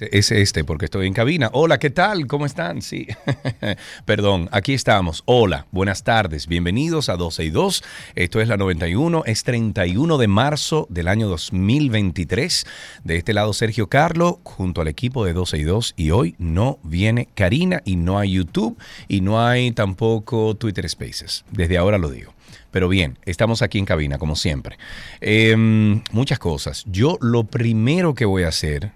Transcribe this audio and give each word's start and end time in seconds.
Es 0.00 0.32
este, 0.32 0.64
porque 0.64 0.86
estoy 0.86 1.06
en 1.06 1.12
cabina. 1.12 1.50
Hola, 1.52 1.78
¿qué 1.78 1.88
tal? 1.88 2.26
¿Cómo 2.26 2.46
están? 2.46 2.82
Sí, 2.82 3.06
perdón, 4.04 4.48
aquí 4.50 4.74
estamos. 4.74 5.22
Hola, 5.24 5.68
buenas 5.70 6.02
tardes, 6.02 6.48
bienvenidos 6.48 7.08
a 7.08 7.16
12 7.16 7.44
y 7.44 7.50
2. 7.50 7.84
Esto 8.16 8.40
es 8.40 8.48
la 8.48 8.56
91, 8.56 9.22
es 9.24 9.44
31 9.44 10.18
de 10.18 10.26
marzo 10.26 10.88
del 10.90 11.06
año 11.06 11.28
2023. 11.28 12.66
De 13.04 13.16
este 13.16 13.34
lado, 13.34 13.52
Sergio 13.52 13.88
Carlo, 13.88 14.40
junto 14.42 14.80
al 14.80 14.88
equipo 14.88 15.24
de 15.24 15.32
12 15.32 15.58
y 15.58 15.62
2. 15.62 15.94
Y 15.96 16.10
hoy 16.10 16.34
no 16.38 16.80
viene 16.82 17.28
Karina 17.32 17.80
y 17.84 17.94
no 17.94 18.18
hay 18.18 18.32
YouTube 18.32 18.76
y 19.06 19.20
no 19.20 19.46
hay 19.46 19.70
tampoco 19.70 20.56
Twitter 20.56 20.88
Spaces. 20.88 21.44
Desde 21.52 21.78
ahora 21.78 21.98
lo 21.98 22.08
digo. 22.08 22.34
Pero 22.72 22.88
bien, 22.88 23.16
estamos 23.26 23.62
aquí 23.62 23.78
en 23.78 23.84
cabina, 23.84 24.18
como 24.18 24.34
siempre. 24.34 24.76
Em, 25.20 26.02
muchas 26.10 26.40
cosas. 26.40 26.82
Yo 26.88 27.16
lo 27.20 27.44
primero 27.44 28.14
que 28.14 28.24
voy 28.24 28.42
a 28.42 28.48
hacer 28.48 28.90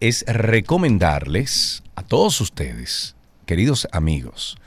es 0.00 0.24
recomendarles 0.26 1.82
a 1.96 2.02
todos 2.02 2.40
ustedes, 2.40 3.16
queridos 3.46 3.88
amigos, 3.92 4.58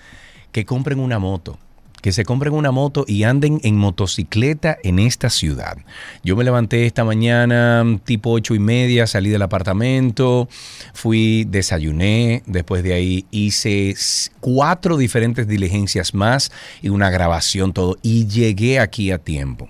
que 0.52 0.66
compren 0.66 1.00
una 1.00 1.20
moto. 1.20 1.58
Que 2.02 2.12
se 2.12 2.26
compren 2.26 2.56
una 2.56 2.72
moto 2.72 3.06
y 3.08 3.23
anden 3.23 3.62
en 3.64 3.76
motocicleta 3.76 4.76
en 4.84 4.98
esta 4.98 5.30
ciudad. 5.30 5.78
Yo 6.23 6.36
me 6.36 6.44
levanté 6.44 6.88
esta 6.88 7.04
mañana 7.04 7.86
tipo 8.04 8.32
ocho 8.32 8.56
y 8.56 8.60
media, 8.60 9.06
salí 9.06 9.30
del 9.30 9.44
apartamento, 9.44 10.50
fui, 10.96 11.45
desayuné, 11.48 12.42
después 12.48 12.82
de 12.82 12.94
ahí 12.94 13.26
hice 13.30 13.95
cuatro 14.40 14.98
diferentes 14.98 15.48
diligencias 15.48 16.16
más 16.16 16.52
y 16.82 16.90
una 16.90 17.12
grabación 17.12 17.72
todo 17.72 18.00
y 18.02 18.26
llegué 18.26 18.80
aquí 18.80 19.12
a 19.12 19.20
tiempo. 19.20 19.70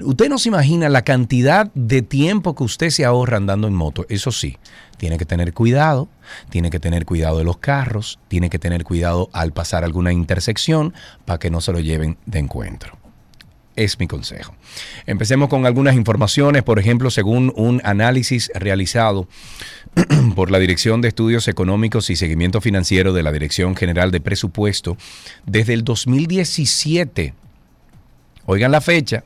Usted 0.00 0.28
no 0.28 0.38
se 0.38 0.48
imagina 0.48 0.88
la 0.88 1.02
cantidad 1.02 1.72
de 1.74 2.02
tiempo 2.02 2.54
que 2.54 2.62
usted 2.62 2.90
se 2.90 3.04
ahorra 3.04 3.36
andando 3.36 3.66
en 3.66 3.74
moto. 3.74 4.06
Eso 4.08 4.30
sí, 4.30 4.56
tiene 4.96 5.18
que 5.18 5.24
tener 5.24 5.52
cuidado, 5.52 6.08
tiene 6.50 6.70
que 6.70 6.78
tener 6.78 7.04
cuidado 7.04 7.38
de 7.38 7.44
los 7.44 7.58
carros, 7.58 8.20
tiene 8.28 8.48
que 8.48 8.60
tener 8.60 8.84
cuidado 8.84 9.28
al 9.32 9.52
pasar 9.52 9.82
alguna 9.82 10.12
intersección 10.12 10.94
para 11.24 11.40
que 11.40 11.50
no 11.50 11.60
se 11.60 11.72
lo 11.72 11.80
lleven 11.80 12.16
de 12.26 12.38
encuentro. 12.38 12.96
Es 13.74 13.98
mi 13.98 14.06
consejo. 14.06 14.54
Empecemos 15.06 15.48
con 15.48 15.66
algunas 15.66 15.96
informaciones, 15.96 16.62
por 16.62 16.78
ejemplo, 16.78 17.10
según 17.10 17.52
un 17.56 17.80
análisis 17.84 18.52
realizado 18.54 19.26
por 20.36 20.52
la 20.52 20.60
Dirección 20.60 21.00
de 21.00 21.08
Estudios 21.08 21.48
Económicos 21.48 22.08
y 22.10 22.14
Seguimiento 22.14 22.60
Financiero 22.60 23.12
de 23.12 23.24
la 23.24 23.32
Dirección 23.32 23.74
General 23.74 24.12
de 24.12 24.20
Presupuesto, 24.20 24.96
desde 25.44 25.74
el 25.74 25.82
2017, 25.82 27.34
oigan 28.46 28.70
la 28.70 28.80
fecha, 28.80 29.24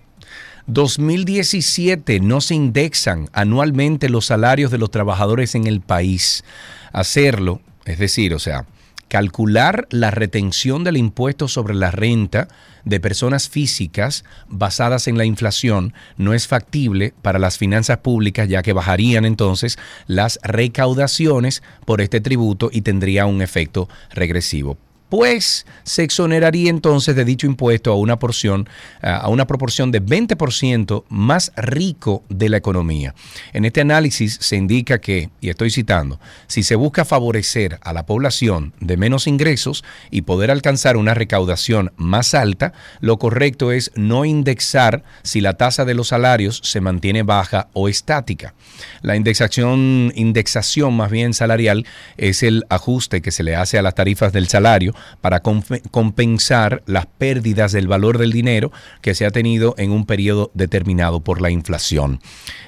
2017 0.67 2.21
no 2.21 2.41
se 2.41 2.55
indexan 2.55 3.29
anualmente 3.33 4.09
los 4.09 4.27
salarios 4.27 4.71
de 4.71 4.79
los 4.79 4.91
trabajadores 4.91 5.55
en 5.55 5.67
el 5.67 5.81
país. 5.81 6.45
Hacerlo, 6.93 7.61
es 7.85 7.99
decir, 7.99 8.35
o 8.35 8.39
sea, 8.39 8.67
calcular 9.09 9.87
la 9.91 10.11
retención 10.11 10.85
del 10.85 10.97
impuesto 10.97 11.49
sobre 11.49 11.75
la 11.75 11.91
renta 11.91 12.49
de 12.85 13.01
personas 13.01 13.49
físicas 13.49 14.25
basadas 14.49 15.07
en 15.07 15.19
la 15.19 15.25
inflación 15.25 15.95
no 16.17 16.33
es 16.33 16.49
factible 16.49 17.13
para 17.23 17.39
las 17.39 17.59
finanzas 17.59 17.99
públicas 17.99 18.49
ya 18.49 18.63
que 18.63 18.73
bajarían 18.73 19.25
entonces 19.25 19.79
las 20.07 20.39
recaudaciones 20.43 21.63
por 21.85 22.01
este 22.01 22.21
tributo 22.21 22.71
y 22.73 22.81
tendría 22.81 23.27
un 23.27 23.43
efecto 23.43 23.89
regresivo 24.11 24.79
pues 25.13 25.67
se 25.83 26.05
exoneraría 26.05 26.71
entonces 26.71 27.15
de 27.15 27.27
dicho 27.27 27.47
impuesto 27.47 27.93
a 27.93 27.97
una 27.97 28.19
porción, 28.19 28.67
a 29.03 29.29
una 29.29 29.47
proporción 29.47 29.93
de 29.93 30.03
20% 30.03 31.05
más 31.11 31.53
rico 31.55 32.23
de 32.31 32.49
la 32.49 32.57
economía. 32.57 33.15
En 33.53 33.67
este 33.67 33.83
análisis 33.83 34.39
se 34.41 34.57
indica 34.57 35.03
que, 35.03 35.29
y 35.43 35.51
estoy 35.51 35.71
citando, 35.71 36.19
si 36.47 36.63
se 36.63 36.77
busca 36.77 37.05
favorecer 37.05 37.79
a 37.83 37.93
la 37.93 38.07
población 38.07 38.73
de 38.81 38.97
menos 38.97 39.27
ingresos 39.27 39.85
y 40.11 40.23
poder 40.23 40.51
alcanzar 40.51 40.97
una 40.97 41.13
recaudación 41.13 41.93
más 41.99 42.33
alta, 42.33 42.73
lo 43.01 43.19
correcto 43.19 43.71
es 43.71 43.91
no 43.95 44.25
indexar 44.25 45.05
si 45.25 45.43
la 45.43 45.59
tasa 45.59 45.85
de 45.85 45.93
los 45.93 46.09
salarios 46.09 46.63
se 46.65 46.81
mantiene 46.81 47.23
baja 47.23 47.69
o 47.75 47.91
estática. 47.91 48.55
La 49.03 49.15
indexación, 49.15 50.11
indexación 50.17 50.97
más 50.97 51.11
bien 51.11 51.35
salarial 51.35 51.85
es 52.17 52.43
el 52.43 52.65
ajuste 52.71 53.21
que 53.21 53.31
se 53.31 53.43
le 53.43 53.57
hace 53.57 53.77
a 53.77 53.83
las 53.83 53.95
tarifas 53.95 54.33
del 54.33 54.49
salario 54.49 54.95
para 55.21 55.41
compensar 55.41 56.83
las 56.87 57.07
pérdidas 57.07 57.73
del 57.73 57.89
valor 57.89 58.19
del 58.19 58.33
dinero 58.33 58.73
que 59.01 59.15
se 59.15 59.27
ha 59.27 59.31
tenido 59.31 59.75
en 59.79 59.91
un 59.91 60.07
periodo 60.07 60.51
determinado 60.55 61.21
por 61.21 61.41
la 61.41 61.51
inflación. 61.51 62.21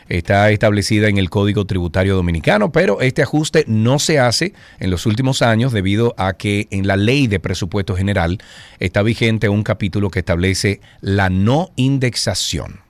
Está 0.08 0.50
establecida 0.50 1.08
en 1.08 1.18
el 1.18 1.30
Código 1.30 1.64
Tributario 1.64 2.14
Dominicano, 2.14 2.72
pero 2.72 3.00
este 3.00 3.22
ajuste 3.22 3.64
no 3.66 3.98
se 3.98 4.18
hace 4.18 4.52
en 4.78 4.90
los 4.90 5.06
últimos 5.06 5.42
años 5.42 5.72
debido 5.72 6.14
a 6.18 6.34
que 6.34 6.68
en 6.70 6.86
la 6.86 6.96
Ley 6.96 7.26
de 7.26 7.40
Presupuesto 7.40 7.96
General 7.96 8.38
está 8.78 9.02
vigente 9.02 9.48
un 9.48 9.62
capítulo 9.62 10.10
que 10.10 10.18
establece 10.18 10.80
la 11.00 11.30
no 11.30 11.70
indexación 11.76 12.83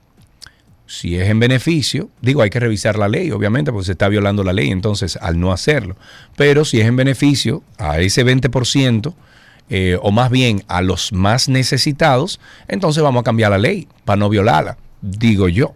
si 0.87 1.17
es 1.17 1.29
en 1.29 1.39
beneficio, 1.39 2.09
digo, 2.21 2.41
hay 2.41 2.49
que 2.49 2.59
revisar 2.59 2.97
la 2.97 3.07
ley, 3.07 3.31
obviamente, 3.31 3.71
porque 3.71 3.85
se 3.85 3.91
está 3.93 4.07
violando 4.07 4.43
la 4.43 4.53
ley, 4.53 4.69
entonces, 4.69 5.17
al 5.17 5.39
no 5.39 5.51
hacerlo. 5.51 5.95
Pero 6.35 6.65
si 6.65 6.79
es 6.79 6.87
en 6.87 6.95
beneficio 6.95 7.63
a 7.77 7.99
ese 7.99 8.25
20%, 8.25 9.13
eh, 9.69 9.97
o 10.01 10.11
más 10.11 10.29
bien 10.29 10.63
a 10.67 10.81
los 10.81 11.11
más 11.11 11.49
necesitados, 11.49 12.39
entonces 12.67 13.01
vamos 13.01 13.21
a 13.21 13.23
cambiar 13.23 13.49
la 13.51 13.57
ley 13.57 13.87
para 14.05 14.17
no 14.17 14.29
violarla, 14.29 14.77
digo 15.01 15.49
yo. 15.49 15.73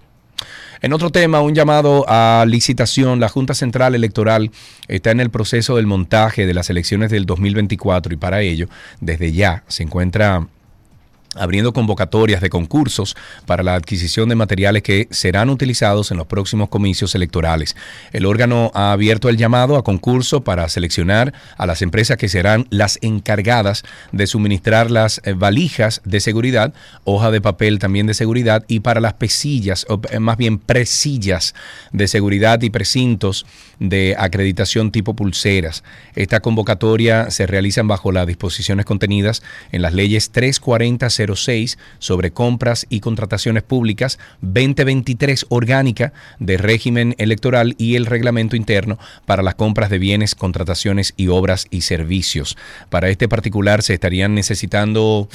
En 0.82 0.94
otro 0.94 1.10
tema, 1.10 1.42
un 1.42 1.56
llamado 1.56 2.06
a 2.08 2.46
licitación. 2.48 3.20
La 3.20 3.28
Junta 3.28 3.54
Central 3.54 3.96
Electoral 3.96 4.52
está 4.88 5.12
en 5.12 5.20
el 5.20 5.30
proceso 5.30 5.76
del 5.76 5.88
montaje 5.88 6.46
de 6.46 6.54
las 6.54 6.70
elecciones 6.70 7.12
del 7.12 7.26
2024 7.26 8.14
y 8.14 8.18
para 8.18 8.42
ello, 8.42 8.70
desde 9.02 9.34
ya, 9.34 9.64
se 9.68 9.84
encuentra 9.84 10.48
abriendo 11.36 11.74
convocatorias 11.74 12.42
de 12.42 12.50
concursos 12.50 13.16
para 13.46 13.64
la 13.64 13.76
adquisición 13.76 14.30
de 14.30 14.36
materiales 14.36 14.84
que 14.84 15.08
serán 15.12 15.50
utilizados 15.50 16.12
en 16.12 16.18
los 16.18 16.28
próximos 16.28 16.70
comicios 16.70 17.16
electorales. 17.16 17.76
El 18.12 18.26
órgano 18.26 18.72
ha 18.74 18.92
abierto 18.92 19.30
el 19.30 19.38
llamado 19.38 19.78
a 19.78 19.84
concurso 19.84 20.44
para 20.44 20.68
seleccionar 20.70 21.34
a 21.58 21.66
las 21.66 21.82
empresas 21.82 22.18
que 22.18 22.30
serán 22.30 22.68
las 22.70 22.98
encargadas 23.02 23.84
de 24.12 24.28
suministrar 24.28 24.92
las 24.92 25.22
eh, 25.24 25.34
valijas 25.34 26.02
de 26.06 26.20
seguridad, 26.20 26.74
hoja 27.04 27.32
de 27.32 27.42
papel 27.42 27.80
también 27.80 28.08
de 28.08 28.14
seguridad 28.14 28.64
y 28.68 28.80
para 28.80 29.02
las 29.02 29.14
pesillas, 29.14 29.86
o 29.90 30.02
eh, 30.10 30.20
más 30.20 30.38
bien 30.38 30.58
presillas 30.58 31.54
de 31.92 32.08
seguridad 32.08 32.62
y 32.62 32.70
precintos 32.70 33.46
de 33.80 34.16
acreditación 34.18 34.92
tipo 34.92 35.16
pulseras. 35.16 35.84
Esta 36.16 36.42
convocatoria 36.42 37.32
se 37.32 37.48
realizan 37.48 37.88
bajo 37.88 38.12
las 38.12 38.28
disposiciones 38.28 38.86
contenidas 38.86 39.42
en 39.72 39.82
las 39.82 39.94
leyes 39.94 40.32
34006 41.26 41.78
sobre 42.00 42.32
compras 42.32 42.86
y 42.90 43.00
contrataciones 43.00 43.64
públicas, 43.64 44.20
2023 44.42 45.48
orgánica 45.50 46.14
de 46.40 46.58
régimen 46.58 47.16
electoral 47.18 47.76
y 47.78 47.96
el 47.96 48.06
reglamento 48.06 48.56
interno 48.56 48.98
para 49.26 49.44
las 49.44 49.56
compras 49.56 49.90
de 49.90 50.00
bienes, 50.00 50.36
contrataciones 50.36 51.14
y 51.18 51.28
obras 51.28 51.68
y 51.70 51.82
servicios. 51.82 52.58
Para 52.90 53.10
este 53.10 53.28
particular 53.28 53.84
se 53.84 53.94
estarían 53.94 54.34
necesitando, 54.36 55.30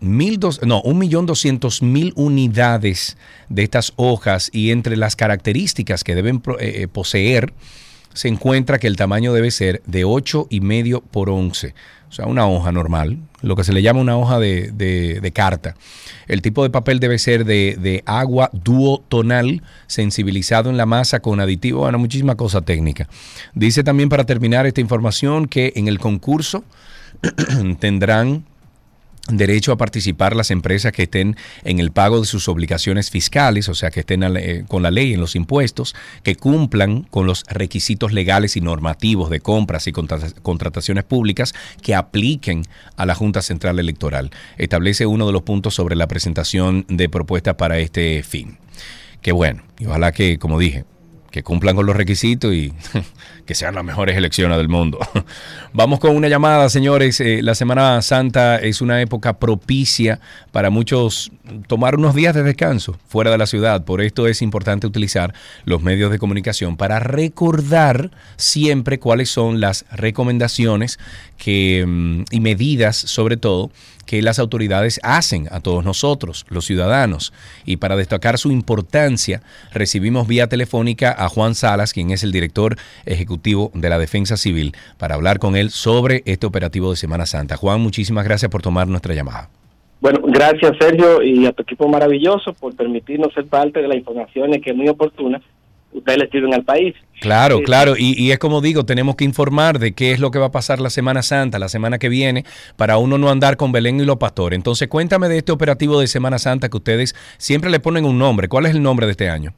mil 0.00 0.40
dos, 0.40 0.60
no, 0.62 0.80
un 0.82 0.98
millón 0.98 1.26
doscientos 1.26 1.80
mil 1.82 2.12
unidades 2.16 3.16
de 3.48 3.62
estas 3.62 3.92
hojas 3.96 4.50
y 4.52 4.70
entre 4.70 4.96
las 4.96 5.16
características 5.16 6.02
que 6.04 6.14
deben 6.14 6.42
eh, 6.58 6.82
eh, 6.82 6.88
poseer 6.88 7.52
se 8.14 8.28
encuentra 8.28 8.78
que 8.78 8.86
el 8.86 8.96
tamaño 8.96 9.32
debe 9.32 9.50
ser 9.50 9.82
de 9.86 10.04
8 10.04 10.46
y 10.50 10.60
medio 10.60 11.00
por 11.00 11.30
11, 11.30 11.74
o 12.08 12.12
sea, 12.12 12.26
una 12.26 12.46
hoja 12.46 12.72
normal, 12.72 13.18
lo 13.40 13.56
que 13.56 13.64
se 13.64 13.72
le 13.72 13.82
llama 13.82 14.00
una 14.00 14.16
hoja 14.16 14.38
de, 14.38 14.70
de, 14.70 15.32
carta. 15.32 15.76
El 16.28 16.42
tipo 16.42 16.62
de 16.62 16.70
papel 16.70 17.00
debe 17.00 17.18
ser 17.18 17.44
de, 17.44 17.76
de, 17.80 18.02
agua 18.06 18.50
duotonal, 18.52 19.62
sensibilizado 19.86 20.68
en 20.68 20.76
la 20.76 20.86
masa 20.86 21.20
con 21.20 21.40
aditivo, 21.40 21.80
bueno, 21.80 21.98
muchísima 21.98 22.36
cosa 22.36 22.60
técnica. 22.60 23.08
Dice 23.54 23.82
también 23.82 24.08
para 24.08 24.24
terminar 24.24 24.66
esta 24.66 24.80
información 24.80 25.46
que 25.46 25.72
en 25.76 25.88
el 25.88 25.98
concurso 25.98 26.64
tendrán 27.80 28.44
derecho 29.36 29.72
a 29.72 29.76
participar 29.76 30.36
las 30.36 30.50
empresas 30.50 30.92
que 30.92 31.04
estén 31.04 31.36
en 31.64 31.78
el 31.78 31.90
pago 31.90 32.20
de 32.20 32.26
sus 32.26 32.48
obligaciones 32.48 33.10
fiscales, 33.10 33.68
o 33.68 33.74
sea, 33.74 33.90
que 33.90 34.00
estén 34.00 34.22
eh, 34.22 34.64
con 34.68 34.82
la 34.82 34.90
ley 34.90 35.14
en 35.14 35.20
los 35.20 35.36
impuestos, 35.36 35.94
que 36.22 36.36
cumplan 36.36 37.02
con 37.04 37.26
los 37.26 37.44
requisitos 37.48 38.12
legales 38.12 38.56
y 38.56 38.60
normativos 38.60 39.30
de 39.30 39.40
compras 39.40 39.86
y 39.86 39.92
contrataciones 39.92 41.04
públicas 41.04 41.54
que 41.82 41.94
apliquen 41.94 42.64
a 42.96 43.06
la 43.06 43.14
Junta 43.14 43.42
Central 43.42 43.78
Electoral. 43.78 44.30
Establece 44.58 45.06
uno 45.06 45.26
de 45.26 45.32
los 45.32 45.42
puntos 45.42 45.74
sobre 45.74 45.96
la 45.96 46.08
presentación 46.08 46.84
de 46.88 47.08
propuestas 47.08 47.54
para 47.54 47.78
este 47.78 48.22
fin. 48.22 48.58
Que 49.20 49.32
bueno, 49.32 49.62
y 49.78 49.86
ojalá 49.86 50.12
que, 50.12 50.38
como 50.38 50.58
dije, 50.58 50.84
que 51.32 51.42
cumplan 51.42 51.74
con 51.74 51.86
los 51.86 51.96
requisitos 51.96 52.54
y 52.54 52.72
que 53.46 53.54
sean 53.54 53.74
las 53.74 53.82
mejores 53.82 54.16
elecciones 54.16 54.58
del 54.58 54.68
mundo. 54.68 54.98
Vamos 55.72 55.98
con 55.98 56.14
una 56.14 56.28
llamada, 56.28 56.68
señores. 56.68 57.20
Eh, 57.20 57.40
la 57.42 57.54
Semana 57.54 58.00
Santa 58.02 58.58
es 58.58 58.80
una 58.80 59.00
época 59.00 59.38
propicia 59.38 60.20
para 60.52 60.70
muchos 60.70 61.32
tomar 61.66 61.96
unos 61.96 62.14
días 62.14 62.34
de 62.34 62.42
descanso 62.42 62.98
fuera 63.08 63.30
de 63.30 63.38
la 63.38 63.46
ciudad. 63.46 63.84
Por 63.84 64.02
esto 64.02 64.28
es 64.28 64.42
importante 64.42 64.86
utilizar 64.86 65.34
los 65.64 65.82
medios 65.82 66.12
de 66.12 66.18
comunicación 66.18 66.76
para 66.76 67.00
recordar 67.00 68.10
siempre 68.36 68.98
cuáles 68.98 69.30
son 69.30 69.60
las 69.60 69.86
recomendaciones 69.90 70.98
que, 71.38 71.84
mm, 71.86 72.24
y 72.30 72.40
medidas, 72.40 72.96
sobre 72.96 73.38
todo, 73.38 73.70
que 74.12 74.20
las 74.20 74.38
autoridades 74.38 75.00
hacen 75.02 75.48
a 75.50 75.60
todos 75.60 75.86
nosotros, 75.86 76.44
los 76.50 76.66
ciudadanos. 76.66 77.32
Y 77.64 77.78
para 77.78 77.96
destacar 77.96 78.36
su 78.36 78.50
importancia, 78.50 79.40
recibimos 79.72 80.28
vía 80.28 80.48
telefónica 80.48 81.16
a 81.18 81.30
Juan 81.30 81.54
Salas, 81.54 81.94
quien 81.94 82.10
es 82.10 82.22
el 82.22 82.30
director 82.30 82.76
ejecutivo 83.06 83.70
de 83.72 83.88
la 83.88 83.98
Defensa 83.98 84.36
Civil, 84.36 84.74
para 84.98 85.14
hablar 85.14 85.38
con 85.38 85.56
él 85.56 85.70
sobre 85.70 86.20
este 86.26 86.44
operativo 86.44 86.90
de 86.90 86.96
Semana 86.96 87.24
Santa. 87.24 87.56
Juan, 87.56 87.80
muchísimas 87.80 88.26
gracias 88.26 88.50
por 88.50 88.60
tomar 88.60 88.86
nuestra 88.86 89.14
llamada. 89.14 89.48
Bueno, 90.02 90.20
gracias 90.24 90.72
Sergio 90.78 91.22
y 91.22 91.46
a 91.46 91.52
tu 91.52 91.62
equipo 91.62 91.88
maravilloso 91.88 92.52
por 92.52 92.76
permitirnos 92.76 93.32
ser 93.32 93.46
parte 93.46 93.80
de 93.80 93.88
la 93.88 93.96
información 93.96 94.52
que 94.60 94.72
es 94.72 94.76
muy 94.76 94.88
oportuna 94.88 95.40
ustedes 95.92 96.18
le 96.18 96.30
sirven 96.30 96.54
al 96.54 96.64
país. 96.64 96.94
Claro, 97.20 97.60
claro, 97.62 97.94
y, 97.96 98.32
es 98.32 98.38
como 98.38 98.60
digo, 98.60 98.84
tenemos 98.84 99.14
que 99.14 99.24
informar 99.24 99.78
de 99.78 99.92
qué 99.92 100.10
es 100.10 100.18
lo 100.18 100.32
que 100.32 100.40
va 100.40 100.46
a 100.46 100.50
pasar 100.50 100.80
la 100.80 100.90
Semana 100.90 101.22
Santa, 101.22 101.60
la 101.60 101.68
semana 101.68 101.98
que 101.98 102.08
viene, 102.08 102.44
para 102.76 102.98
uno 102.98 103.16
no 103.16 103.30
andar 103.30 103.56
con 103.56 103.70
Belén 103.70 104.00
y 104.00 104.04
los 104.04 104.16
pastores. 104.16 104.56
Entonces, 104.56 104.88
cuéntame 104.88 105.28
de 105.28 105.38
este 105.38 105.52
operativo 105.52 106.00
de 106.00 106.08
Semana 106.08 106.38
Santa 106.38 106.68
que 106.68 106.76
ustedes 106.76 107.14
siempre 107.38 107.70
le 107.70 107.78
ponen 107.78 108.04
un 108.04 108.18
nombre. 108.18 108.48
¿Cuál 108.48 108.66
es 108.66 108.72
el 108.72 108.82
nombre 108.82 109.06
de 109.06 109.12
este 109.12 109.28
año? 109.30 109.54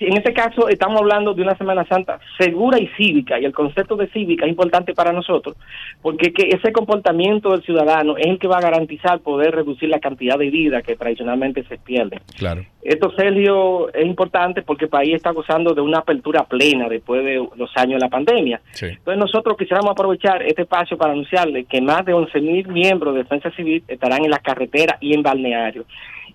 En 0.00 0.16
este 0.16 0.32
caso 0.32 0.68
estamos 0.68 1.00
hablando 1.00 1.34
de 1.34 1.42
una 1.42 1.56
Semana 1.56 1.86
Santa 1.86 2.18
segura 2.38 2.78
y 2.78 2.88
cívica, 2.96 3.38
y 3.38 3.44
el 3.44 3.52
concepto 3.52 3.96
de 3.96 4.08
cívica 4.08 4.44
es 4.44 4.50
importante 4.50 4.94
para 4.94 5.12
nosotros, 5.12 5.56
porque 6.02 6.32
que 6.32 6.48
ese 6.48 6.72
comportamiento 6.72 7.50
del 7.52 7.62
ciudadano 7.62 8.16
es 8.16 8.26
el 8.26 8.38
que 8.38 8.48
va 8.48 8.58
a 8.58 8.62
garantizar 8.62 9.20
poder 9.20 9.54
reducir 9.54 9.88
la 9.88 10.00
cantidad 10.00 10.38
de 10.38 10.50
vida 10.50 10.82
que 10.82 10.96
tradicionalmente 10.96 11.64
se 11.64 11.78
pierde. 11.78 12.20
Claro. 12.36 12.64
Esto, 12.82 13.10
Sergio, 13.16 13.92
es 13.92 14.06
importante 14.06 14.62
porque 14.62 14.84
el 14.84 14.90
país 14.90 15.14
está 15.14 15.32
gozando 15.32 15.74
de 15.74 15.80
una 15.80 15.98
apertura 15.98 16.44
plena 16.44 16.88
después 16.88 17.24
de 17.24 17.44
los 17.56 17.76
años 17.76 17.98
de 17.98 18.06
la 18.06 18.08
pandemia. 18.08 18.60
Entonces 18.80 19.18
nosotros 19.18 19.56
quisiéramos 19.56 19.90
aprovechar 19.90 20.42
este 20.42 20.62
espacio 20.62 20.96
para 20.96 21.12
anunciarle 21.12 21.64
que 21.64 21.80
más 21.80 22.04
de 22.04 22.14
11.000 22.14 22.68
miembros 22.68 23.14
de 23.14 23.24
Defensa 23.24 23.50
Civil 23.52 23.82
estarán 23.88 24.24
en 24.24 24.30
las 24.30 24.40
carreteras 24.40 24.98
y 25.00 25.14
en 25.14 25.22
balnearios. 25.22 25.86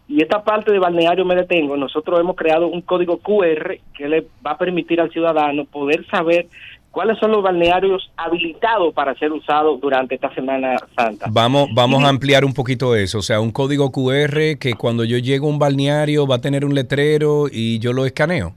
Y 0.08 0.22
esta 0.22 0.44
parte 0.44 0.72
de 0.72 0.80
balneario 0.80 1.24
me 1.24 1.36
detengo, 1.36 1.78
nosotros 1.78 2.20
hemos 2.20 2.36
creado 2.36 2.68
un 2.68 2.82
código 2.82 3.20
QR 3.20 3.78
que 3.96 4.10
le 4.10 4.28
va 4.46 4.52
a 4.52 4.58
permitir 4.58 5.00
al 5.00 5.10
ciudadano 5.10 5.66
poder 5.66 6.06
saber 6.08 6.48
cuáles 6.92 7.18
son 7.18 7.32
los 7.32 7.42
balnearios 7.42 8.12
habilitados 8.18 8.94
para 8.94 9.16
ser 9.16 9.32
usados 9.32 9.80
durante 9.80 10.16
esta 10.16 10.34
Semana 10.36 10.76
Santa. 10.96 11.28
Vamos, 11.32 11.70
vamos 11.74 12.04
a 12.04 12.10
ampliar 12.10 12.46
un 12.46 12.54
poquito 12.54 12.96
eso, 12.96 13.20
o 13.20 13.22
sea, 13.22 13.40
un 13.40 13.52
código 13.52 13.92
QR 13.92 14.58
que 14.60 14.74
cuando 14.78 15.06
yo 15.06 15.18
llego 15.18 15.48
a 15.48 15.50
un 15.50 15.60
balneario 15.60 16.28
va 16.28 16.36
a 16.36 16.42
tener 16.42 16.66
un 16.66 16.76
letrero 16.76 17.46
y 17.52 17.80
yo 17.80 17.94
lo 17.94 18.06
escaneo. 18.06 18.54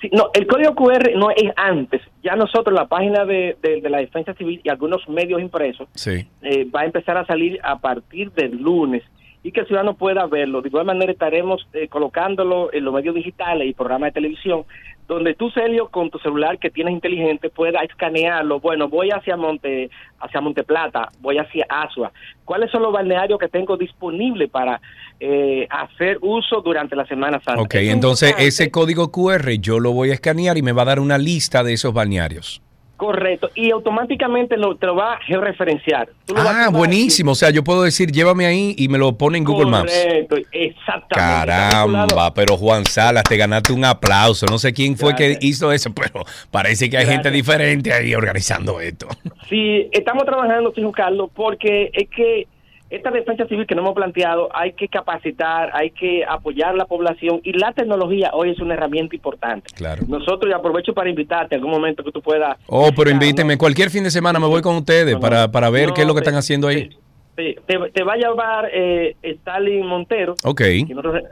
Sí, 0.00 0.10
no, 0.12 0.30
el 0.34 0.46
código 0.46 0.74
QR 0.74 1.10
no 1.16 1.30
es 1.30 1.52
antes. 1.56 2.00
Ya 2.22 2.34
nosotros, 2.36 2.74
la 2.74 2.86
página 2.86 3.24
de, 3.24 3.56
la 3.82 3.98
Defensa 3.98 4.34
Civil 4.34 4.60
y 4.64 4.68
algunos 4.70 5.06
medios 5.08 5.40
impresos, 5.40 5.88
sí. 5.94 6.26
Eh, 6.42 6.64
va 6.64 6.80
a 6.80 6.84
empezar 6.86 7.16
a 7.16 7.26
salir 7.26 7.60
a 7.62 7.78
partir 7.78 8.32
del 8.32 8.56
lunes 8.56 9.02
y 9.44 9.52
que 9.52 9.60
el 9.60 9.66
ciudadano 9.66 9.94
pueda 9.94 10.26
verlo. 10.26 10.62
De 10.62 10.68
igual 10.68 10.86
manera 10.86 11.12
estaremos 11.12 11.68
eh, 11.74 11.86
colocándolo 11.88 12.72
en 12.72 12.82
los 12.82 12.94
medios 12.94 13.14
digitales 13.14 13.68
y 13.68 13.74
programas 13.74 14.08
de 14.08 14.12
televisión, 14.12 14.64
donde 15.06 15.34
tú, 15.34 15.50
Celio, 15.50 15.88
con 15.88 16.08
tu 16.08 16.18
celular 16.18 16.58
que 16.58 16.70
tienes 16.70 16.94
inteligente, 16.94 17.50
pueda 17.50 17.80
escanearlo. 17.80 18.58
Bueno, 18.58 18.88
voy 18.88 19.10
hacia 19.10 19.36
Monte, 19.36 19.90
hacia 20.18 20.40
Monte 20.40 20.64
Plata, 20.64 21.10
voy 21.20 21.36
hacia 21.36 21.66
Asua. 21.68 22.10
¿Cuáles 22.46 22.70
son 22.70 22.82
los 22.82 22.92
balnearios 22.92 23.38
que 23.38 23.48
tengo 23.48 23.76
disponibles 23.76 24.48
para 24.48 24.80
eh, 25.20 25.66
hacer 25.68 26.16
uso 26.22 26.62
durante 26.62 26.96
la 26.96 27.04
Semana 27.04 27.38
Santa? 27.44 27.60
Ok, 27.60 27.74
entonces 27.74 28.34
ese 28.38 28.70
código 28.70 29.12
QR 29.12 29.50
yo 29.60 29.78
lo 29.78 29.92
voy 29.92 30.10
a 30.10 30.14
escanear 30.14 30.56
y 30.56 30.62
me 30.62 30.72
va 30.72 30.82
a 30.82 30.86
dar 30.86 31.00
una 31.00 31.18
lista 31.18 31.62
de 31.62 31.74
esos 31.74 31.92
balnearios. 31.92 32.63
Correcto, 32.96 33.50
y 33.56 33.72
automáticamente 33.72 34.56
lo, 34.56 34.76
te 34.76 34.86
lo 34.86 34.94
va 34.94 35.14
a 35.14 35.18
georreferenciar. 35.18 36.08
Ah, 36.36 36.68
buenísimo. 36.72 37.32
O 37.32 37.34
sea, 37.34 37.50
yo 37.50 37.64
puedo 37.64 37.82
decir, 37.82 38.12
llévame 38.12 38.46
ahí 38.46 38.74
y 38.78 38.88
me 38.88 38.98
lo 38.98 39.18
pone 39.18 39.36
en 39.38 39.44
Google 39.44 39.68
Maps. 39.68 39.92
Correcto, 39.92 40.36
exactamente. 40.52 41.52
Caramba, 41.52 42.32
pero 42.32 42.56
Juan 42.56 42.86
Salas, 42.86 43.24
te 43.24 43.36
ganaste 43.36 43.72
un 43.72 43.84
aplauso. 43.84 44.46
No 44.46 44.58
sé 44.58 44.72
quién 44.72 44.96
fue 44.96 45.16
que 45.16 45.38
hizo 45.40 45.72
eso, 45.72 45.92
pero 45.92 46.24
parece 46.52 46.88
que 46.88 46.96
hay 46.96 47.06
gente 47.06 47.30
diferente 47.32 47.92
ahí 47.92 48.14
organizando 48.14 48.80
esto. 48.80 49.08
Sí, 49.48 49.88
estamos 49.90 50.24
trabajando, 50.24 50.72
señor 50.72 50.92
Carlos, 50.92 51.30
porque 51.34 51.90
es 51.92 52.08
que 52.08 52.46
esta 52.96 53.10
defensa 53.10 53.46
civil 53.46 53.66
que 53.66 53.74
no 53.74 53.82
hemos 53.82 53.94
planteado, 53.94 54.48
hay 54.54 54.72
que 54.72 54.88
capacitar, 54.88 55.70
hay 55.74 55.90
que 55.90 56.24
apoyar 56.24 56.74
la 56.74 56.86
población 56.86 57.40
y 57.42 57.52
la 57.52 57.72
tecnología 57.72 58.30
hoy 58.32 58.50
es 58.50 58.60
una 58.60 58.74
herramienta 58.74 59.16
importante. 59.16 59.66
Claro. 59.74 60.02
Nosotros, 60.06 60.50
y 60.50 60.54
aprovecho 60.54 60.94
para 60.94 61.10
invitarte 61.10 61.54
en 61.54 61.60
algún 61.60 61.72
momento 61.74 62.04
que 62.04 62.12
tú 62.12 62.22
puedas. 62.22 62.56
Oh, 62.66 62.90
pero 62.96 63.10
invíteme, 63.10 63.58
cualquier 63.58 63.90
fin 63.90 64.04
de 64.04 64.10
semana 64.10 64.38
me 64.38 64.46
voy 64.46 64.62
con 64.62 64.76
ustedes 64.76 65.16
para, 65.16 65.50
para 65.50 65.70
ver 65.70 65.92
qué 65.92 66.02
es 66.02 66.06
lo 66.06 66.14
que 66.14 66.20
están 66.20 66.36
haciendo 66.36 66.68
ahí. 66.68 66.90
Te, 67.34 67.56
te, 67.66 68.04
va 68.04 68.12
a 68.12 68.16
llevar 68.16 68.70
eh, 68.72 69.16
Stalin 69.22 69.84
Montero, 69.84 70.36
Ok. 70.44 70.60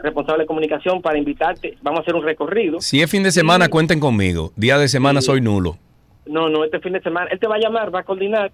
responsable 0.02 0.42
de 0.42 0.46
comunicación, 0.46 1.00
para 1.00 1.16
invitarte. 1.16 1.76
Vamos 1.80 2.00
a 2.00 2.02
hacer 2.02 2.16
un 2.16 2.24
recorrido. 2.24 2.80
Si 2.80 3.00
es 3.00 3.08
fin 3.08 3.22
de 3.22 3.30
semana, 3.30 3.68
cuenten 3.68 4.00
conmigo. 4.00 4.50
Día 4.56 4.78
de 4.78 4.88
semana 4.88 5.20
soy 5.20 5.40
nulo. 5.40 5.76
No, 6.26 6.48
no, 6.48 6.64
este 6.64 6.80
fin 6.80 6.92
de 6.94 7.00
semana. 7.02 7.28
Él 7.30 7.38
te 7.38 7.46
va 7.46 7.54
a 7.54 7.58
llamar, 7.58 7.94
va 7.94 8.00
a 8.00 8.02
coordinar, 8.02 8.50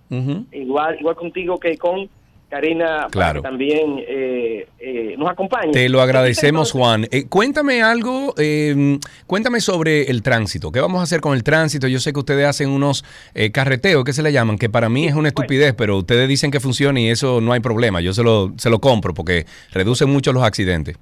igual, 0.53 0.97
igual 1.01 1.17
contigo 1.17 1.59
que 1.59 1.79
con 1.79 2.11
Karina 2.49 3.09
claro. 3.11 3.43
también 3.43 4.03
eh, 4.09 4.67
eh, 4.79 5.15
nos 5.19 5.29
acompaña. 5.31 5.71
Te 5.71 5.89
lo 5.89 6.01
agradecemos, 6.01 6.73
Juan. 6.73 7.07
Eh, 7.11 7.29
cuéntame 7.29 7.83
algo, 7.83 8.35
em, 8.39 8.99
cuéntame 9.27 9.61
sobre 9.61 10.11
el 10.11 10.23
tránsito. 10.23 10.73
¿Qué 10.73 10.81
vamos 10.81 11.01
a 11.01 11.03
hacer 11.03 11.21
con 11.21 11.35
el 11.35 11.45
tránsito? 11.45 11.89
Yo 11.89 11.99
sé 11.99 12.13
que 12.13 12.21
ustedes 12.21 12.47
hacen 12.47 12.71
unos 12.71 13.05
carreteos, 13.53 14.05
¿qué 14.05 14.13
se 14.13 14.23
le 14.23 14.33
llaman? 14.33 14.57
Que 14.57 14.71
para 14.71 14.89
mí 14.89 15.07
es 15.07 15.15
una 15.15 15.29
estupidez, 15.29 15.75
pero 15.75 15.99
ustedes 15.99 16.29
dicen 16.29 16.51
que 16.51 16.61
funciona 16.61 16.99
y 17.01 17.09
eso 17.09 17.41
no 17.41 17.53
hay 17.53 17.61
problema. 17.61 18.01
Yo 18.01 18.13
se 18.13 18.23
lo, 18.23 18.53
se 18.57 18.71
lo 18.71 18.79
compro 18.79 19.13
porque 19.13 19.45
reduce 19.73 20.07
mucho 20.07 20.33
los 20.33 20.43
accidentes. 20.43 20.97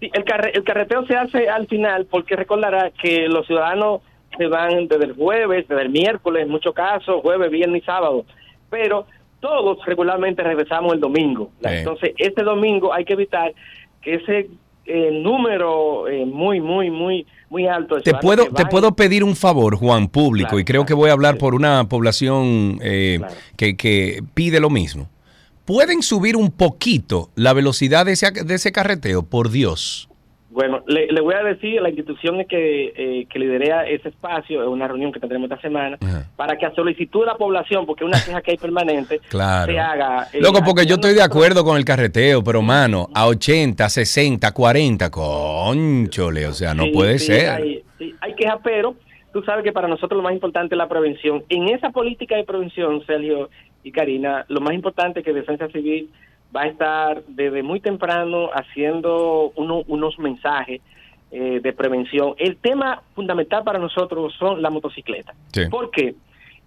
Sí, 0.00 0.10
el, 0.14 0.24
el 0.54 0.64
carreteo 0.64 1.06
se 1.06 1.14
hace 1.14 1.48
al 1.48 1.66
final 1.66 2.06
porque 2.06 2.36
recordará 2.36 2.90
que 2.90 3.28
los 3.28 3.46
ciudadanos 3.46 4.00
se 4.38 4.46
van 4.46 4.88
desde 4.88 5.04
el 5.04 5.12
jueves, 5.12 5.68
desde 5.68 5.82
el 5.82 5.90
miércoles, 5.90 6.44
en 6.44 6.50
muchos 6.50 6.74
casos, 6.74 7.20
jueves, 7.20 7.50
viernes 7.50 7.82
y 7.82 7.84
sábado. 7.84 8.24
Pero 8.70 9.06
todos 9.40 9.78
regularmente 9.86 10.42
regresamos 10.42 10.94
el 10.94 11.00
domingo. 11.00 11.50
Entonces, 11.62 12.12
este 12.18 12.42
domingo 12.42 12.92
hay 12.92 13.04
que 13.04 13.14
evitar 13.14 13.52
que 14.02 14.14
ese 14.14 14.50
eh, 14.86 15.10
número 15.12 16.08
eh, 16.08 16.24
muy, 16.26 16.60
muy, 16.60 16.90
muy, 16.90 17.26
muy 17.48 17.66
alto. 17.66 18.00
Te 18.00 18.14
puedo, 18.14 18.46
te 18.46 18.66
puedo 18.66 18.94
pedir 18.94 19.24
un 19.24 19.36
favor, 19.36 19.76
Juan, 19.76 20.08
público, 20.08 20.58
y 20.58 20.64
creo 20.64 20.84
que 20.84 20.94
voy 20.94 21.10
a 21.10 21.12
hablar 21.12 21.38
por 21.38 21.54
una 21.54 21.88
población 21.88 22.78
eh, 22.82 23.20
que, 23.56 23.76
que 23.76 24.22
pide 24.34 24.60
lo 24.60 24.70
mismo. 24.70 25.08
¿Pueden 25.64 26.02
subir 26.02 26.36
un 26.36 26.50
poquito 26.50 27.30
la 27.36 27.52
velocidad 27.52 28.04
de 28.04 28.12
ese, 28.12 28.30
de 28.32 28.54
ese 28.54 28.72
carreteo? 28.72 29.22
Por 29.22 29.50
Dios. 29.50 30.09
Bueno, 30.50 30.82
le, 30.88 31.20
voy 31.20 31.34
a 31.34 31.44
decir, 31.44 31.80
la 31.80 31.90
institución 31.90 32.44
que, 32.48 32.92
eh, 32.96 33.26
que 33.30 33.38
liderea 33.38 33.84
ese 33.86 34.08
espacio, 34.08 34.60
es 34.62 34.68
una 34.68 34.88
reunión 34.88 35.12
que 35.12 35.20
tendremos 35.20 35.48
esta 35.48 35.62
semana, 35.62 35.96
para 36.34 36.58
que 36.58 36.66
a 36.66 36.74
solicitud 36.74 37.20
de 37.20 37.26
la 37.26 37.36
población, 37.36 37.86
porque 37.86 38.02
es 38.02 38.08
una 38.08 38.20
queja 38.20 38.42
que 38.42 38.50
hay 38.50 38.56
permanente, 38.56 39.20
claro. 39.28 39.72
se 39.72 39.78
haga... 39.78 40.26
Eh, 40.32 40.40
Loco, 40.40 40.60
porque 40.64 40.86
yo 40.86 40.96
estoy 40.96 41.14
de 41.14 41.22
acuerdo 41.22 41.64
con 41.64 41.76
el 41.76 41.84
carreteo, 41.84 42.42
pero 42.42 42.62
mano, 42.62 43.08
a 43.14 43.28
80, 43.28 43.88
60, 43.88 44.50
40, 44.50 45.08
conchole, 45.10 46.46
o 46.48 46.52
sea, 46.52 46.74
no 46.74 46.90
puede 46.92 47.20
ser. 47.20 47.50
Hay, 47.50 47.84
sí, 47.96 48.12
hay 48.20 48.34
quejas, 48.34 48.58
pero 48.64 48.96
tú 49.32 49.42
sabes 49.42 49.62
que 49.62 49.70
para 49.72 49.86
nosotros 49.86 50.16
lo 50.16 50.24
más 50.24 50.32
importante 50.32 50.74
es 50.74 50.78
la 50.78 50.88
prevención. 50.88 51.44
En 51.48 51.68
esa 51.68 51.90
política 51.90 52.34
de 52.34 52.42
prevención, 52.42 53.06
Sergio 53.06 53.50
y 53.84 53.92
Karina, 53.92 54.44
lo 54.48 54.60
más 54.60 54.74
importante 54.74 55.20
es 55.20 55.24
que 55.24 55.32
Defensa 55.32 55.68
Civil 55.68 56.10
va 56.54 56.62
a 56.62 56.66
estar 56.66 57.22
desde 57.28 57.62
muy 57.62 57.80
temprano 57.80 58.50
haciendo 58.52 59.52
unos 59.56 60.18
mensajes 60.18 60.80
eh, 61.30 61.60
de 61.62 61.72
prevención. 61.72 62.34
El 62.38 62.56
tema 62.56 63.02
fundamental 63.14 63.62
para 63.62 63.78
nosotros 63.78 64.34
son 64.38 64.60
las 64.62 64.72
motocicletas. 64.72 65.36
¿Por 65.70 65.90
qué? 65.90 66.14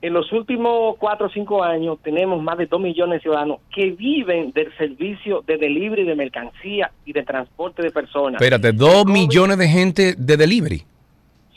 En 0.01 0.13
los 0.13 0.31
últimos 0.33 0.97
cuatro 0.97 1.27
o 1.27 1.29
cinco 1.29 1.63
años 1.63 1.97
tenemos 2.03 2.41
más 2.41 2.57
de 2.57 2.65
dos 2.65 2.79
millones 2.79 3.19
de 3.19 3.21
ciudadanos 3.21 3.59
que 3.73 3.91
viven 3.91 4.51
del 4.51 4.75
servicio 4.77 5.43
de 5.47 5.57
delivery 5.57 6.03
de 6.03 6.15
mercancía 6.15 6.91
y 7.05 7.13
de 7.13 7.23
transporte 7.23 7.81
de 7.81 7.91
personas. 7.91 8.41
Espérate, 8.41 8.73
dos 8.73 9.05
millones 9.05 9.57
de 9.57 9.67
gente 9.69 10.15
de 10.17 10.37
delivery. 10.37 10.83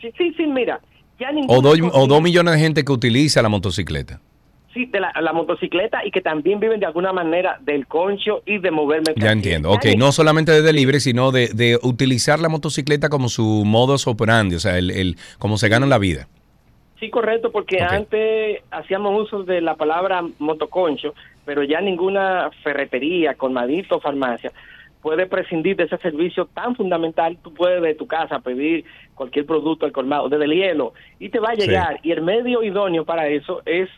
Sí, 0.00 0.12
sí, 0.16 0.33
sí, 0.37 0.47
mira. 0.47 0.80
Ya 1.18 1.30
o, 1.49 1.59
o 1.59 2.06
dos 2.06 2.23
millones 2.23 2.54
de 2.54 2.61
gente 2.61 2.85
que 2.85 2.92
utiliza 2.92 3.40
la 3.40 3.49
motocicleta 3.49 4.21
de 4.85 5.00
la, 5.00 5.33
motocicleta 5.33 6.04
y 6.04 6.11
que 6.11 6.21
también 6.21 6.61
viven 6.61 6.80
de 6.80 6.87
alguna 6.87 7.12
manera 7.12 7.59
del 7.62 7.87
concho 7.87 8.42
y 8.45 8.59
de 8.59 8.71
mover 8.71 9.02
Ya 9.16 9.33
entiendo. 9.33 9.71
Ok, 9.71 9.87
no 9.97 10.12
solamente 10.12 10.52
de 10.52 10.62
delivery, 10.62 11.00
sino 11.00 11.33
de, 11.33 11.78
utilizar 11.83 12.38
la 12.38 12.49
motocicleta 12.49 13.09
como 13.09 13.28
su 13.28 13.64
modus 13.64 14.06
operandi, 14.06 14.56
o 14.56 14.61
sea, 14.61 14.78
el, 14.78 14.90
el 14.90 15.16
cómo 15.38 15.56
se 15.56 15.68
gana 15.68 15.87
la 15.87 15.99
vida. 15.99 16.28
Sí, 17.00 17.11
correcto, 17.11 17.52
porque 17.52 17.83
antes 17.83 18.62
hacíamos 18.71 19.23
uso 19.23 19.42
de 19.42 19.61
la 19.61 19.75
palabra 19.75 20.23
motoconcho, 20.38 21.14
pero 21.45 21.62
ya 21.62 21.80
ninguna 21.80 22.50
ferretería, 22.62 23.35
colmadito, 23.35 24.00
farmacia 24.00 24.52
puede 25.06 25.26
prescindir 25.26 25.76
de 25.76 25.85
ese 25.85 25.99
servicio 25.99 26.47
tan 26.47 26.75
fundamental. 26.75 27.38
Tú 27.40 27.54
puedes 27.54 27.80
de 27.80 27.95
tu 27.95 28.09
casa 28.09 28.40
pedir 28.40 28.85
cualquier 29.14 29.47
producto 29.47 29.87
al 29.87 29.92
colmado, 29.92 30.28
desde 30.28 30.47
el 30.47 30.50
hielo, 30.50 30.95
y 31.21 31.28
te 31.28 31.38
va 31.38 31.50
a 31.50 31.54
llegar. 31.54 32.00
Y 32.02 32.11
el 32.11 32.23
medio 32.23 32.64
idóneo 32.64 33.04
para 33.04 33.28
eso 33.28 33.62
es 33.66 33.88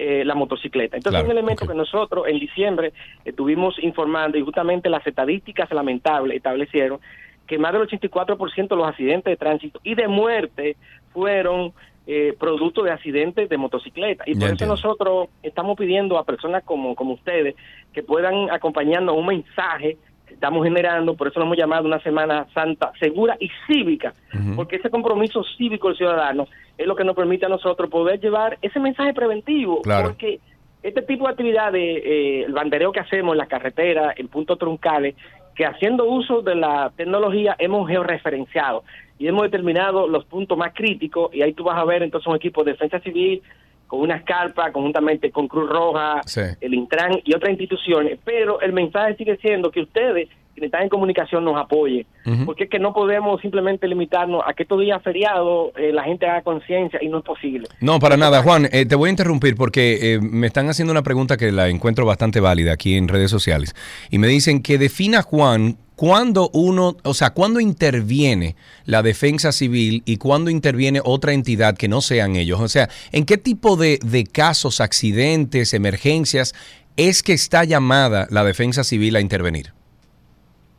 eh, 0.00 0.24
la 0.24 0.36
motocicleta. 0.36 0.96
Entonces, 0.96 1.24
un 1.24 1.30
elemento 1.32 1.66
que 1.66 1.74
nosotros 1.74 2.28
en 2.28 2.38
diciembre 2.38 2.92
estuvimos 3.24 3.82
informando 3.82 4.38
y 4.38 4.42
justamente 4.42 4.88
las 4.88 5.04
estadísticas 5.04 5.68
lamentables 5.72 6.36
establecieron 6.36 7.00
que 7.48 7.58
más 7.58 7.72
del 7.72 7.82
84% 7.82 8.68
de 8.68 8.76
los 8.76 8.86
accidentes 8.86 9.32
de 9.32 9.36
tránsito 9.36 9.80
y 9.82 9.96
de 9.96 10.06
muerte 10.06 10.76
fueron 11.12 11.72
eh, 12.06 12.32
producto 12.38 12.84
de 12.84 12.92
accidentes 12.92 13.48
de 13.48 13.56
motocicleta. 13.58 14.22
Y 14.26 14.36
por 14.36 14.50
eso 14.50 14.66
nosotros 14.66 15.30
estamos 15.42 15.76
pidiendo 15.76 16.16
a 16.16 16.24
personas 16.24 16.62
como, 16.62 16.94
como 16.94 17.14
ustedes 17.14 17.56
que 17.92 18.04
puedan 18.04 18.50
acompañarnos 18.50 19.16
un 19.16 19.26
mensaje 19.26 19.96
estamos 20.30 20.64
generando, 20.64 21.14
por 21.14 21.28
eso 21.28 21.40
lo 21.40 21.46
hemos 21.46 21.58
llamado 21.58 21.86
una 21.86 22.00
Semana 22.00 22.46
Santa 22.54 22.92
segura 22.98 23.36
y 23.40 23.50
cívica, 23.66 24.14
porque 24.56 24.76
ese 24.76 24.90
compromiso 24.90 25.42
cívico 25.56 25.88
del 25.88 25.96
ciudadano 25.96 26.46
es 26.76 26.86
lo 26.86 26.94
que 26.94 27.04
nos 27.04 27.16
permite 27.16 27.46
a 27.46 27.48
nosotros 27.48 27.90
poder 27.90 28.20
llevar 28.20 28.58
ese 28.62 28.80
mensaje 28.80 29.12
preventivo, 29.12 29.82
porque 29.82 30.40
este 30.82 31.02
tipo 31.02 31.24
de 31.24 31.30
actividades, 31.30 32.02
eh, 32.04 32.44
el 32.46 32.52
bandereo 32.52 32.92
que 32.92 33.00
hacemos 33.00 33.32
en 33.32 33.38
la 33.38 33.46
carretera, 33.46 34.14
en 34.16 34.28
puntos 34.28 34.58
truncales, 34.58 35.16
que 35.54 35.66
haciendo 35.66 36.04
uso 36.04 36.40
de 36.40 36.54
la 36.54 36.92
tecnología 36.96 37.56
hemos 37.58 37.88
georreferenciado 37.88 38.84
y 39.18 39.26
hemos 39.26 39.42
determinado 39.42 40.06
los 40.06 40.24
puntos 40.24 40.56
más 40.56 40.72
críticos 40.72 41.34
y 41.34 41.42
ahí 41.42 41.52
tú 41.52 41.64
vas 41.64 41.76
a 41.76 41.84
ver 41.84 42.04
entonces 42.04 42.28
un 42.28 42.36
equipo 42.36 42.62
de 42.62 42.72
defensa 42.72 43.00
civil 43.00 43.42
con 43.88 44.00
una 44.00 44.16
escarpa, 44.16 44.70
conjuntamente 44.70 45.32
con 45.32 45.48
Cruz 45.48 45.68
Roja, 45.68 46.20
el 46.60 46.74
Intran 46.74 47.20
y 47.24 47.34
otras 47.34 47.50
instituciones, 47.50 48.18
pero 48.22 48.60
el 48.60 48.72
mensaje 48.72 49.16
sigue 49.16 49.36
siendo 49.38 49.70
que 49.70 49.80
ustedes, 49.80 50.28
quienes 50.58 50.68
están 50.68 50.82
en 50.82 50.88
comunicación, 50.88 51.44
nos 51.44 51.56
apoyen, 51.56 52.06
porque 52.44 52.64
es 52.64 52.70
que 52.70 52.78
no 52.78 52.92
podemos 52.92 53.40
simplemente 53.40 53.86
limitarnos 53.86 54.42
a 54.46 54.52
que 54.54 54.64
estos 54.64 54.80
días 54.80 55.02
feriados 55.02 55.72
eh, 55.76 55.92
la 55.92 56.04
gente 56.04 56.26
haga 56.26 56.42
conciencia 56.42 56.98
y 57.02 57.08
no 57.08 57.18
es 57.18 57.24
posible. 57.24 57.68
No, 57.80 57.98
para 57.98 58.16
nada, 58.16 58.42
Juan, 58.42 58.68
eh, 58.72 58.86
te 58.86 58.94
voy 58.94 59.08
a 59.08 59.10
interrumpir 59.10 59.56
porque 59.56 60.14
eh, 60.14 60.20
me 60.20 60.46
están 60.46 60.68
haciendo 60.68 60.92
una 60.92 61.02
pregunta 61.02 61.36
que 61.36 61.52
la 61.52 61.68
encuentro 61.68 62.04
bastante 62.04 62.40
válida 62.40 62.72
aquí 62.72 62.96
en 62.96 63.08
redes 63.08 63.30
sociales 63.30 63.74
y 64.10 64.18
me 64.18 64.26
dicen 64.26 64.62
que 64.62 64.78
defina 64.78 65.22
Juan 65.22 65.76
¿Cuándo 65.98 66.48
uno, 66.52 66.96
o 67.02 67.12
sea, 67.12 67.30
cuándo 67.30 67.58
interviene 67.58 68.54
la 68.84 69.02
defensa 69.02 69.50
civil 69.50 70.04
y 70.06 70.18
cuándo 70.18 70.48
interviene 70.48 71.00
otra 71.04 71.32
entidad 71.32 71.76
que 71.76 71.88
no 71.88 72.02
sean 72.02 72.36
ellos? 72.36 72.60
O 72.60 72.68
sea, 72.68 72.88
¿en 73.10 73.24
qué 73.24 73.36
tipo 73.36 73.76
de, 73.76 73.98
casos, 74.30 74.80
accidentes, 74.80 75.74
emergencias 75.74 76.54
es 76.96 77.24
que 77.24 77.32
está 77.32 77.64
llamada 77.64 78.28
la 78.30 78.44
defensa 78.44 78.84
civil 78.84 79.16
a 79.16 79.20
intervenir? 79.20 79.72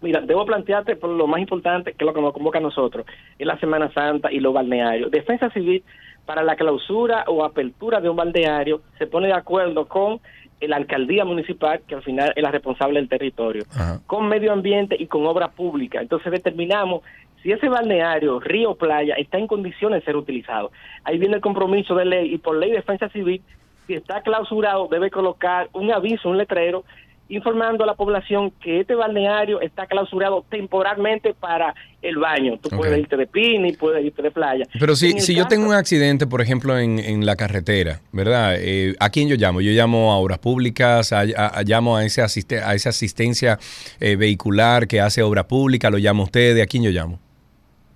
Mira, 0.01 0.21
debo 0.21 0.45
plantearte 0.45 0.95
por 0.95 1.09
lo 1.09 1.27
más 1.27 1.41
importante, 1.41 1.91
que 1.93 2.03
es 2.03 2.05
lo 2.05 2.13
que 2.13 2.21
nos 2.21 2.33
convoca 2.33 2.59
a 2.59 2.61
nosotros, 2.61 3.05
es 3.37 3.45
la 3.45 3.59
Semana 3.59 3.91
Santa 3.93 4.31
y 4.31 4.39
los 4.39 4.53
balnearios. 4.53 5.11
Defensa 5.11 5.49
civil, 5.49 5.83
para 6.25 6.43
la 6.43 6.55
clausura 6.55 7.25
o 7.27 7.43
apertura 7.43 7.99
de 7.99 8.09
un 8.09 8.15
balneario, 8.15 8.81
se 8.97 9.07
pone 9.07 9.27
de 9.27 9.33
acuerdo 9.33 9.87
con 9.87 10.19
la 10.61 10.75
alcaldía 10.75 11.25
municipal, 11.25 11.81
que 11.87 11.95
al 11.95 12.03
final 12.03 12.33
es 12.35 12.43
la 12.43 12.51
responsable 12.51 12.99
del 12.99 13.09
territorio, 13.09 13.63
con 14.05 14.27
medio 14.27 14.51
ambiente 14.51 14.95
y 14.99 15.07
con 15.07 15.25
obra 15.25 15.49
pública. 15.49 16.01
Entonces 16.01 16.31
determinamos 16.31 17.03
si 17.41 17.51
ese 17.51 17.69
balneario, 17.69 18.39
río, 18.39 18.75
playa, 18.75 19.15
está 19.15 19.37
en 19.37 19.47
condiciones 19.47 20.01
de 20.01 20.05
ser 20.05 20.17
utilizado. 20.17 20.71
Ahí 21.03 21.17
viene 21.17 21.35
el 21.35 21.41
compromiso 21.41 21.95
de 21.95 22.05
ley 22.05 22.33
y 22.33 22.37
por 22.37 22.57
ley 22.57 22.71
de 22.71 22.77
defensa 22.77 23.07
civil, 23.09 23.41
si 23.87 23.93
está 23.93 24.21
clausurado, 24.21 24.87
debe 24.89 25.09
colocar 25.09 25.69
un 25.73 25.91
aviso, 25.91 26.29
un 26.29 26.37
letrero 26.37 26.83
informando 27.29 27.83
a 27.83 27.87
la 27.87 27.93
población 27.93 28.51
que 28.51 28.81
este 28.81 28.95
balneario 28.95 29.61
está 29.61 29.85
clausurado 29.85 30.43
temporalmente 30.49 31.33
para 31.33 31.75
el 32.01 32.17
baño. 32.17 32.57
Tú 32.61 32.69
puedes 32.69 32.97
irte 32.97 33.17
de 33.17 33.27
pini, 33.27 33.73
puedes 33.73 34.03
irte 34.03 34.21
de 34.21 34.31
playa. 34.31 34.65
Pero 34.79 34.95
si, 34.95 35.19
si 35.19 35.35
yo 35.35 35.47
tengo 35.47 35.67
un 35.67 35.73
accidente, 35.73 36.25
por 36.25 36.41
ejemplo, 36.41 36.77
en, 36.77 36.97
en 36.97 37.25
la 37.25 37.35
carretera, 37.35 38.01
¿verdad? 38.11 38.55
Eh, 38.57 38.95
¿A 38.99 39.09
quién 39.09 39.29
yo 39.29 39.35
llamo? 39.35 39.61
Yo 39.61 39.71
llamo 39.71 40.11
a 40.11 40.17
obras 40.17 40.39
públicas, 40.39 41.13
a, 41.13 41.23
llamo 41.63 41.97
a, 41.97 42.05
ese 42.05 42.21
asiste, 42.21 42.61
a 42.61 42.73
esa 42.73 42.89
asistencia 42.89 43.59
eh, 43.99 44.15
vehicular 44.15 44.87
que 44.87 44.99
hace 44.99 45.21
obra 45.21 45.47
pública, 45.47 45.89
lo 45.89 45.97
llamo 45.97 46.23
a 46.23 46.25
ustedes, 46.25 46.63
¿a 46.63 46.67
quién 46.67 46.83
yo 46.83 46.89
llamo? 46.89 47.19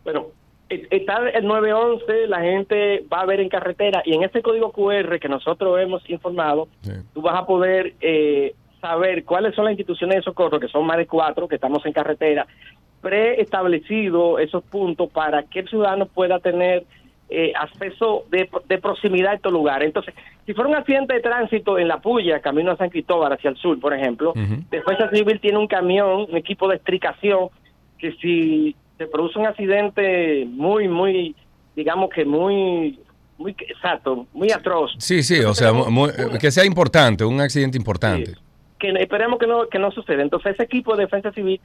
Bueno, 0.04 0.28
está 0.70 1.30
el 1.30 1.46
911, 1.46 2.28
la 2.28 2.42
gente 2.42 3.04
va 3.12 3.22
a 3.22 3.26
ver 3.26 3.40
en 3.40 3.50
carretera 3.50 4.02
y 4.06 4.14
en 4.14 4.24
ese 4.24 4.42
código 4.42 4.72
QR 4.72 5.20
que 5.20 5.30
nosotros 5.30 5.80
hemos 5.80 6.08
informado, 6.10 6.68
tú 7.14 7.22
vas 7.22 7.36
a 7.36 7.46
poder 7.46 7.94
eh, 8.02 8.54
saber 8.84 9.24
cuáles 9.24 9.56
son 9.56 9.64
las 9.64 9.72
instituciones 9.72 10.18
de 10.18 10.24
socorro, 10.24 10.60
que 10.60 10.68
son 10.68 10.86
más 10.86 10.98
de 10.98 11.08
cuatro, 11.08 11.48
que 11.48 11.56
estamos 11.56 11.86
en 11.86 11.94
carretera, 11.94 12.46
preestablecido 13.02 14.40
esos 14.40 14.62
puntos 14.66 15.10
para 15.10 15.44
que 15.44 15.60
el 15.60 15.70
ciudadano 15.70 16.06
pueda 16.06 16.40
tener 16.40 16.84
eh, 17.30 17.54
acceso 17.56 18.26
de, 18.30 18.50
proximidad 18.80 19.32
a 19.32 19.36
estos 19.36 19.54
lugares. 19.54 19.88
Entonces, 19.88 20.14
si 20.46 20.54
fuera 20.54 20.70
un 20.70 20.76
accidente 20.76 21.14
de 21.14 21.22
tránsito 21.22 21.80
en 21.80 21.88
La 21.88 22.02
Puya, 22.02 22.42
camino 22.42 22.72
a 22.72 22.78
San 22.78 22.90
Cristóbal 22.90 23.32
hacia 23.32 23.52
el 23.52 23.56
sur, 23.56 23.80
por 23.80 23.94
ejemplo, 23.94 24.34
Defensa 24.70 25.10
Civil 25.10 25.40
tiene 25.40 25.60
un 25.60 25.68
camión, 25.68 26.28
un 26.30 26.36
equipo 26.36 26.68
de 26.68 26.76
extricación, 26.76 27.48
que 27.98 28.12
si 28.18 28.76
se 28.98 29.08
produce 29.08 29.40
un 29.40 29.48
accidente 29.48 30.46
muy, 30.46 30.90
muy, 30.90 31.36
digamos 31.74 32.10
que 32.10 32.26
muy 32.26 33.00
muy 33.38 33.56
exacto, 33.68 34.28
muy 34.34 34.52
atroz. 34.52 34.92
Sí, 35.00 35.24
sí, 35.24 35.40
o 35.40 35.54
sea, 35.54 35.72
que 36.40 36.52
sea 36.52 36.66
importante, 36.66 37.26
un 37.26 37.42
accidente 37.42 37.78
importante 37.78 38.34
que 38.84 39.02
esperemos 39.02 39.40
que 39.40 39.48
no, 39.48 39.70
que 39.70 39.80
no 39.80 39.92
suceda. 39.92 40.22
Entonces, 40.22 40.56
ese 40.56 40.64
equipo 40.64 40.96
de 40.96 41.04
defensa 41.04 41.32
civil 41.32 41.62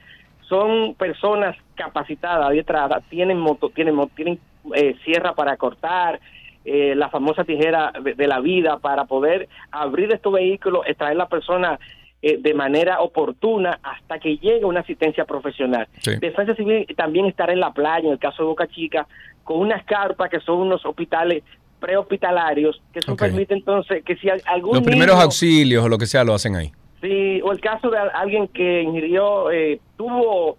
son 0.47 0.95
personas 0.95 1.57
capacitadas, 1.75 2.47
adiestradas, 2.47 3.03
tienen 3.09 3.37
moto, 3.37 3.69
tienen, 3.69 3.95
tienen 4.15 4.39
eh, 4.73 4.95
sierra 5.03 5.33
para 5.33 5.57
cortar, 5.57 6.21
eh, 6.63 6.95
la 6.95 7.09
famosa 7.09 7.43
tijera 7.43 7.91
de, 8.01 8.27
la 8.27 8.39
vida 8.39 8.77
para 8.77 9.03
poder 9.03 9.49
abrir 9.69 10.13
estos 10.13 10.31
vehículos, 10.31 10.87
extraer 10.87 11.13
a 11.13 11.17
la 11.17 11.27
persona 11.27 11.77
eh, 12.21 12.37
de 12.39 12.53
manera 12.53 13.01
oportuna 13.01 13.79
hasta 13.83 14.19
que 14.19 14.37
llegue 14.37 14.63
una 14.63 14.79
asistencia 14.79 15.25
profesional. 15.25 15.87
Defensa 16.21 16.55
Civil 16.55 16.85
también 16.95 17.25
estará 17.25 17.51
en 17.51 17.59
la 17.59 17.73
playa, 17.73 18.07
en 18.07 18.13
el 18.13 18.19
caso 18.19 18.43
de 18.43 18.47
Boca 18.47 18.67
Chica, 18.67 19.07
con 19.43 19.59
unas 19.59 19.83
carpas 19.83 20.29
que 20.29 20.39
son 20.39 20.59
unos 20.59 20.85
hospitales 20.85 21.43
prehospitalarios, 21.81 22.81
que 22.93 22.99
eso 22.99 23.15
permite 23.15 23.53
entonces 23.53 24.03
que 24.05 24.15
si 24.17 24.29
algún... 24.45 24.75
Los 24.75 24.83
primeros 24.83 25.15
auxilios 25.15 25.83
o 25.83 25.89
lo 25.89 25.97
que 25.97 26.05
sea 26.05 26.23
lo 26.23 26.33
hacen 26.33 26.55
ahí. 26.55 26.71
Sí, 27.01 27.41
o 27.41 27.51
el 27.51 27.61
caso 27.61 27.89
de 27.89 27.97
alguien 27.97 28.47
que 28.47 28.81
ingirió, 28.81 29.51
eh, 29.51 29.79
tuvo 29.97 30.57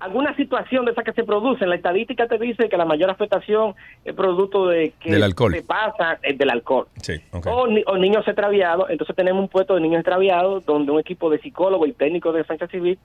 alguna 0.00 0.34
situación 0.36 0.84
de 0.84 0.92
esa 0.92 1.02
que 1.02 1.12
se 1.12 1.22
produce. 1.22 1.66
La 1.66 1.76
estadística 1.76 2.26
te 2.26 2.38
dice 2.38 2.68
que 2.68 2.76
la 2.76 2.84
mayor 2.84 3.10
afectación 3.10 3.74
es 4.04 4.14
producto 4.14 4.66
de 4.68 4.92
que 4.98 5.12
del 5.12 5.22
alcohol. 5.22 5.52
se 5.54 5.62
pasa 5.62 6.18
eh, 6.22 6.34
del 6.34 6.50
alcohol. 6.50 6.88
Sí, 7.00 7.14
o, 7.32 7.68
o, 7.86 7.98
niños 7.98 8.26
extraviados. 8.26 8.90
Entonces 8.90 9.14
tenemos 9.14 9.42
un 9.42 9.48
puesto 9.48 9.74
de 9.74 9.80
niños 9.80 10.00
extraviados 10.00 10.64
donde 10.64 10.92
un 10.92 11.00
equipo 11.00 11.30
de 11.30 11.38
psicólogos 11.38 11.88
y 11.88 11.92
técnicos 11.92 12.32
de 12.32 12.38
defensa 12.38 12.66
civil 12.66 12.98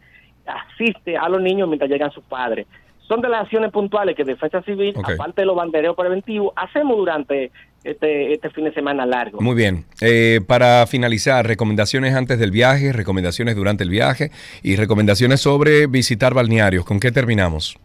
asiste 0.46 1.18
a 1.18 1.28
los 1.30 1.42
niños 1.42 1.68
mientras 1.68 1.92
llegan 1.92 2.10
sus 2.12 2.24
padres 2.24 2.66
son 3.08 3.22
de 3.22 3.30
las 3.30 3.44
acciones 3.44 3.72
puntuales 3.72 4.16
que 4.16 4.24
Defensa 4.24 4.62
Civil, 4.64 4.94
aparte 4.98 5.42
de 5.42 5.46
los 5.46 5.56
bandereos 5.56 5.96
preventivos, 5.96 6.54
hacemos 6.56 6.98
durante 6.98 7.52
este, 7.84 8.34
este 8.34 8.50
fin 8.50 8.66
de 8.66 8.74
semana 8.74 9.06
largo. 9.06 9.40
Muy 9.40 9.56
bien. 9.56 9.86
Eh, 10.02 10.42
para 10.46 10.86
finalizar, 10.88 11.48
recomendaciones 11.48 12.16
antes 12.16 12.38
del 12.38 12.52
viaje, 12.52 12.92
recomendaciones 12.92 13.56
durante 13.56 13.84
el 13.84 13.90
viaje 13.90 14.32
y 14.62 14.76
recomendaciones 14.76 15.40
sobre 15.42 15.88
visitar 15.88 16.34
balnearios. 16.34 16.84
¿Con 16.86 17.00
qué 17.00 17.12
terminamos? 17.12 17.80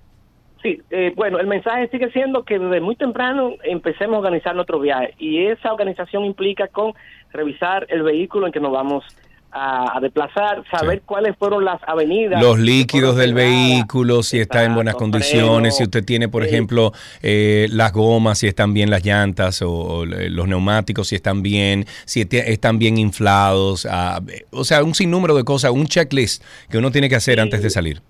Sí, 0.62 0.80
eh, 0.90 1.12
bueno, 1.16 1.40
el 1.40 1.48
mensaje 1.48 1.88
sigue 1.88 2.10
siendo 2.12 2.44
que 2.44 2.58
desde 2.58 2.80
muy 2.80 2.94
temprano 2.94 3.54
empecemos 3.64 4.16
a 4.16 4.18
organizar 4.18 4.54
nuestro 4.54 4.78
viaje 4.78 5.14
y 5.18 5.46
esa 5.46 5.72
organización 5.72 6.24
implica 6.24 6.68
con 6.68 6.94
revisar 7.32 7.86
el 7.90 8.02
vehículo 8.02 8.46
en 8.46 8.52
que 8.52 8.60
nos 8.60 8.70
vamos 8.70 9.04
a, 9.04 9.16
desplazar, 10.00 10.64
saber 10.70 11.02
cuáles 11.02 11.36
fueron 11.36 11.64
las 11.64 11.80
avenidas. 11.86 12.42
Los 12.42 12.58
líquidos 12.58 13.16
del 13.16 13.34
vehículo, 13.34 14.22
si 14.22 14.40
está 14.40 14.64
en 14.64 14.74
buenas 14.74 14.94
condiciones, 14.94 15.76
si 15.76 15.84
usted 15.84 16.04
tiene, 16.04 16.28
por 16.28 16.42
ejemplo, 16.44 16.92
eh, 17.22 17.66
las 17.70 17.92
gomas, 17.92 18.38
si 18.38 18.46
están 18.46 18.72
bien 18.72 18.90
las 18.90 19.04
llantas 19.04 19.62
o, 19.62 20.04
los 20.06 20.48
neumáticos, 20.48 21.08
si 21.08 21.16
están 21.16 21.42
bien, 21.42 21.84
si 22.06 22.26
están 22.30 22.78
bien 22.78 22.96
inflados, 22.96 23.86
ah, 23.90 24.20
o 24.50 24.64
sea, 24.64 24.82
un 24.82 24.94
sinnúmero 24.94 25.36
de 25.36 25.44
cosas, 25.44 25.70
un 25.70 25.86
checklist 25.86 26.42
que 26.70 26.78
uno 26.78 26.90
tiene 26.90 27.08
que 27.08 27.16
hacer 27.16 27.38
antes 27.38 27.62
de 27.62 27.70
salir. 27.70 28.00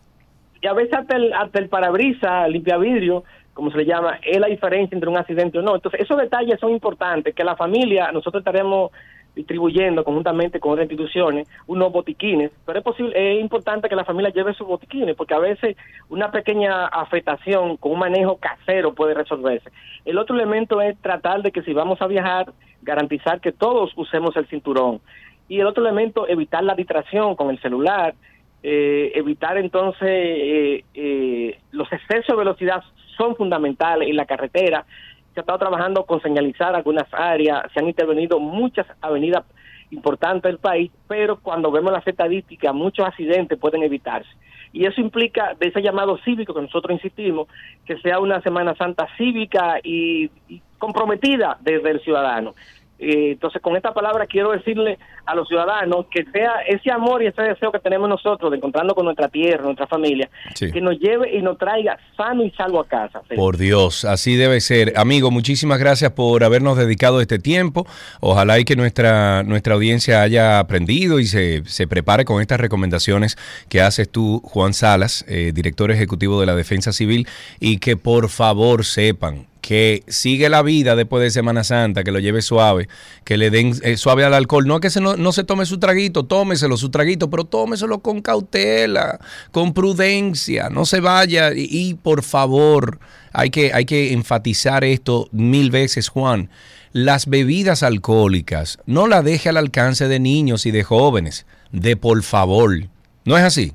Y 0.60 0.68
a 0.68 0.74
veces 0.74 0.94
hasta 0.94 1.16
el, 1.16 1.32
hasta 1.32 1.58
el 1.58 1.68
parabrisa, 1.68 2.46
limpia 2.46 2.78
vidrio, 2.78 3.24
como 3.52 3.70
se 3.70 3.78
le 3.78 3.84
llama, 3.84 4.18
es 4.24 4.38
la 4.38 4.46
diferencia 4.46 4.94
entre 4.94 5.10
un 5.10 5.16
accidente 5.16 5.58
o 5.58 5.62
no. 5.62 5.74
Entonces, 5.74 6.00
esos 6.00 6.16
detalles 6.16 6.58
son 6.60 6.70
importantes, 6.70 7.34
que 7.34 7.44
la 7.44 7.56
familia, 7.56 8.10
nosotros 8.12 8.40
estaremos 8.40 8.92
distribuyendo 9.34 10.04
conjuntamente 10.04 10.60
con 10.60 10.72
otras 10.72 10.90
instituciones 10.90 11.48
unos 11.66 11.92
botiquines, 11.92 12.50
pero 12.66 12.78
es 12.78 12.84
posible, 12.84 13.12
es 13.14 13.40
importante 13.40 13.88
que 13.88 13.96
la 13.96 14.04
familia 14.04 14.32
lleve 14.32 14.54
sus 14.54 14.66
botiquines, 14.66 15.16
porque 15.16 15.34
a 15.34 15.38
veces 15.38 15.76
una 16.08 16.30
pequeña 16.30 16.86
afectación 16.86 17.76
con 17.76 17.92
un 17.92 17.98
manejo 17.98 18.36
casero 18.36 18.94
puede 18.94 19.14
resolverse. 19.14 19.70
El 20.04 20.18
otro 20.18 20.36
elemento 20.36 20.80
es 20.80 20.98
tratar 21.00 21.42
de 21.42 21.52
que 21.52 21.62
si 21.62 21.72
vamos 21.72 22.02
a 22.02 22.06
viajar, 22.06 22.52
garantizar 22.82 23.40
que 23.40 23.52
todos 23.52 23.92
usemos 23.96 24.36
el 24.36 24.46
cinturón. 24.48 25.00
Y 25.48 25.60
el 25.60 25.66
otro 25.66 25.84
elemento, 25.84 26.28
evitar 26.28 26.62
la 26.64 26.74
distracción 26.74 27.36
con 27.36 27.50
el 27.50 27.60
celular, 27.60 28.14
eh, 28.62 29.12
evitar 29.14 29.58
entonces 29.58 30.08
eh, 30.08 30.84
eh, 30.94 31.58
los 31.72 31.92
excesos 31.92 32.28
de 32.28 32.36
velocidad 32.36 32.82
son 33.16 33.34
fundamentales 33.34 34.08
en 34.08 34.16
la 34.16 34.24
carretera 34.24 34.86
se 35.34 35.40
ha 35.40 35.42
estado 35.42 35.58
trabajando 35.58 36.04
con 36.04 36.20
señalizar 36.20 36.74
algunas 36.74 37.06
áreas, 37.12 37.64
se 37.72 37.80
han 37.80 37.88
intervenido 37.88 38.38
muchas 38.38 38.86
avenidas 39.00 39.44
importantes 39.90 40.50
del 40.50 40.58
país, 40.58 40.90
pero 41.08 41.38
cuando 41.38 41.70
vemos 41.70 41.92
las 41.92 42.06
estadísticas, 42.06 42.74
muchos 42.74 43.06
accidentes 43.06 43.58
pueden 43.58 43.82
evitarse. 43.82 44.30
Y 44.72 44.86
eso 44.86 45.00
implica, 45.00 45.54
de 45.60 45.68
ese 45.68 45.82
llamado 45.82 46.18
cívico 46.24 46.54
que 46.54 46.62
nosotros 46.62 46.92
insistimos, 46.92 47.46
que 47.84 47.98
sea 47.98 48.18
una 48.18 48.40
Semana 48.40 48.74
Santa 48.74 49.06
cívica 49.18 49.78
y 49.82 50.30
comprometida 50.78 51.58
desde 51.60 51.90
el 51.90 52.00
ciudadano. 52.00 52.54
Eh, 53.02 53.32
entonces, 53.32 53.60
con 53.60 53.76
esta 53.76 53.92
palabra 53.92 54.26
quiero 54.26 54.52
decirle 54.52 54.96
a 55.26 55.34
los 55.34 55.48
ciudadanos 55.48 56.06
que 56.10 56.24
sea 56.32 56.60
ese 56.68 56.90
amor 56.92 57.22
y 57.22 57.26
ese 57.26 57.42
deseo 57.42 57.72
que 57.72 57.80
tenemos 57.80 58.08
nosotros 58.08 58.50
de 58.50 58.58
encontrarnos 58.58 58.94
con 58.94 59.04
nuestra 59.04 59.28
tierra, 59.28 59.64
nuestra 59.64 59.88
familia, 59.88 60.30
que 60.56 60.80
nos 60.80 60.98
lleve 60.98 61.36
y 61.36 61.42
nos 61.42 61.58
traiga 61.58 61.98
sano 62.16 62.44
y 62.44 62.50
salvo 62.52 62.80
a 62.80 62.86
casa. 62.86 63.22
Por 63.34 63.56
Dios, 63.56 64.04
así 64.04 64.36
debe 64.36 64.60
ser. 64.60 64.92
Amigo, 64.96 65.30
muchísimas 65.32 65.80
gracias 65.80 66.12
por 66.12 66.44
habernos 66.44 66.76
dedicado 66.78 67.20
este 67.20 67.38
tiempo. 67.38 67.86
Ojalá 68.20 68.60
y 68.60 68.64
que 68.64 68.76
nuestra, 68.76 69.42
nuestra 69.42 69.74
audiencia 69.74 70.22
haya 70.22 70.60
aprendido 70.60 71.18
y 71.18 71.26
se, 71.26 71.64
se 71.64 71.88
prepare 71.88 72.24
con 72.24 72.40
estas 72.40 72.60
recomendaciones 72.60 73.36
que 73.68 73.80
haces 73.80 74.08
tú, 74.08 74.40
Juan 74.44 74.74
Salas, 74.74 75.24
eh, 75.28 75.52
director 75.52 75.90
ejecutivo 75.90 76.40
de 76.40 76.46
la 76.46 76.54
Defensa 76.54 76.92
Civil, 76.92 77.26
y 77.58 77.78
que 77.78 77.96
por 77.96 78.28
favor 78.28 78.84
sepan 78.84 79.51
que 79.62 80.02
sigue 80.08 80.48
la 80.48 80.60
vida 80.60 80.96
después 80.96 81.22
de 81.22 81.30
Semana 81.30 81.62
Santa, 81.64 82.02
que 82.02 82.10
lo 82.10 82.18
lleve 82.18 82.42
suave, 82.42 82.88
que 83.24 83.38
le 83.38 83.48
den 83.48 83.72
eh, 83.82 83.96
suave 83.96 84.24
al 84.24 84.34
alcohol. 84.34 84.66
No 84.66 84.80
que 84.80 84.90
se 84.90 85.00
no, 85.00 85.32
se 85.32 85.44
tome 85.44 85.64
su 85.64 85.78
traguito, 85.78 86.24
tómeselo 86.24 86.76
su 86.76 86.90
traguito, 86.90 87.30
pero 87.30 87.44
tómeselo 87.44 88.00
con 88.00 88.20
cautela, 88.20 89.20
con 89.52 89.72
prudencia, 89.72 90.68
no 90.68 90.84
se 90.84 90.98
vaya. 91.00 91.52
Y, 91.54 91.94
por 91.94 92.24
favor, 92.24 92.98
hay 93.32 93.50
que, 93.50 93.72
hay 93.72 93.84
que 93.84 94.12
enfatizar 94.12 94.84
esto 94.84 95.28
mil 95.30 95.70
veces, 95.70 96.08
Juan. 96.08 96.50
Las 96.92 97.26
bebidas 97.26 97.84
alcohólicas 97.84 98.78
no 98.84 99.06
la 99.06 99.22
deje 99.22 99.48
al 99.48 99.56
alcance 99.56 100.08
de 100.08 100.18
niños 100.18 100.66
y 100.66 100.72
de 100.72 100.82
jóvenes, 100.82 101.46
de 101.70 101.96
por 101.96 102.20
favor. 102.24 102.88
¿No 103.24 103.38
es 103.38 103.44
así? 103.44 103.72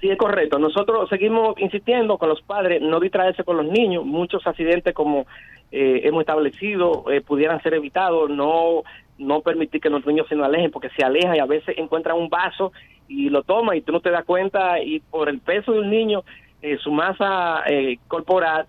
Sí, 0.00 0.08
es 0.08 0.16
correcto. 0.16 0.58
Nosotros 0.58 1.08
seguimos 1.08 1.58
insistiendo 1.58 2.18
con 2.18 2.28
los 2.28 2.40
padres, 2.42 2.80
no 2.80 3.00
distraerse 3.00 3.42
con 3.42 3.56
los 3.56 3.66
niños. 3.66 4.04
Muchos 4.04 4.46
accidentes, 4.46 4.94
como 4.94 5.26
eh, 5.72 6.02
hemos 6.04 6.20
establecido, 6.20 7.10
eh, 7.10 7.20
pudieran 7.20 7.60
ser 7.62 7.74
evitados. 7.74 8.30
No 8.30 8.82
no 9.18 9.40
permitir 9.40 9.80
que 9.80 9.90
los 9.90 10.06
niños 10.06 10.28
se 10.28 10.36
nos 10.36 10.46
alejen, 10.46 10.70
porque 10.70 10.90
se 10.90 11.04
alejan 11.04 11.34
y 11.34 11.40
a 11.40 11.44
veces 11.44 11.76
encuentran 11.76 12.16
un 12.16 12.28
vaso 12.28 12.70
y 13.08 13.30
lo 13.30 13.42
toman 13.42 13.76
y 13.76 13.80
tú 13.80 13.90
no 13.90 13.98
te 13.98 14.12
das 14.12 14.24
cuenta 14.24 14.80
y 14.80 15.00
por 15.00 15.28
el 15.28 15.40
peso 15.40 15.72
de 15.72 15.80
un 15.80 15.90
niño, 15.90 16.22
eh, 16.62 16.78
su 16.78 16.92
masa 16.92 17.64
corporal, 18.06 18.68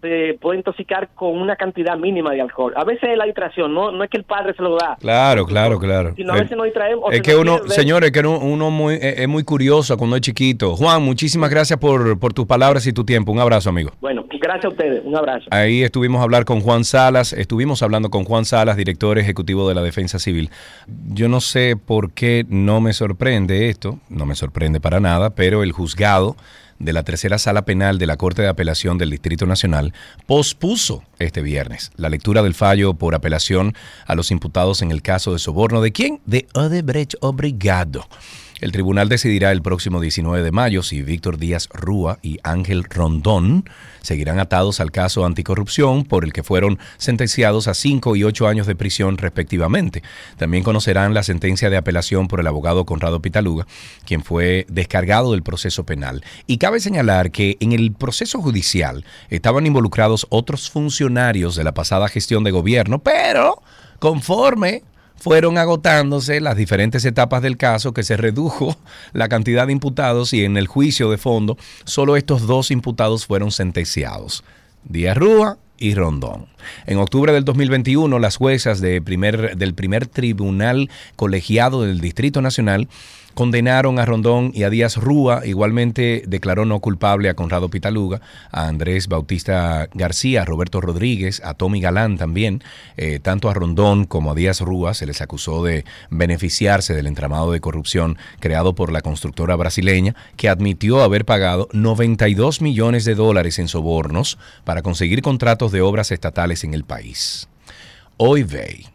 se 0.00 0.38
puede 0.40 0.58
intoxicar 0.58 1.08
con 1.14 1.38
una 1.38 1.56
cantidad 1.56 1.96
mínima 1.96 2.32
de 2.32 2.40
alcohol. 2.40 2.72
A 2.76 2.84
veces 2.84 3.10
es 3.10 3.18
la 3.18 3.24
distracción, 3.24 3.74
no, 3.74 3.90
no 3.90 4.04
es 4.04 4.10
que 4.10 4.18
el 4.18 4.24
padre 4.24 4.54
se 4.54 4.62
lo 4.62 4.76
da. 4.76 4.96
Claro, 5.00 5.46
claro, 5.46 5.78
claro. 5.78 6.14
Sino 6.16 6.32
a 6.32 6.36
veces 6.36 6.56
nos 6.56 6.64
distraemos. 6.66 7.12
Es 7.12 7.22
que 7.22 7.36
uno, 7.36 7.58
señores, 7.68 8.12
que 8.12 8.20
uno, 8.20 8.70
muy, 8.70 8.94
eh, 8.94 9.22
es 9.22 9.28
muy 9.28 9.44
curioso 9.44 9.96
cuando 9.96 10.16
es 10.16 10.22
chiquito. 10.22 10.76
Juan, 10.76 11.02
muchísimas 11.02 11.50
gracias 11.50 11.78
por, 11.78 12.18
por 12.18 12.32
tus 12.32 12.46
palabras 12.46 12.86
y 12.86 12.92
tu 12.92 13.04
tiempo. 13.04 13.32
Un 13.32 13.40
abrazo, 13.40 13.70
amigo. 13.70 13.90
Bueno, 14.00 14.24
gracias 14.46 14.66
a 14.66 14.68
ustedes. 14.68 15.02
Un 15.04 15.16
abrazo. 15.16 15.46
Ahí 15.50 15.82
estuvimos 15.82 16.20
a 16.20 16.24
hablar 16.24 16.44
con 16.44 16.60
Juan 16.60 16.84
Salas, 16.84 17.32
estuvimos 17.32 17.82
hablando 17.82 18.10
con 18.10 18.24
Juan 18.24 18.44
Salas, 18.44 18.76
director 18.76 19.18
ejecutivo 19.18 19.68
de 19.68 19.74
la 19.74 19.82
Defensa 19.82 20.18
Civil. 20.18 20.50
Yo 21.08 21.28
no 21.28 21.40
sé 21.40 21.76
por 21.76 22.12
qué 22.12 22.44
no 22.48 22.80
me 22.80 22.92
sorprende 22.92 23.68
esto, 23.68 23.98
no 24.08 24.26
me 24.26 24.34
sorprende 24.34 24.80
para 24.80 25.00
nada, 25.00 25.30
pero 25.30 25.62
el 25.62 25.72
juzgado 25.72 26.36
de 26.78 26.92
la 26.92 27.02
tercera 27.02 27.38
sala 27.38 27.64
penal 27.64 27.98
de 27.98 28.06
la 28.06 28.16
Corte 28.16 28.42
de 28.42 28.48
Apelación 28.48 28.98
del 28.98 29.10
Distrito 29.10 29.46
Nacional 29.46 29.92
pospuso 30.26 31.02
este 31.18 31.42
viernes 31.42 31.92
la 31.96 32.08
lectura 32.08 32.42
del 32.42 32.54
fallo 32.54 32.94
por 32.94 33.14
apelación 33.14 33.74
a 34.06 34.14
los 34.14 34.30
imputados 34.30 34.82
en 34.82 34.90
el 34.90 35.02
caso 35.02 35.32
de 35.32 35.38
soborno 35.38 35.80
de 35.80 35.92
quién? 35.92 36.20
De 36.26 36.46
Odebrecht 36.54 37.14
Obrigado. 37.20 38.06
El 38.58 38.72
tribunal 38.72 39.10
decidirá 39.10 39.52
el 39.52 39.60
próximo 39.60 40.00
19 40.00 40.42
de 40.42 40.50
mayo 40.50 40.82
si 40.82 41.02
Víctor 41.02 41.36
Díaz 41.36 41.68
Rúa 41.74 42.18
y 42.22 42.38
Ángel 42.42 42.84
Rondón 42.84 43.68
seguirán 44.00 44.38
atados 44.38 44.80
al 44.80 44.90
caso 44.90 45.26
anticorrupción 45.26 46.04
por 46.04 46.24
el 46.24 46.32
que 46.32 46.42
fueron 46.42 46.78
sentenciados 46.96 47.68
a 47.68 47.74
cinco 47.74 48.16
y 48.16 48.24
ocho 48.24 48.48
años 48.48 48.66
de 48.66 48.74
prisión 48.74 49.18
respectivamente. 49.18 50.02
También 50.38 50.64
conocerán 50.64 51.12
la 51.12 51.22
sentencia 51.22 51.68
de 51.68 51.76
apelación 51.76 52.28
por 52.28 52.40
el 52.40 52.46
abogado 52.46 52.86
Conrado 52.86 53.20
Pitaluga, 53.20 53.66
quien 54.06 54.24
fue 54.24 54.64
descargado 54.70 55.32
del 55.32 55.42
proceso 55.42 55.84
penal. 55.84 56.24
Y 56.46 56.56
cabe 56.56 56.80
señalar 56.80 57.32
que 57.32 57.58
en 57.60 57.72
el 57.72 57.92
proceso 57.92 58.40
judicial 58.40 59.04
estaban 59.28 59.66
involucrados 59.66 60.26
otros 60.30 60.70
funcionarios 60.70 61.56
de 61.56 61.64
la 61.64 61.74
pasada 61.74 62.08
gestión 62.08 62.42
de 62.42 62.52
gobierno, 62.52 63.00
pero 63.00 63.60
conforme 63.98 64.82
fueron 65.16 65.58
agotándose 65.58 66.40
las 66.40 66.56
diferentes 66.56 67.04
etapas 67.04 67.42
del 67.42 67.56
caso 67.56 67.92
que 67.92 68.02
se 68.02 68.16
redujo 68.16 68.76
la 69.12 69.28
cantidad 69.28 69.66
de 69.66 69.72
imputados 69.72 70.32
y 70.32 70.44
en 70.44 70.56
el 70.56 70.66
juicio 70.66 71.10
de 71.10 71.18
fondo 71.18 71.56
solo 71.84 72.16
estos 72.16 72.46
dos 72.46 72.70
imputados 72.70 73.26
fueron 73.26 73.50
sentenciados, 73.50 74.44
Díaz 74.84 75.16
Rúa 75.16 75.58
y 75.78 75.94
Rondón. 75.94 76.46
En 76.86 76.98
octubre 76.98 77.32
del 77.32 77.44
2021, 77.44 78.18
las 78.18 78.36
juezas 78.36 78.80
del 78.80 79.02
primer 79.02 80.06
tribunal 80.06 80.90
colegiado 81.16 81.82
del 81.82 82.00
Distrito 82.00 82.42
Nacional 82.42 82.88
condenaron 83.36 83.98
a 83.98 84.06
Rondón 84.06 84.50
y 84.54 84.62
a 84.62 84.70
Díaz 84.70 84.96
Rúa. 84.96 85.42
Igualmente 85.44 86.22
declaró 86.26 86.64
no 86.64 86.80
culpable 86.80 87.28
a 87.28 87.34
Conrado 87.34 87.68
Pitaluga, 87.68 88.22
a 88.50 88.66
Andrés 88.66 89.08
Bautista 89.08 89.90
García, 89.92 90.40
a 90.40 90.44
Roberto 90.46 90.80
Rodríguez, 90.80 91.42
a 91.44 91.52
Tommy 91.52 91.82
Galán 91.82 92.16
también. 92.16 92.64
Eh, 92.96 93.20
tanto 93.20 93.50
a 93.50 93.54
Rondón 93.54 94.06
como 94.06 94.32
a 94.32 94.34
Díaz 94.34 94.62
Rúa 94.62 94.94
se 94.94 95.04
les 95.04 95.20
acusó 95.20 95.62
de 95.62 95.84
beneficiarse 96.08 96.94
del 96.94 97.06
entramado 97.06 97.52
de 97.52 97.60
corrupción 97.60 98.16
creado 98.40 98.74
por 98.74 98.90
la 98.90 99.02
constructora 99.02 99.54
brasileña, 99.54 100.14
que 100.36 100.48
admitió 100.48 101.02
haber 101.02 101.26
pagado 101.26 101.68
92 101.74 102.62
millones 102.62 103.04
de 103.04 103.16
dólares 103.16 103.58
en 103.58 103.68
sobornos 103.68 104.38
para 104.64 104.80
conseguir 104.80 105.20
contratos 105.20 105.72
de 105.72 105.82
obras 105.82 106.10
estatales 106.10 106.55
en 106.64 106.74
el 106.74 106.84
país. 106.84 107.48
Hoy 108.16 108.42
ve. 108.42 108.86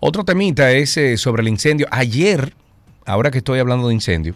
Otro 0.00 0.24
temita 0.24 0.70
es 0.72 0.96
eh, 0.96 1.16
sobre 1.16 1.42
el 1.42 1.48
incendio. 1.48 1.86
Ayer 1.90 2.54
ahora 3.10 3.30
que 3.30 3.38
estoy 3.38 3.58
hablando 3.58 3.88
de 3.88 3.94
incendio, 3.94 4.34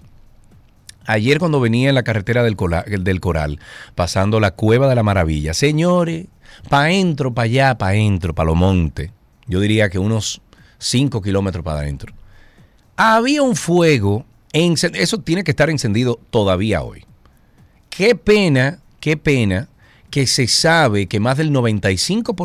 ayer 1.06 1.38
cuando 1.38 1.60
venía 1.60 1.88
en 1.88 1.94
la 1.94 2.02
carretera 2.02 2.42
del, 2.42 2.56
del 3.00 3.20
Coral, 3.20 3.60
pasando 3.94 4.40
la 4.40 4.52
Cueva 4.52 4.88
de 4.88 4.94
la 4.94 5.02
Maravilla, 5.02 5.54
señores, 5.54 6.26
para 6.68 6.84
adentro, 6.84 7.32
para 7.32 7.44
allá, 7.44 7.78
para 7.78 7.92
adentro, 7.92 8.34
para 8.34 8.48
los 8.48 8.56
montes, 8.56 9.10
yo 9.46 9.60
diría 9.60 9.88
que 9.88 9.98
unos 9.98 10.40
5 10.78 11.22
kilómetros 11.22 11.64
para 11.64 11.80
adentro, 11.80 12.14
había 12.96 13.42
un 13.42 13.56
fuego, 13.56 14.24
eso 14.52 15.18
tiene 15.18 15.44
que 15.44 15.50
estar 15.50 15.70
encendido 15.70 16.18
todavía 16.30 16.82
hoy. 16.82 17.04
Qué 17.90 18.14
pena, 18.14 18.78
qué 19.00 19.16
pena 19.16 19.68
que 20.14 20.28
se 20.28 20.46
sabe 20.46 21.08
que 21.08 21.18
más 21.18 21.38
del 21.38 21.50
95%, 21.50 22.36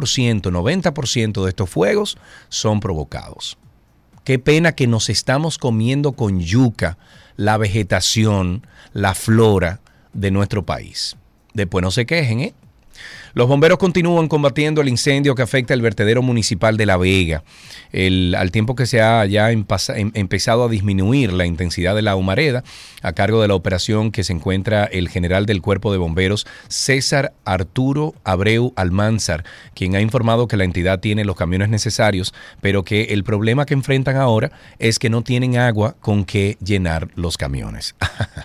90% 0.41 1.43
de 1.43 1.49
estos 1.49 1.69
fuegos 1.69 2.17
son 2.47 2.79
provocados. 2.79 3.59
Qué 4.23 4.39
pena 4.39 4.71
que 4.71 4.87
nos 4.87 5.07
estamos 5.07 5.59
comiendo 5.59 6.13
con 6.13 6.39
yuca 6.39 6.97
la 7.35 7.57
vegetación, 7.57 8.65
la 8.91 9.13
flora 9.13 9.81
de 10.13 10.31
nuestro 10.31 10.65
país. 10.65 11.15
Después 11.53 11.83
no 11.83 11.91
se 11.91 12.07
quejen, 12.07 12.39
¿eh? 12.39 12.53
Los 13.33 13.47
bomberos 13.47 13.77
continúan 13.77 14.27
combatiendo 14.27 14.81
el 14.81 14.89
incendio 14.89 15.35
que 15.35 15.41
afecta 15.41 15.73
el 15.73 15.81
vertedero 15.81 16.21
municipal 16.21 16.77
de 16.77 16.85
La 16.85 16.97
Vega. 16.97 17.43
al 17.93 18.51
tiempo 18.51 18.75
que 18.75 18.85
se 18.85 19.01
ha 19.01 19.25
ya 19.25 19.51
em, 19.51 19.65
empezado 20.13 20.65
a 20.65 20.69
disminuir 20.69 21.33
la 21.33 21.45
intensidad 21.45 21.95
de 21.95 22.01
la 22.01 22.15
humareda, 22.15 22.63
a 23.01 23.13
cargo 23.13 23.41
de 23.41 23.47
la 23.47 23.55
operación 23.55 24.11
que 24.11 24.23
se 24.23 24.33
encuentra 24.33 24.85
el 24.85 25.09
general 25.09 25.45
del 25.45 25.61
Cuerpo 25.61 25.91
de 25.91 25.97
Bomberos, 25.97 26.47
César 26.67 27.33
Arturo 27.45 28.13
Abreu 28.23 28.73
Almanzar, 28.75 29.43
quien 29.73 29.95
ha 29.95 30.01
informado 30.01 30.47
que 30.47 30.57
la 30.57 30.63
entidad 30.63 30.99
tiene 30.99 31.25
los 31.25 31.35
camiones 31.35 31.69
necesarios, 31.69 32.33
pero 32.61 32.83
que 32.83 33.03
el 33.05 33.23
problema 33.23 33.65
que 33.65 33.73
enfrentan 33.73 34.17
ahora 34.17 34.51
es 34.79 34.99
que 34.99 35.09
no 35.09 35.23
tienen 35.23 35.57
agua 35.57 35.95
con 35.99 36.25
que 36.25 36.57
llenar 36.63 37.09
los 37.15 37.37
camiones. 37.37 37.95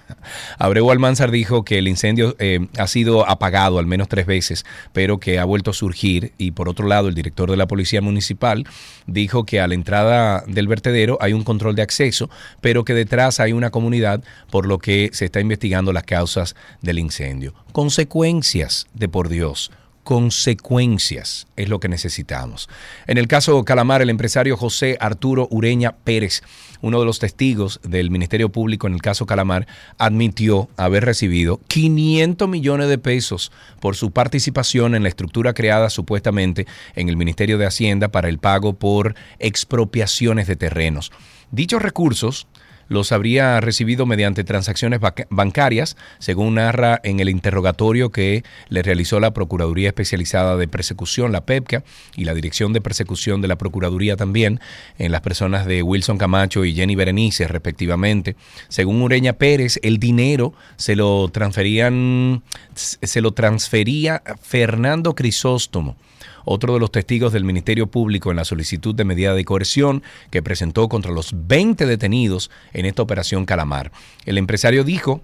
Abreu 0.58 0.90
Almanzar 0.90 1.30
dijo 1.30 1.64
que 1.64 1.78
el 1.78 1.88
incendio 1.88 2.36
eh, 2.38 2.66
ha 2.78 2.86
sido 2.86 3.28
apagado 3.28 3.78
al 3.78 3.86
menos 3.86 4.08
tres 4.08 4.26
veces, 4.26 4.64
pero 4.92 5.18
que 5.18 5.38
ha 5.38 5.44
vuelto 5.44 5.70
a 5.70 5.74
surgir. 5.74 6.32
Y 6.38 6.52
por 6.52 6.68
otro 6.68 6.86
lado, 6.86 7.08
el 7.08 7.14
director 7.14 7.50
de 7.50 7.56
la 7.56 7.66
Policía 7.66 8.00
Municipal 8.00 8.66
dijo 9.06 9.44
que 9.44 9.60
a 9.60 9.68
la 9.68 9.74
entrada 9.74 10.44
del 10.46 10.68
vertedero 10.68 11.18
hay 11.20 11.32
un 11.32 11.44
control 11.44 11.74
de 11.74 11.82
acceso, 11.82 12.30
pero 12.60 12.84
que 12.84 12.94
detrás 12.94 13.40
hay 13.40 13.52
una 13.52 13.70
comunidad, 13.70 14.22
por 14.50 14.66
lo 14.66 14.78
que 14.78 15.10
se 15.12 15.26
está 15.26 15.40
investigando 15.40 15.92
las 15.92 16.04
causas 16.04 16.54
del 16.80 16.98
incendio. 16.98 17.54
Consecuencias 17.72 18.86
de 18.94 19.08
por 19.08 19.28
Dios 19.28 19.70
consecuencias 20.04 21.46
es 21.56 21.68
lo 21.68 21.80
que 21.80 21.88
necesitamos. 21.88 22.68
En 23.06 23.18
el 23.18 23.26
caso 23.26 23.64
Calamar, 23.64 24.02
el 24.02 24.10
empresario 24.10 24.56
José 24.56 24.96
Arturo 25.00 25.48
Ureña 25.50 25.96
Pérez, 26.04 26.42
uno 26.82 27.00
de 27.00 27.06
los 27.06 27.18
testigos 27.18 27.80
del 27.82 28.10
Ministerio 28.10 28.50
Público 28.50 28.86
en 28.86 28.94
el 28.94 29.02
caso 29.02 29.26
Calamar, 29.26 29.66
admitió 29.98 30.68
haber 30.76 31.04
recibido 31.04 31.58
500 31.68 32.48
millones 32.48 32.88
de 32.88 32.98
pesos 32.98 33.50
por 33.80 33.96
su 33.96 34.12
participación 34.12 34.94
en 34.94 35.02
la 35.02 35.08
estructura 35.08 35.54
creada 35.54 35.88
supuestamente 35.90 36.66
en 36.94 37.08
el 37.08 37.16
Ministerio 37.16 37.58
de 37.58 37.66
Hacienda 37.66 38.08
para 38.08 38.28
el 38.28 38.38
pago 38.38 38.74
por 38.74 39.14
expropiaciones 39.38 40.46
de 40.46 40.56
terrenos. 40.56 41.10
Dichos 41.50 41.82
recursos 41.82 42.46
los 42.88 43.12
habría 43.12 43.60
recibido 43.60 44.06
mediante 44.06 44.44
transacciones 44.44 45.00
bancarias, 45.30 45.96
según 46.18 46.54
narra 46.54 47.00
en 47.04 47.20
el 47.20 47.28
interrogatorio 47.28 48.10
que 48.10 48.44
le 48.68 48.82
realizó 48.82 49.20
la 49.20 49.32
Procuraduría 49.32 49.88
Especializada 49.88 50.56
de 50.56 50.68
Persecución, 50.68 51.32
la 51.32 51.44
PEPCA, 51.44 51.82
y 52.16 52.24
la 52.24 52.34
Dirección 52.34 52.72
de 52.72 52.80
Persecución 52.80 53.40
de 53.40 53.48
la 53.48 53.56
Procuraduría 53.56 54.16
también, 54.16 54.60
en 54.98 55.12
las 55.12 55.20
personas 55.20 55.66
de 55.66 55.82
Wilson 55.82 56.18
Camacho 56.18 56.64
y 56.64 56.74
Jenny 56.74 56.94
Berenice, 56.94 57.48
respectivamente. 57.48 58.36
Según 58.68 59.02
Ureña 59.02 59.34
Pérez, 59.34 59.78
el 59.82 59.98
dinero 59.98 60.54
se 60.76 60.96
lo 60.96 61.28
transferían, 61.28 62.42
se 62.74 63.20
lo 63.20 63.32
transfería 63.32 64.22
Fernando 64.40 65.14
Crisóstomo 65.14 65.96
otro 66.44 66.74
de 66.74 66.80
los 66.80 66.92
testigos 66.92 67.32
del 67.32 67.44
Ministerio 67.44 67.86
Público 67.86 68.30
en 68.30 68.36
la 68.36 68.44
solicitud 68.44 68.94
de 68.94 69.04
medida 69.04 69.34
de 69.34 69.44
coerción 69.44 70.02
que 70.30 70.42
presentó 70.42 70.88
contra 70.88 71.12
los 71.12 71.34
20 71.46 71.86
detenidos 71.86 72.50
en 72.72 72.86
esta 72.86 73.02
operación 73.02 73.44
Calamar. 73.44 73.92
El 74.24 74.38
empresario 74.38 74.84
dijo 74.84 75.20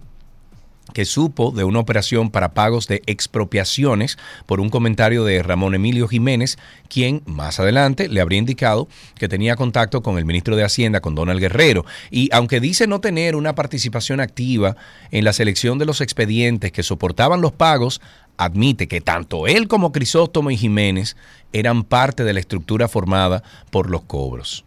que 0.93 1.05
supo 1.05 1.51
de 1.51 1.65
una 1.65 1.79
operación 1.79 2.31
para 2.31 2.55
pagos 2.55 2.87
de 2.87 3.03
expropiaciones 3.07 4.19
por 4.47 4.61
un 4.61 4.71
comentario 4.71 5.25
de 5.25 5.43
Ramón 5.43 5.75
Emilio 5.75 6.09
Jiménez, 6.09 6.59
quien 6.89 7.23
más 7.27 7.61
adelante 7.61 8.09
le 8.09 8.21
habría 8.21 8.39
indicado 8.39 8.89
que 9.17 9.29
tenía 9.29 9.57
contacto 9.57 10.03
con 10.03 10.19
el 10.19 10.25
ministro 10.25 10.57
de 10.57 10.65
Hacienda, 10.65 11.01
con 11.01 11.15
Donald 11.15 11.41
Guerrero. 11.41 11.85
Y 12.11 12.29
aunque 12.33 12.61
dice 12.61 12.87
no 12.87 13.01
tener 13.01 13.37
una 13.37 13.55
participación 13.55 14.21
activa 14.21 14.77
en 15.11 15.25
la 15.25 15.33
selección 15.33 15.79
de 15.79 15.87
los 15.87 16.01
expedientes 16.01 16.73
que 16.73 16.83
soportaban 16.83 17.41
los 17.41 17.53
pagos, 17.53 18.01
admite 18.37 18.89
que 18.89 19.01
tanto 19.01 19.47
él 19.47 19.69
como 19.69 19.93
Crisóstomo 19.93 20.51
y 20.51 20.57
Jiménez 20.57 21.17
eran 21.53 21.85
parte 21.85 22.25
de 22.25 22.33
la 22.33 22.41
estructura 22.41 22.89
formada 22.89 23.43
por 23.71 23.91
los 23.91 24.03
cobros. 24.03 24.65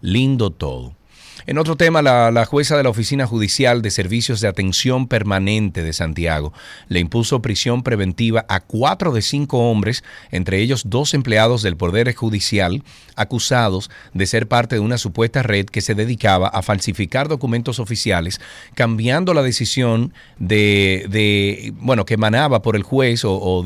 Lindo 0.00 0.50
todo. 0.50 0.94
En 1.46 1.58
otro 1.58 1.76
tema, 1.76 2.00
la, 2.00 2.46
jueza 2.46 2.74
de 2.74 2.82
la 2.82 2.88
Oficina 2.88 3.26
Judicial 3.26 3.82
de 3.82 3.90
Servicios 3.90 4.40
de 4.40 4.48
Atención 4.48 5.08
Permanente 5.08 5.82
de 5.82 5.92
Santiago 5.92 6.54
le 6.88 7.00
impuso 7.00 7.42
prisión 7.42 7.82
preventiva 7.82 8.46
a 8.48 8.60
cuatro 8.60 9.12
de 9.12 9.20
cinco 9.20 9.70
hombres, 9.70 10.04
entre 10.30 10.60
ellos 10.60 10.84
dos 10.86 11.12
empleados 11.12 11.62
del 11.62 11.76
Poder 11.76 12.14
Judicial, 12.14 12.82
acusados 13.14 13.90
de 14.14 14.26
ser 14.26 14.48
parte 14.48 14.76
de 14.76 14.80
una 14.80 14.96
supuesta 14.96 15.42
red 15.42 15.66
que 15.66 15.82
se 15.82 15.94
dedicaba 15.94 16.48
a 16.48 16.62
falsificar 16.62 17.28
documentos 17.28 17.78
oficiales, 17.78 18.40
cambiando 18.74 19.34
la 19.34 19.42
decisión 19.42 20.14
de, 20.38 21.74
bueno, 21.78 22.06
que 22.06 22.14
emanaba 22.14 22.62
por 22.62 22.74
el 22.74 22.84
juez 22.84 23.22
o, 23.26 23.34
o 23.34 23.62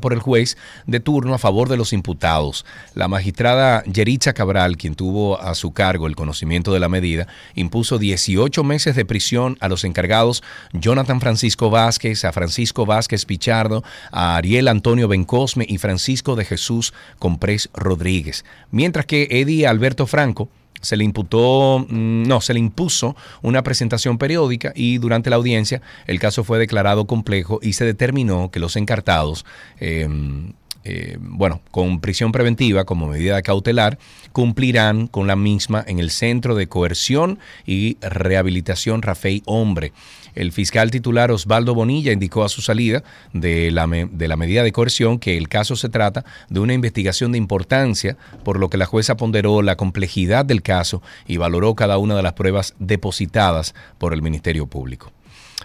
por 0.00 0.12
el 0.12 0.20
juez 0.20 0.58
de 0.86 1.00
turno 1.00 1.32
a 1.32 1.38
favor 1.38 1.70
de 1.70 1.78
los 1.78 1.94
imputados. 1.94 2.66
La 2.94 3.08
magistrada 3.08 3.82
Yeritza 3.84 4.34
Cabral, 4.34 4.76
quien 4.76 4.94
tuvo 4.94 5.40
a 5.40 5.54
su 5.54 5.72
cargo 5.72 6.06
el 6.06 6.16
conocimiento 6.16 6.74
de 6.74 6.80
la 6.80 6.90
medida, 6.90 7.21
impuso 7.54 7.98
18 7.98 8.64
meses 8.64 8.96
de 8.96 9.04
prisión 9.04 9.56
a 9.60 9.68
los 9.68 9.84
encargados 9.84 10.42
Jonathan 10.72 11.20
Francisco 11.20 11.70
Vázquez, 11.70 12.24
a 12.24 12.32
Francisco 12.32 12.86
Vázquez 12.86 13.24
Pichardo, 13.24 13.84
a 14.10 14.36
Ariel 14.36 14.68
Antonio 14.68 15.08
Bencosme 15.08 15.66
y 15.68 15.78
Francisco 15.78 16.36
de 16.36 16.44
Jesús 16.44 16.92
Comprés 17.18 17.70
Rodríguez. 17.74 18.44
Mientras 18.70 19.06
que 19.06 19.28
Eddie 19.30 19.66
Alberto 19.66 20.06
Franco 20.06 20.48
se 20.82 20.96
le 20.96 21.04
imputó, 21.04 21.86
mm, 21.88 22.24
no, 22.24 22.40
se 22.40 22.52
le 22.52 22.60
impuso 22.60 23.16
una 23.40 23.62
presentación 23.62 24.18
periódica 24.18 24.72
y 24.74 24.98
durante 24.98 25.30
la 25.30 25.36
audiencia 25.36 25.80
el 26.06 26.18
caso 26.18 26.44
fue 26.44 26.58
declarado 26.58 27.06
complejo 27.06 27.60
y 27.62 27.72
se 27.72 27.84
determinó 27.84 28.50
que 28.50 28.60
los 28.60 28.76
encartados 28.76 29.46
em, 29.78 30.52
eh, 30.84 31.16
bueno, 31.20 31.60
con 31.70 32.00
prisión 32.00 32.32
preventiva 32.32 32.84
como 32.84 33.06
medida 33.06 33.42
cautelar, 33.42 33.98
cumplirán 34.32 35.06
con 35.06 35.26
la 35.26 35.36
misma 35.36 35.84
en 35.86 35.98
el 35.98 36.10
Centro 36.10 36.54
de 36.54 36.68
Coerción 36.68 37.38
y 37.66 37.98
Rehabilitación 38.00 39.02
Rafael 39.02 39.42
Hombre. 39.46 39.92
El 40.34 40.50
fiscal 40.50 40.90
titular 40.90 41.30
Osvaldo 41.30 41.74
Bonilla 41.74 42.12
indicó 42.12 42.42
a 42.42 42.48
su 42.48 42.62
salida 42.62 43.04
de 43.34 43.70
la, 43.70 43.86
de 43.86 44.28
la 44.28 44.36
medida 44.36 44.62
de 44.62 44.72
coerción 44.72 45.18
que 45.18 45.36
el 45.36 45.48
caso 45.48 45.76
se 45.76 45.90
trata 45.90 46.24
de 46.48 46.60
una 46.60 46.72
investigación 46.72 47.32
de 47.32 47.38
importancia, 47.38 48.16
por 48.42 48.58
lo 48.58 48.70
que 48.70 48.78
la 48.78 48.86
jueza 48.86 49.16
ponderó 49.16 49.60
la 49.60 49.76
complejidad 49.76 50.44
del 50.44 50.62
caso 50.62 51.02
y 51.26 51.36
valoró 51.36 51.74
cada 51.74 51.98
una 51.98 52.16
de 52.16 52.22
las 52.22 52.32
pruebas 52.32 52.74
depositadas 52.78 53.74
por 53.98 54.14
el 54.14 54.22
Ministerio 54.22 54.66
Público. 54.66 55.12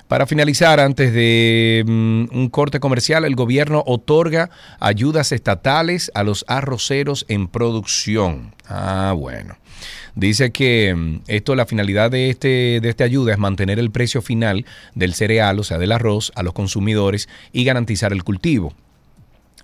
Para 0.07 0.25
finalizar, 0.25 0.79
antes 0.79 1.13
de 1.13 1.83
mm, 1.85 2.25
un 2.31 2.49
corte 2.49 2.79
comercial, 2.79 3.25
el 3.25 3.35
gobierno 3.35 3.83
otorga 3.85 4.49
ayudas 4.79 5.33
estatales 5.33 6.11
a 6.13 6.23
los 6.23 6.45
arroceros 6.47 7.25
en 7.27 7.47
producción. 7.47 8.53
Ah, 8.67 9.13
bueno. 9.17 9.57
Dice 10.15 10.51
que 10.51 10.95
mm, 10.95 11.21
esto, 11.27 11.55
la 11.55 11.65
finalidad 11.65 12.09
de, 12.09 12.29
este, 12.29 12.79
de 12.81 12.89
esta 12.89 13.03
ayuda 13.03 13.33
es 13.33 13.37
mantener 13.37 13.79
el 13.79 13.91
precio 13.91 14.21
final 14.21 14.65
del 14.95 15.13
cereal, 15.13 15.59
o 15.59 15.63
sea, 15.63 15.77
del 15.77 15.91
arroz, 15.91 16.31
a 16.35 16.43
los 16.43 16.53
consumidores 16.53 17.27
y 17.51 17.65
garantizar 17.65 18.13
el 18.13 18.23
cultivo. 18.23 18.73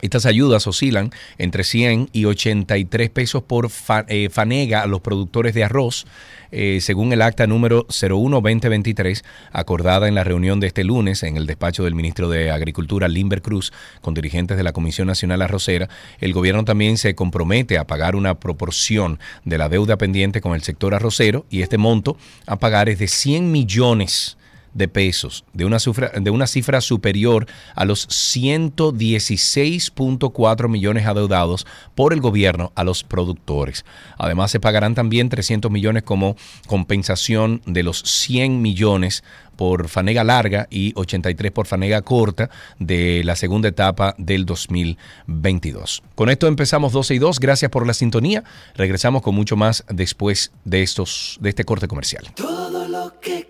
Estas 0.03 0.25
ayudas 0.25 0.67
oscilan 0.67 1.11
entre 1.37 1.63
100 1.63 2.09
y 2.11 2.25
83 2.25 3.09
pesos 3.09 3.41
por 3.41 3.69
eh, 4.09 4.27
fanega 4.29 4.81
a 4.81 4.85
los 4.85 4.99
productores 4.99 5.53
de 5.53 5.63
arroz, 5.63 6.05
eh, 6.51 6.79
según 6.81 7.13
el 7.13 7.21
acta 7.21 7.47
número 7.47 7.87
01-2023, 7.87 9.23
acordada 9.53 10.09
en 10.09 10.15
la 10.15 10.25
reunión 10.25 10.59
de 10.59 10.67
este 10.67 10.83
lunes 10.83 11.23
en 11.23 11.37
el 11.37 11.45
despacho 11.45 11.85
del 11.85 11.95
ministro 11.95 12.27
de 12.27 12.51
Agricultura, 12.51 13.07
Limber 13.07 13.41
Cruz, 13.41 13.71
con 14.01 14.13
dirigentes 14.13 14.57
de 14.57 14.63
la 14.63 14.73
Comisión 14.73 15.07
Nacional 15.07 15.41
Arrocera. 15.41 15.87
El 16.19 16.33
gobierno 16.33 16.65
también 16.65 16.97
se 16.97 17.15
compromete 17.15 17.77
a 17.77 17.87
pagar 17.87 18.17
una 18.17 18.37
proporción 18.41 19.19
de 19.45 19.57
la 19.57 19.69
deuda 19.69 19.97
pendiente 19.97 20.41
con 20.41 20.53
el 20.53 20.63
sector 20.63 20.93
arrocero 20.93 21.45
y 21.49 21.61
este 21.61 21.77
monto 21.77 22.17
a 22.45 22.59
pagar 22.59 22.89
es 22.89 22.99
de 22.99 23.07
100 23.07 23.49
millones 23.49 24.35
de 24.73 24.87
pesos, 24.87 25.43
de 25.53 25.65
una, 25.65 25.79
cifra, 25.79 26.09
de 26.09 26.29
una 26.29 26.47
cifra 26.47 26.79
superior 26.81 27.47
a 27.75 27.85
los 27.85 28.09
116.4 28.09 30.69
millones 30.69 31.05
adeudados 31.05 31.65
por 31.95 32.13
el 32.13 32.21
gobierno 32.21 32.71
a 32.75 32.83
los 32.83 33.03
productores. 33.03 33.85
Además, 34.17 34.51
se 34.51 34.59
pagarán 34.59 34.93
también 34.95 35.29
300 35.29 35.71
millones 35.71 36.03
como 36.03 36.35
compensación 36.67 37.61
de 37.65 37.83
los 37.83 37.99
100 37.99 38.61
millones 38.61 39.23
por 39.55 39.87
fanega 39.87 40.23
larga 40.23 40.67
y 40.69 40.93
83 40.95 41.51
por 41.51 41.67
fanega 41.67 42.01
corta 42.01 42.49
de 42.79 43.23
la 43.23 43.35
segunda 43.35 43.69
etapa 43.69 44.15
del 44.17 44.45
2022. 44.45 46.03
Con 46.15 46.29
esto 46.29 46.47
empezamos 46.47 46.93
12 46.93 47.15
y 47.15 47.19
2. 47.19 47.39
Gracias 47.39 47.71
por 47.71 47.85
la 47.85 47.93
sintonía. 47.93 48.43
Regresamos 48.75 49.21
con 49.21 49.35
mucho 49.35 49.55
más 49.55 49.83
después 49.89 50.51
de 50.65 50.83
estos 50.83 51.37
de 51.39 51.49
este 51.49 51.63
corte 51.63 51.87
comercial. 51.87 52.31
Todo 52.35 52.87
lo 52.87 53.19
que 53.19 53.49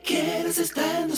quieres 0.53 0.69
está 0.69 0.99
en 0.99 1.09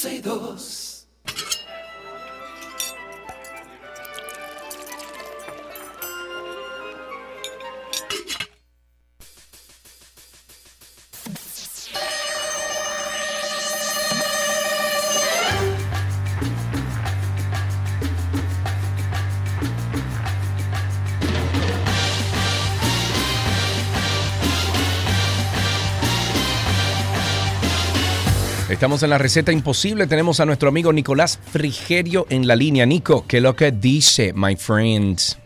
Estamos 28.76 29.02
en 29.04 29.10
la 29.10 29.18
receta 29.18 29.54
imposible. 29.54 30.06
Tenemos 30.06 30.42
a 30.42 30.46
nuestro 30.46 30.68
amigo 30.68 30.92
Nicolás 30.92 31.40
Frigerio 31.50 32.28
en 32.30 32.46
la 32.46 32.58
línea. 32.58 32.86
Nico, 32.86 33.24
¿qué 33.26 33.38
es 33.38 33.44
lo 33.44 33.56
que 33.56 33.72
dice, 33.72 34.34
my 34.34 34.58
friends? 34.58 35.38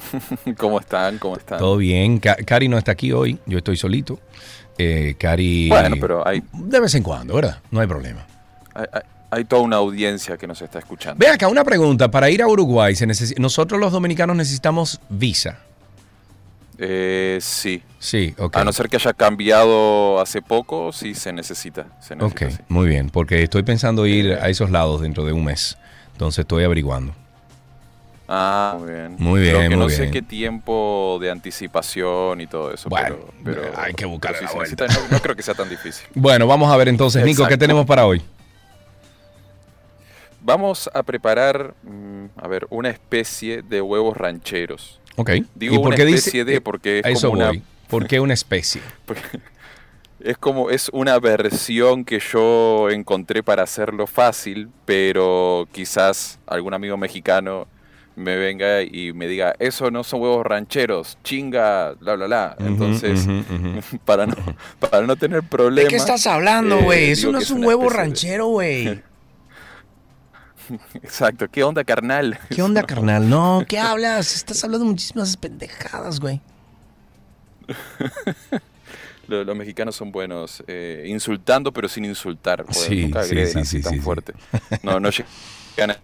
¿Cómo 0.58 0.78
están? 0.78 1.16
¿Cómo 1.16 1.38
están? 1.38 1.58
Todo 1.58 1.78
bien. 1.78 2.18
Cari 2.18 2.68
no 2.68 2.76
está 2.76 2.92
aquí 2.92 3.12
hoy. 3.12 3.38
Yo 3.46 3.56
estoy 3.56 3.78
solito. 3.78 4.20
Eh, 4.76 5.14
Cari. 5.18 5.70
Bueno, 5.70 5.96
pero 5.98 6.28
hay. 6.28 6.42
De 6.52 6.78
vez 6.78 6.94
en 6.94 7.02
cuando, 7.02 7.36
¿verdad? 7.36 7.60
No 7.70 7.80
hay 7.80 7.86
problema. 7.86 8.26
Hay, 9.30 9.46
toda 9.46 9.62
una 9.62 9.76
audiencia 9.76 10.36
que 10.36 10.46
nos 10.46 10.60
está 10.60 10.78
escuchando. 10.78 11.18
Ve 11.18 11.28
acá, 11.28 11.48
una 11.48 11.64
pregunta. 11.64 12.10
Para 12.10 12.28
ir 12.28 12.42
a 12.42 12.46
Uruguay, 12.46 12.94
se 12.94 13.06
nosotros 13.38 13.80
los 13.80 13.90
dominicanos 13.90 14.36
necesitamos 14.36 15.00
visa. 15.08 15.60
Eh, 16.78 17.38
sí. 17.40 17.82
Sí, 17.98 18.34
ok. 18.38 18.56
A 18.56 18.64
no 18.64 18.72
ser 18.72 18.88
que 18.88 18.96
haya 18.96 19.12
cambiado 19.14 20.20
hace 20.20 20.42
poco, 20.42 20.92
sí 20.92 21.14
se 21.14 21.32
necesita. 21.32 21.86
ok, 22.20 22.42
muy 22.68 22.88
bien, 22.88 23.10
porque 23.10 23.42
estoy 23.42 23.62
pensando 23.62 24.06
ir 24.06 24.34
a 24.34 24.48
esos 24.48 24.70
lados 24.70 25.00
dentro 25.00 25.24
de 25.24 25.32
un 25.32 25.44
mes. 25.44 25.78
Entonces 26.12 26.40
estoy 26.40 26.64
averiguando. 26.64 27.14
Ah, 28.28 28.76
muy 28.78 28.90
bien. 28.90 29.16
Muy 29.18 29.40
bien, 29.40 29.54
Lo 29.54 29.68
que 29.68 29.76
no 29.76 29.88
sé 29.88 30.10
qué 30.10 30.22
tiempo 30.22 31.18
de 31.20 31.30
anticipación 31.30 32.40
y 32.40 32.46
todo 32.46 32.72
eso. 32.72 32.88
Bueno, 32.88 33.16
pero, 33.44 33.62
hay 33.76 33.94
que 33.94 34.04
buscar 34.04 34.34
la 34.40 34.88
no, 35.10 35.20
creo 35.20 35.36
que 35.36 35.42
sea 35.42 35.54
tan 35.54 35.68
difícil. 35.68 36.06
Bueno, 36.14 36.46
vamos 36.46 36.72
a 36.72 36.76
ver 36.76 36.88
entonces, 36.88 37.24
Nico, 37.24 37.46
¿qué 37.46 37.56
tenemos 37.56 37.86
para 37.86 38.06
hoy? 38.06 38.22
Vamos 40.40 40.90
a 40.92 41.02
preparar, 41.02 41.74
mm, 41.82 42.26
a 42.36 42.48
ver, 42.48 42.66
una 42.70 42.88
especie 42.88 43.62
de 43.62 43.80
huevos 43.80 44.16
rancheros. 44.16 45.00
Ok. 45.16 45.30
Digo 45.54 45.74
¿Y 45.74 45.78
por 45.78 45.86
una 45.88 45.96
qué 45.96 46.02
especie 46.04 46.44
de 46.44 46.60
porque 46.60 47.02
es 47.04 47.22
como 47.22 47.34
una... 47.34 47.52
¿Por 47.88 48.06
qué 48.06 48.20
una 48.20 48.34
especie? 48.34 48.80
es 50.20 50.38
como 50.38 50.70
es 50.70 50.88
una 50.92 51.18
versión 51.18 52.04
que 52.04 52.18
yo 52.18 52.90
encontré 52.90 53.42
para 53.42 53.62
hacerlo 53.62 54.06
fácil, 54.06 54.68
pero 54.84 55.68
quizás 55.72 56.38
algún 56.46 56.74
amigo 56.74 56.96
mexicano 56.96 57.68
me 58.16 58.34
venga 58.36 58.82
y 58.82 59.12
me 59.12 59.28
diga, 59.28 59.54
eso 59.58 59.90
no 59.90 60.02
son 60.02 60.22
huevos 60.22 60.44
rancheros, 60.44 61.18
chinga, 61.22 61.92
bla, 62.00 62.16
bla, 62.16 62.26
bla. 62.26 62.56
Entonces, 62.58 63.26
para, 64.04 64.26
no, 64.26 64.34
para 64.80 65.02
no 65.02 65.16
tener 65.16 65.42
problemas... 65.42 65.84
¿De 65.84 65.90
qué 65.90 65.96
estás 65.96 66.26
hablando, 66.26 66.80
güey? 66.80 67.04
Eh, 67.04 67.10
eso 67.12 67.30
no 67.30 67.38
es 67.38 67.50
un 67.50 67.62
huevo 67.64 67.90
ranchero, 67.90 68.46
güey. 68.46 69.02
Exacto, 70.94 71.48
¿qué 71.48 71.64
onda, 71.64 71.84
carnal? 71.84 72.38
¿Qué 72.50 72.62
onda, 72.62 72.82
carnal? 72.82 73.28
No, 73.28 73.64
¿qué 73.68 73.78
hablas? 73.78 74.34
Estás 74.34 74.62
hablando 74.64 74.86
muchísimas 74.86 75.36
pendejadas, 75.36 76.20
güey. 76.20 76.40
los, 79.26 79.56
mexicanos 79.56 79.96
son 79.96 80.12
buenos 80.12 80.62
eh, 80.66 81.04
insultando, 81.06 81.72
pero 81.72 81.88
sin 81.88 82.04
insultar. 82.04 82.64
sí, 82.70 83.02
nunca 83.04 83.24
sí, 83.24 83.46
sí, 83.46 83.64
sí, 83.64 83.80
tan 83.80 84.00
fuerte. 84.00 84.34
No, 84.82 85.00
no 85.00 85.10
llegan 85.76 85.96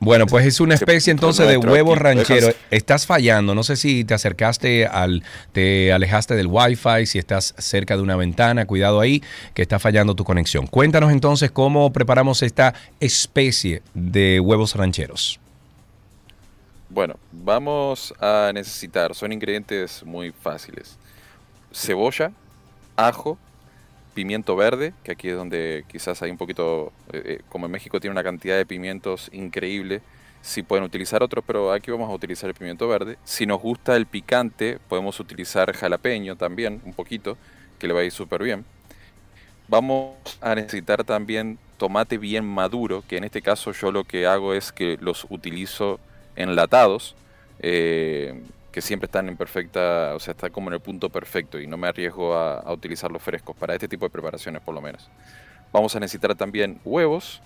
bueno, 0.00 0.26
pues 0.26 0.46
es 0.46 0.60
una 0.60 0.74
especie 0.74 1.10
entonces 1.10 1.46
de 1.46 1.58
huevo 1.58 1.94
ranchero. 1.94 2.48
Estás 2.70 3.04
fallando. 3.04 3.54
No 3.54 3.62
sé 3.62 3.76
si 3.76 4.02
te 4.02 4.14
acercaste 4.14 4.86
al, 4.86 5.22
te 5.52 5.92
alejaste 5.92 6.34
del 6.36 6.46
Wi-Fi, 6.46 7.04
si 7.04 7.18
estás 7.18 7.54
cerca 7.58 7.96
de 7.96 8.02
una 8.02 8.16
ventana. 8.16 8.64
Cuidado 8.64 9.00
ahí, 9.00 9.22
que 9.52 9.60
está 9.60 9.78
fallando 9.78 10.14
tu 10.14 10.24
conexión. 10.24 10.66
Cuéntanos 10.66 11.12
entonces 11.12 11.50
cómo 11.50 11.92
preparamos 11.92 12.42
esta 12.42 12.72
especie 12.98 13.82
de 13.92 14.40
huevos 14.40 14.74
rancheros. 14.74 15.38
Bueno, 16.88 17.16
vamos 17.30 18.14
a 18.18 18.50
necesitar, 18.54 19.14
son 19.14 19.32
ingredientes 19.32 20.02
muy 20.02 20.32
fáciles. 20.32 20.96
Cebolla, 21.72 22.32
ajo, 22.96 23.38
pimiento 24.14 24.56
verde, 24.56 24.92
que 25.04 25.12
aquí 25.12 25.28
es 25.28 25.36
donde 25.36 25.84
quizás 25.88 26.22
hay 26.22 26.30
un 26.30 26.36
poquito, 26.36 26.92
eh, 27.12 27.22
eh, 27.24 27.40
como 27.48 27.66
en 27.66 27.72
México 27.72 28.00
tiene 28.00 28.12
una 28.12 28.22
cantidad 28.22 28.56
de 28.56 28.66
pimientos 28.66 29.30
increíble, 29.32 30.02
sí 30.42 30.62
pueden 30.62 30.84
utilizar 30.84 31.22
otros, 31.22 31.44
pero 31.46 31.72
aquí 31.72 31.90
vamos 31.90 32.10
a 32.10 32.12
utilizar 32.12 32.48
el 32.48 32.54
pimiento 32.54 32.88
verde. 32.88 33.18
Si 33.24 33.46
nos 33.46 33.60
gusta 33.60 33.96
el 33.96 34.06
picante, 34.06 34.78
podemos 34.88 35.20
utilizar 35.20 35.72
jalapeño 35.72 36.36
también, 36.36 36.80
un 36.84 36.92
poquito, 36.92 37.36
que 37.78 37.86
le 37.86 37.92
va 37.92 38.00
a 38.00 38.04
ir 38.04 38.12
súper 38.12 38.42
bien. 38.42 38.64
Vamos 39.68 40.16
a 40.40 40.54
necesitar 40.54 41.04
también 41.04 41.58
tomate 41.76 42.18
bien 42.18 42.44
maduro, 42.44 43.04
que 43.06 43.16
en 43.16 43.24
este 43.24 43.40
caso 43.40 43.72
yo 43.72 43.92
lo 43.92 44.04
que 44.04 44.26
hago 44.26 44.52
es 44.52 44.72
que 44.72 44.98
los 45.00 45.26
utilizo 45.30 46.00
enlatados. 46.36 47.14
Eh, 47.60 48.42
que 48.72 48.80
siempre 48.80 49.06
están 49.06 49.28
en 49.28 49.36
perfecta, 49.36 50.14
o 50.14 50.20
sea, 50.20 50.32
está 50.32 50.50
como 50.50 50.68
en 50.68 50.74
el 50.74 50.80
punto 50.80 51.10
perfecto 51.10 51.60
y 51.60 51.66
no 51.66 51.76
me 51.76 51.88
arriesgo 51.88 52.34
a, 52.34 52.72
utilizar 52.72 53.10
los 53.10 53.22
frescos 53.22 53.56
para 53.56 53.74
este 53.74 53.88
tipo 53.88 54.06
de 54.06 54.10
preparaciones 54.10 54.62
por 54.62 54.74
lo 54.74 54.80
menos. 54.80 55.08
Vamos 55.72 55.94
a 55.96 56.00
necesitar 56.00 56.34
también 56.34 56.80
huevos 56.84 57.42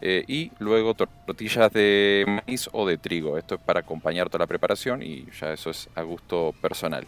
eh, 0.00 0.24
y 0.26 0.50
luego 0.58 0.94
tortillas 0.94 1.72
de 1.72 2.24
maíz 2.26 2.68
o 2.72 2.86
de 2.86 2.98
trigo. 2.98 3.38
Esto 3.38 3.56
es 3.56 3.60
para 3.60 3.80
acompañar 3.80 4.28
toda 4.28 4.40
la 4.40 4.46
preparación 4.46 5.02
y 5.02 5.26
ya 5.38 5.52
eso 5.52 5.70
es 5.70 5.88
a 5.94 6.02
gusto 6.02 6.54
personal. 6.60 7.06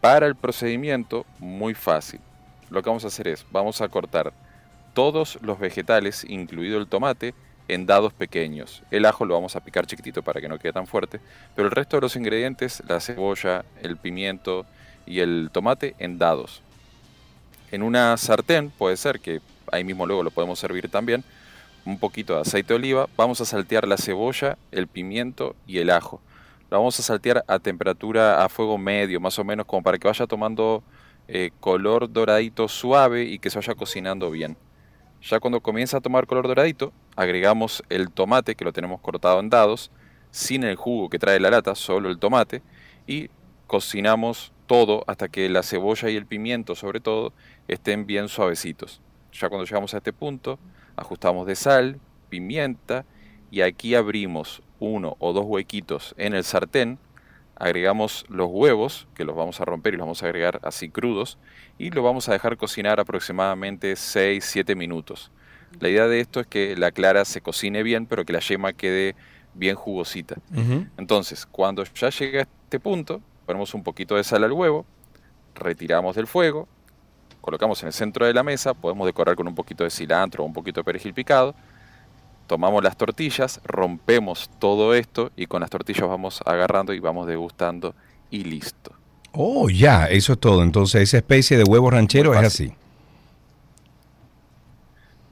Para 0.00 0.26
el 0.26 0.36
procedimiento, 0.36 1.26
muy 1.38 1.74
fácil. 1.74 2.20
Lo 2.70 2.82
que 2.82 2.90
vamos 2.90 3.04
a 3.04 3.08
hacer 3.08 3.28
es, 3.28 3.46
vamos 3.50 3.80
a 3.80 3.88
cortar 3.88 4.32
todos 4.94 5.38
los 5.42 5.58
vegetales, 5.58 6.24
incluido 6.28 6.78
el 6.78 6.86
tomate, 6.86 7.34
en 7.68 7.86
dados 7.86 8.12
pequeños. 8.12 8.82
El 8.90 9.04
ajo 9.04 9.24
lo 9.24 9.34
vamos 9.34 9.54
a 9.54 9.60
picar 9.60 9.86
chiquitito 9.86 10.22
para 10.22 10.40
que 10.40 10.48
no 10.48 10.58
quede 10.58 10.72
tan 10.72 10.86
fuerte, 10.86 11.20
pero 11.54 11.68
el 11.68 11.72
resto 11.72 11.96
de 11.96 12.00
los 12.00 12.16
ingredientes, 12.16 12.82
la 12.88 13.00
cebolla, 13.00 13.64
el 13.82 13.96
pimiento 13.96 14.66
y 15.06 15.20
el 15.20 15.50
tomate 15.52 15.94
en 15.98 16.18
dados. 16.18 16.62
En 17.70 17.82
una 17.82 18.16
sartén, 18.16 18.70
puede 18.70 18.96
ser 18.96 19.20
que 19.20 19.40
ahí 19.70 19.84
mismo 19.84 20.06
luego 20.06 20.22
lo 20.22 20.30
podemos 20.30 20.58
servir 20.58 20.90
también, 20.90 21.22
un 21.84 21.98
poquito 21.98 22.34
de 22.34 22.40
aceite 22.40 22.68
de 22.68 22.76
oliva, 22.76 23.08
vamos 23.16 23.40
a 23.40 23.44
saltear 23.44 23.86
la 23.86 23.96
cebolla, 23.96 24.58
el 24.72 24.88
pimiento 24.88 25.54
y 25.66 25.78
el 25.78 25.90
ajo. 25.90 26.20
Lo 26.70 26.78
vamos 26.78 26.98
a 27.00 27.02
saltear 27.02 27.44
a 27.46 27.58
temperatura 27.58 28.44
a 28.44 28.48
fuego 28.48 28.76
medio, 28.76 29.20
más 29.20 29.38
o 29.38 29.44
menos, 29.44 29.64
como 29.64 29.82
para 29.82 29.98
que 29.98 30.06
vaya 30.06 30.26
tomando 30.26 30.82
eh, 31.26 31.50
color 31.60 32.12
doradito 32.12 32.68
suave 32.68 33.24
y 33.24 33.38
que 33.38 33.48
se 33.50 33.58
vaya 33.58 33.74
cocinando 33.74 34.30
bien. 34.30 34.56
Ya 35.22 35.40
cuando 35.40 35.60
comienza 35.60 35.96
a 35.96 36.00
tomar 36.00 36.26
color 36.26 36.46
doradito, 36.46 36.92
agregamos 37.18 37.82
el 37.88 38.12
tomate 38.12 38.54
que 38.54 38.64
lo 38.64 38.72
tenemos 38.72 39.00
cortado 39.00 39.40
en 39.40 39.50
dados, 39.50 39.90
sin 40.30 40.62
el 40.62 40.76
jugo 40.76 41.10
que 41.10 41.18
trae 41.18 41.40
la 41.40 41.50
lata, 41.50 41.74
solo 41.74 42.10
el 42.10 42.20
tomate, 42.20 42.62
y 43.08 43.28
cocinamos 43.66 44.52
todo 44.66 45.02
hasta 45.08 45.28
que 45.28 45.48
la 45.48 45.64
cebolla 45.64 46.10
y 46.10 46.16
el 46.16 46.26
pimiento 46.26 46.76
sobre 46.76 47.00
todo 47.00 47.32
estén 47.66 48.06
bien 48.06 48.28
suavecitos. 48.28 49.02
Ya 49.32 49.48
cuando 49.48 49.64
llegamos 49.64 49.94
a 49.94 49.96
este 49.96 50.12
punto, 50.12 50.60
ajustamos 50.94 51.48
de 51.48 51.56
sal, 51.56 51.98
pimienta 52.28 53.04
y 53.50 53.62
aquí 53.62 53.96
abrimos 53.96 54.62
uno 54.78 55.16
o 55.18 55.32
dos 55.32 55.44
huequitos 55.44 56.14
en 56.18 56.34
el 56.34 56.44
sartén, 56.44 57.00
agregamos 57.56 58.26
los 58.28 58.48
huevos, 58.48 59.08
que 59.16 59.24
los 59.24 59.34
vamos 59.34 59.60
a 59.60 59.64
romper 59.64 59.94
y 59.94 59.96
los 59.96 60.06
vamos 60.06 60.22
a 60.22 60.26
agregar 60.26 60.60
así 60.62 60.88
crudos, 60.88 61.36
y 61.78 61.90
lo 61.90 62.04
vamos 62.04 62.28
a 62.28 62.32
dejar 62.32 62.56
cocinar 62.56 63.00
aproximadamente 63.00 63.94
6-7 63.94 64.76
minutos. 64.76 65.32
La 65.80 65.88
idea 65.88 66.06
de 66.08 66.20
esto 66.20 66.40
es 66.40 66.46
que 66.46 66.76
la 66.76 66.90
clara 66.90 67.24
se 67.24 67.40
cocine 67.40 67.82
bien, 67.82 68.06
pero 68.06 68.24
que 68.24 68.32
la 68.32 68.40
yema 68.40 68.72
quede 68.72 69.14
bien 69.54 69.76
jugosita. 69.76 70.36
Entonces, 70.96 71.46
cuando 71.46 71.84
ya 71.84 72.10
llega 72.10 72.40
a 72.40 72.42
este 72.42 72.80
punto, 72.80 73.20
ponemos 73.46 73.74
un 73.74 73.82
poquito 73.82 74.16
de 74.16 74.24
sal 74.24 74.44
al 74.44 74.52
huevo, 74.52 74.86
retiramos 75.54 76.16
del 76.16 76.26
fuego, 76.26 76.68
colocamos 77.40 77.82
en 77.82 77.88
el 77.88 77.92
centro 77.92 78.26
de 78.26 78.34
la 78.34 78.42
mesa, 78.42 78.74
podemos 78.74 79.06
decorar 79.06 79.36
con 79.36 79.48
un 79.48 79.54
poquito 79.54 79.84
de 79.84 79.90
cilantro 79.90 80.42
o 80.42 80.46
un 80.46 80.52
poquito 80.52 80.80
de 80.80 80.84
perejil 80.84 81.14
picado, 81.14 81.54
tomamos 82.46 82.82
las 82.82 82.96
tortillas, 82.96 83.60
rompemos 83.64 84.50
todo 84.58 84.94
esto 84.94 85.30
y 85.36 85.46
con 85.46 85.60
las 85.60 85.70
tortillas 85.70 86.08
vamos 86.08 86.40
agarrando 86.44 86.92
y 86.92 87.00
vamos 87.00 87.26
degustando 87.26 87.94
y 88.30 88.44
listo. 88.44 88.92
Oh, 89.32 89.68
ya, 89.68 90.06
eso 90.06 90.32
es 90.32 90.38
todo. 90.38 90.62
Entonces, 90.62 91.02
esa 91.02 91.18
especie 91.18 91.56
de 91.56 91.64
huevo 91.64 91.90
ranchero 91.90 92.34
es 92.34 92.40
así. 92.40 92.72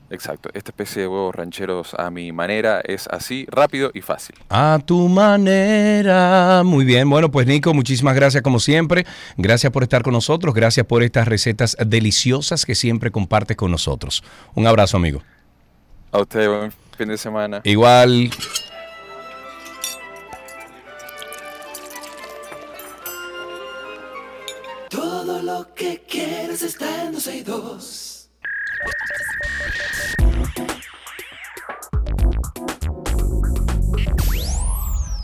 Exacto, 0.09 0.51
esta 0.55 0.71
especie 0.71 1.03
de 1.03 1.09
huevos 1.09 1.35
rancheros 1.35 1.95
a 1.95 2.11
mi 2.11 2.31
manera 2.31 2.81
es 2.85 3.09
así, 3.09 3.47
rápido 3.51 3.91
y 3.93 4.03
fácil. 4.03 4.37
A 4.49 4.79
tu 4.85 5.09
manera. 5.09 6.63
Muy 6.65 6.85
bien, 6.85 7.11
bueno, 7.11 7.31
pues 7.31 7.47
Nico, 7.47 7.75
muchísimas 7.75 8.15
gracias 8.15 8.43
como 8.43 8.61
siempre. 8.61 9.05
Gracias 9.37 9.73
por 9.73 9.83
estar 9.83 10.03
con 10.03 10.13
nosotros, 10.13 10.55
gracias 10.55 10.87
por 10.87 11.03
estas 11.03 11.27
recetas 11.27 11.77
deliciosas 11.85 12.65
que 12.65 12.77
siempre 12.77 13.11
compartes 13.11 13.57
con 13.57 13.71
nosotros. 13.73 14.23
Un 14.55 14.67
abrazo, 14.67 14.97
amigo. 14.97 15.23
A 16.13 16.21
usted, 16.21 16.49
buen 16.49 16.73
fin 16.97 17.09
de 17.09 17.19
semana. 17.19 17.61
Igual. 17.65 18.31
Todo 24.89 25.43
lo 25.43 25.75
que 25.75 26.01
quieres 26.09 26.63
está 26.63 27.05
en 27.05 27.13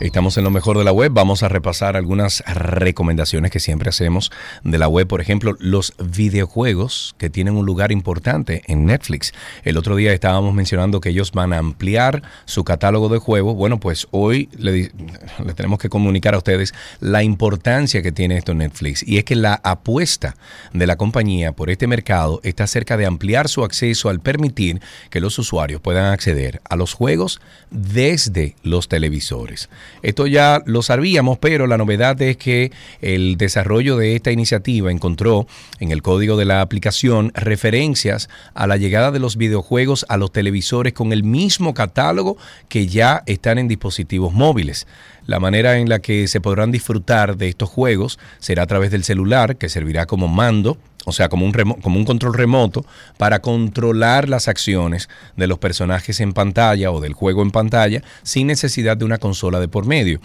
Estamos 0.03 0.37
en 0.37 0.43
lo 0.43 0.51
mejor 0.51 0.77
de 0.77 0.83
la 0.83 0.91
web. 0.91 1.13
Vamos 1.13 1.43
a 1.43 1.47
repasar 1.47 1.95
algunas 1.95 2.43
recomendaciones 2.45 3.51
que 3.51 3.61
siempre 3.61 3.87
hacemos 3.87 4.33
de 4.61 4.77
la 4.77 4.89
web. 4.89 5.07
Por 5.07 5.21
ejemplo, 5.21 5.55
los 5.59 5.93
videojuegos 5.97 7.15
que 7.17 7.29
tienen 7.29 7.55
un 7.55 7.65
lugar 7.65 7.93
importante 7.93 8.63
en 8.67 8.85
Netflix. 8.85 9.31
El 9.63 9.77
otro 9.77 9.95
día 9.95 10.11
estábamos 10.11 10.53
mencionando 10.53 10.99
que 10.99 11.07
ellos 11.07 11.31
van 11.31 11.53
a 11.53 11.57
ampliar 11.57 12.21
su 12.43 12.65
catálogo 12.65 13.07
de 13.07 13.17
juegos. 13.19 13.55
Bueno, 13.55 13.79
pues 13.79 14.09
hoy 14.11 14.49
le, 14.57 14.91
tenemos 15.55 15.79
que 15.79 15.87
comunicar 15.87 16.33
a 16.33 16.39
ustedes 16.39 16.73
la 16.99 17.23
importancia 17.23 18.01
que 18.01 18.11
tiene 18.11 18.35
esto 18.35 18.51
en 18.51 18.57
Netflix. 18.57 19.07
Y 19.07 19.19
es 19.19 19.23
que 19.23 19.37
la 19.37 19.53
apuesta 19.63 20.35
de 20.73 20.85
la 20.85 20.97
compañía 20.97 21.53
por 21.53 21.69
este 21.69 21.87
mercado 21.87 22.41
está 22.43 22.67
cerca 22.67 22.97
de 22.97 23.05
ampliar 23.05 23.47
su 23.47 23.63
acceso 23.63 24.09
al 24.09 24.19
permitir 24.19 24.81
que 25.09 25.21
los 25.21 25.39
usuarios 25.39 25.79
puedan 25.79 26.11
acceder 26.11 26.61
a 26.69 26.75
los 26.75 26.93
juegos 26.93 27.39
desde 27.71 28.57
los 28.63 28.89
televisores. 28.89 29.69
Esto 30.01 30.27
ya 30.27 30.61
lo 30.65 30.81
sabíamos, 30.81 31.37
pero 31.37 31.67
la 31.67 31.77
novedad 31.77 32.21
es 32.21 32.37
que 32.37 32.71
el 33.01 33.37
desarrollo 33.37 33.97
de 33.97 34.15
esta 34.15 34.31
iniciativa 34.31 34.91
encontró 34.91 35.47
en 35.79 35.91
el 35.91 36.01
código 36.01 36.37
de 36.37 36.45
la 36.45 36.61
aplicación 36.61 37.31
referencias 37.35 38.29
a 38.53 38.67
la 38.67 38.77
llegada 38.77 39.11
de 39.11 39.19
los 39.19 39.37
videojuegos 39.37 40.05
a 40.09 40.17
los 40.17 40.31
televisores 40.31 40.93
con 40.93 41.13
el 41.13 41.23
mismo 41.23 41.73
catálogo 41.73 42.37
que 42.69 42.87
ya 42.87 43.23
están 43.25 43.57
en 43.57 43.67
dispositivos 43.67 44.33
móviles. 44.33 44.87
La 45.25 45.39
manera 45.39 45.77
en 45.77 45.87
la 45.87 45.99
que 45.99 46.27
se 46.27 46.41
podrán 46.41 46.71
disfrutar 46.71 47.37
de 47.37 47.47
estos 47.47 47.69
juegos 47.69 48.19
será 48.39 48.63
a 48.63 48.67
través 48.67 48.91
del 48.91 49.05
celular, 49.05 49.55
que 49.55 49.69
servirá 49.69 50.05
como 50.05 50.27
mando 50.27 50.77
o 51.05 51.11
sea, 51.11 51.29
como 51.29 51.45
un, 51.45 51.51
como 51.51 51.97
un 51.97 52.05
control 52.05 52.33
remoto 52.33 52.85
para 53.17 53.39
controlar 53.39 54.29
las 54.29 54.47
acciones 54.47 55.09
de 55.35 55.47
los 55.47 55.59
personajes 55.59 56.19
en 56.19 56.33
pantalla 56.33 56.91
o 56.91 57.01
del 57.01 57.13
juego 57.13 57.41
en 57.41 57.51
pantalla 57.51 58.01
sin 58.23 58.47
necesidad 58.47 58.97
de 58.97 59.05
una 59.05 59.17
consola 59.17 59.59
de 59.59 59.67
por 59.67 59.85
medio. 59.85 60.19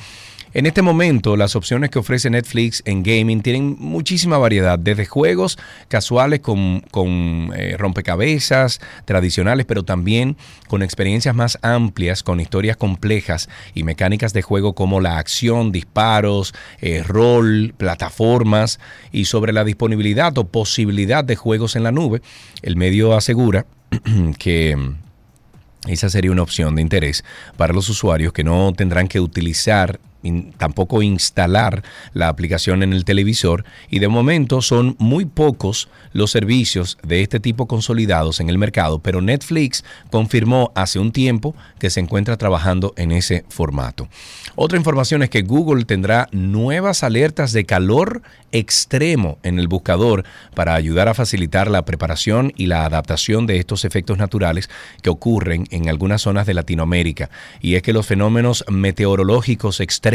En 0.55 0.65
este 0.65 0.81
momento, 0.81 1.37
las 1.37 1.57
opciones 1.57 1.91
que 1.91 1.99
ofrece 1.99 2.31
Netflix 2.31 2.83
en 2.87 3.03
gaming 3.03 3.43
tienen 3.43 3.77
muchísima 3.79 4.39
variedad, 4.39 4.79
desde 4.79 5.05
juegos 5.05 5.59
casuales 5.89 6.41
con, 6.41 7.53
eh, 7.55 7.77
rompecabezas 7.79 8.81
tradicionales, 9.05 9.67
pero 9.67 9.83
también 9.83 10.39
con 10.67 10.83
experiencias 10.83 11.35
más 11.35 11.59
amplias, 11.61 12.23
con 12.23 12.41
historias 12.41 12.79
complejas 12.79 13.51
y 13.75 13.83
mecánicas 13.83 14.33
de 14.33 14.41
juego 14.41 14.75
como 14.75 15.03
la 15.03 15.19
acción, 15.19 15.71
disparos, 15.71 16.55
eh, 16.81 17.03
rol, 17.07 17.75
plataformas 17.77 18.81
y 19.13 19.27
sobre 19.27 19.53
la 19.53 19.65
disponibilidad 19.65 20.37
o 20.39 20.49
posibilidad 20.49 21.25
de 21.25 21.37
juegos 21.37 21.77
en 21.77 21.83
la 21.83 21.93
nube. 21.93 22.23
El 22.63 22.77
medio 22.77 23.15
asegura 23.15 23.67
que 24.39 24.77
esa 25.87 26.09
sería 26.09 26.33
una 26.33 26.43
opción 26.43 26.75
de 26.75 26.83
interés 26.83 27.25
para 27.57 27.73
los 27.73 27.89
usuarios 27.89 28.33
que 28.33 28.45
no 28.45 28.73
tendrán 28.73 29.09
que 29.09 29.21
utilizar 29.21 30.01
tampoco 30.57 31.03
instalar 31.03 31.83
la 32.13 32.29
aplicación 32.29 32.83
en 32.83 32.93
el 32.93 33.05
televisor 33.05 33.65
y 33.89 33.99
de 34.01 34.09
momento 34.09 34.63
son 34.63 34.97
muy 34.99 35.25
pocos 35.25 35.89
los 36.13 36.31
servicios 36.31 36.99
de 37.03 37.23
este 37.23 37.41
tipo 37.41 37.67
consolidados 37.67 38.41
en 38.41 38.49
el 38.49 38.59
mercado, 38.59 38.99
pero 38.99 39.21
Netflix 39.21 39.85
confirmó 40.11 40.73
hace 40.75 40.99
un 40.99 41.13
tiempo 41.13 41.55
que 41.79 41.91
se 41.91 42.01
encuentra 42.01 42.37
trabajando 42.37 42.95
en 42.97 43.13
ese 43.13 43.45
formato. 43.49 44.09
Otra 44.57 44.79
información 44.79 45.23
es 45.23 45.31
que 45.31 45.43
Google 45.43 45.85
tendrá 45.85 46.29
nuevas 46.33 47.03
alertas 47.05 47.53
de 47.53 47.65
calor 47.65 48.23
extremo 48.51 49.39
en 49.43 49.59
el 49.59 49.69
buscador 49.69 50.25
para 50.55 50.75
ayudar 50.75 51.09
a 51.09 51.15
facilitar 51.15 51.71
la 51.71 51.85
preparación 51.85 52.53
y 52.57 52.67
la 52.67 52.85
adaptación 52.85 53.47
de 53.47 53.59
estos 53.59 53.85
efectos 53.85 54.19
naturales 54.19 54.71
que 55.03 55.11
ocurren 55.11 55.67
en 55.71 55.89
algunas 55.89 56.23
zonas 56.23 56.47
de 56.47 56.55
Latinoamérica. 56.55 57.31
Y 57.61 57.75
es 57.75 57.83
que 57.83 57.93
los 57.93 58.07
fenómenos 58.07 58.65
meteorológicos 58.69 59.81
extremos, 59.81 60.08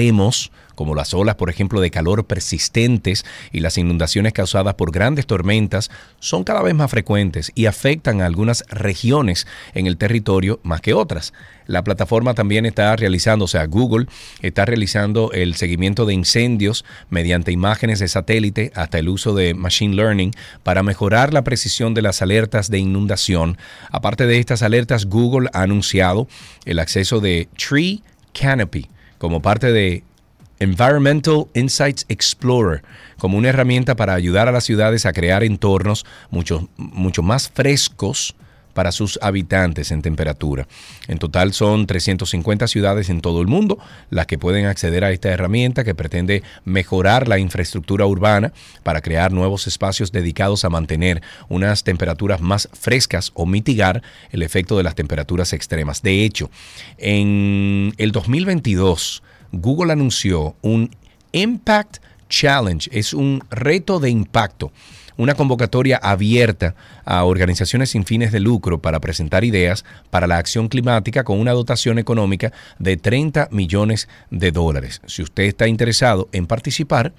como 0.75 0.95
las 0.95 1.13
olas, 1.13 1.35
por 1.35 1.49
ejemplo, 1.49 1.81
de 1.81 1.91
calor 1.91 2.25
persistentes 2.25 3.25
y 3.51 3.59
las 3.59 3.77
inundaciones 3.77 4.33
causadas 4.33 4.73
por 4.75 4.91
grandes 4.91 5.27
tormentas, 5.27 5.91
son 6.19 6.43
cada 6.43 6.61
vez 6.61 6.73
más 6.73 6.89
frecuentes 6.89 7.51
y 7.55 7.65
afectan 7.67 8.21
a 8.21 8.25
algunas 8.25 8.63
regiones 8.69 9.47
en 9.73 9.87
el 9.87 9.97
territorio 9.97 10.59
más 10.63 10.81
que 10.81 10.93
otras. 10.93 11.33
La 11.65 11.83
plataforma 11.83 12.33
también 12.33 12.65
está 12.65 12.95
realizando, 12.95 13.45
o 13.45 13.47
sea, 13.47 13.65
Google 13.67 14.07
está 14.41 14.65
realizando 14.65 15.31
el 15.31 15.55
seguimiento 15.55 16.05
de 16.05 16.13
incendios 16.13 16.83
mediante 17.09 17.51
imágenes 17.51 17.99
de 17.99 18.07
satélite 18.07 18.71
hasta 18.75 18.99
el 18.99 19.09
uso 19.09 19.33
de 19.33 19.53
Machine 19.53 19.95
Learning 19.95 20.31
para 20.63 20.83
mejorar 20.83 21.33
la 21.33 21.43
precisión 21.43 21.93
de 21.93 22.01
las 22.01 22.21
alertas 22.21 22.69
de 22.69 22.79
inundación. 22.79 23.57
Aparte 23.91 24.25
de 24.25 24.39
estas 24.39 24.61
alertas, 24.61 25.05
Google 25.05 25.49
ha 25.53 25.61
anunciado 25.61 26.27
el 26.65 26.79
acceso 26.79 27.21
de 27.21 27.47
Tree 27.55 28.01
Canopy 28.33 28.87
como 29.23 29.41
parte 29.41 29.71
de 29.71 30.03
Environmental 30.59 31.45
Insights 31.53 32.05
Explorer 32.09 32.83
como 33.17 33.37
una 33.37 33.47
herramienta 33.47 33.95
para 33.95 34.15
ayudar 34.15 34.49
a 34.49 34.51
las 34.51 34.65
ciudades 34.65 35.05
a 35.05 35.13
crear 35.13 35.45
entornos 35.45 36.05
mucho, 36.29 36.67
mucho 36.75 37.23
más 37.23 37.47
frescos 37.49 38.35
para 38.73 38.91
sus 38.91 39.19
habitantes 39.21 39.91
en 39.91 40.01
temperatura. 40.01 40.67
En 41.07 41.19
total 41.19 41.53
son 41.53 41.87
350 41.87 42.67
ciudades 42.67 43.09
en 43.09 43.21
todo 43.21 43.41
el 43.41 43.47
mundo 43.47 43.77
las 44.09 44.27
que 44.27 44.37
pueden 44.37 44.65
acceder 44.65 45.03
a 45.03 45.11
esta 45.11 45.29
herramienta 45.29 45.83
que 45.83 45.95
pretende 45.95 46.43
mejorar 46.65 47.27
la 47.27 47.39
infraestructura 47.39 48.05
urbana 48.05 48.53
para 48.83 49.01
crear 49.01 49.31
nuevos 49.31 49.67
espacios 49.67 50.11
dedicados 50.11 50.65
a 50.65 50.69
mantener 50.69 51.21
unas 51.49 51.83
temperaturas 51.83 52.41
más 52.41 52.69
frescas 52.73 53.31
o 53.33 53.45
mitigar 53.45 54.01
el 54.31 54.43
efecto 54.43 54.77
de 54.77 54.83
las 54.83 54.95
temperaturas 54.95 55.53
extremas. 55.53 56.01
De 56.01 56.23
hecho, 56.23 56.49
en 56.97 57.93
el 57.97 58.11
2022 58.11 59.23
Google 59.51 59.93
anunció 59.93 60.55
un 60.61 60.89
Impact 61.31 61.97
Challenge, 62.29 62.89
es 62.91 63.13
un 63.13 63.43
reto 63.51 63.99
de 63.99 64.09
impacto 64.09 64.71
una 65.17 65.35
convocatoria 65.35 65.97
abierta 65.97 66.75
a 67.05 67.23
organizaciones 67.23 67.91
sin 67.91 68.05
fines 68.05 68.31
de 68.31 68.39
lucro 68.39 68.81
para 68.81 68.99
presentar 68.99 69.43
ideas 69.43 69.85
para 70.09 70.27
la 70.27 70.37
acción 70.37 70.67
climática 70.67 71.23
con 71.23 71.39
una 71.39 71.51
dotación 71.51 71.99
económica 71.99 72.51
de 72.79 72.97
30 72.97 73.49
millones 73.51 74.07
de 74.31 74.51
dólares. 74.51 75.01
Si 75.05 75.21
usted 75.21 75.43
está 75.43 75.67
interesado 75.67 76.29
en 76.31 76.47
participar, 76.47 77.13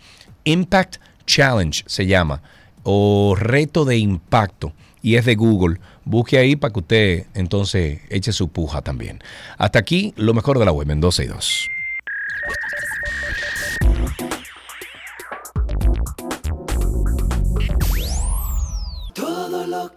Impact 0.44 0.96
Challenge 1.26 1.85
se 1.87 2.07
llama, 2.07 2.42
o 2.83 3.35
reto 3.38 3.85
de 3.85 3.96
impacto, 3.96 4.72
y 5.02 5.16
es 5.16 5.24
de 5.26 5.35
Google. 5.35 5.80
Busque 6.04 6.38
ahí 6.38 6.57
para 6.57 6.72
que 6.72 6.80
usted 6.80 7.26
entonces 7.35 8.00
eche 8.09 8.33
su 8.33 8.48
puja 8.48 8.80
también. 8.80 9.22
Hasta 9.59 9.78
aquí 9.78 10.14
lo 10.16 10.33
mejor 10.33 10.59
de 10.59 10.64
la 10.64 10.72
web 10.72 10.90
en 10.90 11.00
12 11.00 11.24
y 11.24 11.26
2. 11.26 11.68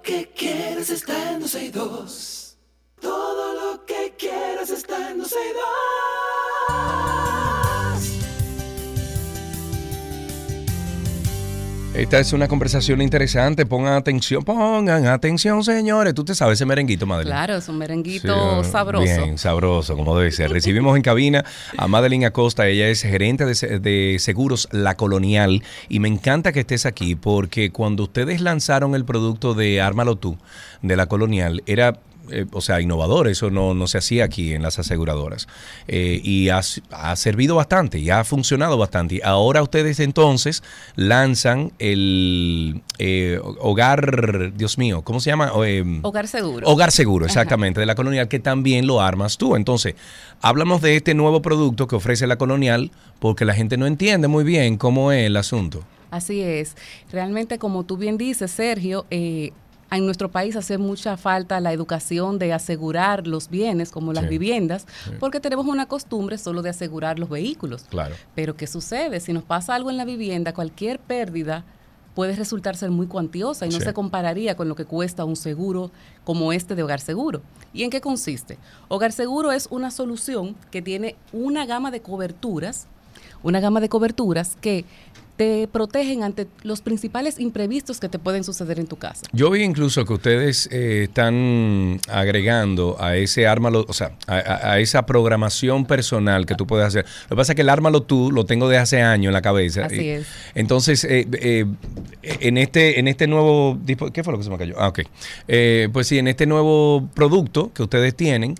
Que 0.08 0.26
quieres 0.34 0.89
está 0.89 1.34
en 1.34 1.41
12 1.41 1.65
y 1.65 1.70
Todo 3.02 3.54
lo 3.54 3.86
que 3.86 4.15
quieras 4.17 4.70
está 4.70 5.12
en 5.12 5.17
12 5.17 5.36
Esta 11.97 12.19
es 12.19 12.31
una 12.31 12.47
conversación 12.47 13.01
interesante. 13.01 13.65
Pongan 13.65 13.93
atención, 13.93 14.43
pongan 14.43 15.07
atención, 15.07 15.63
señores. 15.63 16.13
Tú 16.13 16.23
te 16.23 16.36
sabes 16.36 16.60
ese 16.60 16.65
merenguito, 16.67 17.07
Madeline. 17.07 17.31
Claro, 17.31 17.55
es 17.55 17.67
un 17.69 17.79
merenguito 17.79 18.63
sabroso. 18.63 19.03
Bien, 19.03 19.39
sabroso, 19.39 19.95
como 19.95 20.15
debe 20.15 20.31
ser. 20.31 20.51
Recibimos 20.51 20.95
en 20.95 21.01
cabina 21.01 21.43
a 21.75 21.88
Madeline 21.88 22.25
Acosta. 22.25 22.67
Ella 22.67 22.88
es 22.88 23.01
gerente 23.01 23.45
de, 23.45 23.79
de 23.79 24.17
seguros 24.19 24.69
La 24.71 24.95
Colonial. 24.95 25.63
Y 25.89 25.99
me 25.99 26.07
encanta 26.07 26.51
que 26.51 26.60
estés 26.60 26.86
aquí 26.86 27.15
porque 27.15 27.71
cuando 27.71 28.03
ustedes 28.03 28.41
lanzaron 28.41 28.93
el 28.93 29.03
producto 29.03 29.55
de 29.55 29.81
Ármalo 29.81 30.17
tú, 30.17 30.38
de 30.83 30.95
La 30.97 31.07
Colonial, 31.07 31.63
era 31.65 31.99
eh, 32.31 32.45
o 32.51 32.61
sea, 32.61 32.81
innovador, 32.81 33.27
eso 33.27 33.49
no, 33.49 33.73
no, 33.73 33.87
se 33.87 33.97
hacía 33.97 34.25
aquí 34.25 34.53
en 34.53 34.61
las 34.61 34.80
aseguradoras. 34.80 35.47
Eh, 35.88 36.19
y 36.23 36.49
ha, 36.49 36.61
servido 37.15 37.55
bastante, 37.55 37.99
y 37.99 38.09
ha 38.09 38.23
funcionado 38.23 38.78
bastante. 38.78 39.15
Y 39.15 39.21
ahora 39.23 39.61
ustedes 39.61 39.99
entonces 39.99 40.63
lanzan 40.95 41.71
el 41.80 42.82
eh, 42.99 43.39
hogar, 43.59 44.53
Dios 44.55 44.78
mío, 44.78 45.01
¿cómo 45.03 45.19
se 45.19 45.30
llama? 45.30 45.51
hogar 45.53 46.28
seguro. 46.28 46.67
Hogar 46.67 46.91
seguro, 46.91 47.25
exactamente, 47.25 47.80
de 47.80 47.86
la 47.86 47.95
colonial, 47.95 48.28
que 48.28 48.39
también 48.39 48.88
lo 48.88 49.01
armas 49.01 49.38
tú. 49.38 49.55
Entonces, 49.55 49.95
háblamos 50.41 50.82
de 50.82 50.97
este 50.97 51.13
nuevo 51.13 51.41
producto 51.41 51.88
que 51.88 51.95
ofrece 51.95 52.28
la 52.28 52.38
colonial, 52.38 52.91
porque 53.19 53.45
la 53.45 53.53
gente 53.53 53.78
no 53.78 53.88
entiende 53.88 54.28
muy 54.28 54.43
bien 54.43 54.78
cómo 54.78 55.11
es 55.11 55.25
el 55.25 55.38
asunto. 55.38 55.84
Así 56.11 56.41
es. 56.41 56.75
Realmente, 57.11 57.57
como 57.57 57.84
tú 57.84 57.97
bien 57.97 58.17
dices, 58.17 58.51
Sergio, 58.51 59.05
eh, 59.11 59.51
en 59.91 60.05
nuestro 60.05 60.29
país 60.29 60.55
hace 60.55 60.77
mucha 60.77 61.17
falta 61.17 61.59
la 61.61 61.71
educación 61.71 62.39
de 62.39 62.53
asegurar 62.53 63.25
los 63.25 63.49
bienes 63.49 63.91
como 63.91 64.13
las 64.13 64.27
viviendas, 64.27 64.85
porque 65.19 65.39
tenemos 65.39 65.65
una 65.65 65.85
costumbre 65.85 66.38
solo 66.38 66.61
de 66.61 66.69
asegurar 66.69 67.19
los 67.19 67.29
vehículos. 67.29 67.83
Claro. 67.89 68.15
Pero 68.35 68.55
¿qué 68.55 68.67
sucede? 68.67 69.19
Si 69.19 69.33
nos 69.33 69.43
pasa 69.43 69.75
algo 69.75 69.89
en 69.89 69.97
la 69.97 70.05
vivienda, 70.05 70.53
cualquier 70.53 70.99
pérdida 70.99 71.63
puede 72.17 72.35
resultar 72.35 72.75
ser 72.75 72.89
muy 72.89 73.05
cuantiosa 73.05 73.67
y 73.67 73.69
no 73.69 73.79
se 73.79 73.93
compararía 73.93 74.57
con 74.57 74.67
lo 74.67 74.73
que 74.73 74.85
cuesta 74.85 75.23
un 75.23 75.35
seguro 75.35 75.91
como 76.23 76.51
este 76.51 76.73
de 76.73 76.81
Hogar 76.81 76.99
Seguro. 76.99 77.43
¿Y 77.73 77.83
en 77.83 77.91
qué 77.91 78.01
consiste? 78.01 78.57
Hogar 78.88 79.11
Seguro 79.11 79.51
es 79.51 79.67
una 79.69 79.91
solución 79.91 80.55
que 80.71 80.81
tiene 80.81 81.15
una 81.31 81.67
gama 81.67 81.91
de 81.91 82.01
coberturas, 82.01 82.88
una 83.43 83.59
gama 83.59 83.81
de 83.81 83.89
coberturas 83.89 84.57
que 84.59 84.83
te 85.38 85.69
protegen 85.71 86.23
ante 86.23 86.47
los 86.63 86.81
principales 86.81 87.39
imprevistos 87.39 87.99
que 87.99 88.09
te 88.09 88.17
pueden 88.17 88.43
suceder 88.43 88.79
en 88.79 88.88
tu 88.88 88.97
casa. 88.97 89.21
Yo 89.31 89.51
vi 89.51 89.61
incluso 89.61 90.03
que 90.03 90.13
ustedes 90.13 90.67
eh, 90.71 91.03
están 91.03 92.01
agregando 92.09 92.97
a 92.99 93.15
ese 93.15 93.45
ármalo, 93.47 93.85
o 93.88 93.93
sea, 93.93 94.13
a, 94.25 94.79
esa 94.79 95.05
programación 95.05 95.85
personal 95.85 96.47
que 96.47 96.55
tú 96.55 96.65
puedes 96.65 96.88
hacer. 96.88 97.05
Lo 97.25 97.29
que 97.29 97.35
pasa 97.35 97.51
es 97.51 97.55
que 97.55 97.61
el 97.61 97.69
ármalo 97.69 98.01
tú 98.01 98.31
lo 98.31 98.45
tengo 98.45 98.67
de 98.67 98.79
hace 98.79 99.03
años 99.03 99.29
en 99.29 99.33
la 99.33 99.43
cabeza. 99.43 99.85
Así 99.85 100.09
es. 100.09 100.27
Entonces, 100.55 101.03
eh, 101.03 101.27
eh, 101.33 101.65
en 102.23 102.57
este 102.57 102.99
en 102.99 103.07
este 103.07 103.27
nuevo 103.27 103.77
¿qué 103.85 104.23
fue 104.23 104.33
lo 104.33 104.39
que 104.39 104.43
se 104.43 104.49
me 104.49 104.57
cayó? 104.57 104.75
Ah, 104.79 104.88
ok. 104.88 105.01
pues 105.93 106.07
sí, 106.07 106.17
en 106.17 106.27
este 106.27 106.47
nuevo 106.47 107.07
producto 107.13 107.71
que 107.73 107.83
ustedes 107.83 108.15
tienen, 108.15 108.55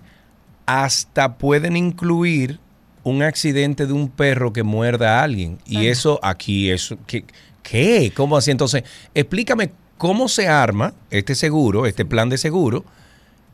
hasta 0.66 1.38
pueden 1.38 1.76
incluir 1.76 2.60
un 3.08 3.22
accidente 3.22 3.86
de 3.86 3.92
un 3.92 4.08
perro 4.08 4.52
que 4.52 4.62
muerda 4.62 5.18
a 5.18 5.22
alguien. 5.22 5.58
Y 5.66 5.86
eso 5.86 6.20
aquí 6.22 6.70
es... 6.70 6.94
¿qué, 7.06 7.24
¿Qué? 7.62 8.12
¿Cómo 8.14 8.36
así? 8.36 8.50
Entonces, 8.50 8.84
explícame 9.14 9.72
cómo 9.98 10.28
se 10.28 10.48
arma 10.48 10.94
este 11.10 11.34
seguro, 11.34 11.84
este 11.84 12.06
plan 12.06 12.30
de 12.30 12.38
seguro, 12.38 12.84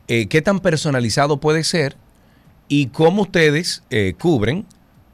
eh, 0.07 0.27
qué 0.27 0.41
tan 0.41 0.59
personalizado 0.59 1.39
puede 1.39 1.63
ser 1.63 1.97
y 2.69 2.87
cómo 2.87 3.23
ustedes 3.23 3.83
eh, 3.89 4.13
cubren 4.17 4.65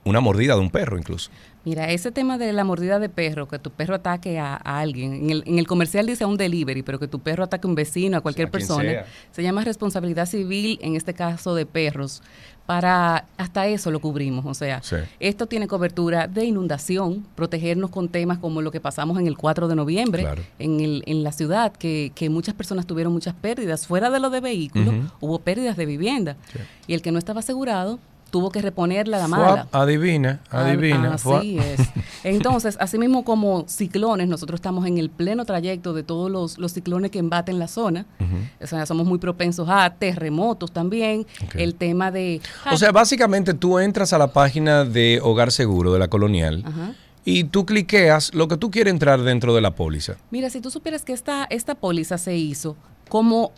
una 0.03 0.19
mordida 0.19 0.55
de 0.55 0.61
un 0.61 0.69
perro 0.69 0.97
incluso. 0.97 1.31
Mira, 1.63 1.91
ese 1.91 2.11
tema 2.11 2.39
de 2.39 2.53
la 2.53 2.63
mordida 2.63 2.97
de 2.97 3.07
perro, 3.07 3.47
que 3.47 3.59
tu 3.59 3.69
perro 3.69 3.93
ataque 3.93 4.39
a, 4.39 4.55
alguien, 4.55 5.13
en 5.13 5.29
el, 5.29 5.43
en 5.45 5.59
el, 5.59 5.67
comercial 5.67 6.07
dice 6.07 6.23
a 6.23 6.27
un 6.27 6.35
delivery, 6.35 6.81
pero 6.81 6.97
que 6.97 7.07
tu 7.07 7.19
perro 7.19 7.43
ataque 7.43 7.67
a 7.67 7.69
un 7.69 7.75
vecino, 7.75 8.17
a 8.17 8.21
cualquier 8.21 8.49
persona, 8.49 9.05
se 9.31 9.43
llama 9.43 9.63
responsabilidad 9.63 10.25
civil, 10.25 10.79
en 10.81 10.95
este 10.95 11.13
caso 11.13 11.53
de 11.53 11.67
perros. 11.67 12.23
Para 12.65 13.25
hasta 13.37 13.67
eso 13.67 13.91
lo 13.91 13.99
cubrimos, 13.99 14.45
o 14.45 14.53
sea, 14.53 14.81
esto 15.19 15.45
tiene 15.47 15.67
cobertura 15.67 16.27
de 16.27 16.45
inundación, 16.45 17.25
protegernos 17.35 17.89
con 17.89 18.07
temas 18.07 18.37
como 18.37 18.61
lo 18.61 18.71
que 18.71 18.79
pasamos 18.79 19.19
en 19.19 19.27
el 19.27 19.37
4 19.37 19.67
de 19.67 19.75
noviembre 19.75 20.27
en, 20.59 20.79
el, 20.79 21.03
en 21.05 21.23
la 21.23 21.31
ciudad, 21.31 21.73
que, 21.73 22.11
que, 22.15 22.29
muchas 22.29 22.55
personas 22.55 22.85
tuvieron 22.85 23.11
muchas 23.11 23.33
pérdidas. 23.33 23.87
Fuera 23.87 24.09
de 24.09 24.19
lo 24.19 24.29
de 24.29 24.39
vehículos, 24.39 24.93
hubo 25.19 25.39
pérdidas 25.39 25.75
de 25.75 25.85
vivienda. 25.85 26.37
Y 26.87 26.93
el 26.93 27.01
que 27.01 27.11
no 27.11 27.19
estaba 27.19 27.39
asegurado 27.39 27.99
tuvo 28.31 28.49
que 28.49 28.61
reponerla 28.61 29.19
la 29.19 29.27
mala. 29.27 29.67
adivina, 29.71 30.39
adivina. 30.49 31.15
así 31.15 31.59
es. 31.59 31.81
Entonces, 32.23 32.77
así 32.79 32.97
mismo 32.97 33.23
como 33.23 33.65
ciclones, 33.67 34.27
nosotros 34.27 34.57
estamos 34.57 34.87
en 34.87 34.97
el 34.97 35.09
pleno 35.09 35.45
trayecto 35.45 35.93
de 35.93 36.03
todos 36.03 36.31
los, 36.57 36.71
ciclones 36.71 37.11
que 37.11 37.19
embaten 37.19 37.59
la 37.59 37.67
zona. 37.67 38.05
O 38.61 38.67
sea, 38.67 38.85
somos 38.85 39.05
muy 39.05 39.19
propensos 39.19 39.67
a 39.69 39.93
terremotos 39.93 40.71
también. 40.71 41.27
El 41.55 41.75
tema 41.75 42.09
de... 42.09 42.41
o 42.71 42.77
sea, 42.77 42.91
básicamente 42.91 43.53
tú 43.53 43.77
entras 43.77 44.13
a 44.13 44.17
la 44.17 44.31
página 44.31 44.85
de 44.85 45.19
Hogar 45.21 45.51
Seguro 45.51 45.91
de 45.93 45.99
la 45.99 46.07
Colonial. 46.07 46.63
Y 47.23 47.43
tú 47.43 47.65
cliqueas 47.65 48.33
lo 48.33 48.47
que 48.47 48.57
tú 48.57 48.71
quieres 48.71 48.91
entrar 48.91 49.21
dentro 49.21 49.53
de 49.53 49.61
la 49.61 49.75
póliza. 49.75 50.15
Mira, 50.31 50.49
si 50.49 50.61
tú 50.61 50.71
supieras 50.71 51.03
que 51.03 51.13
esta, 51.13 51.45
esta 51.49 51.75
póliza 51.75 52.17
se 52.17 52.35
hizo 52.35 52.75
como 53.09 53.51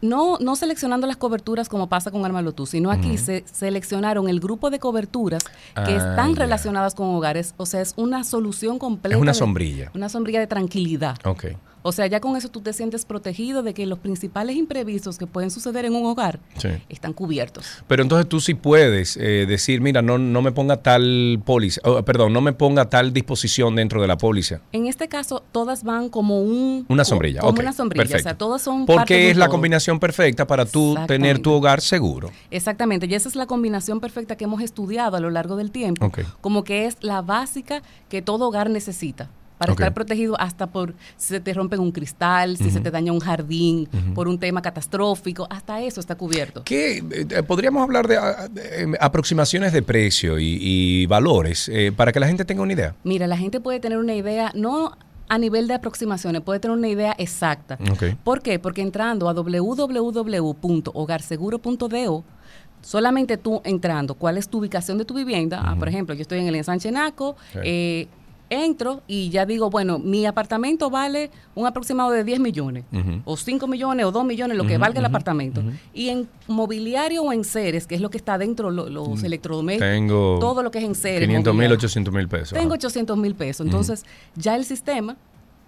no, 0.00 0.38
no 0.38 0.56
seleccionando 0.56 1.06
las 1.06 1.16
coberturas 1.16 1.68
como 1.68 1.88
pasa 1.88 2.10
con 2.10 2.24
Armalotú, 2.24 2.66
sino 2.66 2.90
aquí 2.90 3.18
se 3.18 3.44
seleccionaron 3.50 4.28
el 4.28 4.40
grupo 4.40 4.70
de 4.70 4.78
coberturas 4.78 5.44
que 5.74 5.94
ah, 5.94 5.96
están 5.96 6.36
relacionadas 6.36 6.94
con 6.94 7.14
hogares. 7.14 7.54
O 7.56 7.66
sea, 7.66 7.80
es 7.80 7.94
una 7.96 8.24
solución 8.24 8.78
completa. 8.78 9.16
Es 9.16 9.20
una 9.22 9.34
sombrilla. 9.34 9.90
una 9.94 10.08
sombrilla 10.08 10.40
de 10.40 10.46
tranquilidad. 10.46 11.16
Ok. 11.24 11.46
O 11.82 11.92
sea, 11.92 12.06
ya 12.06 12.20
con 12.20 12.36
eso 12.36 12.48
tú 12.48 12.60
te 12.60 12.72
sientes 12.72 13.04
protegido 13.04 13.62
de 13.62 13.74
que 13.74 13.86
los 13.86 13.98
principales 13.98 14.56
imprevistos 14.56 15.18
que 15.18 15.26
pueden 15.26 15.50
suceder 15.50 15.84
en 15.84 15.94
un 15.94 16.06
hogar 16.06 16.40
están 16.88 17.12
cubiertos. 17.12 17.82
Pero 17.86 18.02
entonces 18.02 18.28
tú 18.28 18.40
sí 18.40 18.54
puedes 18.54 19.16
eh, 19.16 19.46
decir, 19.46 19.80
mira, 19.80 20.02
no, 20.02 20.18
no 20.18 20.42
me 20.42 20.52
ponga 20.52 20.78
tal 20.78 21.40
póliza, 21.44 21.80
perdón, 22.04 22.32
no 22.32 22.40
me 22.40 22.52
ponga 22.52 22.88
tal 22.88 23.12
disposición 23.12 23.76
dentro 23.76 24.00
de 24.00 24.08
la 24.08 24.18
póliza. 24.18 24.60
En 24.72 24.86
este 24.86 25.08
caso, 25.08 25.42
todas 25.52 25.84
van 25.84 26.08
como 26.08 26.42
un... 26.42 26.84
Una 26.88 27.04
sombrilla. 27.04 27.40
Como 27.40 27.60
una 27.60 27.72
sombrilla. 27.72 28.16
O 28.16 28.20
sea, 28.20 28.36
todas 28.36 28.62
son... 28.62 28.86
Porque 28.86 29.30
es 29.30 29.36
la 29.36 29.48
combinación 29.48 29.98
perfecta 29.98 30.46
para 30.46 30.66
tú 30.66 30.96
tener 31.06 31.38
tu 31.38 31.52
hogar 31.52 31.80
seguro. 31.80 32.30
Exactamente. 32.50 33.06
Y 33.06 33.14
esa 33.14 33.28
es 33.28 33.36
la 33.36 33.46
combinación 33.46 34.00
perfecta 34.00 34.36
que 34.36 34.44
hemos 34.44 34.62
estudiado 34.62 35.16
a 35.16 35.20
lo 35.20 35.30
largo 35.30 35.56
del 35.56 35.70
tiempo. 35.70 36.10
Como 36.40 36.64
que 36.64 36.86
es 36.86 36.96
la 37.00 37.22
básica 37.22 37.82
que 38.08 38.22
todo 38.22 38.48
hogar 38.48 38.70
necesita 38.70 39.30
para 39.60 39.72
estar 39.72 39.92
protegido 39.92 40.40
hasta 40.40 40.68
por 40.68 40.94
si 41.18 41.34
se 41.34 41.40
te 41.40 41.52
rompe 41.52 41.76
un 41.76 41.92
cristal, 41.92 42.56
si 42.56 42.70
se 42.70 42.80
te 42.80 42.90
daña 42.90 43.12
un 43.12 43.20
jardín, 43.20 43.86
por 44.14 44.26
un 44.26 44.38
tema 44.38 44.62
catastrófico, 44.62 45.46
hasta 45.50 45.82
eso 45.82 46.00
está 46.00 46.14
cubierto. 46.14 46.62
¿Qué, 46.64 47.04
eh, 47.10 47.42
podríamos 47.42 47.82
hablar 47.82 48.08
de, 48.08 48.16
em, 48.78 48.94
aproximaciones 48.98 49.74
de 49.74 49.82
precio 49.82 50.38
y, 50.38 51.04
valores 51.10 51.68
eh, 51.68 51.92
para 51.94 52.10
que 52.10 52.20
la 52.20 52.26
gente 52.26 52.46
tenga 52.46 52.62
una 52.62 52.72
idea? 52.72 52.94
Mira, 53.04 53.26
la 53.26 53.36
gente 53.36 53.60
puede 53.60 53.80
tener 53.80 53.98
una 53.98 54.14
idea, 54.14 54.50
no 54.54 54.96
a 55.28 55.36
nivel 55.36 55.68
de 55.68 55.74
aproximaciones, 55.74 56.40
puede 56.40 56.58
tener 56.58 56.74
una 56.74 56.88
idea 56.88 57.14
exacta. 57.18 57.76
¿Por 58.24 58.40
qué? 58.40 58.58
Porque 58.58 58.80
entrando 58.80 59.28
a 59.28 59.34
www.hogarseguro.do, 59.34 62.24
solamente 62.80 63.36
tú 63.36 63.60
entrando, 63.64 64.14
cuál 64.14 64.38
es 64.38 64.48
tu 64.48 64.56
ubicación 64.58 64.96
de 64.96 65.04
tu 65.04 65.12
vivienda, 65.14 65.60
ah, 65.62 65.76
por 65.78 65.88
ejemplo, 65.88 66.14
yo 66.14 66.22
estoy 66.22 66.38
en 66.38 66.46
el 66.46 66.54
ensanche 66.54 66.90
Naco, 66.90 67.36
eh, 67.62 68.08
entro 68.50 69.02
y 69.06 69.30
ya 69.30 69.46
digo, 69.46 69.70
bueno, 69.70 69.98
mi 69.98 70.26
apartamento 70.26 70.90
vale 70.90 71.30
un 71.54 71.66
aproximado 71.66 72.10
de 72.10 72.24
10 72.24 72.40
millones, 72.40 72.84
o 73.24 73.36
5 73.36 73.66
millones, 73.66 74.04
o 74.04 74.12
2 74.12 74.24
millones, 74.24 74.56
lo 74.56 74.66
que 74.66 74.76
valga 74.76 74.98
el 74.98 75.06
apartamento. 75.06 75.62
Y 75.94 76.08
en 76.08 76.28
mobiliario 76.48 77.22
o 77.22 77.32
en 77.32 77.44
seres, 77.44 77.86
que 77.86 77.94
es 77.94 78.00
lo 78.00 78.10
que 78.10 78.18
está 78.18 78.36
dentro, 78.36 78.70
los 78.70 79.22
mm. 79.22 79.24
electrodomésticos, 79.24 80.40
todo 80.40 80.62
lo 80.62 80.70
que 80.70 80.78
es 80.78 80.84
en 80.84 80.94
seres. 80.94 81.28
500 81.28 81.54
mil, 81.54 81.72
800 81.72 82.14
mil 82.14 82.28
pesos. 82.28 82.58
Tengo 82.58 82.74
800 82.74 83.16
mil 83.16 83.34
pesos. 83.34 83.64
Entonces, 83.64 84.04
ya 84.34 84.56
el 84.56 84.64
sistema 84.64 85.16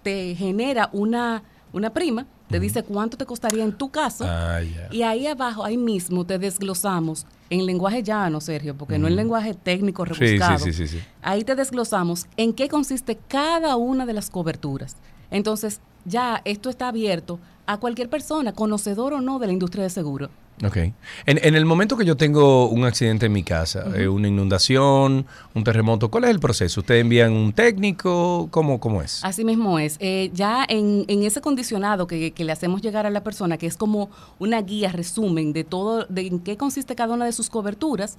te 0.03 0.35
genera 0.35 0.89
una, 0.91 1.43
una 1.71 1.91
prima 1.91 2.27
te 2.49 2.59
dice 2.59 2.83
cuánto 2.83 3.17
te 3.17 3.25
costaría 3.25 3.63
en 3.63 3.73
tu 3.73 3.89
caso. 3.89 4.25
Ah, 4.27 4.59
y 4.91 5.01
ahí 5.03 5.27
abajo, 5.27 5.63
ahí 5.63 5.77
mismo, 5.77 6.25
te 6.25 6.37
desglosamos 6.37 7.25
en 7.49 7.65
lenguaje 7.65 8.03
llano, 8.03 8.41
Sergio, 8.41 8.75
porque 8.75 8.97
no 8.97 9.07
en 9.07 9.15
lenguaje 9.15 9.53
técnico 9.53 10.05
rebuscado. 10.05 10.59
Sí, 10.59 10.73
sí, 10.73 10.87
sí, 10.87 10.99
ahí 11.21 11.43
te 11.43 11.55
desglosamos 11.55 12.27
en 12.37 12.53
qué 12.53 12.69
consiste 12.69 13.17
cada 13.27 13.75
una 13.75 14.05
de 14.05 14.13
las 14.13 14.29
coberturas. 14.29 14.95
Entonces, 15.31 15.81
ya 16.05 16.41
esto 16.45 16.69
está 16.69 16.89
abierto 16.89 17.39
a 17.65 17.77
cualquier 17.77 18.09
persona, 18.09 18.53
conocedor 18.53 19.13
o 19.13 19.21
no 19.21 19.39
de 19.39 19.47
la 19.47 19.53
industria 19.53 19.83
de 19.83 19.89
seguro. 19.89 20.29
Ok. 20.63 20.77
En, 21.25 21.55
el 21.55 21.65
momento 21.65 21.97
que 21.97 22.05
yo 22.05 22.15
tengo 22.15 22.69
un 22.69 22.85
accidente 22.85 23.25
en 23.25 23.33
mi 23.33 23.43
casa, 23.43 23.85
eh, 23.95 24.07
una 24.07 24.27
inundación, 24.27 25.25
un 25.55 25.63
terremoto, 25.63 26.11
¿cuál 26.11 26.25
es 26.25 26.29
el 26.29 26.39
proceso? 26.39 26.81
¿Ustedes 26.81 27.01
envían 27.01 27.33
un 27.33 27.53
técnico? 27.53 28.47
¿Cómo, 28.51 28.79
cómo 28.79 29.01
es? 29.01 29.23
Así 29.23 29.43
mismo 29.43 29.79
es. 29.79 29.97
Eh, 29.99 30.29
ya 30.33 30.63
en, 30.67 31.05
ese 31.07 31.41
condicionado 31.41 32.05
que, 32.05 32.31
que, 32.31 32.43
le 32.43 32.51
hacemos 32.51 32.81
llegar 32.81 33.05
a 33.05 33.09
la 33.09 33.23
persona, 33.23 33.57
que 33.57 33.65
es 33.65 33.75
como 33.75 34.11
una 34.37 34.61
guía, 34.61 34.91
resumen 34.91 35.53
de 35.53 35.63
todo, 35.63 36.05
de 36.05 36.27
en 36.27 36.39
qué 36.39 36.55
consiste 36.55 36.95
cada 36.95 37.15
una 37.15 37.25
de 37.25 37.31
sus 37.31 37.49
coberturas, 37.49 38.17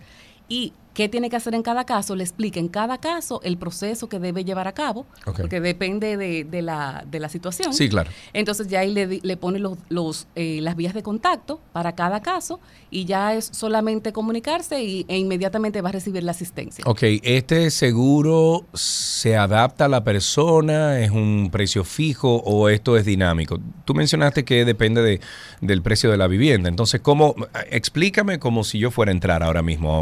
y 0.49 0.73
qué 0.95 1.09
tiene 1.09 1.29
que 1.29 1.37
hacer 1.37 1.55
en 1.55 1.63
cada 1.63 1.85
caso, 1.85 2.17
le 2.17 2.23
explica 2.23 2.61
en 2.61 2.69
cada 2.69 2.99
caso 2.99 3.41
el 3.43 3.59
proceso 3.59 4.09
que 4.09 4.19
debe 4.19 4.45
llevar 4.45 4.69
a 4.69 4.73
cabo, 4.73 5.07
porque 5.25 5.61
depende 5.61 6.17
de, 6.17 6.63
la, 6.63 7.05
de 7.11 7.21
la 7.21 7.29
situación. 7.29 7.75
Sí, 7.75 7.89
claro. 7.89 8.11
Entonces 8.33 8.69
ya 8.69 8.81
ahí 8.81 8.93
le, 8.93 9.21
le 9.23 9.37
pone 9.37 9.59
los, 9.59 9.77
los 9.89 10.29
eh, 10.37 10.61
las 10.63 10.77
vías 10.77 10.95
de 10.95 11.03
contacto 11.03 11.61
para 11.73 11.95
cada 11.95 12.23
caso 12.23 12.61
y 12.91 13.05
ya 13.05 13.35
es 13.35 13.51
solamente 13.53 14.13
comunicarse 14.13 14.83
y, 14.83 15.05
e 15.09 15.19
inmediatamente 15.19 15.83
va 15.83 15.89
a 15.89 15.93
recibir 15.93 16.23
la 16.23 16.31
asistencia. 16.31 16.85
Ok, 16.87 17.03
¿este 17.23 17.71
seguro 17.71 18.65
se 18.73 19.37
adapta 19.37 19.87
a 19.87 19.89
la 19.89 20.05
persona? 20.05 21.01
¿Es 21.01 21.11
un 21.11 21.51
precio 21.51 21.83
fijo 21.85 22.37
o 22.37 22.69
esto 22.69 22.97
es 22.97 23.05
dinámico? 23.05 23.59
Tú 23.85 23.95
mencionaste 23.95 24.45
que 24.45 24.65
depende 24.65 25.03
de, 25.03 25.21
del 25.61 25.83
precio 25.83 26.11
de 26.11 26.17
la 26.17 26.29
vivienda. 26.29 26.69
Entonces, 26.69 27.01
¿cómo? 27.01 27.35
Explícame 27.71 28.39
como 28.39 28.63
si 28.63 28.79
yo 28.79 28.93
fuera 28.93 29.11
a 29.11 29.15
entrar 29.15 29.43
ahora 29.43 29.63
mismo 29.63 29.93
a 29.93 30.01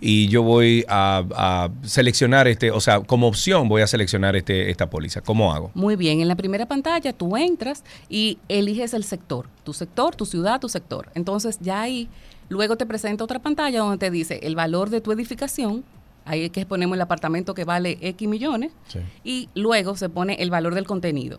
y 0.00 0.28
yo 0.28 0.42
voy 0.42 0.84
a, 0.88 1.70
seleccionar 1.82 2.48
este, 2.48 2.70
o 2.70 2.80
sea, 2.80 3.00
como 3.00 3.28
opción 3.28 3.68
voy 3.68 3.82
a 3.82 3.86
seleccionar 3.86 4.36
este, 4.36 4.70
esta 4.70 4.90
póliza. 4.90 5.20
¿Cómo 5.20 5.52
hago? 5.52 5.70
Muy 5.74 5.96
bien, 5.96 6.20
en 6.20 6.28
la 6.28 6.36
primera 6.36 6.66
pantalla 6.66 7.12
tú 7.12 7.36
entras 7.36 7.84
y 8.08 8.38
eliges 8.48 8.92
el 8.92 9.04
sector, 9.04 9.46
tu 9.64 9.72
sector, 9.72 10.14
tu 10.14 10.26
ciudad, 10.26 10.60
tu 10.60 10.68
sector. 10.68 11.10
Entonces, 11.14 11.38
entonces 11.38 11.58
ya 11.60 11.82
ahí, 11.82 12.08
luego 12.48 12.76
te 12.76 12.84
presenta 12.84 13.22
otra 13.22 13.38
pantalla 13.38 13.80
donde 13.80 13.98
te 13.98 14.10
dice 14.10 14.40
el 14.42 14.56
valor 14.56 14.90
de 14.90 15.00
tu 15.00 15.12
edificación, 15.12 15.84
ahí 16.24 16.44
es 16.44 16.50
que 16.50 16.66
ponemos 16.66 16.96
el 16.96 17.02
apartamento 17.02 17.54
que 17.54 17.64
vale 17.64 17.96
X 18.00 18.26
millones, 18.26 18.72
y 19.22 19.48
luego 19.54 19.96
se 19.96 20.08
pone 20.08 20.34
el 20.40 20.50
valor 20.50 20.74
del 20.74 20.86
contenido. 20.86 21.38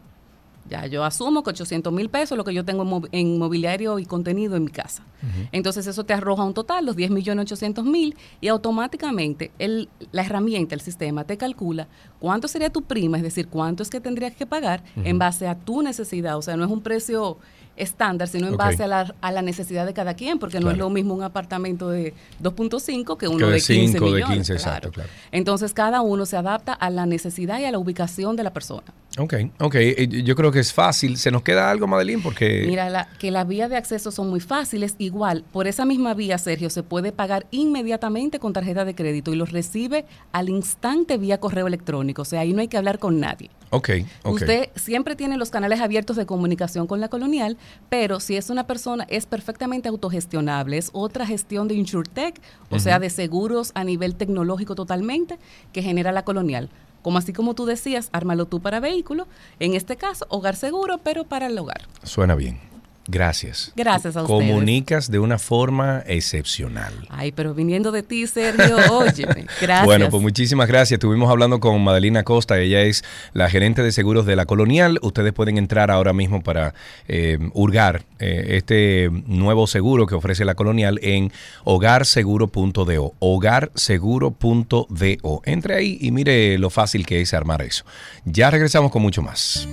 Ya 0.70 0.86
yo 0.86 1.04
asumo 1.04 1.44
que 1.44 1.50
800 1.50 1.92
mil 1.92 2.10
pesos 2.10 2.34
es 2.34 2.38
lo 2.38 2.44
que 2.44 2.54
yo 2.54 2.64
tengo 2.64 3.04
en, 3.12 3.38
mobiliario 3.40 4.00
y 4.00 4.06
contenido 4.06 4.56
en 4.56 4.66
mi 4.66 4.72
casa. 4.72 5.04
Entonces 5.52 5.88
eso 5.88 6.04
te 6.06 6.14
arroja 6.14 6.44
un 6.44 6.54
total, 6.54 6.86
los 6.86 6.96
10 6.96 7.12
millones 7.12 7.44
800 7.44 7.84
mil, 7.86 8.16
y 8.40 8.48
automáticamente 8.48 9.52
el, 9.60 9.90
la 10.12 10.22
herramienta, 10.22 10.76
el 10.76 10.82
sistema, 10.82 11.24
te 11.24 11.38
calcula 11.38 11.88
cuánto 12.20 12.48
sería 12.48 12.70
tu 12.70 12.84
prima, 12.84 13.18
es 13.18 13.24
decir, 13.24 13.48
cuánto 13.48 13.84
es 13.84 13.90
que 13.90 14.00
tendrías 14.00 14.36
que 14.36 14.46
pagar 14.46 14.84
en 15.04 15.18
base 15.18 15.48
a 15.48 15.56
tu 15.56 15.82
necesidad. 15.82 16.38
O 16.38 16.42
sea, 16.42 16.56
no 16.56 16.66
es 16.66 16.72
un 16.72 16.82
precio 16.82 17.38
estándar, 17.80 18.28
sino 18.28 18.48
en 18.48 18.58
base 18.58 18.84
a 18.84 18.88
la, 18.88 19.16
a 19.22 19.32
la, 19.32 19.42
necesidad 19.42 19.86
de 19.86 19.94
cada 19.94 20.14
quien, 20.14 20.38
porque 20.38 20.60
no 20.60 20.70
es 20.70 20.78
lo 20.78 20.90
mismo 20.90 21.14
un 21.14 21.24
apartamento 21.24 21.90
de 21.90 22.14
2.5 22.44 23.18
que 23.18 23.28
uno 23.28 23.48
de, 23.48 23.60
15 23.60 24.00
millones. 24.00 24.28
De 24.28 24.34
15, 24.36 24.54
exacto, 24.54 24.92
claro. 24.92 25.10
Entonces, 25.32 25.74
cada 25.74 26.02
uno 26.02 26.26
se 26.26 26.38
adapta 26.38 26.74
a 26.74 26.90
la 26.90 27.06
necesidad 27.06 27.60
y 27.60 27.66
a 27.66 27.72
la 27.72 27.80
ubicación 27.80 28.36
de 28.36 28.44
la 28.44 28.54
persona. 28.54 28.84
Ok, 29.18 29.34
ok. 29.60 29.76
Eh, 29.76 30.24
yo 30.24 30.36
creo 30.36 30.52
que 30.52 30.60
es 30.60 30.72
fácil. 30.72 31.18
¿Se 31.18 31.32
nos 31.32 31.42
queda 31.42 31.70
algo, 31.70 31.88
Madeline? 31.88 32.22
Porque... 32.22 32.64
Mira, 32.68 33.10
que 33.18 33.32
las 33.32 33.48
vías 33.48 33.70
de 33.70 33.76
acceso 33.76 34.12
son 34.12 34.30
muy 34.30 34.40
fáciles. 34.40 34.96
Igual, 34.98 35.44
por 35.52 35.68
esa 35.68 35.86
misma 35.86 36.14
vía, 36.14 36.38
Sergio, 36.38 36.70
se 36.70 36.84
puede 36.84 37.12
pagar 37.12 37.48
inmediatamente 37.52 38.40
con 38.40 38.54
tarjeta 38.54 38.86
de 38.86 38.96
crédito 38.96 39.34
y 39.34 39.36
los 39.36 39.52
recibe 39.52 40.06
al 40.32 40.50
instante 40.50 41.18
vía 41.18 41.40
correo 41.40 41.68
electrónico. 41.68 42.22
O 42.22 42.26
sea, 42.26 42.42
ahí 42.42 42.54
no 42.54 42.62
hay 42.62 42.68
que 42.68 42.78
hablar 42.78 43.00
con 43.00 43.20
nadie. 43.20 43.50
Ok, 43.72 43.90
ok. 44.24 44.34
Usted 44.34 44.70
siempre 44.76 45.16
tiene 45.16 45.38
los 45.38 45.50
canales 45.52 45.80
abiertos 45.80 46.16
de 46.16 46.26
comunicación 46.26 46.88
con 46.88 47.00
la 47.00 47.08
colonial, 47.08 47.58
pero 47.90 48.20
si 48.20 48.36
es 48.36 48.50
una 48.50 48.68
persona, 48.68 49.06
es 49.10 49.26
perfectamente 49.26 49.90
autogestionable. 49.90 50.78
Es 50.78 50.90
otra 50.94 51.26
gestión 51.26 51.68
de 51.68 51.76
InsurTech, 51.76 52.40
o 52.70 52.80
sea, 52.80 53.00
de 53.00 53.10
seguros 53.10 53.72
a 53.76 53.84
nivel 53.84 54.16
tecnológico 54.16 54.76
totalmente, 54.76 55.40
que 55.74 55.82
genera 55.82 56.12
la 56.12 56.24
colonial 56.24 56.70
como 57.02 57.18
así 57.18 57.32
como 57.32 57.54
tú 57.54 57.66
decías, 57.66 58.10
ármalo 58.12 58.46
tú 58.46 58.60
para 58.60 58.82
vehículo, 58.82 59.26
en 59.60 59.74
este 59.74 59.96
caso, 59.96 60.26
hogar 60.30 60.58
seguro, 60.58 61.00
pero 61.02 61.24
para 61.24 61.48
el 61.48 61.58
hogar. 61.58 61.88
Suena 62.04 62.36
bien. 62.36 62.69
Gracias. 63.12 63.72
Gracias 63.76 64.16
a 64.16 64.22
ustedes. 64.22 64.40
Comunicas 64.40 65.10
de 65.10 65.18
una 65.18 65.40
forma 65.40 66.04
excepcional. 66.06 66.94
Ay, 67.10 67.32
pero 67.32 67.56
viniendo 67.56 67.92
de 67.92 68.04
ti, 68.04 68.28
Sergio, 68.28 68.78
óyeme. 68.92 69.48
Gracias. 69.62 69.86
Bueno, 69.86 70.10
pues 70.10 70.22
muchísimas 70.22 70.68
gracias. 70.68 70.98
Estuvimos 70.98 71.28
hablando 71.30 71.60
con 71.60 71.84
Madelina 71.84 72.24
Costa. 72.24 72.60
Ella 72.60 72.84
es 72.84 73.04
la 73.34 73.50
gerente 73.50 73.82
de 73.82 73.92
seguros 73.92 74.28
de 74.28 74.36
la 74.36 74.46
Colonial. 74.46 75.00
Ustedes 75.02 75.34
pueden 75.34 75.58
entrar 75.58 75.90
ahora 75.90 76.14
mismo 76.14 76.44
para 76.44 76.76
eh, 77.08 77.40
hurgar 77.54 78.04
eh, 78.20 78.58
este 78.58 79.10
nuevo 79.26 79.66
seguro 79.66 80.06
que 80.06 80.14
ofrece 80.14 80.46
la 80.46 80.54
Colonial 80.54 81.00
en 81.02 81.32
hogarseguro.do. 81.64 83.16
Hogarseguro.do. 83.18 85.42
Entre 85.46 85.76
ahí 85.76 85.98
y 86.00 86.12
mire 86.12 86.60
lo 86.60 86.70
fácil 86.70 87.08
que 87.08 87.22
es 87.22 87.34
armar 87.34 87.64
eso. 87.64 87.86
Ya 88.26 88.52
regresamos 88.52 88.92
con 88.92 89.02
mucho 89.02 89.24
más. 89.24 89.68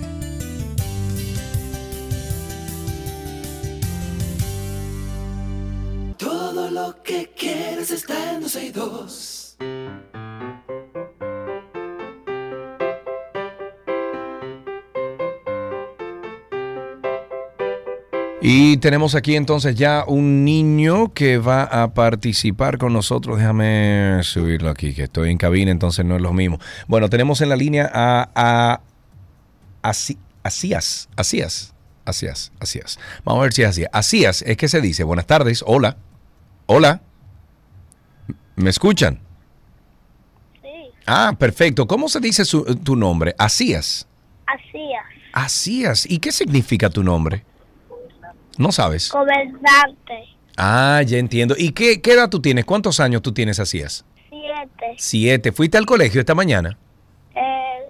Que 7.07 7.31
quieres 7.33 7.89
está 7.89 8.33
en 8.33 8.41
262. 8.41 9.57
Y 18.41 18.77
tenemos 18.77 19.15
aquí 19.15 19.37
entonces 19.37 19.75
ya 19.75 20.03
un 20.05 20.43
niño 20.43 21.13
que 21.13 21.37
va 21.37 21.63
a 21.63 21.93
participar 21.93 22.77
con 22.77 22.91
nosotros. 22.91 23.37
Déjame 23.37 24.19
subirlo 24.23 24.69
aquí, 24.69 24.93
que 24.93 25.03
estoy 25.03 25.31
en 25.31 25.37
cabina, 25.37 25.71
entonces 25.71 26.03
no 26.03 26.17
es 26.17 26.21
lo 26.21 26.33
mismo. 26.33 26.59
Bueno, 26.87 27.09
tenemos 27.09 27.39
en 27.39 27.49
la 27.49 27.55
línea 27.55 27.89
a, 27.93 28.29
a, 28.35 28.81
a 29.81 29.89
Asías, 30.43 31.09
Asías, 31.15 31.73
Asías, 32.03 32.51
Asías. 32.59 32.99
Vamos 33.23 33.39
a 33.39 33.43
ver 33.43 33.53
si 33.53 33.61
es 33.61 33.69
así. 33.69 33.85
Asías, 33.93 34.41
es 34.41 34.57
que 34.57 34.67
se 34.67 34.81
dice, 34.81 35.05
buenas 35.05 35.25
tardes, 35.25 35.63
hola. 35.65 35.95
Hola. 36.69 36.99
¿Me 38.57 38.69
escuchan? 38.69 39.19
Sí. 40.61 40.91
Ah, 41.05 41.33
perfecto. 41.39 41.87
¿Cómo 41.87 42.09
se 42.09 42.19
dice 42.19 42.43
tu 42.83 42.95
nombre? 42.97 43.33
Asías. 43.37 44.05
Asías. 44.45 45.05
Asías. 45.31 46.05
¿Y 46.11 46.19
qué 46.19 46.33
significa 46.33 46.89
tu 46.89 47.03
nombre? 47.03 47.45
No 48.57 48.73
sabes. 48.73 49.09
Comandante. 49.09 50.25
Ah, 50.57 51.01
ya 51.05 51.17
entiendo. 51.17 51.55
¿Y 51.57 51.71
qué, 51.71 52.01
qué, 52.01 52.13
edad 52.13 52.29
tú 52.29 52.41
tienes? 52.41 52.65
¿Cuántos 52.65 52.99
años 52.99 53.21
tú 53.21 53.31
tienes, 53.31 53.61
Asías? 53.61 54.03
Siete. 54.29 54.95
Siete. 54.97 55.51
¿Fuiste 55.53 55.77
al 55.77 55.85
colegio 55.85 56.19
esta 56.19 56.35
mañana? 56.35 56.77
Eh, 57.33 57.87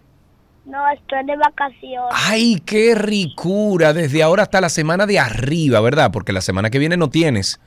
no, 0.66 0.88
estoy 0.92 1.26
de 1.26 1.36
vacaciones. 1.36 2.12
Ay, 2.12 2.62
qué 2.64 2.94
ricura. 2.94 3.94
Desde 3.94 4.22
ahora 4.22 4.44
hasta 4.44 4.62
la 4.62 4.70
semana 4.70 5.08
de 5.08 5.18
arriba, 5.18 5.80
¿verdad? 5.82 6.12
Porque 6.12 6.32
la 6.32 6.42
semana 6.42 6.70
que 6.70 6.78
viene 6.78 6.96
no 6.96 7.10
tienes. 7.10 7.60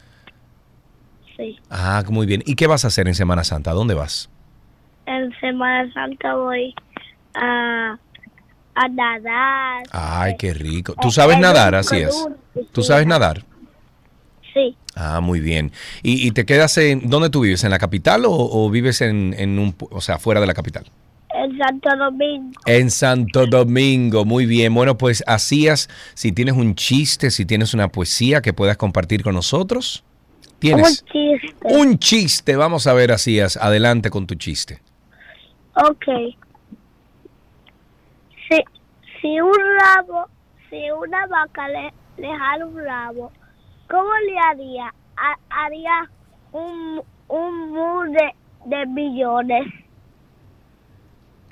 Ah, 1.71 2.03
muy 2.09 2.27
bien. 2.27 2.43
¿Y 2.47 2.55
qué 2.55 2.67
vas 2.67 2.85
a 2.85 2.89
hacer 2.89 3.09
en 3.09 3.15
Semana 3.15 3.45
Santa? 3.45 3.73
dónde 3.73 3.95
vas? 3.95 4.31
En 5.07 5.33
Semana 5.41 5.93
Santa 5.93 6.35
voy 6.35 6.75
a, 7.35 7.99
a 8.75 8.89
nadar. 8.89 9.83
Ay, 9.91 10.37
qué 10.39 10.55
rico. 10.55 10.95
¿Tú 11.01 11.11
sabes 11.11 11.39
nadar, 11.39 11.75
así 11.75 11.97
es? 11.97 12.29
¿Tú 12.73 12.83
sabes 12.83 13.07
nadar? 13.07 13.45
Sí. 14.55 14.77
Ah, 14.95 15.21
muy 15.21 15.41
bien. 15.41 15.73
¿Y, 16.03 16.31
te 16.33 16.45
quedas 16.45 16.77
en, 16.79 17.09
dónde 17.09 17.31
tú 17.31 17.41
vives? 17.41 17.65
¿En 17.65 17.71
la 17.71 17.79
capital 17.79 18.25
o, 18.27 18.71
vives 18.71 19.01
en, 19.01 19.35
en, 19.39 19.59
un, 19.59 19.75
o 19.91 20.01
sea, 20.01 20.19
fuera 20.19 20.41
de 20.41 20.47
la 20.47 20.55
capital? 20.55 20.85
En 21.33 21.57
Santo 21.57 21.89
Domingo. 21.97 22.61
En 22.67 22.91
Santo 22.91 23.47
Domingo, 23.47 24.25
muy 24.25 24.47
bien. 24.47 24.75
Bueno, 24.75 24.99
pues 24.99 25.23
hacías, 25.27 25.89
si 26.15 26.33
tienes 26.33 26.55
un 26.55 26.75
chiste, 26.75 27.31
si 27.31 27.47
tienes 27.47 27.73
una 27.73 27.89
poesía 27.89 28.43
que 28.43 28.53
puedas 28.53 28.77
compartir 28.77 29.23
con 29.23 29.35
nosotros. 29.35 30.05
¿Tienes? 30.61 31.03
Un 31.03 31.09
chiste. 31.09 31.57
Un 31.63 31.99
chiste. 31.99 32.57
Vamos 32.57 32.87
a 32.87 32.93
ver, 32.93 33.13
así 33.13 33.41
Adelante 33.41 34.11
con 34.11 34.27
tu 34.27 34.35
chiste. 34.35 34.81
Ok. 35.75 36.05
Si, 38.49 38.63
si 39.21 39.41
un 39.41 39.57
rabo, 39.81 40.27
si 40.69 40.91
una 40.91 41.27
vaca 41.27 41.67
le, 41.69 41.93
le 42.19 42.29
jala 42.37 42.67
un 42.67 42.77
rabo, 42.85 43.33
¿cómo 43.89 44.11
le 44.27 44.39
haría? 44.39 44.95
haría 45.51 46.11
un, 46.53 47.03
un 47.29 47.71
mu 47.71 48.03
de, 48.13 48.35
de 48.67 48.87
millones. 48.87 49.67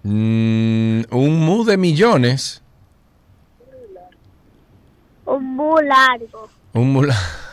Mm, 0.02 1.02
¿Un 1.10 1.40
mu 1.40 1.64
de 1.64 1.76
millones? 1.76 2.62
Un 5.24 5.56
mu 5.56 5.76
largo. 5.80 6.48
Un 6.74 6.92
mu 6.92 7.02
largo. 7.02 7.47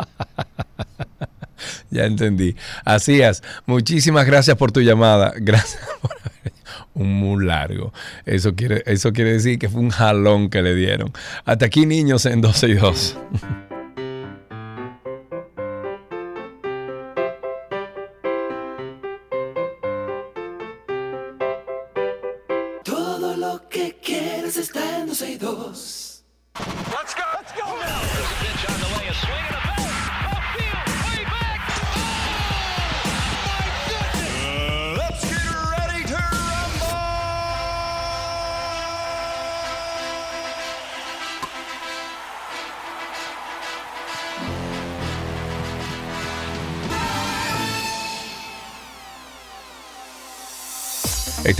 ya 1.90 2.04
entendí. 2.04 2.56
Asías, 2.84 3.42
muchísimas 3.66 4.26
gracias 4.26 4.56
por 4.56 4.72
tu 4.72 4.80
llamada. 4.80 5.32
Gracias 5.36 5.82
por 6.00 6.10
un 6.94 7.14
muy 7.14 7.44
largo. 7.44 7.92
Eso 8.26 8.54
quiere, 8.54 8.82
eso 8.86 9.12
quiere 9.12 9.32
decir 9.32 9.58
que 9.58 9.68
fue 9.68 9.80
un 9.80 9.90
jalón 9.90 10.50
que 10.50 10.62
le 10.62 10.74
dieron. 10.74 11.12
Hasta 11.44 11.66
aquí, 11.66 11.86
niños, 11.86 12.26
en 12.26 12.40
12 12.40 12.68
y 12.68 12.74
2. 12.74 13.18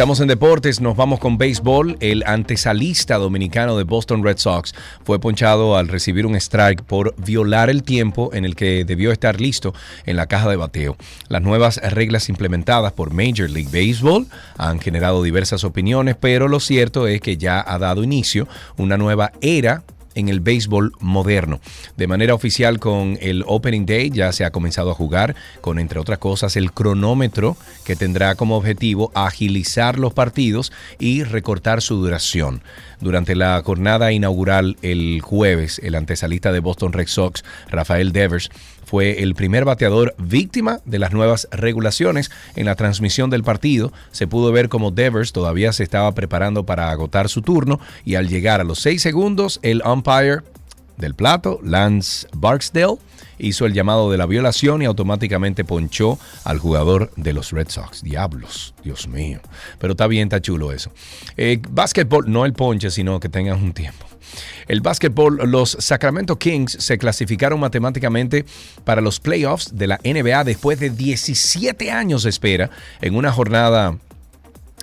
Estamos 0.01 0.21
en 0.21 0.29
deportes, 0.29 0.81
nos 0.81 0.97
vamos 0.97 1.19
con 1.19 1.37
béisbol. 1.37 1.99
El 2.01 2.23
antesalista 2.27 3.19
dominicano 3.19 3.77
de 3.77 3.85
Boston 3.85 4.25
Red 4.25 4.39
Sox 4.39 4.75
fue 5.05 5.21
ponchado 5.21 5.77
al 5.77 5.89
recibir 5.89 6.25
un 6.25 6.37
strike 6.37 6.83
por 6.83 7.15
violar 7.23 7.69
el 7.69 7.83
tiempo 7.83 8.31
en 8.33 8.47
el 8.47 8.57
que 8.57 8.87
debió 8.87 9.13
estar 9.13 9.39
listo 9.43 9.75
en 10.07 10.17
la 10.17 10.27
caja 10.27 10.49
de 10.49 10.57
bateo. 10.57 10.97
Las 11.29 11.43
nuevas 11.43 11.77
reglas 11.83 12.31
implementadas 12.31 12.95
por 12.95 13.13
Major 13.13 13.51
League 13.51 13.69
Baseball 13.71 14.27
han 14.57 14.81
generado 14.81 15.23
diversas 15.23 15.65
opiniones, 15.65 16.17
pero 16.19 16.49
lo 16.49 16.61
cierto 16.61 17.07
es 17.07 17.21
que 17.21 17.37
ya 17.37 17.63
ha 17.63 17.79
dado 17.79 18.03
inicio 18.03 18.49
una 18.79 18.97
nueva 18.97 19.33
era 19.43 19.83
en 20.15 20.29
el 20.29 20.41
béisbol 20.41 20.93
moderno. 21.01 21.61
De 21.97 22.07
manera 22.07 22.35
oficial 22.35 22.79
con 22.79 23.19
el 23.21 23.45
Opening 23.47 23.87
Day 23.87 24.11
ya 24.11 24.33
se 24.33 24.45
ha 24.45 24.51
comenzado 24.51 24.91
a 24.91 24.95
jugar 24.95 25.35
con, 25.61 25.79
entre 25.79 26.01
otras 26.01 26.19
cosas, 26.19 26.57
el 26.57 26.73
cronómetro 26.73 27.57
que 27.85 27.97
tendrá 27.97 28.35
como 28.35 28.57
objetivo 28.57 29.11
agilizar 29.15 29.99
los 29.99 30.13
partidos 30.13 30.73
y 30.99 31.23
recortar 31.23 31.83
su 31.83 31.97
duración. 31.97 32.63
Durante 33.01 33.35
la 33.35 33.63
jornada 33.65 34.13
inaugural 34.13 34.77
el 34.83 35.21
jueves, 35.23 35.81
el 35.83 35.95
antesalista 35.95 36.53
de 36.53 36.61
Boston 36.61 36.93
Red 36.93 37.09
Sox, 37.09 37.43
Rafael 37.71 38.13
Devers, 38.13 38.51
fue 38.91 39.23
el 39.23 39.37
primer 39.37 39.65
bateador 39.65 40.17
víctima 40.19 40.81
de 40.85 40.99
las 40.99 41.13
nuevas 41.13 41.47
regulaciones. 41.53 42.33
En 42.57 42.67
la 42.67 42.75
transmisión 42.75 43.31
del 43.31 43.45
partido 43.45 43.93
se 44.11 44.27
pudo 44.27 44.51
ver 44.51 44.69
como 44.69 44.91
Devers 44.91 45.31
todavía 45.31 45.73
se 45.73 45.85
estaba 45.85 46.11
preparando 46.13 46.67
para 46.67 46.91
agotar 46.91 47.29
su 47.29 47.41
turno 47.41 47.79
y 48.05 48.17
al 48.17 48.29
llegar 48.29 48.61
a 48.61 48.65
los 48.65 48.81
seis 48.81 49.01
segundos 49.01 49.61
el 49.63 49.81
umpire 49.87 50.39
del 50.97 51.15
plato, 51.15 51.61
Lance 51.63 52.27
Barksdale, 52.35 52.97
hizo 53.39 53.65
el 53.65 53.75
llamado 53.75 54.11
de 54.11 54.19
la 54.19 54.27
violación 54.27 54.83
y 54.83 54.87
automáticamente 54.87 55.65
ponchó 55.65 56.19
al 56.43 56.59
jugador 56.59 57.13
de 57.15 57.33
los 57.33 57.53
Red 57.53 57.69
Sox. 57.69 58.03
Diablos, 58.03 58.75
Dios 58.83 59.07
mío. 59.07 59.39
Pero 59.79 59.93
está 59.93 60.09
bien, 60.09 60.25
está 60.25 60.43
chulo 60.43 60.73
eso. 60.73 60.91
Eh, 61.37 61.63
básquetbol, 61.71 62.25
no 62.27 62.45
el 62.45 62.55
ponche, 62.55 62.91
sino 62.91 63.21
que 63.21 63.29
tengas 63.29 63.63
un 63.63 63.73
tiempo. 63.73 64.10
El 64.69 64.81
básquetbol, 64.81 65.41
los 65.51 65.77
Sacramento 65.81 66.39
Kings 66.39 66.77
se 66.79 66.99
clasificaron 66.99 67.61
matemáticamente 67.61 68.45
para 68.85 69.01
los 69.01 69.21
playoffs 69.21 69.77
de 69.77 69.87
la 69.87 70.01
NBA 70.05 70.45
después 70.45 70.79
de 70.81 70.91
17 70.91 71.91
años 71.91 72.23
de 72.23 72.31
espera 72.31 72.71
en 73.01 73.15
una 73.15 73.33
jornada 73.33 73.99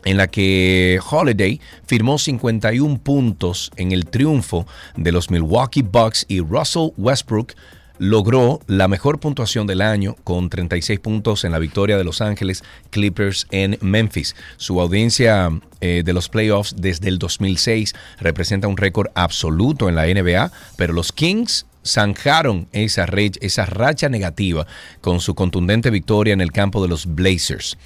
en 0.05 0.17
la 0.17 0.27
que 0.27 0.99
Holiday 1.09 1.59
firmó 1.85 2.17
51 2.17 2.99
puntos 2.99 3.71
en 3.75 3.91
el 3.91 4.05
triunfo 4.05 4.65
de 4.95 5.11
los 5.11 5.29
Milwaukee 5.29 5.81
Bucks 5.81 6.25
y 6.29 6.39
Russell 6.39 6.91
Westbrook 6.97 7.53
logró 7.99 8.59
la 8.67 8.87
mejor 8.87 9.19
puntuación 9.19 9.67
del 9.67 9.81
año 9.81 10.15
con 10.23 10.49
36 10.49 10.99
puntos 10.99 11.43
en 11.43 11.51
la 11.51 11.59
victoria 11.59 11.97
de 11.97 12.03
Los 12.03 12.21
Ángeles 12.21 12.63
Clippers 12.89 13.47
en 13.51 13.77
Memphis. 13.81 14.35
Su 14.57 14.81
audiencia 14.81 15.51
eh, 15.79 16.01
de 16.03 16.13
los 16.13 16.27
playoffs 16.27 16.75
desde 16.75 17.09
el 17.09 17.19
2006 17.19 17.93
representa 18.19 18.67
un 18.67 18.77
récord 18.77 19.11
absoluto 19.13 19.89
en 19.89 19.95
la 19.95 20.07
NBA, 20.07 20.51
pero 20.75 20.93
los 20.93 21.11
Kings 21.11 21.66
zanjaron 21.87 22.67
esa, 22.71 23.05
esa 23.41 23.65
racha 23.65 24.09
negativa 24.09 24.67
con 25.01 25.19
su 25.19 25.35
contundente 25.35 25.89
victoria 25.89 26.33
en 26.33 26.41
el 26.41 26.51
campo 26.51 26.81
de 26.81 26.87
los 26.87 27.05
Blazers. 27.07 27.77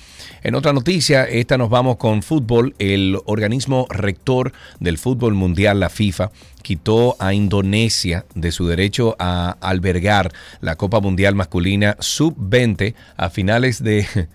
En 0.44 0.56
otra 0.56 0.74
noticia, 0.74 1.26
esta 1.26 1.58
nos 1.58 1.70
vamos 1.70 1.98
con 1.98 2.24
fútbol. 2.24 2.76
El 2.80 3.18
organismo 3.26 3.88
rector 3.90 4.54
del 4.80 4.98
fútbol 4.98 5.34
mundial, 5.34 5.80
la 5.80 5.90
FIFA, 5.90 6.32
quitó 6.62 7.16
a 7.20 7.34
Indonesia 7.34 8.26
de 8.36 8.52
su 8.52 8.68
derecho 8.68 9.16
a 9.20 9.58
albergar 9.62 10.32
la 10.60 10.76
Copa 10.76 11.00
Mundial 11.00 11.36
Masculina 11.36 11.96
Sub-20 12.00 12.96
a 13.18 13.30
finales 13.30 13.84
de... 13.84 14.08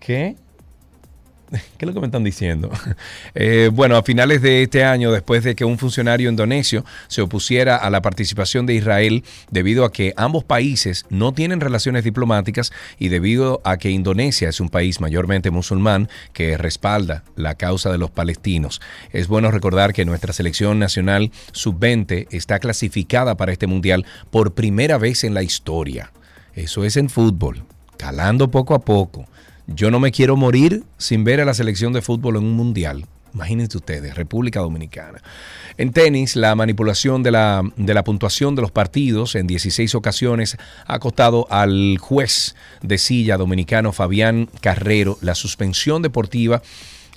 ¿Qué? 0.00 0.36
¿Qué 1.78 1.84
es 1.84 1.86
lo 1.86 1.94
que 1.94 2.00
me 2.00 2.06
están 2.06 2.24
diciendo? 2.24 2.70
Eh, 3.36 3.70
bueno, 3.72 3.96
a 3.96 4.02
finales 4.02 4.42
de 4.42 4.62
este 4.62 4.84
año, 4.84 5.10
después 5.10 5.42
de 5.42 5.56
que 5.56 5.64
un 5.64 5.76
funcionario 5.78 6.30
indonesio 6.30 6.84
se 7.08 7.20
opusiera 7.20 7.76
a 7.76 7.90
la 7.90 8.00
participación 8.00 8.64
de 8.64 8.74
Israel 8.74 9.24
debido 9.50 9.84
a 9.84 9.92
que 9.92 10.14
ambos 10.16 10.44
países 10.44 11.04
no 11.10 11.32
tienen 11.32 11.60
relaciones 11.60 12.04
diplomáticas 12.04 12.72
y 12.98 13.08
debido 13.08 13.60
a 13.64 13.76
que 13.76 13.90
Indonesia 13.90 14.48
es 14.48 14.60
un 14.60 14.68
país 14.68 15.00
mayormente 15.00 15.50
musulmán 15.50 16.08
que 16.32 16.56
respalda 16.56 17.24
la 17.34 17.56
causa 17.56 17.90
de 17.90 17.98
los 17.98 18.10
palestinos. 18.10 18.80
Es 19.12 19.26
bueno 19.26 19.50
recordar 19.50 19.92
que 19.92 20.04
nuestra 20.04 20.32
selección 20.32 20.78
nacional 20.78 21.32
sub-20 21.52 22.28
está 22.30 22.60
clasificada 22.60 23.36
para 23.36 23.52
este 23.52 23.66
mundial 23.66 24.06
por 24.30 24.54
primera 24.54 24.98
vez 24.98 25.24
en 25.24 25.34
la 25.34 25.42
historia. 25.42 26.12
Eso 26.54 26.84
es 26.84 26.96
en 26.96 27.08
fútbol, 27.08 27.64
calando 27.96 28.50
poco 28.50 28.74
a 28.74 28.80
poco. 28.80 29.26
Yo 29.66 29.90
no 29.90 29.98
me 29.98 30.12
quiero 30.12 30.36
morir 30.36 30.84
sin 30.98 31.24
ver 31.24 31.40
a 31.40 31.44
la 31.44 31.54
selección 31.54 31.92
de 31.92 32.02
fútbol 32.02 32.36
en 32.36 32.44
un 32.44 32.52
mundial. 32.52 33.06
Imagínense 33.32 33.76
ustedes, 33.78 34.14
República 34.14 34.60
Dominicana. 34.60 35.20
En 35.76 35.92
tenis, 35.92 36.36
la 36.36 36.54
manipulación 36.54 37.24
de 37.24 37.32
la, 37.32 37.62
de 37.76 37.94
la, 37.94 38.04
puntuación 38.04 38.54
de 38.54 38.62
los 38.62 38.70
partidos 38.70 39.34
en 39.34 39.48
16 39.48 39.94
ocasiones 39.96 40.56
ha 40.86 40.98
costado 41.00 41.48
al 41.50 41.98
juez 41.98 42.54
de 42.82 42.96
silla 42.96 43.36
dominicano 43.36 43.92
Fabián 43.92 44.48
Carrero 44.60 45.18
la 45.20 45.34
suspensión 45.34 46.00
deportiva 46.02 46.62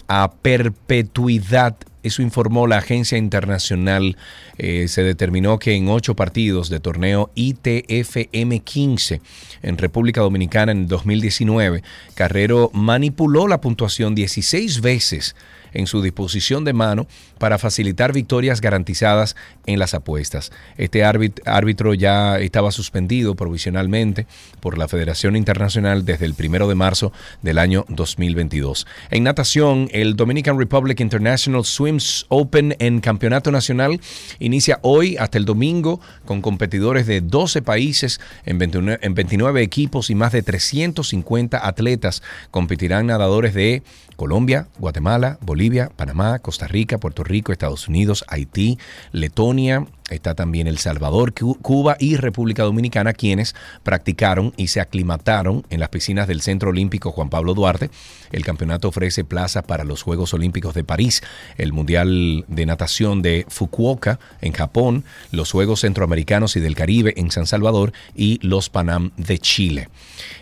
a 0.07 0.31
perpetuidad 0.31 1.75
eso 2.03 2.21
informó 2.21 2.67
la 2.67 2.77
agencia 2.77 3.17
internacional. 3.17 4.17
Eh, 4.57 4.87
se 4.87 5.03
determinó 5.03 5.59
que 5.59 5.73
en 5.73 5.89
ocho 5.89 6.15
partidos 6.15 6.69
de 6.69 6.79
torneo 6.79 7.31
ITFM 7.35 8.59
15 8.59 9.21
en 9.61 9.77
República 9.77 10.21
Dominicana 10.21 10.71
en 10.71 10.87
2019, 10.87 11.83
Carrero 12.13 12.71
manipuló 12.73 13.47
la 13.47 13.61
puntuación 13.61 14.15
16 14.15 14.81
veces 14.81 15.35
en 15.73 15.87
su 15.87 16.01
disposición 16.01 16.63
de 16.63 16.73
mano 16.73 17.07
para 17.38 17.57
facilitar 17.57 18.13
victorias 18.13 18.61
garantizadas 18.61 19.35
en 19.65 19.79
las 19.79 19.93
apuestas. 19.93 20.51
Este 20.77 21.03
árbitro 21.03 21.93
ya 21.93 22.39
estaba 22.39 22.71
suspendido 22.71 23.35
provisionalmente 23.35 24.27
por 24.59 24.77
la 24.77 24.88
Federación 24.88 25.35
Internacional 25.35 26.05
desde 26.05 26.25
el 26.25 26.33
primero 26.33 26.67
de 26.67 26.75
marzo 26.75 27.11
del 27.41 27.57
año 27.57 27.85
2022. 27.89 28.88
En 29.11 29.23
natación, 29.23 29.89
el 29.91 30.15
Dominican 30.15 30.57
Republic 30.57 30.99
International 30.99 31.65
Swims 31.65 32.25
Open 32.29 32.75
en 32.79 32.99
Campeonato 32.99 33.51
Nacional 33.51 33.99
inicia 34.39 34.79
hoy 34.81 35.17
hasta 35.17 35.38
el 35.38 35.45
domingo 35.45 35.99
con 36.25 36.41
competidores 36.41 37.07
de 37.07 37.21
12 37.21 37.61
países 37.61 38.19
en 38.45 38.57
29, 38.57 38.99
en 39.01 39.13
29 39.13 39.61
equipos 39.61 40.09
y 40.09 40.15
más 40.15 40.31
de 40.31 40.41
350 40.41 41.65
atletas. 41.67 42.21
Competirán 42.51 43.07
nadadores 43.07 43.53
de 43.53 43.83
Colombia, 44.15 44.67
Guatemala, 44.79 45.38
Bolivia, 45.41 45.91
Panamá, 45.95 46.39
Costa 46.39 46.67
Rica, 46.67 46.97
Puerto 46.97 47.23
Rico, 47.28 47.51
Estados 47.51 47.88
Unidos, 47.88 48.25
Haití, 48.28 48.78
Letonia, 49.11 49.86
Está 50.09 50.36
también 50.36 50.67
El 50.67 50.78
Salvador, 50.78 51.34
Cuba 51.34 51.97
y 51.99 52.15
República 52.15 52.63
Dominicana, 52.63 53.11
quienes 53.11 53.55
practicaron 53.84 54.53
y 54.55 54.67
se 54.67 54.80
aclimataron 54.80 55.65
en 55.69 55.82
las 55.82 55.89
piscinas 55.89 56.30
del 56.30 56.41
Centro 56.41 56.69
Olímpico 56.69 57.11
Juan 57.11 57.30
Pablo 57.30 57.53
Duarte. 57.53 57.89
El 58.32 58.45
campeonato 58.45 58.88
ofrece 58.88 59.25
plazas 59.25 59.63
para 59.63 59.84
los 59.84 60.03
Juegos 60.03 60.34
Olímpicos 60.34 60.73
de 60.73 60.86
París, 60.86 61.23
el 61.57 61.73
Mundial 61.73 62.45
de 62.47 62.65
Natación 62.65 63.21
de 63.21 63.45
Fukuoka 63.49 64.17
en 64.39 64.53
Japón, 64.53 65.03
los 65.32 65.51
Juegos 65.51 65.82
Centroamericanos 65.82 66.55
y 66.55 66.61
del 66.61 66.75
Caribe 66.75 67.13
en 67.17 67.30
San 67.30 67.45
Salvador 67.45 67.91
y 68.15 68.39
los 68.47 68.69
Panam 68.69 69.11
de 69.17 69.39
Chile. 69.39 69.89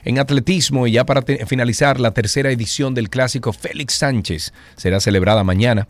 En 0.03 0.19
atletismo, 0.19 0.86
y 0.86 0.91
ya 0.91 1.07
para 1.07 1.23
finalizar, 1.47 1.99
la 1.99 2.11
tercera 2.11 2.51
edición 2.51 2.93
del 2.93 3.09
clásico 3.09 3.51
Félix 3.51 3.95
Sánchez 3.95 4.53
será 4.75 4.99
celebrada 4.99 5.43
mañana 5.43 5.88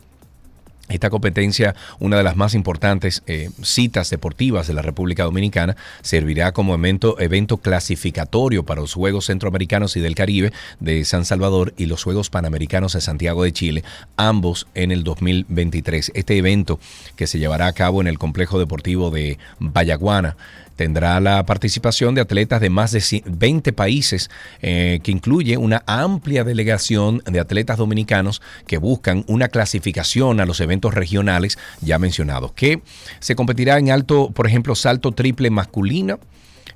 esta 0.88 1.10
competencia, 1.10 1.74
una 1.98 2.16
de 2.16 2.22
las 2.22 2.36
más 2.36 2.54
importantes 2.54 3.22
eh, 3.26 3.50
citas 3.62 4.10
deportivas 4.10 4.66
de 4.66 4.74
la 4.74 4.82
República 4.82 5.24
Dominicana, 5.24 5.76
servirá 6.02 6.52
como 6.52 6.74
evento, 6.74 7.18
evento 7.18 7.56
clasificatorio 7.56 8.64
para 8.64 8.80
los 8.80 8.94
Juegos 8.94 9.26
Centroamericanos 9.26 9.96
y 9.96 10.00
del 10.00 10.14
Caribe 10.14 10.52
de 10.78 11.04
San 11.04 11.24
Salvador 11.24 11.74
y 11.76 11.86
los 11.86 12.04
Juegos 12.04 12.30
Panamericanos 12.30 12.92
de 12.92 13.00
Santiago 13.00 13.42
de 13.42 13.52
Chile, 13.52 13.84
ambos 14.16 14.66
en 14.74 14.92
el 14.92 15.02
2023. 15.02 16.12
Este 16.14 16.36
evento, 16.36 16.78
que 17.16 17.26
se 17.26 17.38
llevará 17.38 17.66
a 17.66 17.72
cabo 17.72 18.00
en 18.00 18.06
el 18.06 18.18
Complejo 18.18 18.58
Deportivo 18.58 19.10
de 19.10 19.38
Vallaguana, 19.58 20.36
tendrá 20.76 21.18
la 21.20 21.44
participación 21.46 22.14
de 22.14 22.20
atletas 22.20 22.60
de 22.60 22.70
más 22.70 22.92
de 22.92 23.22
20 23.24 23.72
países, 23.72 24.30
eh, 24.62 25.00
que 25.02 25.10
incluye 25.10 25.56
una 25.56 25.82
amplia 25.86 26.44
delegación 26.44 27.22
de 27.24 27.40
atletas 27.40 27.78
dominicanos 27.78 28.42
que 28.66 28.78
buscan 28.78 29.24
una 29.26 29.48
clasificación 29.48 30.40
a 30.40 30.46
los 30.46 30.60
eventos 30.60 30.94
regionales 30.94 31.58
ya 31.80 31.98
mencionados, 31.98 32.52
que 32.52 32.82
se 33.18 33.34
competirá 33.34 33.78
en 33.78 33.90
alto, 33.90 34.30
por 34.30 34.46
ejemplo, 34.46 34.74
salto 34.74 35.12
triple 35.12 35.50
masculino, 35.50 36.20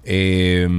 10 0.04 0.70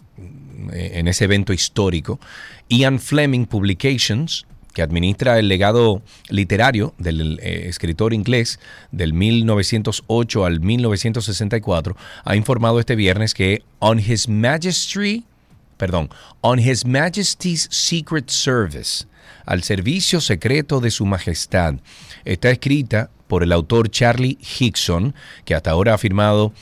eh, 0.71 0.93
en 0.95 1.07
ese 1.07 1.25
evento 1.25 1.53
histórico. 1.53 2.19
Ian 2.67 2.99
Fleming 2.99 3.45
Publications 3.45 4.47
que 4.73 4.81
administra 4.81 5.39
el 5.39 5.47
legado 5.47 6.01
literario 6.29 6.93
del 6.97 7.39
eh, 7.41 7.67
escritor 7.67 8.13
inglés 8.13 8.59
del 8.91 9.13
1908 9.13 10.45
al 10.45 10.59
1964, 10.59 11.95
ha 12.25 12.35
informado 12.35 12.79
este 12.79 12.95
viernes 12.95 13.33
que 13.33 13.63
On 13.79 13.99
His 13.99 14.27
Majesty, 14.27 15.23
perdón, 15.77 16.09
On 16.41 16.59
His 16.59 16.85
Majesty's 16.85 17.67
Secret 17.71 18.29
Service, 18.29 19.05
al 19.45 19.63
servicio 19.63 20.21
secreto 20.21 20.79
de 20.79 20.91
su 20.91 21.05
majestad, 21.05 21.75
está 22.25 22.49
escrita 22.49 23.09
por 23.27 23.43
el 23.43 23.51
autor 23.51 23.89
Charlie 23.89 24.37
Hickson, 24.59 25.13
que 25.45 25.55
hasta 25.55 25.71
ahora 25.71 25.93
ha 25.93 25.97
firmado 25.97 26.53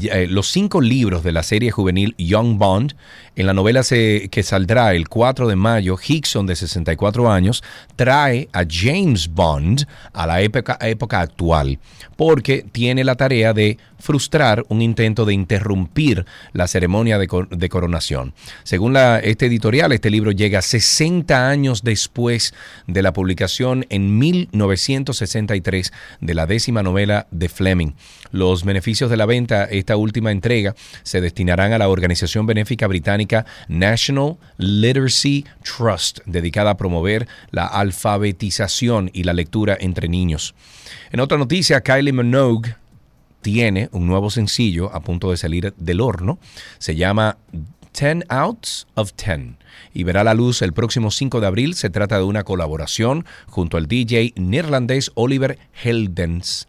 eh, 0.00 0.26
los 0.28 0.48
cinco 0.48 0.80
libros 0.80 1.22
de 1.22 1.32
la 1.32 1.42
serie 1.42 1.70
juvenil 1.70 2.14
Young 2.18 2.58
Bond. 2.58 2.96
En 3.36 3.46
la 3.46 3.52
novela 3.52 3.82
que 3.82 4.42
saldrá 4.44 4.94
el 4.94 5.08
4 5.08 5.48
de 5.48 5.56
mayo, 5.56 5.96
Hickson, 6.00 6.46
de 6.46 6.54
64 6.54 7.32
años, 7.32 7.64
trae 7.96 8.48
a 8.52 8.64
James 8.68 9.28
Bond 9.28 9.86
a 10.12 10.26
la 10.28 10.40
época, 10.40 10.78
actual, 11.20 11.80
porque 12.16 12.64
tiene 12.70 13.02
la 13.02 13.16
tarea 13.16 13.52
de 13.52 13.78
frustrar 13.98 14.64
un 14.68 14.82
intento 14.82 15.24
de 15.24 15.34
interrumpir 15.34 16.26
la 16.52 16.68
ceremonia 16.68 17.18
de, 17.18 17.68
coronación. 17.68 18.34
Según 18.62 18.96
este 18.96 19.46
editorial, 19.46 19.92
este 19.92 20.10
libro 20.10 20.30
llega 20.30 20.62
60 20.62 21.48
años 21.48 21.82
después 21.82 22.54
de 22.86 23.02
la 23.02 23.12
publicación 23.12 23.86
en 23.88 24.16
1963 24.18 25.92
de 26.20 26.34
la 26.34 26.46
décima 26.46 26.82
novela 26.82 27.26
de 27.30 27.48
Fleming. 27.48 27.94
Los 28.30 28.64
beneficios 28.64 29.10
de 29.10 29.16
la 29.16 29.26
venta, 29.26 29.64
esta 29.64 29.96
última 29.96 30.32
entrega, 30.32 30.74
se 31.02 31.20
destinarán 31.20 31.72
a 31.72 31.78
la 31.78 31.88
organización 31.88 32.46
benéfica 32.46 32.86
británica 32.86 33.23
National 33.68 34.36
Literacy 34.58 35.44
Trust, 35.62 36.20
dedicada 36.26 36.70
a 36.70 36.76
promover 36.76 37.26
la 37.50 37.66
alfabetización 37.66 39.10
y 39.12 39.24
la 39.24 39.32
lectura 39.32 39.76
entre 39.80 40.08
niños. 40.08 40.54
En 41.10 41.20
otra 41.20 41.38
noticia, 41.38 41.80
Kylie 41.80 42.12
Minogue 42.12 42.76
tiene 43.42 43.88
un 43.92 44.06
nuevo 44.06 44.30
sencillo 44.30 44.90
a 44.94 45.00
punto 45.00 45.30
de 45.30 45.36
salir 45.36 45.74
del 45.76 46.00
horno. 46.00 46.38
Se 46.78 46.96
llama 46.96 47.36
10 47.92 48.24
Outs 48.28 48.86
of 48.94 49.12
10 49.16 49.56
y 49.92 50.02
verá 50.02 50.24
la 50.24 50.34
luz 50.34 50.62
el 50.62 50.72
próximo 50.72 51.10
5 51.10 51.40
de 51.40 51.46
abril. 51.46 51.74
Se 51.74 51.90
trata 51.90 52.16
de 52.18 52.24
una 52.24 52.44
colaboración 52.44 53.26
junto 53.46 53.76
al 53.76 53.86
DJ 53.86 54.32
neerlandés 54.36 55.12
Oliver 55.14 55.58
Heldens. 55.82 56.68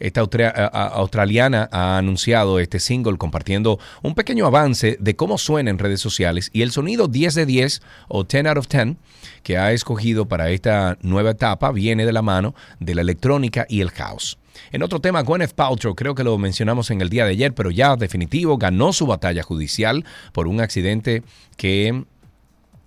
Esta 0.00 0.20
australiana 0.20 1.68
ha 1.72 1.98
anunciado 1.98 2.58
este 2.60 2.78
single 2.78 3.18
compartiendo 3.18 3.78
un 4.02 4.14
pequeño 4.14 4.46
avance 4.46 4.96
de 5.00 5.16
cómo 5.16 5.38
suena 5.38 5.70
en 5.70 5.78
redes 5.78 6.00
sociales 6.00 6.50
y 6.52 6.62
el 6.62 6.70
sonido 6.70 7.08
10 7.08 7.34
de 7.34 7.46
10 7.46 7.82
o 8.08 8.24
10 8.24 8.46
out 8.46 8.58
of 8.58 8.68
10 8.68 8.96
que 9.42 9.58
ha 9.58 9.72
escogido 9.72 10.26
para 10.26 10.50
esta 10.50 10.98
nueva 11.02 11.30
etapa 11.30 11.72
viene 11.72 12.06
de 12.06 12.12
la 12.12 12.22
mano 12.22 12.54
de 12.80 12.94
la 12.94 13.02
electrónica 13.02 13.66
y 13.68 13.80
el 13.80 13.90
house. 13.90 14.38
En 14.72 14.82
otro 14.82 15.00
tema, 15.00 15.22
Gwyneth 15.22 15.54
Paltrow, 15.54 15.94
creo 15.94 16.14
que 16.14 16.24
lo 16.24 16.36
mencionamos 16.36 16.90
en 16.90 17.00
el 17.00 17.08
día 17.08 17.24
de 17.24 17.30
ayer, 17.30 17.54
pero 17.54 17.70
ya 17.70 17.96
definitivo, 17.96 18.58
ganó 18.58 18.92
su 18.92 19.06
batalla 19.06 19.42
judicial 19.42 20.04
por 20.32 20.48
un 20.48 20.60
accidente 20.60 21.22
que 21.56 22.04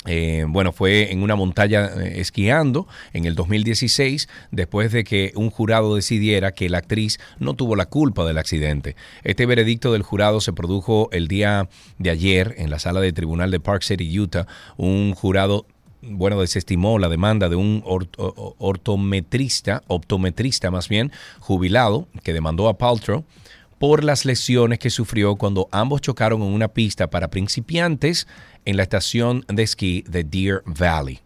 eh, 0.05 0.45
bueno, 0.47 0.71
fue 0.71 1.11
en 1.11 1.21
una 1.21 1.35
montaña 1.35 1.85
eh, 1.85 2.19
esquiando 2.19 2.87
en 3.13 3.25
el 3.25 3.35
2016 3.35 4.27
después 4.49 4.91
de 4.91 5.03
que 5.03 5.31
un 5.35 5.51
jurado 5.51 5.95
decidiera 5.95 6.53
que 6.53 6.69
la 6.69 6.79
actriz 6.79 7.19
no 7.37 7.53
tuvo 7.53 7.75
la 7.75 7.85
culpa 7.85 8.25
del 8.25 8.39
accidente. 8.39 8.95
Este 9.23 9.45
veredicto 9.45 9.93
del 9.93 10.01
jurado 10.01 10.41
se 10.41 10.53
produjo 10.53 11.09
el 11.11 11.27
día 11.27 11.69
de 11.99 12.09
ayer 12.09 12.55
en 12.57 12.71
la 12.71 12.79
sala 12.79 12.99
de 12.99 13.13
tribunal 13.13 13.51
de 13.51 13.59
Park 13.59 13.83
City, 13.83 14.19
Utah. 14.19 14.47
Un 14.77 15.13
jurado 15.13 15.67
bueno, 16.01 16.41
desestimó 16.41 16.97
la 16.97 17.09
demanda 17.09 17.47
de 17.47 17.55
un 17.55 17.83
ortometrista, 17.85 19.83
optometrista 19.85 20.71
más 20.71 20.89
bien, 20.89 21.11
jubilado, 21.39 22.07
que 22.23 22.33
demandó 22.33 22.69
a 22.69 22.79
Paltrow 22.79 23.23
por 23.81 24.03
las 24.03 24.25
lesiones 24.25 24.77
que 24.77 24.91
sufrió 24.91 25.37
cuando 25.37 25.67
ambos 25.71 26.01
chocaron 26.01 26.43
en 26.43 26.49
una 26.49 26.67
pista 26.67 27.09
para 27.09 27.31
principiantes 27.31 28.27
en 28.63 28.77
la 28.77 28.83
estación 28.83 29.43
de 29.47 29.63
esquí 29.63 30.03
de 30.07 30.23
Deer 30.23 30.61
Valley. 30.67 31.19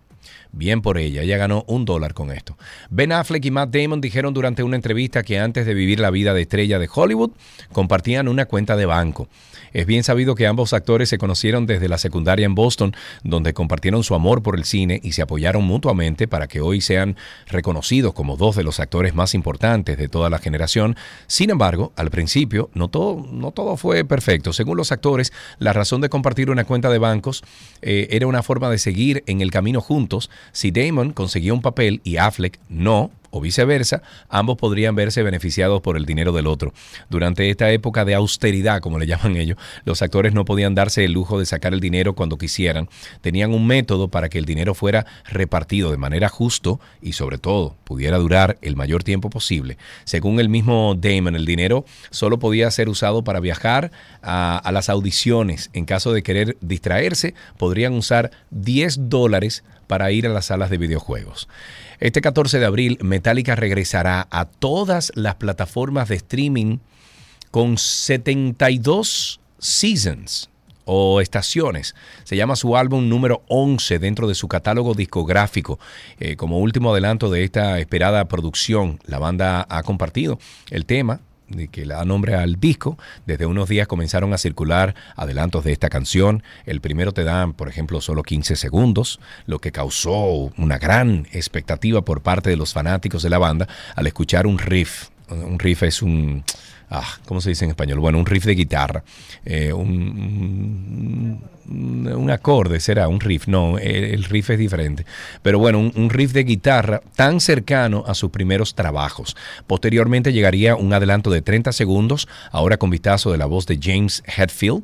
Bien 0.57 0.81
por 0.81 0.97
ella, 0.97 1.21
ella 1.21 1.35
ganó 1.35 1.65
un 1.67 1.83
dólar 1.83 2.13
con 2.13 2.31
esto. 2.31 2.57
Ben 2.89 3.11
Affleck 3.11 3.43
y 3.43 3.51
Matt 3.51 3.75
Damon 3.75 3.99
dijeron 3.99 4.33
durante 4.33 4.63
una 4.63 4.77
entrevista 4.77 5.21
que 5.21 5.37
antes 5.37 5.65
de 5.65 5.73
vivir 5.73 5.99
la 5.99 6.11
vida 6.11 6.33
de 6.33 6.43
estrella 6.43 6.79
de 6.79 6.87
Hollywood, 6.91 7.31
compartían 7.73 8.29
una 8.29 8.45
cuenta 8.45 8.77
de 8.77 8.85
banco. 8.85 9.27
Es 9.73 9.85
bien 9.85 10.05
sabido 10.05 10.35
que 10.35 10.47
ambos 10.47 10.71
actores 10.71 11.09
se 11.09 11.17
conocieron 11.17 11.65
desde 11.65 11.89
la 11.89 11.97
secundaria 11.97 12.45
en 12.45 12.55
Boston, 12.55 12.95
donde 13.23 13.53
compartieron 13.53 14.05
su 14.05 14.15
amor 14.15 14.41
por 14.41 14.55
el 14.55 14.63
cine 14.63 15.01
y 15.03 15.11
se 15.11 15.21
apoyaron 15.21 15.65
mutuamente 15.65 16.29
para 16.29 16.47
que 16.47 16.61
hoy 16.61 16.79
sean 16.79 17.17
reconocidos 17.47 18.13
como 18.13 18.37
dos 18.37 18.55
de 18.55 18.63
los 18.63 18.79
actores 18.79 19.13
más 19.13 19.33
importantes 19.33 19.97
de 19.97 20.07
toda 20.07 20.29
la 20.29 20.39
generación. 20.39 20.95
Sin 21.27 21.49
embargo, 21.49 21.91
al 21.97 22.09
principio 22.09 22.69
no 22.73 22.87
todo, 22.87 23.27
no 23.29 23.51
todo 23.51 23.75
fue 23.75 24.05
perfecto. 24.05 24.53
Según 24.53 24.77
los 24.77 24.93
actores, 24.93 25.33
la 25.59 25.73
razón 25.73 25.99
de 25.99 26.07
compartir 26.07 26.49
una 26.49 26.63
cuenta 26.63 26.89
de 26.89 26.97
bancos 26.97 27.43
eh, 27.81 28.07
era 28.11 28.27
una 28.27 28.43
forma 28.43 28.69
de 28.69 28.77
seguir 28.77 29.25
en 29.27 29.41
el 29.41 29.51
camino 29.51 29.81
juntos. 29.81 30.29
Si 30.51 30.71
Damon 30.71 31.11
conseguía 31.11 31.53
un 31.53 31.61
papel 31.61 32.01
y 32.03 32.17
Affleck 32.17 32.59
no, 32.69 33.11
o 33.36 33.41
viceversa, 33.41 34.01
ambos 34.29 34.55
podrían 34.55 34.95
verse 34.95 35.21
beneficiados 35.21 35.81
por 35.81 35.97
el 35.97 36.05
dinero 36.05 36.31
del 36.31 36.47
otro. 36.47 36.73
Durante 37.09 37.49
esta 37.49 37.69
época 37.69 38.05
de 38.05 38.15
austeridad, 38.15 38.79
como 38.79 38.97
le 38.97 39.07
llaman 39.07 39.36
ellos, 39.36 39.57
los 39.83 40.01
actores 40.01 40.33
no 40.33 40.45
podían 40.45 40.73
darse 40.73 41.03
el 41.03 41.11
lujo 41.11 41.38
de 41.38 41.45
sacar 41.45 41.73
el 41.73 41.81
dinero 41.81 42.15
cuando 42.15 42.38
quisieran. 42.38 42.88
Tenían 43.19 43.53
un 43.53 43.67
método 43.67 44.07
para 44.07 44.29
que 44.29 44.38
el 44.38 44.45
dinero 44.45 44.73
fuera 44.73 45.05
repartido 45.25 45.91
de 45.91 45.97
manera 45.97 46.29
justo 46.29 46.79
y 47.01 47.11
sobre 47.11 47.38
todo 47.38 47.75
pudiera 47.83 48.17
durar 48.17 48.57
el 48.61 48.77
mayor 48.77 49.03
tiempo 49.03 49.29
posible. 49.29 49.77
Según 50.05 50.39
el 50.39 50.47
mismo 50.47 50.95
Damon, 50.97 51.36
el 51.36 51.45
dinero 51.45 51.83
solo 52.11 52.39
podía 52.39 52.71
ser 52.71 52.88
usado 52.88 53.25
para 53.25 53.41
viajar 53.41 53.91
a, 54.21 54.57
a 54.57 54.71
las 54.71 54.88
audiciones. 54.88 55.71
En 55.73 55.83
caso 55.83 56.13
de 56.13 56.23
querer 56.23 56.55
distraerse, 56.61 57.33
podrían 57.57 57.95
usar 57.95 58.31
10 58.51 59.09
dólares 59.09 59.65
para 59.88 60.09
ir 60.11 60.25
a 60.25 60.29
las 60.29 60.45
salas 60.45 60.69
de 60.69 60.77
videojuegos. 60.77 61.49
Este 61.99 62.21
14 62.21 62.59
de 62.59 62.65
abril, 62.65 62.97
Metallica 63.01 63.55
regresará 63.55 64.27
a 64.31 64.45
todas 64.45 65.11
las 65.15 65.35
plataformas 65.35 66.09
de 66.09 66.15
streaming 66.15 66.77
con 67.51 67.77
72 67.77 69.39
seasons 69.59 70.49
o 70.85 71.19
estaciones. 71.19 71.95
Se 72.23 72.35
llama 72.35 72.55
su 72.55 72.77
álbum 72.77 73.09
número 73.09 73.43
11 73.47 73.99
dentro 73.99 74.27
de 74.27 74.35
su 74.35 74.47
catálogo 74.47 74.93
discográfico. 74.93 75.79
Eh, 76.19 76.35
como 76.35 76.59
último 76.59 76.91
adelanto 76.91 77.29
de 77.29 77.43
esta 77.43 77.79
esperada 77.79 78.25
producción, 78.25 78.99
la 79.05 79.19
banda 79.19 79.65
ha 79.69 79.83
compartido 79.83 80.37
el 80.69 80.85
tema 80.85 81.21
que 81.71 81.85
le 81.85 81.93
da 81.93 82.05
nombre 82.05 82.35
al 82.35 82.59
disco. 82.59 82.97
Desde 83.25 83.45
unos 83.45 83.69
días 83.69 83.87
comenzaron 83.87 84.33
a 84.33 84.37
circular 84.37 84.95
adelantos 85.15 85.63
de 85.63 85.71
esta 85.71 85.89
canción. 85.89 86.43
El 86.65 86.81
primero 86.81 87.11
te 87.11 87.23
dan, 87.23 87.53
por 87.53 87.69
ejemplo, 87.69 88.01
solo 88.01 88.23
15 88.23 88.55
segundos, 88.55 89.19
lo 89.45 89.59
que 89.59 89.71
causó 89.71 90.51
una 90.57 90.77
gran 90.77 91.27
expectativa 91.31 92.03
por 92.03 92.21
parte 92.21 92.49
de 92.49 92.57
los 92.57 92.73
fanáticos 92.73 93.23
de 93.23 93.29
la 93.29 93.37
banda 93.37 93.67
al 93.95 94.07
escuchar 94.07 94.47
un 94.47 94.57
riff. 94.57 95.09
Un 95.29 95.59
riff 95.59 95.83
es 95.83 96.01
un 96.01 96.43
ah, 96.89 97.17
¿cómo 97.25 97.41
se 97.41 97.49
dice 97.49 97.65
en 97.65 97.71
español? 97.71 97.99
Bueno, 97.99 98.19
un 98.19 98.25
riff 98.25 98.45
de 98.45 98.55
guitarra, 98.55 99.03
eh, 99.45 99.73
un, 99.73 101.41
acorde 102.31 102.79
será, 102.79 103.07
un 103.07 103.19
riff, 103.19 103.47
no, 103.47 103.77
el, 103.77 104.23
riff 104.25 104.51
es 104.51 104.59
diferente, 104.59 105.05
pero 105.41 105.59
bueno, 105.59 105.79
un, 105.79 105.91
un, 105.95 106.09
riff 106.09 106.31
de 106.31 106.43
guitarra 106.43 107.01
tan 107.15 107.39
cercano 107.39 108.03
a 108.07 108.13
sus 108.13 108.31
primeros 108.31 108.75
trabajos. 108.75 109.36
Posteriormente 109.67 110.33
llegaría 110.33 110.75
un 110.75 110.93
adelanto 110.93 111.29
de 111.29 111.41
30 111.41 111.71
segundos, 111.71 112.27
ahora 112.51 112.77
con 112.77 112.89
vistazo 112.89 113.31
de 113.31 113.38
la 113.38 113.45
voz 113.45 113.65
de 113.65 113.79
James 113.81 114.23
Hetfield. 114.25 114.83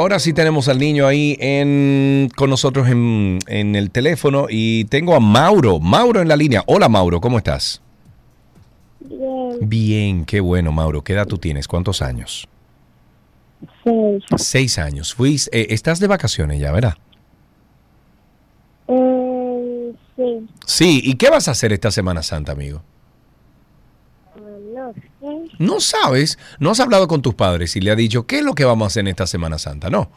Ahora 0.05 0.19
sí 0.19 0.33
tenemos 0.33 0.67
al 0.67 0.77
niño 0.77 1.07
ahí 1.07 1.35
en, 1.39 2.29
con 2.35 2.51
nosotros 2.51 2.87
en, 2.89 3.39
en, 3.47 3.75
el 3.75 3.89
teléfono 3.89 4.45
y 4.47 4.85
tengo 4.85 5.15
a 5.15 5.19
Mauro. 5.19 5.79
Mauro 5.79 6.21
en 6.21 6.27
la 6.27 6.35
línea. 6.35 6.61
Hola 6.67 6.87
Mauro, 6.87 7.19
¿cómo 7.19 7.39
estás? 7.39 7.81
Bien, 8.99 9.57
Bien, 9.61 10.25
qué 10.25 10.41
bueno 10.41 10.71
Mauro. 10.71 11.03
¿Qué 11.03 11.13
edad 11.13 11.25
tú 11.25 11.39
tienes? 11.39 11.67
¿Cuántos 11.67 12.03
años? 12.03 12.47
seis. 13.83 14.23
Seis 14.37 14.77
años. 14.77 15.15
Fuiste, 15.15 15.59
eh, 15.59 15.67
estás 15.71 15.99
de 15.99 16.05
vacaciones 16.05 16.59
ya, 16.59 16.71
¿verdad? 16.71 16.93
Eh, 18.87 19.91
sí, 20.15 20.47
Sí, 20.67 21.01
¿y 21.03 21.15
qué 21.15 21.31
vas 21.31 21.47
a 21.47 21.51
hacer 21.51 21.73
esta 21.73 21.89
Semana 21.89 22.21
Santa, 22.21 22.51
amigo? 22.51 22.83
No 25.59 25.79
sabes, 25.79 26.37
no 26.59 26.71
has 26.71 26.79
hablado 26.79 27.07
con 27.07 27.21
tus 27.21 27.33
padres 27.35 27.75
y 27.75 27.81
le 27.81 27.91
has 27.91 27.97
dicho, 27.97 28.25
¿qué 28.25 28.39
es 28.39 28.43
lo 28.45 28.53
que 28.53 28.65
vamos 28.65 28.85
a 28.85 28.87
hacer 28.87 29.01
en 29.01 29.07
esta 29.09 29.27
Semana 29.27 29.57
Santa? 29.57 29.89
No. 29.89 30.09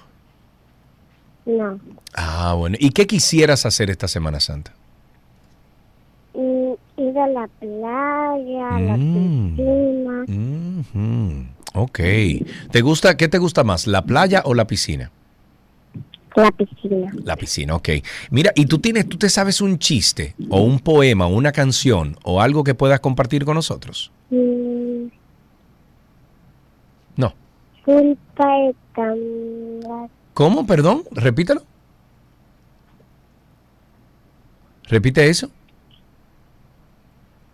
No. 1.47 1.78
Ah, 2.14 2.55
bueno. 2.57 2.76
¿Y 2.78 2.91
qué 2.91 3.07
quisieras 3.07 3.64
hacer 3.66 3.91
esta 3.91 4.09
Semana 4.09 4.41
Santa? 4.41 4.72
Y 6.34 6.41
ir 7.03 7.18
a 7.18 7.26
la 7.28 7.49
playa, 7.59 8.76
a 8.76 8.80
la 8.80 8.97
Mm. 8.97 9.57
piscina. 9.57 11.51
Ok. 11.74 11.99
¿Te 12.70 12.80
gusta, 12.82 13.16
qué 13.16 13.28
te 13.28 13.39
gusta 13.39 13.64
más, 13.64 13.86
la 13.86 14.03
playa 14.03 14.43
o 14.45 14.55
la 14.55 14.66
piscina? 14.66 15.11
la 16.36 16.53
piscina. 16.53 17.11
La 17.24 17.36
piscina, 17.36 17.74
ok. 17.74 17.89
Mira, 18.30 18.53
¿y 18.55 18.66
tú 18.66 18.78
tienes, 18.78 19.09
tú 19.09 19.16
te 19.18 19.28
sabes 19.28 19.61
un 19.61 19.76
chiste 19.80 20.36
o 20.51 20.61
un 20.61 20.78
poema, 20.78 21.26
o 21.26 21.30
una 21.34 21.51
canción 21.51 22.16
o 22.22 22.41
algo 22.41 22.62
que 22.62 22.74
puedas 22.76 23.01
compartir 23.01 23.45
con 23.45 23.55
nosotros? 23.57 24.12
Mm, 24.30 25.09
No. 27.16 27.34
Culpa 27.89 28.47
de 28.97 30.09
¿Cómo? 30.34 30.66
Perdón, 30.66 31.05
repítelo. 31.11 31.62
Repite 34.84 35.26
eso. 35.28 35.51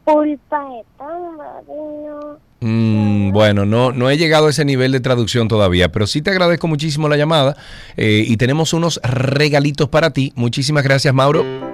culpa 0.05 0.65
de. 0.69 2.67
Mm, 2.67 3.31
bueno, 3.31 3.65
no, 3.65 3.93
no 3.93 4.11
he 4.11 4.17
llegado 4.17 4.49
a 4.49 4.51
ese 4.51 4.65
nivel 4.65 4.91
de 4.91 5.01
traducción 5.01 5.47
todavía, 5.47 5.93
pero 5.93 6.07
sí 6.09 6.21
te 6.21 6.31
agradezco 6.31 6.67
muchísimo 6.67 7.09
la 7.09 7.17
llamada 7.17 7.57
eh, 7.97 8.25
y 8.27 8.37
tenemos 8.37 8.73
unos 8.73 9.01
regalitos 9.05 9.89
para 9.89 10.11
ti. 10.11 10.33
Muchísimas 10.35 10.83
gracias, 10.83 11.15
Mauro. 11.15 11.74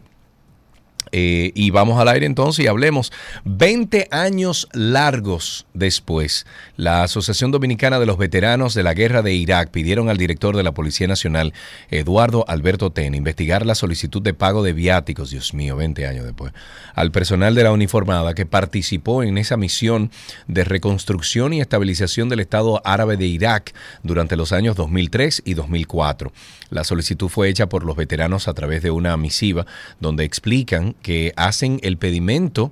Eh, 1.12 1.51
y 1.55 1.72
vamos 1.72 1.99
al 1.99 2.07
aire 2.07 2.26
entonces 2.26 2.64
y 2.64 2.68
hablemos. 2.68 3.12
20 3.43 4.07
años 4.12 4.68
largos 4.74 5.66
después, 5.74 6.45
la 6.78 7.03
Asociación 7.03 7.51
Dominicana 7.51 7.99
de 7.99 8.05
los 8.05 8.18
Veteranos 8.18 8.74
de 8.74 8.84
la 8.84 8.93
Guerra 8.93 9.22
de 9.22 9.34
Irak 9.34 9.72
pidieron 9.72 10.09
al 10.09 10.18
director 10.18 10.55
de 10.55 10.64
la 10.64 10.74
Policía 10.74 11.07
Nacional, 11.07 11.53
Eduardo 11.89 12.45
Alberto 12.47 12.91
Ten, 12.91 13.14
investigar 13.16 13.66
la 13.66 13.76
solicitud 13.76 14.22
de 14.22 14.34
pago 14.34 14.64
de 14.64 14.74
viáticos, 14.74 15.32
Dios 15.32 15.53
mío, 15.53 15.76
20 15.76 16.07
años 16.07 16.26
después, 16.26 16.53
al 16.95 17.12
personal 17.12 17.55
de 17.55 17.64
la 17.64 17.72
uniformada 17.72 18.34
que 18.34 18.45
participó 18.45 19.24
en 19.24 19.38
esa 19.38 19.57
misión 19.57 20.12
de 20.47 20.64
reconstrucción 20.64 21.53
y 21.53 21.62
estabilización 21.62 22.30
del 22.30 22.39
Estado 22.39 22.82
árabe 22.86 23.18
de 23.18 23.28
Irak 23.28 23.74
durante 24.03 24.36
los 24.36 24.51
años 24.51 24.76
2003 24.76 25.43
y 25.45 25.53
2004. 25.55 26.32
La 26.70 26.86
solicitud 26.86 27.28
fue 27.28 27.49
hecha 27.49 27.68
por 27.68 27.84
los 27.84 27.97
veteranos 27.97 28.47
a 28.47 28.53
través 28.53 28.82
de 28.82 28.91
una 28.91 29.18
misiva 29.18 29.66
donde 29.99 30.24
explican 30.24 30.95
que 31.02 31.34
hacen 31.36 31.80
el 31.84 31.97
pedimento 31.97 32.72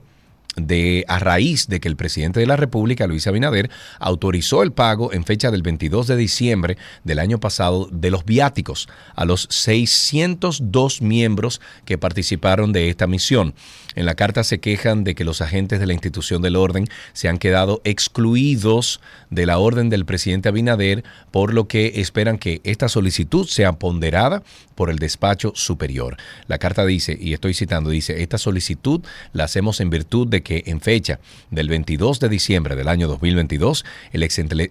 de 0.55 1.05
a 1.07 1.19
raíz 1.19 1.67
de 1.67 1.79
que 1.79 1.87
el 1.87 1.95
presidente 1.95 2.39
de 2.39 2.47
la 2.47 2.55
República, 2.55 3.07
Luis 3.07 3.27
Abinader, 3.27 3.69
autorizó 3.99 4.63
el 4.63 4.71
pago 4.71 5.13
en 5.13 5.23
fecha 5.23 5.51
del 5.51 5.61
22 5.61 6.07
de 6.07 6.15
diciembre 6.15 6.77
del 7.03 7.19
año 7.19 7.39
pasado 7.39 7.87
de 7.91 8.11
los 8.11 8.25
viáticos 8.25 8.89
a 9.15 9.25
los 9.25 9.47
602 9.49 11.01
miembros 11.01 11.61
que 11.85 11.97
participaron 11.97 12.73
de 12.73 12.89
esta 12.89 13.07
misión. 13.07 13.53
En 13.95 14.05
la 14.05 14.15
carta 14.15 14.43
se 14.43 14.59
quejan 14.59 15.03
de 15.03 15.15
que 15.15 15.23
los 15.23 15.41
agentes 15.41 15.79
de 15.79 15.87
la 15.87 15.93
institución 15.93 16.41
del 16.41 16.55
orden 16.55 16.87
se 17.13 17.27
han 17.27 17.39
quedado 17.39 17.81
excluidos 17.83 19.01
de 19.31 19.45
la 19.45 19.57
orden 19.57 19.89
del 19.89 20.05
presidente 20.05 20.49
Abinader, 20.49 21.03
por 21.31 21.53
lo 21.53 21.67
que 21.67 21.93
esperan 21.95 22.37
que 22.37 22.61
esta 22.63 22.87
solicitud 22.87 23.47
sea 23.47 23.73
ponderada 23.73 24.43
por 24.75 24.89
el 24.89 24.97
despacho 24.97 25.51
superior. 25.55 26.17
La 26.47 26.57
carta 26.57 26.85
dice, 26.85 27.17
y 27.19 27.33
estoy 27.33 27.53
citando, 27.53 27.89
dice, 27.89 28.21
esta 28.21 28.37
solicitud 28.37 29.01
la 29.33 29.43
hacemos 29.43 29.81
en 29.81 29.89
virtud 29.89 30.27
de 30.27 30.41
que 30.41 30.63
en 30.67 30.79
fecha 30.81 31.19
del 31.51 31.67
22 31.67 32.19
de 32.19 32.29
diciembre 32.29 32.75
del 32.75 32.87
año 32.87 33.07
2022, 33.07 33.85
el, 34.13 34.23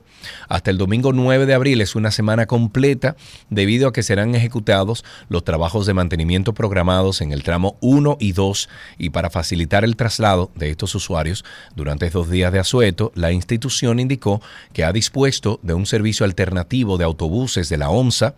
Hasta 0.48 0.70
el 0.70 0.78
domingo 0.78 1.12
9 1.12 1.46
de 1.46 1.54
abril 1.54 1.80
es 1.80 1.94
una 1.94 2.10
semana 2.10 2.46
completa 2.46 3.16
debido 3.50 3.88
a 3.88 3.92
que 3.92 4.02
serán 4.02 4.34
ejecutados 4.34 5.04
los 5.28 5.44
trabajos 5.44 5.86
de 5.86 5.94
mantenimiento 5.94 6.54
programados 6.54 7.20
en 7.20 7.32
el 7.32 7.42
tramo 7.42 7.76
1 7.80 8.16
y 8.20 8.32
2 8.32 8.68
y 8.98 9.10
para 9.10 9.30
facilitar 9.30 9.84
el 9.84 9.96
traslado 9.96 10.50
de 10.54 10.70
estos 10.70 10.94
usuarios 10.94 11.44
durante 11.74 12.06
estos 12.06 12.30
días 12.30 12.52
de 12.52 12.58
asueto, 12.58 13.12
la 13.14 13.32
institución 13.32 14.00
indicó 14.00 14.40
que 14.72 14.84
ha 14.84 14.92
dispuesto 14.92 15.60
de 15.62 15.74
un 15.74 15.86
servicio 15.86 16.24
alternativo 16.24 16.98
de 16.98 17.04
autobuses 17.04 17.68
de 17.68 17.76
la 17.78 17.90
OMSA 17.90 18.34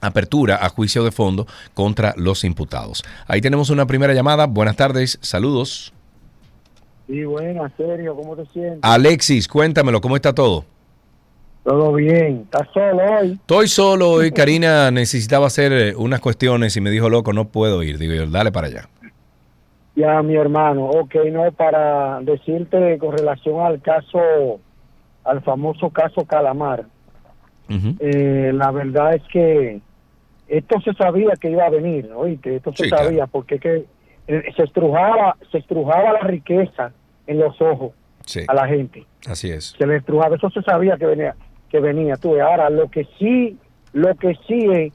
apertura 0.02 0.58
a 0.62 0.70
juicio 0.70 1.04
de 1.04 1.12
fondo 1.12 1.48
contra 1.74 2.14
los 2.18 2.44
imputados. 2.44 3.04
Ahí 3.28 3.42
tenemos 3.42 3.70
una 3.70 3.86
primera 3.86 4.14
llamada. 4.14 4.46
Buenas 4.46 4.76
tardes, 4.76 5.18
saludos. 5.22 5.94
Sí, 7.08 7.24
buenas, 7.26 7.72
serio, 7.76 8.16
¿cómo 8.16 8.36
te 8.36 8.46
sientes? 8.48 8.80
Alexis, 8.84 9.48
cuéntamelo, 9.48 10.00
¿cómo 10.00 10.16
está 10.16 10.34
todo? 10.34 10.64
Todo 11.64 11.94
bien, 11.94 12.44
¿estás 12.44 12.68
solo 12.72 13.04
hoy? 13.04 13.32
Estoy 13.32 13.68
solo 13.68 14.10
hoy, 14.12 14.32
Karina 14.36 14.92
necesitaba 14.92 15.48
hacer 15.48 15.74
eh, 15.74 15.96
unas 15.96 16.20
cuestiones 16.20 16.78
y 16.78 16.82
me 16.82 16.92
dijo, 16.92 17.10
loco, 17.10 17.34
no 17.34 17.50
puedo 17.50 17.82
ir. 17.84 17.98
Digo 17.98 18.14
yo, 18.14 18.28
dale 18.28 18.52
para 18.52 18.68
allá. 18.68 18.90
Ya, 19.96 20.22
mi 20.22 20.36
hermano, 20.36 20.86
ok, 20.86 21.16
no, 21.32 21.52
para 21.52 22.22
decirte 22.22 22.98
con 23.00 23.18
relación 23.18 23.60
al 23.60 23.82
caso 23.82 24.60
al 25.30 25.42
famoso 25.42 25.90
caso 25.90 26.26
Calamar. 26.26 26.86
Eh, 28.00 28.52
la 28.52 28.72
verdad 28.72 29.14
es 29.14 29.22
que 29.32 29.80
esto 30.48 30.82
se 30.82 30.94
sabía 30.94 31.34
que 31.40 31.52
iba 31.52 31.66
a 31.66 31.70
venir, 31.70 32.12
oíste, 32.16 32.56
esto 32.56 32.74
se 32.74 32.90
sabía 32.90 33.28
porque 33.28 33.60
que 33.60 33.86
eh, 34.28 34.44
se 34.56 34.64
estrujaba, 34.64 35.38
se 35.52 35.60
estrujaba 35.60 36.14
la 36.14 36.22
riqueza 36.22 36.92
en 37.28 37.38
los 37.38 37.62
ojos 37.62 37.92
a 38.48 38.54
la 38.56 38.68
gente. 38.68 39.06
Así 39.28 39.52
es. 39.52 39.76
Se 39.78 39.86
le 39.86 39.98
estrujaba, 39.98 40.36
eso 40.36 40.50
se 40.50 40.64
sabía 40.64 40.98
que 40.98 41.06
venía, 41.06 41.36
que 41.70 41.80
venía. 41.80 42.16
Tú, 42.18 42.42
ahora 42.42 42.72
lo 42.72 42.90
que 42.90 43.08
sí, 43.20 43.56
lo 43.94 44.16
que 44.16 44.36
sí 44.48 44.66
es 44.72 44.94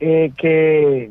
eh, 0.00 0.32
que 0.36 1.10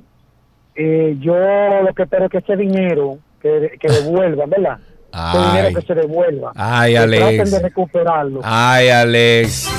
yo 1.20 1.36
lo 1.84 1.94
que 1.96 2.04
espero 2.04 2.26
es 2.26 2.32
que 2.32 2.38
ese 2.38 2.56
dinero 2.56 3.18
que, 3.42 3.78
que 3.80 3.88
devuelvan, 4.04 4.50
¿verdad? 4.52 4.78
Ay. 5.12 5.48
dinero 5.48 5.80
que 5.80 5.86
se 5.86 5.96
devuelva. 5.96 6.52
Ay, 6.56 6.96
Alex. 6.96 7.24
Traten 7.24 7.52
de 7.52 7.60
recuperarlo. 7.60 8.42
Ay, 8.44 8.90
Alex. 8.90 9.70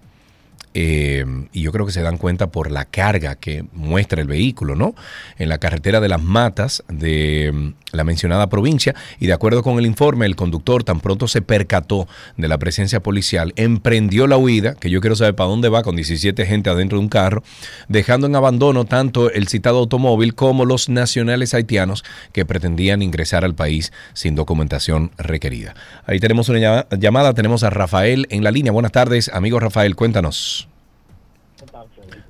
eh, 0.79 1.25
y 1.53 1.63
yo 1.63 1.71
creo 1.71 1.87
que 1.87 1.91
se 1.91 2.03
dan 2.03 2.17
cuenta 2.17 2.51
por 2.51 2.69
la 2.69 2.85
carga 2.85 3.33
que 3.33 3.65
muestra 3.73 4.21
el 4.21 4.27
vehículo, 4.27 4.75
¿no? 4.75 4.93
En 5.39 5.49
la 5.49 5.57
carretera 5.57 5.99
de 5.99 6.07
las 6.07 6.21
Matas 6.21 6.83
de 6.87 7.51
mm, 7.51 7.73
la 7.93 8.03
mencionada 8.03 8.47
provincia 8.47 8.93
y 9.19 9.25
de 9.25 9.33
acuerdo 9.33 9.63
con 9.63 9.79
el 9.79 9.87
informe, 9.87 10.27
el 10.27 10.35
conductor 10.35 10.83
tan 10.83 10.99
pronto 10.99 11.27
se 11.27 11.41
percató 11.41 12.07
de 12.35 12.47
la 12.47 12.59
presencia 12.59 13.01
policial, 13.01 13.53
emprendió 13.55 14.27
la 14.27 14.37
huida, 14.37 14.75
que 14.75 14.91
yo 14.91 15.01
quiero 15.01 15.15
saber 15.15 15.33
para 15.33 15.49
dónde 15.49 15.69
va 15.69 15.81
con 15.81 15.95
17 15.95 16.45
gente 16.45 16.69
adentro 16.69 16.99
de 16.99 17.05
un 17.05 17.09
carro, 17.09 17.41
dejando 17.87 18.27
en 18.27 18.35
abandono 18.35 18.85
tanto 18.85 19.31
el 19.31 19.47
citado 19.47 19.79
automóvil 19.79 20.35
como 20.35 20.63
los 20.63 20.89
nacionales 20.89 21.55
haitianos 21.55 22.05
que 22.33 22.45
pretendían 22.45 23.01
ingresar 23.01 23.43
al 23.43 23.55
país 23.55 23.91
sin 24.13 24.35
documentación 24.35 25.09
requerida. 25.17 25.73
Ahí 26.05 26.19
tenemos 26.19 26.49
una 26.49 26.85
llamada, 26.91 27.33
tenemos 27.33 27.63
a 27.63 27.71
Rafael 27.71 28.27
en 28.29 28.43
la 28.43 28.51
línea. 28.51 28.71
Buenas 28.71 28.91
tardes, 28.91 29.31
amigo 29.33 29.59
Rafael, 29.59 29.95
cuéntanos. 29.95 30.66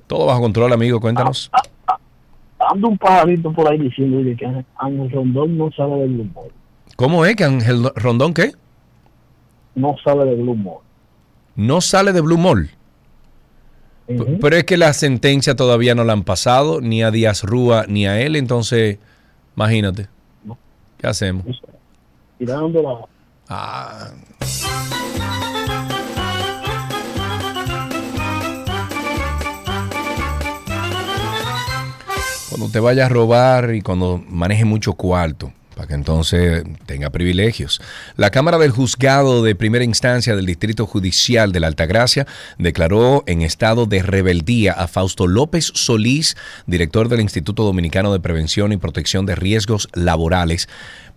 Todo 0.08 0.26
bajo 0.26 0.40
control, 0.40 0.72
amigo, 0.72 0.98
cuéntanos. 1.00 1.50
Ah, 1.52 1.62
ah, 1.86 1.98
ah, 2.58 2.68
ando 2.72 2.88
un 2.88 2.98
pajarito 2.98 3.52
por 3.52 3.70
ahí 3.70 3.78
diciendo 3.78 4.18
que 4.36 4.64
Ángel 4.76 5.10
Rondón 5.12 5.56
no 5.56 5.70
sabe 5.70 6.00
de 6.00 6.06
Blue 6.06 6.30
¿Cómo 6.96 7.24
es 7.24 7.36
que 7.36 7.44
Ángel 7.44 7.88
Rondón 7.94 8.34
qué? 8.34 8.52
No 9.76 9.94
sale 10.02 10.24
de 10.24 10.34
Blue 10.34 10.56
Mall. 10.56 10.78
No 11.54 11.80
sale 11.80 12.12
de 12.12 12.20
Blue 12.20 12.38
Mall. 12.38 12.70
Pero 14.06 14.56
es 14.56 14.64
que 14.64 14.78
la 14.78 14.92
sentencia 14.94 15.54
todavía 15.54 15.94
no 15.94 16.02
la 16.02 16.14
han 16.14 16.24
pasado, 16.24 16.80
ni 16.80 17.02
a 17.02 17.10
Díaz 17.10 17.44
Rúa, 17.44 17.84
ni 17.86 18.06
a 18.06 18.20
él, 18.20 18.36
entonces, 18.36 18.98
imagínate. 19.54 20.08
¿Qué 20.96 21.06
hacemos? 21.06 21.62
Tirando 22.38 22.82
la... 22.82 22.98
Ah. 23.48 24.10
Cuando 32.58 32.72
te 32.72 32.80
vaya 32.80 33.06
a 33.06 33.08
robar 33.08 33.74
y 33.74 33.82
cuando 33.82 34.22
maneje 34.28 34.64
mucho 34.64 34.94
cuarto 34.94 35.52
para 35.76 35.86
que 35.86 35.94
entonces 35.94 36.64
tenga 36.86 37.10
privilegios. 37.10 37.80
La 38.16 38.30
Cámara 38.30 38.58
del 38.58 38.72
Juzgado 38.72 39.44
de 39.44 39.54
Primera 39.54 39.84
Instancia 39.84 40.34
del 40.34 40.44
Distrito 40.44 40.86
Judicial 40.86 41.52
de 41.52 41.60
la 41.60 41.68
Altagracia 41.68 42.26
declaró 42.58 43.22
en 43.28 43.42
estado 43.42 43.86
de 43.86 44.02
rebeldía 44.02 44.72
a 44.72 44.88
Fausto 44.88 45.28
López 45.28 45.70
Solís, 45.76 46.36
director 46.66 47.08
del 47.08 47.20
Instituto 47.20 47.62
Dominicano 47.62 48.12
de 48.12 48.18
Prevención 48.18 48.72
y 48.72 48.76
Protección 48.76 49.24
de 49.24 49.36
Riesgos 49.36 49.88
Laborales, 49.94 50.68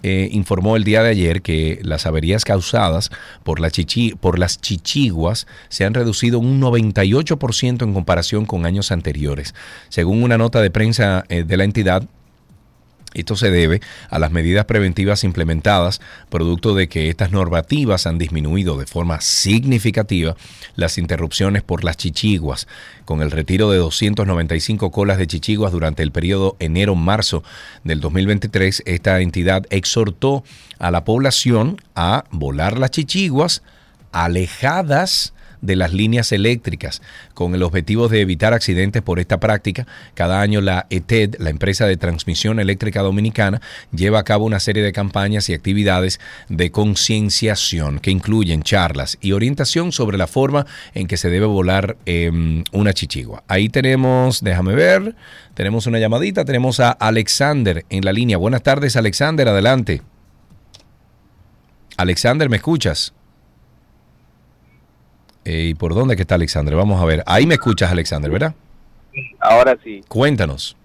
eh, 0.04 0.30
informó 0.32 0.76
el 0.76 0.84
día 0.84 1.04
de 1.04 1.10
ayer 1.10 1.41
que 1.41 1.80
las 1.84 2.06
averías 2.06 2.45
causadas 2.45 3.10
por, 3.43 3.60
la 3.60 3.70
chichi, 3.72 4.16
por 4.16 4.39
las 4.39 4.62
chichiguas 4.62 5.47
se 5.68 5.86
han 5.86 5.93
reducido 5.93 6.39
un 6.39 6.62
98% 6.62 7.84
en 7.84 7.93
comparación 7.93 8.45
con 8.45 8.66
años 8.66 8.91
anteriores. 8.91 9.54
Según 9.89 10.24
una 10.24 10.38
nota 10.38 10.62
de 10.62 10.72
prensa 10.72 11.26
eh, 11.30 11.43
de 11.43 11.58
la 11.58 11.64
entidad, 11.64 12.04
esto 13.14 13.36
se 13.36 13.49
debe 13.49 13.82
a 14.10 14.20
las 14.20 14.32
medidas 14.32 14.66
preventivas 14.66 15.24
implementadas, 15.24 15.99
producto 16.30 16.76
de 16.76 16.88
que 16.88 17.10
estas 17.10 17.32
normativas 17.32 18.05
han 18.05 18.20
disminuido 18.20 18.78
de 18.78 18.86
forma 18.86 19.20
significativa 19.20 20.36
las 20.76 20.97
interrupciones 20.97 21.64
por 21.64 21.84
las 21.84 21.97
chichiguas, 21.97 22.68
con 23.05 23.22
el 23.22 23.32
retiro 23.32 23.72
de 23.72 23.80
295 23.80 24.91
colas 24.91 25.18
de 25.18 25.28
chichiguas 25.28 25.72
durante 25.72 26.03
el 26.03 26.12
periodo 26.12 26.55
enero-marzo 26.60 27.43
del 27.84 27.99
2023. 27.99 28.84
Esta 28.86 29.20
entidad 29.22 29.66
exhortó 29.72 30.43
a 30.78 30.91
la 30.91 31.03
población 31.03 31.82
a 31.95 32.26
volar 32.30 32.78
las 32.78 32.91
chichiguas 32.91 33.64
alejadas 34.12 35.34
de 35.62 35.76
las 35.76 35.93
líneas 35.93 36.32
eléctricas. 36.32 37.01
Con 37.34 37.55
el 37.55 37.64
objetivo 37.64 38.07
de 38.07 38.22
evitar 38.22 38.53
accidentes 38.53 39.02
por 39.02 39.19
esta 39.19 39.40
práctica, 39.40 39.88
cada 40.14 40.41
año 40.41 40.61
la 40.61 40.88
ETED, 40.90 41.36
la 41.40 41.49
empresa 41.49 41.86
de 41.86 41.98
transmisión 41.98 42.60
eléctrica 42.60 43.02
dominicana, 43.02 43.61
lleva 43.91 44.19
a 44.19 44.23
cabo 44.23 44.45
una 44.45 44.60
serie 44.60 44.84
de 44.84 44.91
campañas 44.91 45.49
y 45.49 45.53
actividades 45.53 46.19
de 46.48 46.72
concienciación 46.72 47.99
que 47.99 48.11
incluyen 48.11 48.64
charlas 48.64 49.18
y 49.22 49.31
orientación 49.34 49.91
sobre 49.91 50.18
la 50.18 50.27
forma 50.27 50.65
en 50.94 51.07
que 51.07 51.18
se 51.18 51.30
debe 51.30 51.45
volar 51.45 51.98
em, 52.06 52.64
una 52.72 52.94
chichigua. 52.94 53.44
Ahí 53.48 53.69
tenemos, 53.69 54.44
déjame 54.44 54.76
ver, 54.76 55.15
tenemos 55.53 55.88
una 55.88 55.99
llamadita, 55.99 56.45
tenemos 56.45 56.80
a 56.80 56.91
Alexander 56.91 57.86
en 57.90 58.06
la 58.06 58.14
línea. 58.14 58.38
Buenas 58.38 58.64
tardes, 58.64 58.95
Alexander, 58.95 59.48
adelante. 59.48 60.02
Alexander, 61.98 62.49
¿me 62.49 62.57
escuchas? 62.57 63.14
Eh, 65.50 65.70
¿Y 65.70 65.74
por 65.74 65.96
dónde 65.96 66.16
que 66.16 66.22
está 66.22 66.36
Alexander? 66.36 66.76
Vamos 66.76 67.02
a 67.02 67.06
ver. 67.06 67.24
Ahí 67.26 67.48
me 67.48 67.56
escuchas, 67.56 67.92
Alexander, 67.92 68.30
¿verdad? 68.30 68.54
Ahora 69.40 69.76
sí. 69.84 70.02
Cuéntanos. 70.08 70.78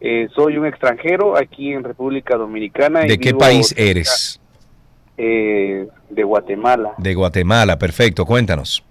Eh, 0.00 0.26
soy 0.34 0.56
un 0.56 0.64
extranjero 0.64 1.36
aquí 1.36 1.70
en 1.70 1.84
República 1.84 2.36
Dominicana. 2.36 3.00
¿De 3.00 3.18
qué 3.18 3.34
país 3.34 3.74
eres? 3.76 4.40
Eh, 5.18 5.86
de 6.08 6.22
Guatemala. 6.24 6.94
De 6.96 7.14
Guatemala, 7.14 7.78
perfecto. 7.78 8.24
Cuéntanos. 8.24 8.82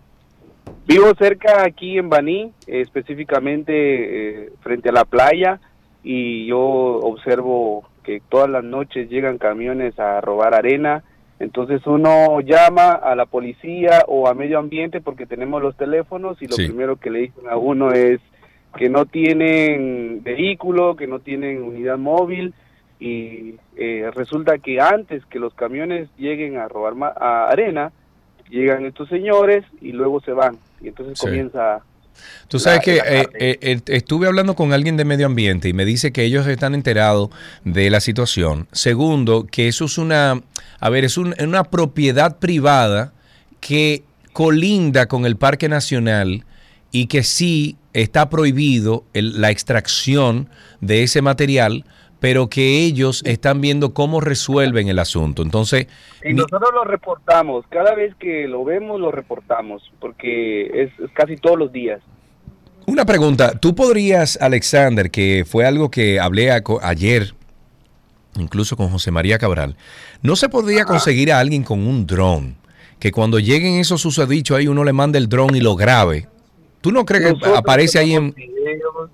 Vivo 0.85 1.11
cerca 1.17 1.63
aquí 1.63 1.97
en 1.97 2.09
Baní, 2.09 2.51
específicamente 2.67 4.51
frente 4.61 4.89
a 4.89 4.91
la 4.91 5.05
playa. 5.05 5.59
y 6.03 6.45
yo 6.45 6.59
observo 6.59 7.89
que 8.03 8.21
todas 8.29 8.49
las 8.49 8.63
noches 8.63 9.09
llegan 9.09 9.39
camiones 9.39 9.97
a 9.97 10.21
robar 10.21 10.53
arena. 10.53 11.03
Entonces 11.43 11.85
uno 11.85 12.39
llama 12.39 12.93
a 12.93 13.15
la 13.15 13.25
policía 13.25 14.05
o 14.07 14.29
a 14.29 14.33
medio 14.33 14.59
ambiente 14.59 15.01
porque 15.01 15.25
tenemos 15.25 15.61
los 15.61 15.75
teléfonos 15.75 16.41
y 16.41 16.47
lo 16.47 16.55
primero 16.55 16.95
que 16.95 17.09
le 17.09 17.19
dicen 17.19 17.49
a 17.49 17.57
uno 17.57 17.91
es 17.91 18.21
que 18.77 18.87
no 18.87 19.05
tienen 19.05 20.23
vehículo, 20.23 20.95
que 20.95 21.05
no 21.05 21.19
tienen 21.19 21.61
unidad 21.61 21.97
móvil 21.97 22.53
y 22.97 23.55
eh, 23.75 24.09
resulta 24.13 24.57
que 24.57 24.79
antes 24.79 25.25
que 25.25 25.37
los 25.37 25.53
camiones 25.53 26.07
lleguen 26.17 26.55
a 26.57 26.69
robar 26.69 26.93
a 27.19 27.49
arena, 27.49 27.91
llegan 28.49 28.85
estos 28.85 29.09
señores 29.09 29.65
y 29.81 29.91
luego 29.91 30.21
se 30.21 30.31
van. 30.31 30.57
Y 30.79 30.87
entonces 30.87 31.19
comienza 31.19 31.81
Tú 32.47 32.59
sabes 32.59 32.81
que 32.81 32.97
eh, 32.97 33.27
eh, 33.39 33.81
estuve 33.87 34.27
hablando 34.27 34.55
con 34.55 34.73
alguien 34.73 34.97
de 34.97 35.05
medio 35.05 35.25
ambiente 35.25 35.69
y 35.69 35.73
me 35.73 35.85
dice 35.85 36.11
que 36.11 36.23
ellos 36.23 36.45
están 36.47 36.75
enterados 36.75 37.29
de 37.63 37.89
la 37.89 37.99
situación. 37.99 38.67
Segundo, 38.71 39.47
que 39.49 39.67
eso 39.67 39.85
es 39.85 39.97
una, 39.97 40.41
a 40.79 40.89
ver, 40.89 41.05
es 41.05 41.17
una 41.17 41.63
propiedad 41.63 42.37
privada 42.37 43.13
que 43.59 44.03
colinda 44.33 45.07
con 45.07 45.25
el 45.25 45.37
Parque 45.37 45.69
Nacional 45.69 46.45
y 46.91 47.07
que 47.07 47.23
sí 47.23 47.77
está 47.93 48.29
prohibido 48.29 49.05
la 49.13 49.51
extracción 49.51 50.49
de 50.81 51.03
ese 51.03 51.21
material, 51.21 51.85
pero 52.23 52.47
que 52.47 52.85
ellos 52.85 53.21
están 53.25 53.59
viendo 53.59 53.93
cómo 53.93 54.21
resuelven 54.21 54.87
el 54.87 54.99
asunto. 54.99 55.41
Entonces, 55.41 55.87
y 56.23 56.33
nosotros 56.33 56.69
lo 56.73 56.85
reportamos, 56.85 57.65
cada 57.67 57.95
vez 57.95 58.15
que 58.15 58.47
lo 58.47 58.63
vemos 58.63 58.97
lo 58.97 59.11
reportamos, 59.11 59.91
porque 59.99 60.83
es, 60.83 60.91
casi 61.11 61.35
todos 61.35 61.59
los 61.59 61.73
días. 61.73 61.99
Una 62.85 63.03
pregunta, 63.03 63.59
tú 63.59 63.75
podrías, 63.75 64.37
Alexander, 64.39 65.11
que 65.11 65.43
fue 65.45 65.65
algo 65.65 65.91
que 65.91 66.21
hablé 66.21 66.49
ayer, 66.81 67.33
incluso 68.39 68.77
con 68.77 68.87
José 68.87 69.11
María 69.11 69.37
Cabral, 69.37 69.75
¿no 70.21 70.37
se 70.37 70.47
podría 70.47 70.85
conseguir 70.85 71.29
a 71.33 71.39
alguien 71.39 71.63
con 71.63 71.85
un 71.85 72.07
dron? 72.07 72.55
Que 72.99 73.11
cuando 73.11 73.37
lleguen 73.37 73.73
esos 73.73 73.99
susodichos 73.99 74.57
ahí 74.57 74.69
uno 74.69 74.85
le 74.85 74.93
mande 74.93 75.17
el 75.17 75.27
dron 75.27 75.57
y 75.57 75.59
lo 75.59 75.75
grabe. 75.75 76.29
¿Tú 76.83 76.91
no 76.91 77.05
crees 77.05 77.35
que 77.41 77.47
aparece 77.55 77.97
ahí 77.97 78.13
en... 78.13 78.35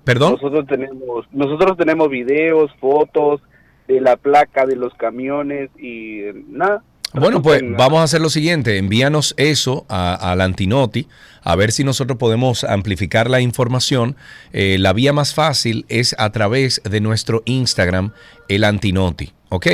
¿Perdón? 0.02 0.32
Nosotros 0.32 0.66
tenemos, 0.66 1.24
nosotros 1.30 1.76
tenemos 1.76 2.10
videos, 2.10 2.68
fotos 2.80 3.40
de 3.86 4.00
la 4.00 4.16
placa 4.16 4.66
de 4.66 4.74
los 4.74 4.92
camiones 4.94 5.70
y 5.78 6.22
nada. 6.48 6.82
Bueno, 7.12 7.42
pues 7.42 7.62
vamos 7.62 8.00
a 8.00 8.02
hacer 8.02 8.20
lo 8.20 8.28
siguiente, 8.28 8.76
envíanos 8.76 9.34
eso 9.36 9.86
a, 9.88 10.32
Antinoti, 10.32 11.06
a 11.42 11.54
ver 11.54 11.70
si 11.70 11.84
nosotros 11.84 12.18
podemos 12.18 12.64
amplificar 12.64 13.30
la 13.30 13.40
información. 13.40 14.16
Eh, 14.52 14.76
la 14.80 14.92
vía 14.92 15.12
más 15.12 15.32
fácil 15.32 15.86
es 15.88 16.16
a 16.18 16.30
través 16.30 16.82
de 16.82 17.00
nuestro 17.00 17.42
Instagram, 17.44 18.12
el 18.48 18.64
Antinoti, 18.64 19.32
¿ok? 19.48 19.66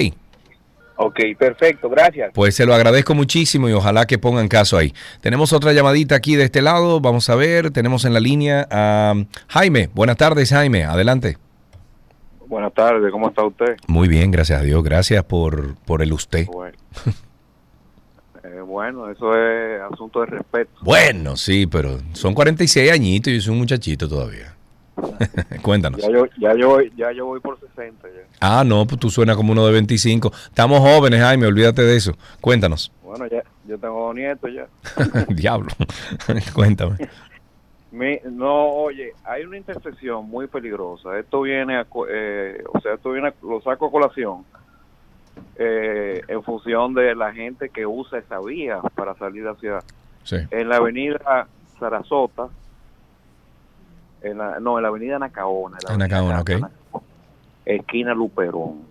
Ok, 0.97 1.20
perfecto, 1.39 1.89
gracias. 1.90 2.31
Pues 2.35 2.55
se 2.55 2.64
lo 2.64 2.74
agradezco 2.74 3.14
muchísimo 3.14 3.68
y 3.68 3.73
ojalá 3.73 4.06
que 4.06 4.18
pongan 4.18 4.48
caso 4.48 4.78
ahí. 4.78 4.93
Tenemos 5.20 5.52
otra 5.52 5.73
llamadita 5.73 6.14
aquí 6.14 6.36
de 6.36 6.44
este 6.44 6.62
lado, 6.62 7.01
vamos 7.01 7.28
a 7.28 7.35
ver, 7.35 7.70
tenemos 7.70 8.05
en 8.05 8.14
la 8.14 8.20
línea 8.20 8.66
a 8.70 9.14
Jaime. 9.48 9.90
Buenas 9.94 10.16
tardes, 10.16 10.51
Jaime, 10.51 10.85
adelante. 10.85 11.36
Buenas 12.47 12.73
tardes, 12.73 13.10
¿cómo 13.10 13.28
está 13.28 13.44
usted? 13.44 13.77
Muy 13.89 14.09
bien, 14.09 14.31
gracias 14.31 14.60
a 14.60 14.62
Dios, 14.62 14.82
gracias 14.82 15.24
por, 15.24 15.77
por 15.85 16.02
el 16.02 16.12
usted. 16.12 16.47
Bueno. 16.47 16.77
Eh, 18.48 18.60
bueno, 18.60 19.10
eso 19.10 19.36
es 19.36 19.82
asunto 19.93 20.20
de 20.20 20.27
respeto. 20.27 20.70
Bueno, 20.81 21.36
sí, 21.36 21.66
pero 21.66 21.98
son 22.12 22.32
46 22.32 22.93
añitos 22.93 23.32
y 23.32 23.36
yo 23.36 23.43
soy 23.43 23.52
un 23.55 23.59
muchachito 23.59 24.09
todavía. 24.09 24.56
Cuéntanos. 25.62 26.01
Ya 26.01 26.10
yo, 26.10 26.27
ya, 26.39 26.55
yo, 26.55 26.81
ya 26.97 27.12
yo 27.12 27.27
voy 27.27 27.40
por 27.40 27.59
60. 27.60 28.09
Ah, 28.40 28.64
no, 28.64 28.86
pues 28.86 28.98
tú 28.98 29.10
suenas 29.10 29.36
como 29.36 29.52
uno 29.52 29.66
de 29.66 29.73
25. 29.73 30.32
Estamos 30.48 30.81
jóvenes, 30.81 31.20
Jaime, 31.20 31.47
olvídate 31.47 31.82
de 31.82 31.97
eso. 31.97 32.12
Cuéntanos. 32.40 32.93
Bueno, 33.02 33.27
ya, 33.27 33.43
yo 33.66 33.78
tengo 33.78 34.12
nietos 34.14 34.51
ya. 34.52 34.66
Diablo. 35.28 35.68
Cuéntame. 36.55 36.97
no, 38.31 38.68
oye, 38.70 39.12
hay 39.24 39.44
una 39.44 39.59
intersección 39.59 40.28
muy 40.28 40.47
peligrosa. 40.47 41.18
Esto 41.18 41.43
viene, 41.43 41.77
a, 41.77 41.86
eh, 42.09 42.64
o 42.73 42.81
sea, 42.81 42.94
esto 42.94 43.12
viene, 43.12 43.32
lo 43.43 43.60
saco 43.60 43.86
a 43.86 43.90
colación 43.90 44.44
eh, 45.56 46.23
en 46.28 46.43
función 46.43 46.94
de 46.94 47.14
la 47.14 47.32
gente 47.32 47.68
que 47.68 47.86
usa 47.86 48.18
esa 48.18 48.40
vía 48.40 48.81
para 48.94 49.14
salir 49.14 49.47
hacia. 49.47 49.81
Sí. 50.24 50.36
En 50.51 50.68
la 50.68 50.77
avenida 50.77 51.47
Sarasota, 51.78 52.48
en 54.22 54.38
la, 54.38 54.60
no, 54.60 54.78
en 54.78 54.82
la 54.82 54.88
avenida 54.88 55.18
Nacaona. 55.18 55.78
En 55.88 55.98
Nacaona, 55.98 56.40
ok. 56.40 56.51
Esquina 57.64 58.14
Luperón. 58.14 58.82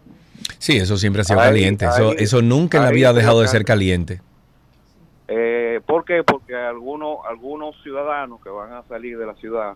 Sí, 0.57 0.77
eso 0.77 0.97
siempre 0.97 1.22
ha 1.22 1.26
sido 1.26 1.39
caliente. 1.39 1.85
eso, 1.85 2.14
eso 2.14 2.41
nunca 2.41 2.77
en 2.77 2.84
la 2.84 2.91
vida 2.91 3.10
ha 3.10 3.14
dejado 3.14 3.41
de 3.41 3.47
ser 3.47 3.65
caliente. 3.65 4.22
Eh, 5.27 5.81
¿Por 5.85 6.06
qué? 6.06 6.23
Porque 6.23 6.56
algunos, 6.56 7.19
algunos 7.27 7.76
ciudadanos 7.81 8.41
que 8.41 8.49
van 8.49 8.73
a 8.73 8.84
salir 8.84 9.18
de 9.18 9.26
la 9.26 9.35
ciudad 9.35 9.76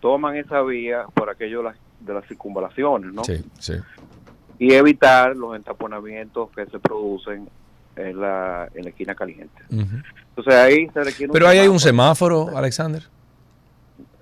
toman 0.00 0.36
esa 0.36 0.62
vía 0.62 1.04
por 1.14 1.30
aquello 1.30 1.62
de 2.00 2.12
las, 2.12 2.26
circunvalaciones, 2.26 3.12
¿no? 3.12 3.24
Sí, 3.24 3.44
sí. 3.58 3.74
Y 4.58 4.74
evitar 4.74 5.36
los 5.36 5.56
entaponamientos 5.56 6.50
que 6.50 6.66
se 6.66 6.78
producen 6.78 7.48
en 7.96 8.20
la, 8.20 8.68
en 8.74 8.84
la 8.84 8.90
esquina 8.90 9.14
caliente. 9.14 9.62
Entonces 9.70 10.54
ahí 10.54 10.88
se 10.92 11.04
requiere 11.04 11.32
Pero 11.32 11.48
ahí 11.48 11.58
hay 11.58 11.68
un 11.68 11.80
semáforo, 11.80 12.56
Alexander. 12.56 13.02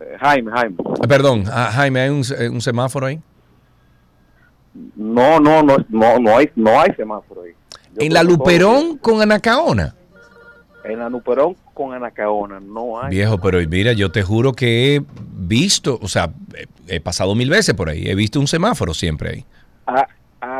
Eh, 0.02 0.16
Jaime, 0.20 0.50
Jaime. 0.50 0.76
Ah, 1.00 1.06
perdón, 1.06 1.44
ah, 1.50 1.70
Jaime, 1.72 2.00
¿hay 2.00 2.10
un, 2.10 2.24
un, 2.50 2.60
semáforo 2.60 3.06
ahí? 3.06 3.20
No, 4.96 5.38
no, 5.38 5.62
no, 5.62 5.76
no, 5.88 6.18
no 6.18 6.36
hay, 6.36 6.50
no 6.56 6.80
hay 6.80 6.92
semáforo 6.94 7.42
ahí. 7.42 7.52
¿En 7.98 8.12
la 8.12 8.22
Luperón 8.22 8.98
con 8.98 9.20
Anacaona? 9.20 9.94
En 10.84 10.98
la 10.98 11.08
Luperón 11.08 11.56
con 11.74 11.92
Anacaona 11.92 12.58
no 12.58 13.00
hay. 13.00 13.10
Viejo, 13.10 13.38
pero 13.38 13.58
mira, 13.68 13.92
yo 13.92 14.10
te 14.10 14.22
juro 14.22 14.52
que 14.52 14.96
he 14.96 15.02
visto, 15.34 15.98
o 16.02 16.08
sea, 16.08 16.32
he 16.88 17.00
pasado 17.00 17.34
mil 17.34 17.50
veces 17.50 17.74
por 17.74 17.88
ahí, 17.88 18.08
he 18.08 18.14
visto 18.14 18.40
un 18.40 18.48
semáforo 18.48 18.94
siempre 18.94 19.30
ahí. 19.30 19.44
Ah, 19.86 20.06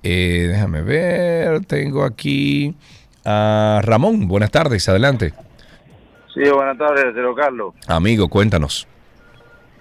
Eh, 0.02 0.48
déjame 0.48 0.82
ver, 0.82 1.64
tengo 1.66 2.02
aquí 2.02 2.74
a 3.24 3.82
Ramón. 3.84 4.26
Buenas 4.26 4.50
tardes, 4.50 4.88
adelante. 4.88 5.32
Sí, 6.34 6.42
buenas 6.52 6.76
tardes, 6.76 7.14
Carlos. 7.36 7.72
Amigo, 7.86 8.26
cuéntanos. 8.28 8.88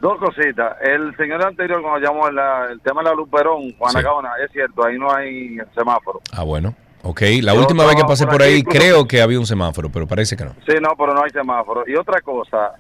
Dos 0.06 0.20
cositas. 0.20 0.78
El 0.82 1.18
señor 1.18 1.44
anterior, 1.44 1.82
cuando 1.82 2.00
llamó 2.00 2.28
el, 2.28 2.38
el 2.70 2.80
tema 2.82 3.02
de 3.02 3.10
la 3.10 3.16
Luperón, 3.16 3.74
Juana 3.76 4.04
Cabana, 4.04 4.30
es 4.46 4.52
cierto, 4.52 4.86
ahí 4.86 5.00
no 5.00 5.12
hay 5.12 5.58
semáforo. 5.74 6.22
Ah, 6.32 6.44
bueno. 6.44 6.76
Ok, 7.02 7.22
la 7.42 7.56
última 7.56 7.88
vez 7.88 7.96
que 7.96 8.04
pasé 8.04 8.28
por, 8.28 8.40
ahí 8.40 8.62
creo 8.62 9.08
que 9.08 9.20
había 9.20 9.40
un 9.40 9.48
semáforo, 9.48 9.90
pero 9.92 10.06
parece 10.06 10.38
que 10.38 10.46
no. 10.46 10.52
Sí, 10.68 10.76
no, 10.80 10.90
pero 10.96 11.16
no 11.16 11.24
hay 11.24 11.32
semáforo. 11.32 11.86
Y 11.88 11.96
otra 11.96 12.22
cosa, 12.22 12.74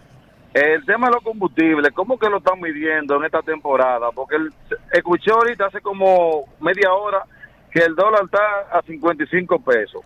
el 0.54 0.86
tema 0.86 1.08
de 1.08 1.14
los 1.16 1.24
combustibles, 1.24 1.92
¿cómo 1.96 2.20
que 2.20 2.30
lo 2.30 2.38
están 2.38 2.62
midiendo 2.62 3.16
en 3.16 3.26
esta 3.26 3.42
temporada? 3.42 4.12
Porque 4.14 4.36
el, 4.36 4.54
escuché 4.94 5.32
ahorita 5.32 5.66
hace 5.66 5.82
como 5.82 6.44
media 6.60 6.94
hora 6.94 7.24
que 7.72 7.80
el 7.80 7.96
dólar 7.96 8.26
está 8.26 8.38
a 8.72 8.84
55 8.84 9.62
pesos. 9.62 10.04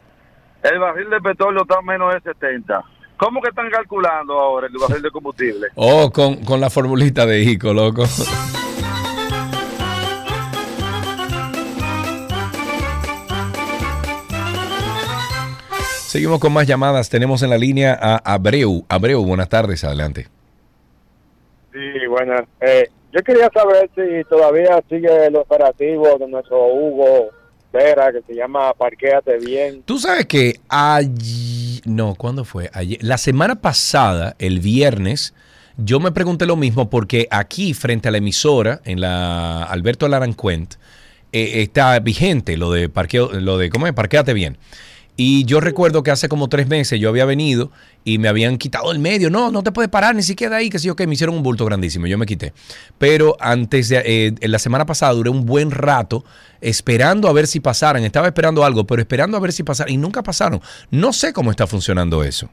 El 0.64 0.80
barril 0.80 1.10
de 1.10 1.20
petróleo 1.20 1.64
está 1.64 1.80
a 1.80 1.82
menos 1.82 2.14
de 2.14 2.22
70. 2.22 2.82
¿Cómo 3.20 3.42
que 3.42 3.50
están 3.50 3.70
calculando 3.70 4.34
ahora 4.40 4.68
el 4.68 4.78
barril 4.80 5.02
de 5.02 5.12
combustible? 5.12 5.68
Oh, 5.76 6.10
con, 6.10 6.38
con 6.38 6.62
la 6.62 6.70
formulita 6.70 7.26
de 7.26 7.42
ICO, 7.42 7.74
loco. 7.74 8.06
Seguimos 16.08 16.40
con 16.40 16.54
más 16.54 16.66
llamadas. 16.66 17.10
Tenemos 17.10 17.44
en 17.44 17.50
la 17.50 17.58
línea 17.58 18.00
a 18.02 18.16
Abreu. 18.34 18.86
Abreu, 18.88 19.22
buenas 19.26 19.50
tardes, 19.50 19.84
adelante. 19.84 20.28
Sí, 21.74 22.08
buenas. 22.08 22.46
Eh, 22.62 22.90
yo 23.12 23.22
quería 23.22 23.50
saber 23.54 23.90
si 23.96 24.24
todavía 24.30 24.82
sigue 24.88 25.26
el 25.26 25.36
operativo 25.36 26.18
de 26.18 26.28
nuestro 26.30 26.68
Hugo 26.68 27.32
Que 27.72 28.24
se 28.26 28.34
llama 28.34 28.74
Parquéate 28.74 29.38
Bien. 29.38 29.84
Tú 29.84 30.00
sabes 30.00 30.26
que 30.26 30.60
allí, 30.68 31.82
no, 31.86 32.16
¿cuándo 32.16 32.44
fue? 32.44 32.70
Ayer, 32.74 32.98
la 33.02 33.18
semana 33.18 33.62
pasada, 33.62 34.36
el 34.40 34.60
viernes, 34.60 35.36
yo 35.78 36.00
me 36.00 36.12
pregunté 36.12 36.48
lo 36.48 36.56
mismo 36.56 36.90
porque 36.90 37.28
aquí, 37.30 37.76
frente 37.76 38.08
a 38.08 38.12
la 38.12 38.18
emisora, 38.18 38.82
en 38.86 39.02
la 39.02 39.64
Alberto 39.64 40.08
Larancuent, 40.08 40.76
eh, 41.32 41.62
está 41.62 42.00
vigente 42.00 42.58
lo 42.58 42.72
de 42.72 42.90
parqueo, 42.90 43.32
lo 43.34 43.60
de, 43.60 43.70
¿cómo 43.70 43.86
es? 43.86 43.94
Parquéate 43.94 44.34
Bien. 44.34 44.58
Y 45.22 45.44
yo 45.44 45.60
recuerdo 45.60 46.02
que 46.02 46.12
hace 46.12 46.30
como 46.30 46.48
tres 46.48 46.70
meses 46.70 46.98
yo 46.98 47.10
había 47.10 47.26
venido 47.26 47.72
y 48.06 48.20
me 48.20 48.30
habían 48.30 48.58
quitado 48.58 48.90
el 48.94 49.00
medio. 49.00 49.30
No, 49.30 49.52
no 49.52 49.64
te 49.64 49.74
puedes 49.74 49.92
parar 49.92 50.16
ni 50.16 50.22
siquiera 50.22 50.56
ahí, 50.56 50.70
que 50.70 50.78
yo 50.78 50.96
que 50.96 51.06
me 51.08 51.14
hicieron 51.16 51.36
un 51.36 51.44
bulto 51.44 51.66
grandísimo. 51.66 52.08
Yo 52.08 52.18
me 52.18 52.26
quité. 52.26 52.54
Pero 52.98 53.36
antes 53.42 53.90
de, 53.90 54.02
eh, 54.06 54.48
la 54.48 54.60
semana 54.60 54.86
pasada 54.86 55.12
duré 55.12 55.30
un 55.30 55.46
buen 55.46 55.72
rato 55.72 56.24
esperando 56.62 57.28
a 57.28 57.34
ver 57.34 57.48
si 57.48 57.60
pasaran. 57.60 58.06
Estaba 58.06 58.28
esperando 58.28 58.64
algo, 58.64 58.86
pero 58.86 59.02
esperando 59.02 59.36
a 59.36 59.42
ver 59.42 59.52
si 59.52 59.64
pasaran. 59.64 59.94
Y 59.94 59.98
nunca 59.98 60.24
pasaron. 60.24 60.62
No 60.90 61.12
sé 61.12 61.34
cómo 61.34 61.52
está 61.52 61.68
funcionando 61.68 62.24
eso. 62.24 62.50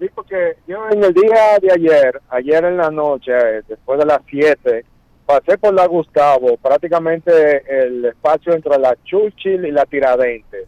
Sí, 0.00 0.08
porque 0.12 0.56
yo 0.66 0.78
en 0.90 1.04
el 1.04 1.14
día 1.14 1.60
de 1.62 1.70
ayer, 1.72 2.20
ayer 2.30 2.64
en 2.64 2.76
la 2.76 2.90
noche, 2.90 3.30
después 3.68 4.00
de 4.00 4.04
las 4.04 4.18
7, 4.28 4.84
pasé 5.26 5.58
por 5.58 5.74
la 5.74 5.86
Gustavo, 5.86 6.56
prácticamente 6.56 7.62
el 7.84 8.06
espacio 8.06 8.52
entre 8.52 8.76
la 8.80 8.96
Churchill 9.04 9.64
y 9.64 9.70
la 9.70 9.86
Tiradentes 9.86 10.66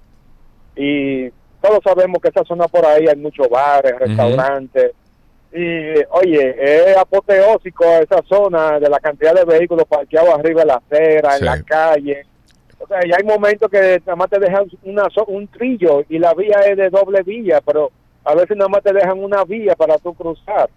y 0.77 1.31
todos 1.61 1.81
sabemos 1.85 2.21
que 2.21 2.29
esa 2.29 2.45
zona 2.45 2.67
por 2.67 2.85
ahí 2.85 3.07
hay 3.07 3.17
muchos 3.17 3.49
bares, 3.49 3.99
restaurantes. 3.99 4.93
Y 5.53 5.95
oye, 6.11 6.57
es 6.59 6.97
apoteósico 6.97 7.85
esa 7.85 8.23
zona 8.23 8.81
de 8.81 8.89
la 8.89 8.99
cantidad 8.99 9.35
de 9.35 9.45
vehículos 9.45 9.87
parqueados 9.87 10.35
arriba 10.35 10.63
de 10.63 10.67
la 10.67 10.75
acera, 10.77 11.37
en 11.37 11.45
la 11.45 11.63
calle. 11.63 12.27
O 12.79 12.87
sea, 12.87 13.01
ya 13.07 13.17
hay 13.17 13.25
momentos 13.25 13.71
que 13.71 14.01
nada 14.05 14.17
más 14.17 14.31
te 14.31 14.41
dejan 14.41 14.65
una, 14.83 15.07
un 15.29 15.47
trillo 15.49 16.05
y 16.09 16.19
la 16.19 16.35
vía 16.35 16.59
es 16.67 16.77
de 16.77 16.91
doble 16.91 17.23
vía, 17.23 17.61
pero 17.65 17.93
a 18.25 18.35
veces 18.35 18.57
nada 18.57 18.69
más 18.69 18.83
te 18.83 18.93
dejan 18.93 19.23
una 19.23 19.45
vía 19.45 19.75
para 19.77 19.99
tú 19.99 20.15
cruzar. 20.15 20.69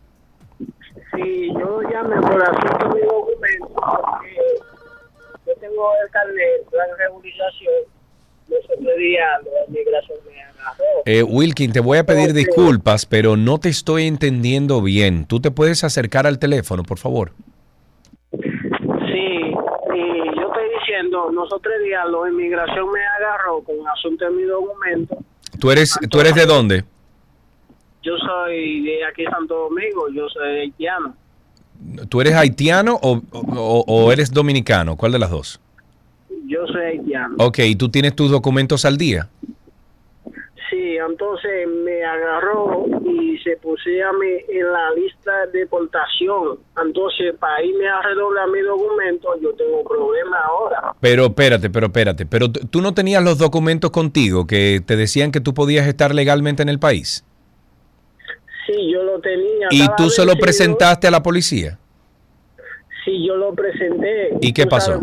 Sí, 1.16 1.50
yo 1.54 1.82
llamé 1.84 2.22
por 2.22 2.42
asunto 2.42 2.96
mi 2.96 3.02
documento 3.02 3.68
yo 5.48 5.56
tengo 5.62 5.92
el 6.04 6.12
carnet 6.12 6.70
de 6.70 6.78
la 6.78 6.96
regularización 6.98 7.84
los 8.50 8.64
otros 8.66 8.98
días 8.98 9.42
la 9.46 9.74
migración 9.74 10.18
eh, 11.06 11.24
Wilkin, 11.24 11.72
te 11.72 11.80
voy 11.80 11.98
a 11.98 12.06
pedir 12.06 12.34
disculpas, 12.34 13.06
pero 13.06 13.38
no 13.38 13.60
te 13.60 13.70
estoy 13.70 14.08
entendiendo 14.08 14.82
bien. 14.82 15.26
¿Tú 15.26 15.40
te 15.40 15.52
puedes 15.52 15.84
acercar 15.84 16.28
al 16.28 16.40
teléfono, 16.40 16.84
por 16.84 16.98
favor? 16.98 17.32
Sí, 18.32 18.38
y 18.38 19.52
yo 20.36 20.48
estoy 20.48 20.70
diciendo, 20.80 21.32
nosotros 21.32 21.74
días 21.84 22.04
la 22.10 22.30
inmigración 22.30 22.92
me 22.92 23.00
agarró 23.20 23.62
con 23.62 23.76
asunto 23.88 24.26
de 24.26 24.32
mi 24.32 24.44
documento. 24.44 25.18
¿Tú 25.60 25.72
eres, 25.72 25.98
¿tú 26.10 26.20
eres 26.20 26.36
de 26.36 26.46
dónde? 26.46 26.84
Yo 28.04 28.18
soy 28.18 28.82
de 28.84 29.06
aquí 29.06 29.24
Santo 29.26 29.70
Domingo, 29.70 30.08
yo 30.14 30.28
soy 30.30 30.60
haitiano. 30.60 31.16
¿Tú 32.10 32.22
eres 32.22 32.34
haitiano 32.34 33.00
o, 33.02 33.22
o 33.32 34.12
eres 34.12 34.32
dominicano? 34.32 34.96
¿Cuál 34.96 35.12
de 35.12 35.20
las 35.20 35.30
dos? 35.30 35.60
Yo 36.48 36.66
soy 36.68 36.82
haitiano. 36.86 37.36
Ok, 37.40 37.60
¿y 37.60 37.76
tú 37.76 37.90
tienes 37.90 38.16
tus 38.16 38.32
documentos 38.32 38.86
al 38.86 38.98
día? 38.98 39.30
Entonces 41.06 41.68
me 41.68 42.04
agarró 42.04 42.86
y 43.06 43.38
se 43.40 43.56
mí 43.56 44.28
en 44.50 44.72
la 44.72 44.92
lista 44.92 45.46
de 45.48 45.60
deportación. 45.60 46.60
Entonces, 46.84 47.36
para 47.40 47.64
irme 47.64 47.88
a 47.88 48.02
redoblar 48.02 48.50
mi 48.50 48.62
documento, 48.62 49.30
yo 49.42 49.54
tengo 49.54 49.84
problema 49.84 50.38
ahora. 50.46 50.94
Pero 51.00 51.26
espérate, 51.26 51.70
pero 51.70 51.88
espérate, 51.88 52.26
pero 52.26 52.52
tú 52.52 52.82
no 52.82 52.94
tenías 52.94 53.24
los 53.24 53.38
documentos 53.38 53.92
contigo 53.92 54.48
que 54.48 54.82
te 54.86 54.96
decían 54.96 55.32
que 55.32 55.40
tú 55.40 55.54
podías 55.54 55.88
estar 55.88 56.14
legalmente 56.14 56.64
en 56.64 56.70
el 56.70 56.80
país. 56.80 57.26
Sí, 58.66 58.92
yo 58.92 59.04
lo 59.04 59.20
tenía. 59.20 59.68
¿Y 59.72 59.88
tú 59.96 60.10
se 60.10 60.26
lo 60.26 60.36
presentaste 60.36 61.08
a 61.08 61.12
la 61.12 61.24
policía? 61.24 61.80
Sí, 63.06 63.26
yo 63.26 63.38
lo 63.38 63.54
presenté. 63.54 64.36
¿Y 64.42 64.52
qué 64.52 64.68
pasó? 64.68 65.02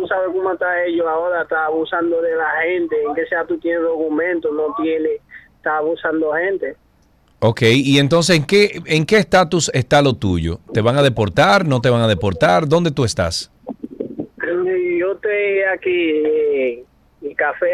Tú 0.00 0.06
sabes 0.06 0.28
cómo 0.32 0.52
está 0.52 0.84
ellos 0.84 1.06
ahora, 1.06 1.42
está 1.42 1.66
abusando 1.66 2.22
de 2.22 2.34
la 2.34 2.50
gente, 2.62 2.96
en 3.06 3.14
que 3.14 3.26
sea 3.26 3.44
tú 3.44 3.58
tienes 3.58 3.82
documentos, 3.82 4.50
no 4.54 4.74
tiene, 4.82 5.10
está 5.56 5.78
abusando 5.78 6.32
gente. 6.32 6.76
Ok, 7.40 7.62
y 7.62 7.98
entonces, 7.98 8.36
¿en 8.36 8.44
qué 8.46 8.82
en 8.86 9.06
qué 9.06 9.16
estatus 9.16 9.70
está 9.72 10.02
lo 10.02 10.14
tuyo? 10.14 10.58
¿Te 10.72 10.80
van 10.80 10.96
a 10.96 11.02
deportar? 11.02 11.66
¿No 11.66 11.80
te 11.80 11.90
van 11.90 12.02
a 12.02 12.08
deportar? 12.08 12.68
¿Dónde 12.68 12.90
tú 12.90 13.04
estás? 13.04 13.50
Yo 14.98 15.12
estoy 15.12 15.62
aquí 15.72 16.84
en 17.22 17.34
Café 17.34 17.66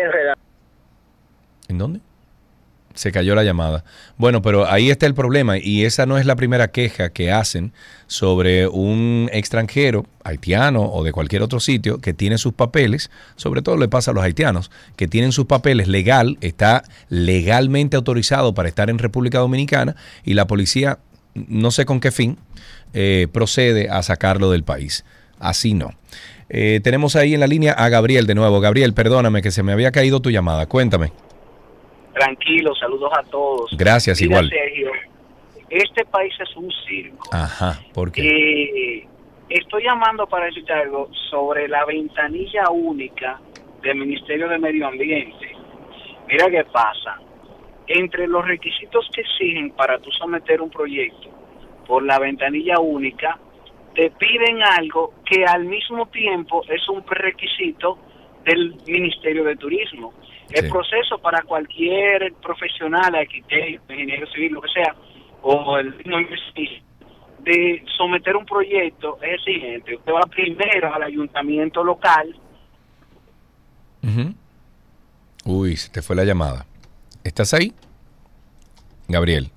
¿En 1.68 1.78
dónde? 1.78 2.00
Se 2.96 3.12
cayó 3.12 3.34
la 3.34 3.44
llamada. 3.44 3.84
Bueno, 4.16 4.42
pero 4.42 4.66
ahí 4.68 4.90
está 4.90 5.06
el 5.06 5.14
problema 5.14 5.58
y 5.58 5.84
esa 5.84 6.06
no 6.06 6.18
es 6.18 6.26
la 6.26 6.34
primera 6.34 6.68
queja 6.68 7.10
que 7.10 7.30
hacen 7.30 7.72
sobre 8.06 8.66
un 8.66 9.28
extranjero, 9.32 10.06
haitiano 10.24 10.82
o 10.82 11.04
de 11.04 11.12
cualquier 11.12 11.42
otro 11.42 11.60
sitio, 11.60 11.98
que 11.98 12.14
tiene 12.14 12.38
sus 12.38 12.54
papeles, 12.54 13.10
sobre 13.36 13.62
todo 13.62 13.76
le 13.76 13.88
pasa 13.88 14.10
a 14.10 14.14
los 14.14 14.24
haitianos, 14.24 14.70
que 14.96 15.06
tienen 15.06 15.32
sus 15.32 15.44
papeles 15.44 15.88
legal, 15.88 16.38
está 16.40 16.84
legalmente 17.08 17.96
autorizado 17.96 18.54
para 18.54 18.68
estar 18.68 18.88
en 18.88 18.98
República 18.98 19.38
Dominicana 19.38 19.94
y 20.24 20.34
la 20.34 20.46
policía, 20.46 20.98
no 21.34 21.70
sé 21.70 21.84
con 21.84 22.00
qué 22.00 22.10
fin, 22.10 22.38
eh, 22.94 23.28
procede 23.30 23.90
a 23.90 24.02
sacarlo 24.02 24.50
del 24.50 24.64
país. 24.64 25.04
Así 25.38 25.74
no. 25.74 25.92
Eh, 26.48 26.80
tenemos 26.82 27.14
ahí 27.14 27.34
en 27.34 27.40
la 27.40 27.46
línea 27.46 27.72
a 27.72 27.90
Gabriel 27.90 28.26
de 28.26 28.34
nuevo. 28.34 28.60
Gabriel, 28.60 28.94
perdóname 28.94 29.42
que 29.42 29.50
se 29.50 29.62
me 29.62 29.72
había 29.72 29.92
caído 29.92 30.20
tu 30.20 30.30
llamada. 30.30 30.66
Cuéntame. 30.66 31.12
Tranquilo, 32.16 32.74
saludos 32.74 33.12
a 33.12 33.22
todos. 33.24 33.70
Gracias, 33.76 34.22
Mira, 34.22 34.40
igual. 34.40 34.48
Sergio, 34.48 34.90
este 35.68 36.02
país 36.06 36.32
es 36.40 36.56
un 36.56 36.70
circo. 36.86 37.28
Ajá, 37.30 37.78
¿por 37.92 38.10
qué? 38.10 38.22
Eh, 38.22 39.06
estoy 39.50 39.84
llamando 39.84 40.26
para 40.26 40.46
decirte 40.46 40.72
algo 40.72 41.10
sobre 41.30 41.68
la 41.68 41.84
ventanilla 41.84 42.70
única 42.70 43.38
del 43.82 43.96
Ministerio 43.96 44.48
de 44.48 44.58
Medio 44.58 44.86
Ambiente. 44.86 45.56
Mira 46.26 46.50
qué 46.50 46.64
pasa. 46.64 47.20
Entre 47.86 48.26
los 48.26 48.46
requisitos 48.46 49.06
que 49.14 49.20
exigen 49.20 49.72
para 49.72 49.98
tú 49.98 50.10
someter 50.12 50.62
un 50.62 50.70
proyecto 50.70 51.28
por 51.86 52.02
la 52.02 52.18
ventanilla 52.18 52.80
única, 52.80 53.38
te 53.94 54.10
piden 54.10 54.62
algo 54.62 55.12
que 55.26 55.44
al 55.44 55.66
mismo 55.66 56.06
tiempo 56.06 56.62
es 56.68 56.88
un 56.88 57.02
prerequisito 57.02 57.98
del 58.42 58.74
Ministerio 58.86 59.44
de 59.44 59.56
Turismo. 59.56 60.14
El 60.50 60.68
proceso 60.68 61.18
para 61.18 61.42
cualquier 61.42 62.32
profesional, 62.34 63.14
arquitecto, 63.14 63.92
ingeniero 63.92 64.26
civil, 64.28 64.52
lo 64.52 64.62
que 64.62 64.68
sea, 64.68 64.94
o 65.42 65.76
el 65.78 65.94
de 67.40 67.84
someter 67.96 68.36
un 68.36 68.44
proyecto 68.44 69.18
es 69.22 69.32
el 69.34 69.44
siguiente. 69.44 69.96
Usted 69.96 70.12
va 70.12 70.26
primero 70.26 70.92
al 70.92 71.02
ayuntamiento 71.02 71.82
local. 71.82 72.34
Uy, 75.44 75.76
se 75.76 75.90
te 75.90 76.02
fue 76.02 76.16
la 76.16 76.24
llamada. 76.24 76.66
¿Estás 77.22 77.54
ahí? 77.54 77.72
Gabriel. 79.08 79.50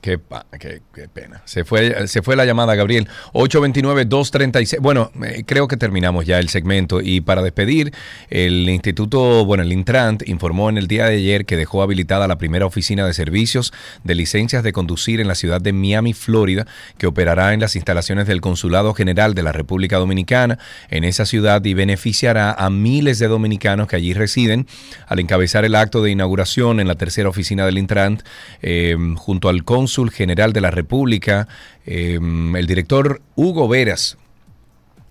Qué, 0.00 0.18
qué- 0.60 0.80
qué 0.94 1.08
pena. 1.08 1.42
Se 1.44 1.64
fue, 1.64 2.06
se 2.06 2.22
fue 2.22 2.36
la 2.36 2.44
llamada, 2.44 2.74
Gabriel. 2.74 3.08
829-236. 3.32 4.78
Bueno, 4.80 5.10
eh, 5.24 5.42
creo 5.46 5.68
que 5.68 5.76
terminamos 5.76 6.24
ya 6.26 6.38
el 6.38 6.48
segmento. 6.48 7.00
Y 7.00 7.20
para 7.20 7.42
despedir, 7.42 7.92
el 8.30 8.68
Instituto, 8.68 9.44
bueno, 9.44 9.62
el 9.62 9.72
Intrant 9.72 10.26
informó 10.28 10.68
en 10.70 10.78
el 10.78 10.86
día 10.88 11.06
de 11.06 11.16
ayer 11.16 11.44
que 11.46 11.56
dejó 11.56 11.82
habilitada 11.82 12.28
la 12.28 12.38
primera 12.38 12.66
oficina 12.66 13.06
de 13.06 13.12
servicios 13.14 13.72
de 14.04 14.14
licencias 14.14 14.62
de 14.62 14.72
conducir 14.72 15.20
en 15.20 15.28
la 15.28 15.34
ciudad 15.34 15.60
de 15.60 15.72
Miami, 15.72 16.12
Florida, 16.12 16.66
que 16.98 17.06
operará 17.06 17.52
en 17.54 17.60
las 17.60 17.76
instalaciones 17.76 18.26
del 18.26 18.40
Consulado 18.40 18.94
General 18.94 19.34
de 19.34 19.42
la 19.42 19.52
República 19.52 19.96
Dominicana 19.98 20.58
en 20.90 21.04
esa 21.04 21.26
ciudad 21.26 21.64
y 21.64 21.74
beneficiará 21.74 22.52
a 22.52 22.70
miles 22.70 23.18
de 23.18 23.28
dominicanos 23.28 23.88
que 23.88 23.96
allí 23.96 24.14
residen. 24.14 24.66
Al 25.06 25.18
encabezar 25.20 25.64
el 25.64 25.74
acto 25.74 26.02
de 26.02 26.10
inauguración 26.10 26.80
en 26.80 26.88
la 26.88 26.94
tercera 26.94 27.28
oficina 27.28 27.66
del 27.66 27.78
Intrant, 27.78 28.22
eh, 28.62 28.96
junto 29.16 29.48
al 29.48 29.64
cónsul 29.88 30.10
general 30.10 30.52
de 30.52 30.60
la 30.60 30.70
República, 30.70 31.48
eh, 31.86 32.18
el 32.20 32.66
director 32.66 33.22
Hugo 33.36 33.68
Veras, 33.68 34.18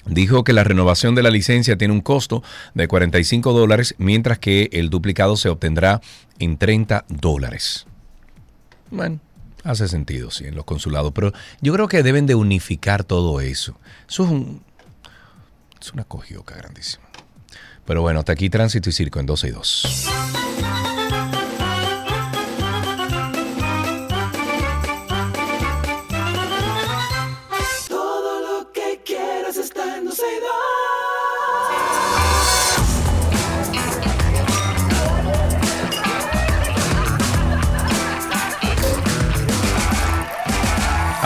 Dijo 0.10 0.46
que 0.46 0.54
la 0.54 0.64
renovación 0.64 1.16
de 1.16 1.24
la 1.24 1.30
licencia 1.30 1.78
tiene 1.78 1.94
un 1.94 2.00
costo 2.00 2.42
de 2.74 2.88
45 2.88 3.52
dólares, 3.52 3.94
mientras 3.98 4.40
que 4.40 4.70
el 4.72 4.90
duplicado 4.90 5.36
se 5.36 5.50
obtendrá 5.50 6.00
en 6.40 6.58
30 6.58 7.04
dólares. 7.10 7.88
Bueno, 8.90 9.20
hace 9.66 9.90
sentido, 9.90 10.32
sí, 10.32 10.46
en 10.46 10.56
los 10.56 10.64
consulados, 10.64 11.12
pero 11.12 11.34
yo 11.60 11.74
creo 11.74 11.90
que 11.90 12.04
deben 12.04 12.26
de 12.26 12.36
unificar 12.36 13.04
todo 13.04 13.42
eso. 13.42 13.78
Eso 14.08 14.24
es, 14.24 14.30
un, 14.30 14.64
una 15.94 16.06
cogioca 16.06 16.56
grandísima. 16.56 17.04
Pero 17.86 18.02
bueno, 18.02 18.20
hasta 18.20 18.32
aquí 18.32 18.50
Tránsito 18.50 18.90
y 18.90 18.94
Circo 18.94 19.20
en 19.20 19.26
12 19.26 19.48
y 19.50 19.52
2. 19.52 20.08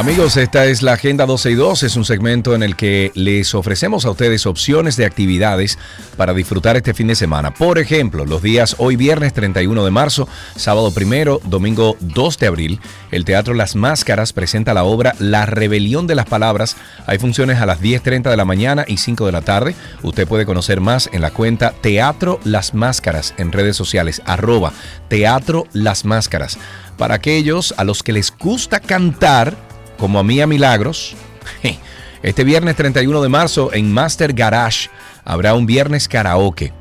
Amigos, 0.01 0.35
esta 0.35 0.65
es 0.65 0.81
la 0.81 0.93
Agenda 0.93 1.27
12 1.27 1.51
y 1.51 1.53
2. 1.53 1.83
Es 1.83 1.95
un 1.95 2.05
segmento 2.05 2.55
en 2.55 2.63
el 2.63 2.75
que 2.75 3.11
les 3.13 3.53
ofrecemos 3.53 4.03
a 4.03 4.09
ustedes 4.09 4.47
opciones 4.47 4.97
de 4.97 5.05
actividades 5.05 5.77
para 6.17 6.33
disfrutar 6.33 6.75
este 6.75 6.95
fin 6.95 7.05
de 7.05 7.13
semana. 7.13 7.53
Por 7.53 7.77
ejemplo, 7.77 8.25
los 8.25 8.41
días 8.41 8.75
hoy 8.79 8.95
viernes 8.95 9.31
31 9.33 9.85
de 9.85 9.91
marzo, 9.91 10.27
sábado 10.55 10.91
primero, 10.91 11.39
domingo 11.43 11.97
2 11.99 12.39
de 12.39 12.47
abril, 12.47 12.79
el 13.11 13.25
Teatro 13.25 13.53
Las 13.53 13.75
Máscaras 13.75 14.33
presenta 14.33 14.73
la 14.73 14.85
obra 14.85 15.13
La 15.19 15.45
Rebelión 15.45 16.07
de 16.07 16.15
las 16.15 16.25
Palabras. 16.25 16.77
Hay 17.05 17.19
funciones 17.19 17.61
a 17.61 17.67
las 17.67 17.79
10.30 17.79 18.31
de 18.31 18.37
la 18.37 18.45
mañana 18.45 18.85
y 18.87 18.97
5 18.97 19.27
de 19.27 19.31
la 19.31 19.43
tarde. 19.43 19.75
Usted 20.01 20.27
puede 20.27 20.47
conocer 20.47 20.81
más 20.81 21.11
en 21.13 21.21
la 21.21 21.29
cuenta 21.29 21.75
Teatro 21.79 22.39
Las 22.43 22.73
Máscaras 22.73 23.35
en 23.37 23.51
redes 23.51 23.75
sociales, 23.75 24.23
arroba 24.25 24.73
Teatro 25.09 25.67
Las 25.73 26.05
Máscaras. 26.05 26.57
Para 26.97 27.13
aquellos 27.13 27.75
a 27.77 27.83
los 27.83 28.01
que 28.01 28.13
les 28.13 28.35
gusta 28.35 28.79
cantar, 28.79 29.55
como 30.01 30.17
a 30.17 30.23
mí 30.23 30.41
a 30.41 30.47
Milagros, 30.47 31.15
este 32.23 32.43
viernes 32.43 32.75
31 32.75 33.21
de 33.21 33.29
marzo 33.29 33.71
en 33.71 33.93
Master 33.93 34.33
Garage 34.33 34.89
habrá 35.23 35.53
un 35.53 35.67
viernes 35.67 36.07
karaoke. 36.07 36.73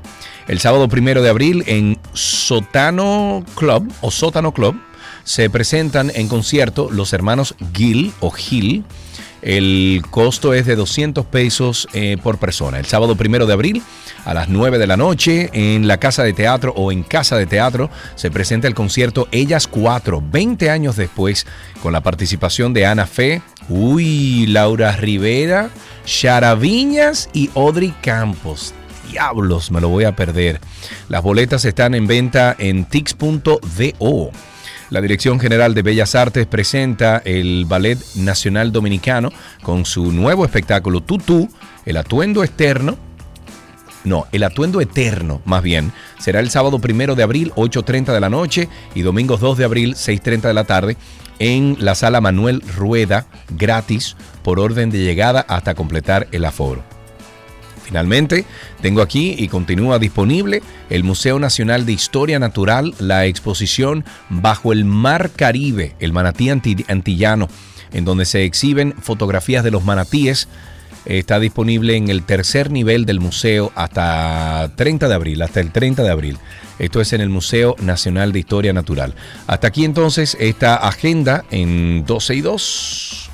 El 0.49 0.59
sábado 0.59 0.89
primero 0.89 1.21
de 1.21 1.29
abril 1.29 1.63
en 1.67 1.99
Sotano 2.15 3.45
Club 3.57 3.93
o 4.01 4.11
Sótano 4.11 4.53
Club 4.53 4.81
se 5.25 5.51
presentan 5.51 6.11
en 6.15 6.29
concierto 6.29 6.89
los 6.91 7.13
hermanos 7.13 7.55
Gil 7.75 8.11
o 8.21 8.31
Gil. 8.31 8.85
El 9.43 10.03
costo 10.11 10.53
es 10.53 10.67
de 10.67 10.77
200 10.77 11.25
pesos 11.27 11.89
eh, 11.93 12.17
por 12.23 12.39
persona. 12.39 12.79
El 12.79 12.87
sábado 12.87 13.17
primero 13.17 13.47
de 13.47 13.53
abril 13.53 13.83
a 14.25 14.35
las 14.35 14.49
9 14.49 14.79
de 14.79 14.87
la 14.87 14.97
noche 14.97 15.51
en 15.53 15.89
la 15.89 15.99
Casa 15.99 16.23
de 16.23 16.33
Teatro 16.33 16.73
o 16.77 16.93
en 16.93 17.03
Casa 17.03 17.37
de 17.37 17.47
Teatro 17.47 17.91
se 18.17 18.31
presenta 18.31 18.69
el 18.69 18.75
concierto 18.75 19.29
Ellas 19.31 19.67
4, 19.67 20.23
20 20.31 20.71
años 20.71 20.97
después, 20.97 21.47
con 21.83 21.93
la 21.93 22.03
participación 22.03 22.75
de 22.75 22.87
Ana 22.87 23.07
Fe, 23.07 23.43
uy, 23.69 24.47
Laura 24.47 24.93
Rivera, 24.97 25.71
Shara 26.05 26.55
Viñas 26.55 27.31
y 27.33 27.51
Audrey 27.55 27.95
Campos. 28.03 28.75
Diablos, 29.11 29.71
me 29.71 29.81
lo 29.81 29.89
voy 29.89 30.05
a 30.05 30.15
perder. 30.15 30.61
Las 31.09 31.23
boletas 31.23 31.65
están 31.65 31.95
en 31.95 32.07
venta 32.07 32.55
en 32.59 32.85
tix.do. 32.85 34.31
La 34.91 35.01
Dirección 35.01 35.39
General 35.39 35.73
de 35.73 35.83
Bellas 35.83 36.17
Artes 36.17 36.47
presenta 36.47 37.23
el 37.25 37.65
Ballet 37.65 37.97
Nacional 38.17 38.73
Dominicano 38.73 39.31
con 39.63 39.85
su 39.85 40.11
nuevo 40.11 40.45
espectáculo 40.45 41.01
Tutú, 41.01 41.49
el 41.87 41.97
atuendo 41.97 42.43
externo. 42.43 42.99
No, 44.03 44.27
el 44.33 44.43
atuendo 44.43 44.81
eterno, 44.81 45.43
más 45.45 45.63
bien, 45.63 45.93
será 46.19 46.41
el 46.41 46.51
sábado 46.51 46.81
primero 46.81 47.15
de 47.15 47.23
abril, 47.23 47.53
8.30 47.55 48.13
de 48.13 48.21
la 48.21 48.31
noche, 48.31 48.69
y 48.95 49.03
domingos 49.03 49.39
2 49.41 49.59
de 49.59 49.65
abril, 49.65 49.95
6.30 49.95 50.41
de 50.41 50.55
la 50.55 50.65
tarde, 50.65 50.97
en 51.39 51.77
la 51.79 51.95
sala 51.95 52.21
Manuel 52.21 52.61
Rueda, 52.77 53.27
gratis, 53.51 54.17
por 54.43 54.59
orden 54.59 54.91
de 54.91 54.99
llegada 54.99 55.45
hasta 55.49 55.75
completar 55.75 56.27
el 56.33 56.45
aforo. 56.47 56.83
Finalmente, 57.85 58.45
tengo 58.81 59.03
aquí 59.03 59.35
y 59.39 59.49
continúa 59.49 59.99
disponible 59.99 60.63
el 60.91 61.03
Museo 61.05 61.39
Nacional 61.39 61.87
de 61.87 61.93
Historia 61.93 62.39
Natural, 62.39 62.95
la 62.99 63.27
exposición 63.27 64.05
Bajo 64.29 64.73
el 64.73 64.85
Mar 64.85 65.31
Caribe, 65.35 65.97
el 65.99 66.13
manatí 66.13 66.51
anti- 66.51 66.85
antillano, 66.89 67.49
en 67.93 68.05
donde 68.05 68.25
se 68.25 68.45
exhiben 68.45 68.95
fotografías 69.01 69.65
de 69.65 69.71
los 69.73 69.85
manatíes. 69.85 70.49
Está 71.07 71.41
disponible 71.41 71.97
en 71.97 72.11
el 72.11 72.23
tercer 72.25 72.71
nivel 72.71 73.07
del 73.07 73.21
museo 73.21 73.73
hasta 73.75 74.71
30 74.77 75.09
de 75.09 75.15
abril, 75.15 75.41
hasta 75.43 75.61
el 75.61 75.73
30 75.73 76.03
de 76.03 76.11
abril. 76.11 76.39
Esto 76.79 77.01
es 77.01 77.13
en 77.15 77.23
el 77.23 77.31
Museo 77.31 77.75
Nacional 77.81 78.33
de 78.33 78.39
Historia 78.41 78.73
Natural. 78.75 79.15
Hasta 79.47 79.67
aquí 79.69 79.85
entonces 79.85 80.37
esta 80.39 80.77
agenda 80.77 81.45
en 81.51 82.05
12 82.07 82.35
y 82.35 82.41
2. 82.43 83.31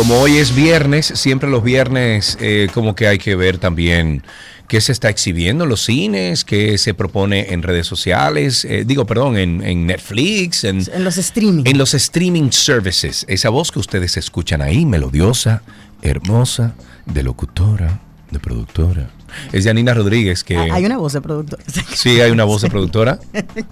Como 0.00 0.18
hoy 0.18 0.38
es 0.38 0.54
viernes, 0.54 1.12
siempre 1.14 1.50
los 1.50 1.62
viernes 1.62 2.38
eh, 2.40 2.68
como 2.72 2.94
que 2.94 3.06
hay 3.06 3.18
que 3.18 3.36
ver 3.36 3.58
también 3.58 4.22
¿Qué 4.66 4.80
se 4.80 4.92
está 4.92 5.10
exhibiendo 5.10 5.64
en 5.64 5.70
los 5.70 5.84
cines? 5.84 6.44
¿Qué 6.44 6.78
se 6.78 6.94
propone 6.94 7.52
en 7.52 7.62
redes 7.62 7.86
sociales? 7.86 8.64
Eh, 8.64 8.84
digo, 8.86 9.04
perdón, 9.04 9.36
en, 9.36 9.62
en 9.62 9.86
Netflix, 9.86 10.64
en, 10.64 10.80
En 10.90 11.04
los 11.04 11.18
streaming. 11.18 11.64
en 11.66 11.76
los 11.76 11.92
streaming 11.92 12.50
services. 12.50 13.26
Esa 13.28 13.50
voz 13.50 13.72
que 13.72 13.78
ustedes 13.78 14.16
escuchan 14.16 14.62
ahí, 14.62 14.86
melodiosa, 14.86 15.62
hermosa, 16.00 16.76
de 17.04 17.22
locutora, 17.22 18.00
de 18.30 18.38
productora. 18.38 19.10
Es 19.52 19.64
Janina 19.64 19.94
Rodríguez 19.94 20.42
que... 20.44 20.56
Ah, 20.56 20.68
Hay 20.72 20.84
una 20.84 20.96
voz 20.98 21.12
de 21.12 21.20
productor. 21.20 21.58
Sí, 21.94 22.20
hay 22.20 22.30
una 22.30 22.44
voz 22.44 22.62
de 22.62 22.70
productora. 22.70 23.18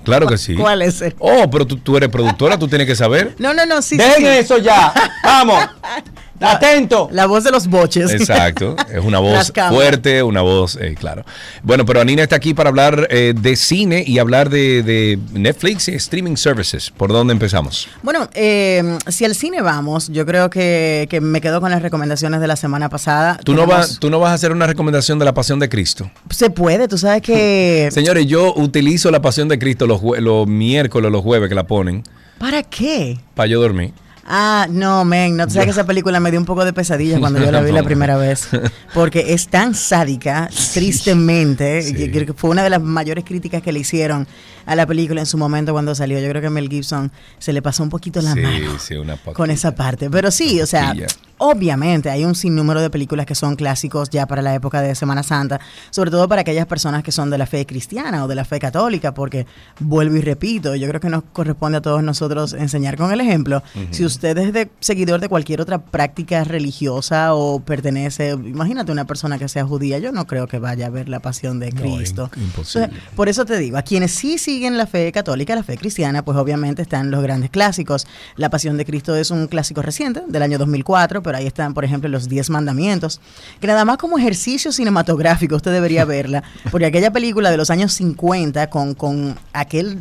Claro 0.05 0.26
que 0.26 0.39
sí. 0.39 0.55
¿Cuál 0.55 0.82
es? 0.82 1.02
Oh, 1.18 1.48
pero 1.51 1.66
tú, 1.66 1.76
tú 1.76 1.97
eres 1.97 2.09
productora, 2.09 2.59
tú 2.59 2.68
tienes 2.68 2.86
que 2.86 2.94
saber. 2.97 3.35
No, 3.39 3.55
no, 3.55 3.64
no, 3.66 3.80
sí. 3.82 3.97
Dejen 3.97 4.16
sí. 4.22 4.26
eso 4.26 4.59
ya. 4.59 4.93
Vamos. 5.24 5.64
Atento. 6.40 7.09
La 7.12 7.27
voz 7.27 7.44
de 7.44 7.51
los 7.51 7.66
boches. 7.66 8.10
Exacto, 8.12 8.77
es 8.93 9.05
una 9.05 9.19
voz 9.19 9.52
fuerte, 9.70 10.23
una 10.23 10.43
voz, 10.43 10.77
eh, 10.81 10.94
claro. 10.98 11.24
Bueno, 11.62 11.85
pero 11.85 12.01
Anina 12.01 12.23
está 12.23 12.36
aquí 12.36 12.55
para 12.55 12.70
hablar 12.70 13.09
eh, 13.10 13.35
de 13.39 13.56
cine 13.56 14.05
y 14.06 14.19
hablar 14.19 14.51
de, 14.51 14.82
de 14.82 15.19
Netflix 15.32 15.89
y 15.89 15.94
streaming 15.94 16.36
services. 16.36 16.90
¿Por 16.90 17.12
dónde 17.12 17.32
empezamos? 17.32 17.89
Bueno, 18.02 18.28
eh, 18.35 18.98
si 19.09 19.24
al 19.24 19.35
cine 19.35 19.60
vamos, 19.62 20.09
yo 20.09 20.24
creo 20.27 20.51
que, 20.51 21.06
que 21.10 21.20
me 21.20 21.40
quedo 21.40 21.60
con 21.60 21.70
las 21.70 21.82
recomendaciones 21.82 22.40
de 22.40 22.47
la 22.47 22.56
semana 22.56 22.89
pasada. 22.89 23.39
¿Tú 23.44 23.55
no, 23.55 23.66
vas, 23.66 23.98
tú 23.98 24.10
no 24.10 24.20
vas 24.20 24.31
a 24.31 24.35
hacer 24.35 24.52
una 24.52 24.66
recomendación 24.66 25.19
de 25.19 25.24
la 25.24 25.35
Pasión 25.35 25.59
de 25.59 25.69
Cristo. 25.69 26.10
Se 26.31 26.51
puede, 26.51 26.89
tú 26.89 26.98
sabes 26.98 27.23
que... 27.23 27.89
Señores, 27.93 28.27
yo 28.27 28.55
utilizo 28.55 29.10
la 29.10 29.23
Pasión 29.23 29.48
de 29.48 29.59
Cristo 29.59 29.86
los, 29.86 30.01
los 30.20 30.47
miércoles, 30.47 31.10
los 31.10 31.23
jueves 31.23 31.48
que 31.48 31.55
la 31.55 31.66
ponen, 31.66 32.05
¿Para 32.39 32.62
qué? 32.62 33.19
para 33.35 33.48
yo 33.48 33.60
dormir. 33.60 33.93
Ah, 34.30 34.66
no, 34.68 35.06
men, 35.06 35.38
no 35.38 35.46
tú 35.46 35.55
sabes 35.55 35.66
que 35.66 35.70
esa 35.70 35.86
película 35.86 36.20
me 36.20 36.30
dio 36.30 36.38
un 36.38 36.44
poco 36.44 36.62
de 36.62 36.74
pesadilla 36.74 37.18
cuando 37.18 37.42
yo 37.42 37.50
la 37.50 37.62
vi 37.62 37.72
la 37.72 37.82
primera 37.84 38.18
vez. 38.18 38.46
Porque 38.92 39.32
es 39.32 39.48
tan 39.48 39.74
sádica, 39.74 40.50
tristemente. 40.74 41.80
Sí. 41.80 41.94
Yo 41.96 42.12
creo 42.12 42.26
que 42.26 42.32
fue 42.34 42.50
una 42.50 42.62
de 42.62 42.68
las 42.68 42.82
mayores 42.82 43.24
críticas 43.24 43.62
que 43.62 43.72
le 43.72 43.80
hicieron 43.80 44.28
a 44.66 44.76
la 44.76 44.86
película 44.86 45.20
en 45.20 45.26
su 45.26 45.38
momento 45.38 45.72
cuando 45.72 45.94
salió. 45.94 46.20
Yo 46.20 46.28
creo 46.28 46.42
que 46.42 46.50
Mel 46.50 46.68
Gibson 46.68 47.10
se 47.38 47.55
le 47.55 47.62
pasó 47.62 47.82
un 47.82 47.88
poquito 47.88 48.20
la 48.20 48.34
sí, 48.34 48.40
mano 48.40 48.78
sí, 48.78 48.94
una 48.96 49.16
con 49.16 49.50
esa 49.50 49.74
parte. 49.74 50.10
Pero 50.10 50.30
sí, 50.30 50.60
o 50.60 50.66
sea, 50.66 50.94
obviamente 51.38 52.10
hay 52.10 52.26
un 52.26 52.34
sinnúmero 52.34 52.82
de 52.82 52.90
películas 52.90 53.24
que 53.24 53.34
son 53.34 53.56
clásicos 53.56 54.10
ya 54.10 54.26
para 54.26 54.42
la 54.42 54.55
época 54.55 54.82
de 54.82 54.94
Semana 54.94 55.22
Santa, 55.22 55.59
sobre 55.88 56.10
todo 56.10 56.28
para 56.28 56.42
aquellas 56.42 56.66
personas 56.66 57.02
que 57.02 57.12
son 57.12 57.30
de 57.30 57.38
la 57.38 57.46
fe 57.46 57.64
cristiana 57.64 58.24
o 58.24 58.28
de 58.28 58.34
la 58.34 58.44
fe 58.44 58.59
católica, 58.59 59.14
porque 59.14 59.46
vuelvo 59.80 60.16
y 60.16 60.20
repito, 60.20 60.74
yo 60.74 60.86
creo 60.88 61.00
que 61.00 61.09
nos 61.09 61.22
corresponde 61.32 61.78
a 61.78 61.80
todos 61.80 62.02
nosotros 62.02 62.52
enseñar 62.52 62.98
con 62.98 63.10
el 63.10 63.22
ejemplo. 63.22 63.62
Si 63.90 64.05
usted 64.05 64.18
es 64.23 64.53
de 64.53 64.70
seguidor 64.81 65.20
de 65.20 65.28
cualquier 65.28 65.61
otra 65.61 65.78
práctica 65.78 66.45
religiosa 66.45 67.35
o 67.35 67.61
pertenece, 67.61 68.31
imagínate 68.31 68.93
una 68.93 69.05
persona 69.07 69.39
que 69.39 69.49
sea 69.49 69.65
judía, 69.65 69.99
yo 69.99 70.12
no 70.12 70.27
creo 70.27 70.47
que 70.47 70.59
vaya 70.59 70.86
a 70.86 70.90
ver 70.90 71.09
la 71.09 71.20
pasión 71.20 71.59
de 71.61 71.70
Cristo. 71.73 72.31
im- 72.35 72.43
imposible. 72.43 72.85
Entonces, 72.86 73.15
por 73.16 73.28
eso 73.28 73.45
te 73.45 73.59
digo, 73.59 73.77
a 73.78 73.82
quienes 73.82 74.12
sí 74.12 74.39
siguen 74.39 74.77
la 74.77 74.86
fe 74.86 75.11
católica, 75.12 75.55
la 75.55 75.62
fe 75.62 75.77
cristiana, 75.77 76.24
pues 76.24 76.36
obviamente 76.39 76.82
están 76.82 77.11
los 77.11 77.23
grandes 77.23 77.51
clásicos. 77.51 78.07
La 78.36 78.51
Pasión 78.51 78.77
de 78.77 78.85
Cristo 78.85 79.15
es 79.16 79.31
un 79.31 79.47
clásico 79.47 79.82
reciente, 79.82 80.23
del 80.28 80.43
año 80.43 80.59
2004, 80.59 81.23
pero 81.23 81.39
ahí 81.39 81.47
están, 81.47 81.74
por 81.74 81.85
ejemplo, 81.85 82.09
los 82.09 82.28
Diez 82.28 82.51
Mandamientos, 82.51 83.20
que 83.61 83.66
nada 83.66 83.85
más 83.85 83.99
como 83.99 84.19
ejercicio 84.19 84.73
cinematográfico 84.73 85.57
usted 85.57 85.73
debería 85.73 86.05
verla, 86.05 86.43
porque 86.70 86.86
aquella 86.86 87.12
película 87.12 87.51
de 87.51 87.57
los 87.57 87.70
años 87.70 87.93
50 87.93 88.69
con, 88.70 88.95
con 88.95 89.36
aquel 89.53 89.99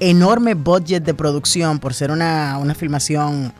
enorme 0.00 0.54
budget 0.54 1.04
de 1.04 1.14
producción 1.14 1.78
por 1.78 1.94
ser 1.94 2.10
una, 2.10 2.58
una 2.58 2.74
filmación 2.74 3.52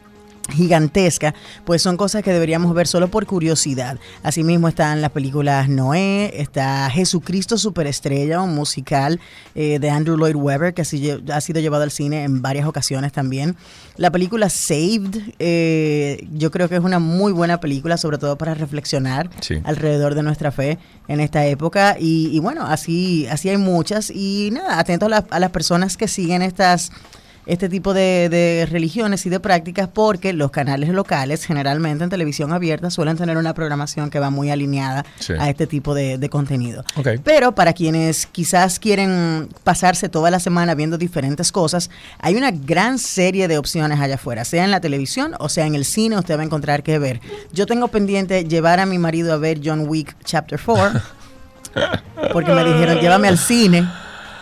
gigantesca, 0.50 1.34
pues 1.64 1.82
son 1.82 1.96
cosas 1.96 2.22
que 2.22 2.32
deberíamos 2.32 2.74
ver 2.74 2.86
solo 2.86 3.08
por 3.08 3.26
curiosidad. 3.26 3.98
Asimismo 4.22 4.68
están 4.68 5.00
las 5.00 5.10
películas 5.10 5.68
Noé, 5.68 6.32
está 6.40 6.88
Jesucristo 6.90 7.58
Superestrella, 7.58 8.40
un 8.40 8.54
musical 8.54 9.20
eh, 9.54 9.78
de 9.78 9.90
Andrew 9.90 10.16
Lloyd 10.16 10.36
Webber 10.36 10.74
que 10.74 10.82
ha 10.82 10.84
sido 11.40 11.60
llevado 11.60 11.82
al 11.82 11.90
cine 11.90 12.24
en 12.24 12.42
varias 12.42 12.66
ocasiones 12.66 13.12
también. 13.12 13.56
La 13.96 14.10
película 14.10 14.48
Saved, 14.50 15.16
eh, 15.38 16.26
yo 16.32 16.50
creo 16.50 16.68
que 16.68 16.76
es 16.76 16.82
una 16.82 16.98
muy 16.98 17.32
buena 17.32 17.60
película, 17.60 17.96
sobre 17.96 18.18
todo 18.18 18.36
para 18.38 18.54
reflexionar 18.54 19.30
Sí. 19.40 19.56
alrededor 19.64 20.14
de 20.14 20.22
nuestra 20.22 20.52
fe 20.52 20.78
en 21.08 21.20
esta 21.20 21.46
época. 21.46 21.96
Y, 21.98 22.28
y 22.32 22.40
bueno, 22.40 22.66
así, 22.66 23.26
así 23.28 23.48
hay 23.48 23.56
muchas. 23.56 24.10
Y 24.10 24.50
nada, 24.52 24.78
atento 24.78 25.06
a, 25.06 25.08
la- 25.08 25.26
a 25.30 25.40
las 25.40 25.50
personas 25.50 25.96
que 25.96 26.08
siguen 26.08 26.42
estas 26.42 26.90
este 27.46 27.68
tipo 27.68 27.94
de, 27.94 28.28
de 28.28 28.66
religiones 28.70 29.24
y 29.26 29.30
de 29.30 29.40
prácticas 29.40 29.88
porque 29.88 30.32
los 30.32 30.50
canales 30.50 30.88
locales 30.90 31.44
generalmente 31.44 32.04
en 32.04 32.10
televisión 32.10 32.52
abierta 32.52 32.90
suelen 32.90 33.16
tener 33.16 33.36
una 33.36 33.54
programación 33.54 34.10
que 34.10 34.18
va 34.18 34.30
muy 34.30 34.50
alineada 34.50 35.04
Sí. 35.20 35.32
a 35.38 35.48
este 35.48 35.66
tipo 35.66 35.94
de, 35.94 36.18
de 36.18 36.28
contenido. 36.28 36.84
Pero 37.24 37.54
para 37.54 37.72
quienes 37.72 38.26
quizás 38.26 38.78
quieren 38.78 39.48
pasarse 39.64 40.08
toda 40.08 40.30
la 40.30 40.40
semana 40.40 40.74
viendo 40.74 40.98
diferentes 40.98 41.52
cosas, 41.52 41.90
hay 42.18 42.34
una 42.34 42.50
gran 42.50 42.98
serie 42.98 43.48
de 43.48 43.58
opciones 43.58 44.00
allá 44.00 44.16
afuera, 44.16 44.44
sea 44.44 44.64
en 44.64 44.70
la 44.70 44.80
televisión 44.80 45.34
o 45.38 45.48
sea 45.48 45.66
en 45.66 45.74
el 45.74 45.84
cine, 45.84 46.18
usted 46.18 46.36
va 46.36 46.40
a 46.42 46.44
encontrar 46.44 46.82
que 46.82 46.98
ver. 46.98 47.20
Yo 47.52 47.66
tengo 47.66 47.88
pendiente 47.88 48.44
llevar 48.44 48.80
a 48.80 48.86
mi 48.86 48.98
marido 48.98 49.32
a 49.32 49.36
ver 49.36 49.60
John 49.64 49.84
Wick 49.88 50.16
Chapter 50.24 50.58
4 50.64 51.00
porque 52.32 52.52
me 52.52 52.64
dijeron 52.64 52.98
llévame 52.98 53.28
al 53.28 53.38
cine. 53.38 53.88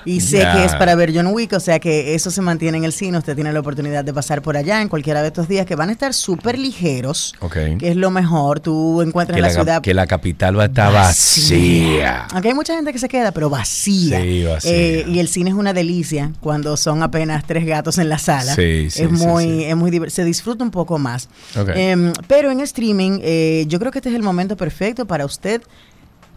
Y 0.05 0.21
sé 0.21 0.39
que 0.53 0.65
es 0.65 0.75
para 0.75 0.95
ver 0.95 1.13
John 1.15 1.29
Wick, 1.29 1.53
o 1.53 1.61
sea 1.61 1.79
que 1.79 2.15
eso 2.15 2.31
se 2.31 2.41
mantiene 2.43 2.79
en 2.79 2.85
el 2.85 2.93
cine. 2.93 3.19
Usted 3.19 3.35
tiene 3.35 3.53
la 3.53 3.61
oportunidad 3.61 4.05
de 4.05 4.13
pasar 4.13 4.43
por 4.43 4.57
allá 4.57 4.83
en 4.83 4.89
cualquiera 4.89 5.23
de 5.23 5.29
estos 5.29 5.49
días 5.49 5.67
que 5.67 5.75
van 5.77 5.89
a 5.89 5.93
estar 5.93 6.15
súper 6.15 6.59
ligeros, 6.59 7.35
Ok. 7.41 7.57
que 7.79 7.89
es 7.89 7.97
lo 7.97 8.11
mejor. 8.11 8.61
Tú 8.61 9.03
encuentras 9.03 9.37
Que 9.37 9.43
la, 9.43 9.49
la, 9.49 9.55
ciudad 9.55 9.83
que 9.83 9.95
la 9.95 10.07
capital 10.07 10.59
va 10.59 10.65
a 10.65 10.67
estar 10.67 10.93
vacía. 10.93 12.27
aunque 12.33 12.49
hay 12.49 12.55
mucha 12.55 12.75
gente 12.75 12.93
que 12.93 12.99
se 12.99 13.09
queda, 13.09 13.33
pero 13.33 13.51
vacía. 13.51 14.21
Sí, 14.21 14.45
vacía. 14.45 14.73
Eh, 14.73 15.05
y 15.09 15.19
el 15.19 15.29
cine 15.29 15.51
es 15.51 15.57
una 15.57 15.73
delicia 15.73 16.33
cuando 16.41 16.77
son 16.77 17.03
apenas 17.03 17.45
tres 17.47 17.67
gatos 17.67 17.99
en 17.99 18.09
la 18.09 18.19
sala. 18.19 18.55
Sí, 18.55 18.91
sí, 18.91 19.03
es 19.03 19.09
sí, 19.09 19.27
muy, 19.27 19.65
es 19.65 19.77
muy 19.77 19.91
se 20.11 20.25
disfruta 20.25 20.65
un 20.65 20.71
poco 20.71 20.99
más. 20.99 21.29
Ok. 21.59 21.71
Em, 21.75 22.13
pero 22.27 22.51
en 22.51 22.61
streaming, 22.61 23.21
eh, 23.23 23.65
yo 23.69 23.79
creo 23.79 23.93
que 23.93 23.99
este 23.99 24.11
es 24.11 24.15
el 24.15 24.23
momento 24.23 24.57
perfecto 24.57 25.07
para 25.07 25.25
usted 25.25 25.63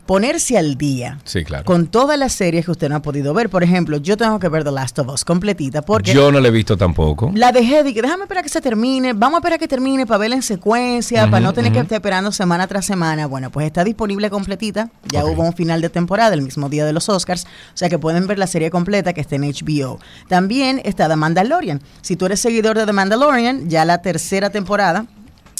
ponerse 0.07 0.57
al 0.57 0.75
día 0.77 1.19
Sí, 1.25 1.43
claro. 1.43 1.65
con 1.65 1.85
todas 1.87 2.17
las 2.17 2.33
series 2.33 2.65
que 2.65 2.71
usted 2.71 2.89
no 2.89 2.95
ha 2.95 3.01
podido 3.03 3.33
ver. 3.35 3.49
Por 3.49 3.61
ejemplo, 3.63 3.97
yo 3.97 4.17
tengo 4.17 4.39
que 4.39 4.49
ver 4.49 4.63
The 4.63 4.71
Last 4.71 4.97
of 4.97 5.09
Us 5.09 5.23
completita 5.23 5.83
porque 5.83 6.11
Yo 6.13 6.31
no 6.31 6.39
la 6.39 6.47
he 6.47 6.51
visto 6.51 6.75
tampoco. 6.77 7.31
la 7.35 7.51
dejé, 7.51 7.83
dije, 7.83 8.01
déjame 8.01 8.23
esperar 8.23 8.41
que 8.43 8.49
se 8.49 8.61
termine, 8.61 9.13
vamos 9.13 9.35
a 9.35 9.39
esperar 9.39 9.59
que 9.59 9.67
termine 9.67 10.07
para 10.07 10.17
verla 10.17 10.35
en 10.37 10.41
secuencia, 10.41 11.29
para 11.29 11.41
no 11.41 11.53
tener 11.53 11.71
que 11.71 11.79
estar 11.79 11.97
esperando 11.97 12.31
semana 12.31 12.65
tras 12.67 12.85
semana. 12.85 13.27
Bueno, 13.27 13.51
pues 13.51 13.65
está 13.67 13.83
disponible 13.83 14.29
completita, 14.29 14.89
ya 15.11 15.25
hubo 15.25 15.43
un 15.43 15.53
final 15.53 15.81
de 15.81 15.89
temporada 15.89 16.33
el 16.33 16.41
mismo 16.41 16.69
día 16.69 16.85
de 16.85 16.93
los 16.93 17.09
Oscars, 17.09 17.43
o 17.45 17.77
sea 17.77 17.89
que 17.89 17.99
pueden 17.99 18.25
ver 18.25 18.39
la 18.39 18.47
serie 18.47 18.71
completa 18.71 19.13
que 19.13 19.21
está 19.21 19.35
en 19.35 19.41
HBO. 19.43 19.99
También 20.29 20.81
está 20.85 21.07
The 21.09 21.15
Mandalorian. 21.17 21.81
Si 22.01 22.15
tú 22.15 22.25
eres 22.25 22.39
seguidor 22.39 22.77
de 22.77 22.85
The 22.85 22.93
Mandalorian, 22.93 23.69
ya 23.69 23.83
la 23.85 24.01
tercera 24.01 24.49
temporada 24.49 25.05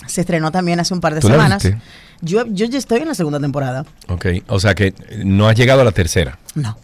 se 0.07 0.21
estrenó 0.21 0.51
también 0.51 0.79
hace 0.79 0.93
un 0.93 1.01
par 1.01 1.13
de 1.13 1.21
¿Tú 1.21 1.29
la 1.29 1.35
semanas. 1.35 1.63
viste? 1.63 1.79
Yo, 2.21 2.45
yo 2.47 2.65
ya 2.65 2.77
estoy 2.79 3.01
en 3.01 3.07
la 3.07 3.13
segunda 3.15 3.39
temporada. 3.39 3.85
Ok, 4.07 4.25
o 4.47 4.59
sea 4.59 4.73
que 4.75 4.93
no 5.23 5.47
has 5.47 5.55
llegado 5.55 5.81
a 5.81 5.83
la 5.83 5.91
tercera. 5.91 6.39
No, 6.55 6.77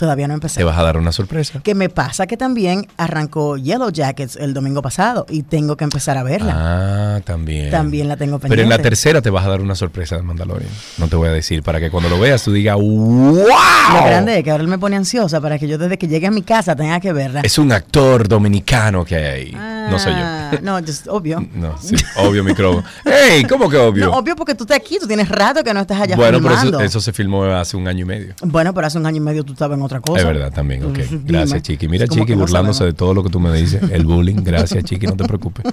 todavía 0.00 0.26
no 0.26 0.34
empecé. 0.34 0.58
Te 0.58 0.64
vas 0.64 0.78
a 0.78 0.82
dar 0.82 0.96
una 0.96 1.12
sorpresa. 1.12 1.60
Que 1.62 1.74
me 1.74 1.88
pasa 1.88 2.26
que 2.26 2.36
también 2.36 2.86
arrancó 2.96 3.56
Yellow 3.56 3.90
Jackets 3.90 4.36
el 4.36 4.54
domingo 4.54 4.82
pasado 4.82 5.26
y 5.28 5.42
tengo 5.42 5.76
que 5.76 5.84
empezar 5.84 6.16
a 6.16 6.22
verla. 6.22 6.54
Ah, 6.56 7.20
también. 7.24 7.70
También 7.70 8.08
la 8.08 8.16
tengo 8.16 8.38
pendiente. 8.38 8.48
Pero 8.56 8.62
en 8.62 8.70
la 8.70 8.78
tercera 8.82 9.20
te 9.22 9.30
vas 9.30 9.44
a 9.44 9.50
dar 9.50 9.60
una 9.60 9.74
sorpresa 9.74 10.16
de 10.16 10.22
Mandalorian. 10.22 10.70
No 10.98 11.06
te 11.08 11.16
voy 11.16 11.28
a 11.28 11.32
decir 11.32 11.62
para 11.62 11.78
que 11.78 11.90
cuando 11.90 12.08
lo 12.08 12.18
veas 12.18 12.42
tú 12.42 12.52
digas 12.52 12.76
¡Wow! 12.76 13.34
Lo 13.36 14.04
grande 14.04 14.38
es 14.38 14.44
que 14.44 14.50
ahora 14.50 14.62
él 14.62 14.68
me 14.68 14.78
pone 14.78 14.96
ansiosa 14.96 15.40
para 15.40 15.58
que 15.58 15.68
yo 15.68 15.78
desde 15.78 15.98
que 15.98 16.08
llegue 16.08 16.26
a 16.26 16.30
mi 16.30 16.42
casa 16.42 16.74
tenga 16.74 16.98
que 17.00 17.12
verla. 17.12 17.40
Es 17.42 17.58
un 17.58 17.70
actor 17.72 18.26
dominicano 18.26 19.04
que 19.04 19.16
hay 19.16 19.24
ahí. 19.24 19.52
no 19.90 19.98
soy 19.98 20.12
yo. 20.12 20.18
Ah, 20.22 20.50
No, 20.62 20.78
just, 20.80 21.06
obvio. 21.08 21.46
No, 21.54 21.76
sí, 21.80 21.94
obvio 22.16 22.42
micrófono. 22.42 22.84
¡Ey! 23.04 23.44
¿Cómo 23.44 23.68
que 23.68 23.76
obvio? 23.76 24.06
No, 24.06 24.12
obvio 24.12 24.34
porque 24.36 24.54
tú 24.54 24.64
estás 24.64 24.78
aquí, 24.78 24.98
tú 24.98 25.06
tienes 25.06 25.28
rato 25.28 25.62
que 25.62 25.72
no 25.74 25.80
estás 25.80 26.00
allá 26.00 26.16
bueno, 26.16 26.38
pero 26.38 26.50
filmando. 26.54 26.78
eso, 26.78 26.86
eso 26.86 27.00
se 27.00 27.12
filmó 27.12 27.44
hace 27.44 27.76
un 27.76 27.86
año 27.86 28.02
y 28.02 28.04
medio. 28.04 28.34
Bueno, 28.42 28.72
pero 28.74 28.86
hace 28.86 28.98
un 28.98 29.06
año 29.06 29.18
y 29.18 29.20
medio 29.20 29.44
tú 29.44 29.52
estabas 29.52 29.76
en 29.76 29.82
otra 29.90 30.00
cosa. 30.00 30.20
Es 30.20 30.26
verdad 30.26 30.52
también, 30.52 30.84
ok. 30.84 30.98
Gracias, 31.24 31.62
Chiqui. 31.62 31.88
Mira, 31.88 32.06
Chiqui, 32.06 32.34
burlándose 32.34 32.84
de 32.84 32.92
todo 32.92 33.12
lo 33.12 33.24
que 33.24 33.30
tú 33.30 33.40
me 33.40 33.52
dices. 33.52 33.82
El 33.90 34.04
bullying. 34.04 34.36
Gracias, 34.44 34.84
Chiqui, 34.84 35.06
no 35.06 35.16
te 35.16 35.24
preocupes. 35.24 35.64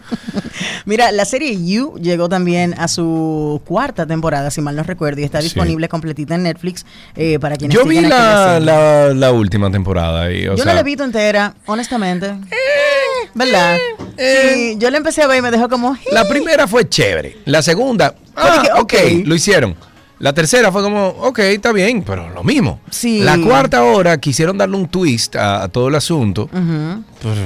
Mira, 0.85 1.11
la 1.11 1.26
serie 1.26 1.56
You 1.64 1.95
llegó 2.02 2.27
también 2.30 2.73
a 2.77 2.88
su 2.88 3.61
cuarta 3.65 4.06
temporada, 4.07 4.49
si 4.49 4.61
mal 4.61 4.76
no 4.76 4.84
recuerdo, 4.84 5.22
y 5.22 5.23
está 5.23 5.38
Sí. 5.39 5.45
disponible 5.45 5.88
completita 5.88 6.35
en 6.35 6.44
Netflix 6.44 6.85
eh, 7.15 7.38
para 7.39 7.56
quienes 7.56 7.76
Yo 7.77 7.85
vi 7.85 8.02
la, 8.02 8.60
la, 8.60 9.14
la 9.14 9.31
última 9.31 9.69
temporada. 9.72 10.31
Y, 10.31 10.48
o 10.48 10.56
yo 10.56 10.64
sea, 10.64 10.65
no 10.65 10.73
la 10.73 10.84
visto 10.84 11.03
entera, 11.03 11.53
honestamente. 11.68 12.34
¿Verdad? 13.34 13.77
sí, 14.18 14.76
yo 14.80 14.89
la 14.89 14.98
empecé 14.98 15.22
a 15.22 15.27
ver 15.27 15.39
y 15.39 15.41
me 15.41 15.52
dejó 15.52 15.69
como... 15.69 15.95
La 16.11 16.27
primera 16.27 16.68
fue 16.68 16.89
chévere. 16.89 17.38
La 17.45 17.61
segunda, 17.61 18.15
ah, 18.35 18.60
dije, 18.61 18.73
ok, 18.73 18.94
ok. 19.22 19.27
lo 19.27 19.35
hicieron. 19.35 19.76
La 20.19 20.34
tercera 20.34 20.72
fue 20.72 20.81
como, 20.81 21.07
ok, 21.10 21.39
está 21.39 21.72
bien, 21.72 22.03
pero 22.03 22.30
lo 22.31 22.44
mismo. 22.44 22.80
Sí. 22.89 23.19
La 23.22 23.38
cuarta 23.38 23.84
hora 23.84 24.18
quisieron 24.18 24.57
darle 24.57 24.76
un 24.77 24.88
twist 24.88 25.35
a, 25.35 25.64
a 25.64 25.68
todo 25.68 25.89
el 25.89 25.95
asunto. 25.95 26.49
Pues, 27.22 27.38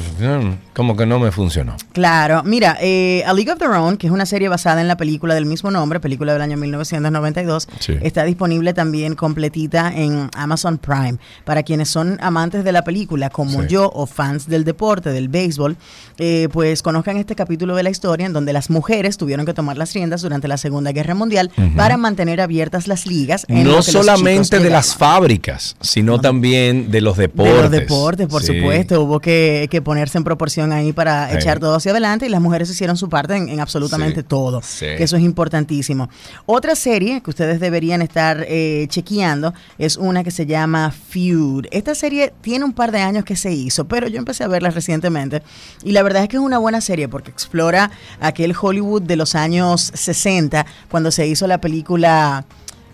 como 0.73 0.95
que 0.95 1.05
no 1.05 1.19
me 1.19 1.31
funcionó. 1.31 1.75
Claro, 1.93 2.43
mira, 2.43 2.77
eh, 2.81 3.23
A 3.25 3.33
League 3.33 3.51
of 3.51 3.57
Their 3.59 3.71
Own, 3.71 3.97
que 3.97 4.07
es 4.07 4.13
una 4.13 4.25
serie 4.25 4.47
basada 4.49 4.79
en 4.81 4.87
la 4.87 4.95
película 4.97 5.33
del 5.35 5.45
mismo 5.45 5.69
nombre, 5.71 5.99
película 5.99 6.33
del 6.33 6.41
año 6.41 6.55
1992, 6.57 7.67
Sí. 7.79 7.93
está 8.01 8.23
disponible 8.23 8.73
también 8.73 9.15
completita 9.15 9.91
en 9.93 10.29
Amazon 10.35 10.77
Prime. 10.77 11.17
Para 11.45 11.63
quienes 11.63 11.89
son 11.89 12.17
amantes 12.21 12.63
de 12.63 12.71
la 12.71 12.83
película, 12.83 13.29
como 13.29 13.61
Sí. 13.63 13.67
yo, 13.69 13.91
o 13.93 14.05
fans 14.05 14.47
del 14.47 14.63
deporte, 14.63 15.11
del 15.11 15.27
béisbol, 15.29 15.77
eh, 16.17 16.47
pues 16.51 16.81
conozcan 16.81 17.17
este 17.17 17.35
capítulo 17.35 17.75
de 17.75 17.83
la 17.83 17.89
historia 17.89 18.25
en 18.25 18.33
donde 18.33 18.53
las 18.53 18.69
mujeres 18.69 19.17
tuvieron 19.17 19.45
que 19.45 19.53
tomar 19.53 19.77
las 19.77 19.93
riendas 19.93 20.21
durante 20.21 20.47
la 20.47 20.57
Segunda 20.57 20.91
Guerra 20.91 21.15
Mundial 21.15 21.51
para 21.75 21.97
mantener 21.97 22.39
abiertas 22.61 22.87
las 22.87 23.07
ligas. 23.07 23.45
en 23.47 23.63
No 23.63 23.81
solamente 23.81 24.59
de 24.59 24.69
las 24.69 24.95
fábricas, 24.95 25.75
sino 25.81 26.21
también 26.21 26.91
de 26.91 27.01
los 27.01 27.17
deportes. 27.17 27.55
De 27.55 27.61
los 27.61 27.71
deportes, 27.71 28.27
por 28.27 28.43
Sí. 28.43 28.59
supuesto. 28.59 29.01
Hubo 29.01 29.19
que, 29.19 29.67
que 29.71 29.81
ponerse 29.81 30.17
en 30.19 30.23
proporción 30.23 30.71
ahí 30.71 30.93
para 30.93 31.29
Sí. 31.31 31.37
echar 31.37 31.59
todo 31.59 31.75
hacia 31.75 31.91
adelante 31.91 32.27
y 32.27 32.29
las 32.29 32.39
mujeres 32.41 32.69
hicieron 32.69 32.97
su 32.97 33.09
parte 33.09 33.35
en, 33.35 33.49
en 33.49 33.59
absolutamente 33.59 34.21
Sí. 34.21 34.25
todo. 34.27 34.61
Que 34.79 35.03
eso 35.03 35.17
es 35.17 35.23
importantísimo. 35.23 36.09
Otra 36.45 36.75
serie 36.75 37.21
que 37.21 37.29
ustedes 37.31 37.59
deberían 37.59 38.01
estar 38.03 38.45
eh, 38.47 38.85
chequeando 38.89 39.53
es 39.79 39.97
una 39.97 40.23
que 40.23 40.29
se 40.31 40.45
llama 40.45 40.91
Feud. 40.91 41.65
Esta 41.71 41.95
serie 41.95 42.31
tiene 42.41 42.63
un 42.65 42.73
par 42.73 42.91
de 42.91 42.99
años 43.01 43.25
que 43.25 43.35
se 43.35 43.51
hizo, 43.51 43.85
pero 43.87 44.07
yo 44.07 44.17
empecé 44.19 44.43
a 44.43 44.47
verla 44.47 44.69
recientemente 44.69 45.41
y 45.83 45.93
la 45.93 46.03
verdad 46.03 46.21
es 46.23 46.29
que 46.29 46.37
es 46.37 46.43
una 46.43 46.59
buena 46.59 46.79
serie 46.81 47.07
porque 47.07 47.31
explora 47.31 47.89
aquel 48.19 48.53
Hollywood 48.59 49.01
de 49.01 49.15
los 49.15 49.33
años 49.33 49.91
60 49.95 50.65
cuando 50.91 51.09
se 51.11 51.25
hizo 51.27 51.47
la 51.47 51.59
película 51.59 52.45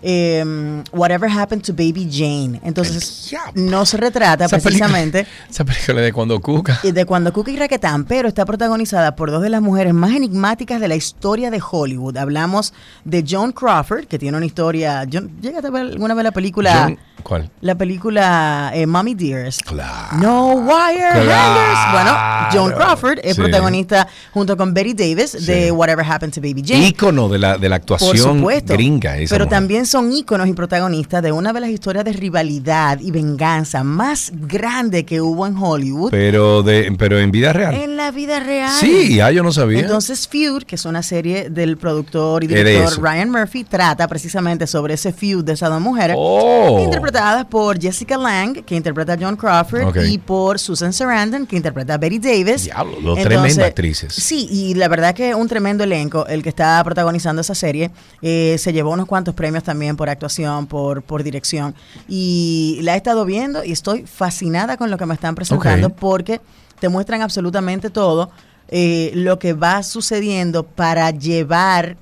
em, 0.02 0.82
Whatever 0.92 1.30
Happened 1.30 1.62
to 1.64 1.72
Baby 1.72 2.08
Jane. 2.10 2.60
Entonces, 2.64 3.34
nos 3.54 3.94
retrata 3.94 4.44
Esa 4.46 4.58
película- 4.58 4.86
precisamente 4.86 5.26
Esa 5.50 5.64
película 5.64 6.00
de 6.00 6.12
cuando 6.12 6.40
Cuca. 6.40 6.80
y 6.82 6.92
de 6.92 7.04
cuando 7.04 7.32
Cookie 7.32 7.56
Raquetán, 7.56 8.04
pero 8.04 8.28
está 8.28 8.44
protagonizada 8.44 9.16
por 9.16 9.30
dos 9.30 9.42
de 9.42 9.50
las 9.50 9.62
mujeres 9.62 9.94
más 9.94 10.12
enigmáticas 10.12 10.80
de 10.80 10.88
la 10.88 10.96
historia 10.96 11.50
de 11.50 11.60
Hollywood. 11.70 12.16
Hablamos 12.16 12.72
de 13.04 13.24
Joan 13.28 13.52
Crawford, 13.52 14.06
que 14.06 14.18
tiene 14.18 14.36
una 14.36 14.46
historia. 14.46 15.04
John, 15.12 15.30
¿Llegaste 15.40 15.68
a 15.68 15.70
ver 15.70 15.82
alguna 15.82 16.14
vez 16.14 16.24
la 16.24 16.32
película? 16.32 16.84
John- 16.88 16.98
¿Cuál? 17.22 17.50
La 17.60 17.74
película 17.76 18.70
eh, 18.74 18.86
Mommy 18.86 19.14
Dearest. 19.14 19.62
Claro. 19.62 20.16
No 20.18 20.54
Wire 20.54 20.98
Claro. 21.12 21.30
Hangers. 21.30 21.92
Bueno, 21.92 22.16
Joan 22.52 22.72
Crawford 22.72 23.18
es 23.22 23.36
Sí. 23.36 23.42
protagonista 23.42 24.08
junto 24.32 24.56
con 24.56 24.72
Betty 24.72 24.94
Davis 24.94 25.46
de 25.46 25.70
Whatever 25.70 26.04
Happened 26.06 26.32
to 26.34 26.40
Baby 26.40 26.62
Jane. 26.66 26.86
Ícono 26.88 27.28
de 27.28 27.38
la, 27.38 27.58
de 27.58 27.68
la 27.68 27.78
Por 27.80 27.96
actuación 27.96 28.38
supuesto. 28.38 28.72
gringa. 28.72 29.18
esa 29.18 29.34
pero 29.34 29.44
mujer. 29.44 29.56
también 29.58 29.86
son 29.86 30.12
íconos 30.12 30.48
y 30.48 30.52
protagonistas 30.54 31.22
de 31.22 31.32
una 31.32 31.52
de 31.52 31.60
las 31.60 31.70
historias 31.70 32.04
de 32.04 32.12
rivalidad 32.12 32.98
y 33.00 33.10
venganza 33.10 33.84
más 33.84 34.32
grande 34.34 35.04
que 35.04 35.20
hubo 35.20 35.46
en 35.46 35.56
Hollywood. 35.56 36.10
Pero, 36.10 36.62
de, 36.62 36.92
pero 36.98 37.18
en 37.18 37.30
vida 37.30 37.52
real. 37.52 37.74
En 37.74 37.96
la 37.96 38.10
vida 38.10 38.40
real. 38.40 38.70
Sí, 38.80 39.20
ah, 39.20 39.30
yo 39.30 39.42
no 39.42 39.52
sabía. 39.52 39.80
Entonces 39.80 40.26
Feud, 40.28 40.62
que 40.62 40.76
es 40.76 40.84
una 40.84 41.02
serie 41.02 41.50
del 41.50 41.76
productor 41.76 42.44
y 42.44 42.46
director. 42.46 43.02
Ryan 43.02 43.30
Murphy, 43.30 43.64
trata 43.64 44.08
precisamente 44.08 44.66
sobre 44.66 44.94
ese 44.94 45.12
feud 45.12 45.44
de 45.44 45.52
esas 45.52 45.68
dos 45.70 45.80
mujeres, 45.80 46.16
Oh. 46.18 46.78
Interpretadas 47.08 47.46
por 47.46 47.80
Jessica 47.80 48.18
Lang, 48.18 48.62
que 48.64 48.76
interpreta 48.76 49.14
a 49.14 49.16
John 49.18 49.36
Crawford, 49.36 49.96
y 50.04 50.18
por 50.18 50.58
Susan 50.58 50.92
Sarandon, 50.92 51.46
que 51.46 51.56
interpreta 51.56 51.94
a 51.94 51.98
Betty 51.98 52.18
Davis. 52.18 52.64
Diablo, 52.64 53.00
dos 53.00 53.18
tremendas 53.20 53.58
actrices. 53.58 54.12
Sí, 54.14 54.46
y 54.50 54.74
la 54.74 54.88
verdad 54.88 55.14
que 55.14 55.34
un 55.34 55.48
tremendo 55.48 55.84
elenco 55.84 56.26
el 56.26 56.42
que 56.42 56.50
está 56.50 56.82
protagonizando 56.84 57.40
esa 57.40 57.54
serie. 57.54 57.90
Eh, 58.20 58.56
se 58.58 58.72
llevó 58.72 58.90
unos 58.90 59.06
cuantos 59.06 59.34
premios 59.34 59.64
también 59.64 59.96
por 59.96 60.10
actuación, 60.10 60.66
por, 60.66 61.02
por 61.02 61.22
dirección. 61.22 61.74
Y 62.08 62.78
la 62.82 62.94
he 62.94 62.96
estado 62.98 63.24
viendo 63.24 63.64
y 63.64 63.72
estoy 63.72 64.04
fascinada 64.06 64.76
con 64.76 64.90
lo 64.90 64.98
que 64.98 65.06
me 65.06 65.14
están 65.14 65.34
presentando 65.34 65.90
porque 65.90 66.40
te 66.78 66.88
muestran 66.88 67.22
absolutamente 67.22 67.90
todo 67.90 68.30
eh, 68.68 69.12
lo 69.14 69.38
que 69.38 69.54
va 69.54 69.82
sucediendo 69.82 70.62
para 70.62 71.10
llevar 71.10 71.96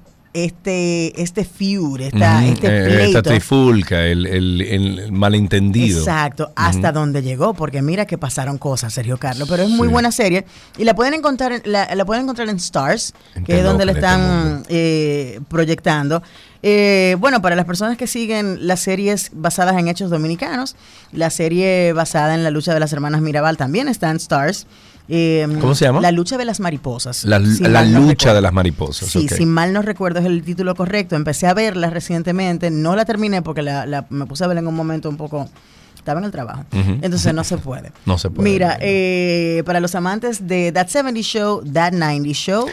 este, 0.45 1.23
este 1.23 1.45
feud, 1.45 2.01
esta, 2.03 2.45
este 2.47 2.67
eh, 2.69 3.05
esta 3.07 3.23
trifulca, 3.23 4.05
el, 4.05 4.27
el- 4.27 4.61
el 4.61 5.13
malentendido. 5.13 5.99
Exacto, 6.01 6.53
hasta 6.57 6.93
donde 6.93 7.23
llegó, 7.23 7.55
porque 7.55 7.81
mira 7.83 8.05
que 8.07 8.19
pasaron 8.19 8.59
cosas, 8.59 8.93
Sergio 8.93 9.17
Carlos, 9.19 9.49
pero 9.49 9.63
es 9.63 9.71
muy 9.71 9.89
Sí. 9.89 9.93
buena 9.93 10.13
serie 10.13 10.45
y 10.77 10.85
la 10.85 10.95
pueden 10.95 11.15
encontrar, 11.15 11.53
en- 11.53 11.63
la, 11.65 11.95
la 11.95 12.05
pueden 12.05 12.25
encontrar 12.25 12.49
en 12.49 12.57
Stars, 12.57 13.15
que 13.45 13.59
es 13.59 13.65
donde 13.65 13.85
la 13.87 13.93
este 13.93 14.01
están 14.05 14.63
eh, 14.69 15.41
proyectando. 15.49 16.23
Eh, 16.63 17.17
bueno, 17.19 17.41
para 17.41 17.55
las 17.57 17.65
personas 17.65 17.97
que 17.97 18.07
siguen 18.07 18.67
las 18.67 18.81
series 18.81 19.31
basadas 19.35 19.79
en 19.79 19.89
hechos 19.89 20.11
dominicanos, 20.11 20.75
la 21.13 21.31
serie 21.31 21.93
basada 21.93 22.35
en 22.35 22.43
la 22.45 22.51
lucha 22.51 22.75
de 22.75 22.81
las 22.81 22.93
hermanas 22.93 23.21
Mirabal 23.21 23.57
también 23.57 23.89
está 23.89 24.11
en 24.11 24.17
Stars. 24.17 24.67
Eh, 25.09 25.47
¿Cómo 25.61 25.75
se 25.75 25.85
llama? 25.85 26.01
La 26.01 26.11
lucha 26.13 26.37
de 26.37 26.45
las 26.45 26.59
mariposas. 26.61 27.25
La, 27.25 27.39
si 27.45 27.63
la 27.63 27.69
mal 27.81 27.93
no 27.93 28.01
lucha 28.01 28.11
recuerdo. 28.13 28.35
de 28.35 28.41
las 28.43 28.53
mariposas. 28.53 29.09
Sí, 29.09 29.27
ok. 29.27 29.33
si 29.37 29.47
mal 29.47 29.73
no 29.73 29.83
recuerdo 29.83 30.21
es 30.21 30.27
el 30.27 30.43
título 30.43 30.75
correcto. 30.75 31.15
Empecé 31.17 31.47
a 31.47 31.55
verla 31.55 31.91
recientemente, 31.91 32.71
no 32.71 32.97
la 32.97 33.05
terminé 33.05 33.43
porque 33.43 33.63
la, 33.63 33.87
la- 33.87 34.07
me 34.11 34.27
puse 34.27 34.45
a 34.45 34.47
verla 34.49 34.61
en 34.61 34.67
un 34.69 34.75
momento 34.75 35.09
un 35.09 35.17
poco... 35.17 35.49
Estaba 35.97 36.21
en 36.21 36.27
el 36.27 36.31
trabajo. 36.31 36.65
Entonces 36.73 37.35
no 37.35 37.43
se 37.45 37.59
puede. 37.59 37.91
No 38.05 38.17
se 38.17 38.31
puede. 38.31 38.49
Mira, 38.49 38.79
eh, 38.81 39.65
para 39.67 39.81
los 39.81 39.95
amantes 39.97 40.47
de 40.47 40.71
That 40.71 40.87
70 40.87 41.21
Show, 41.23 41.65
That 41.73 41.93
90 41.95 42.29
Show, 42.33 42.67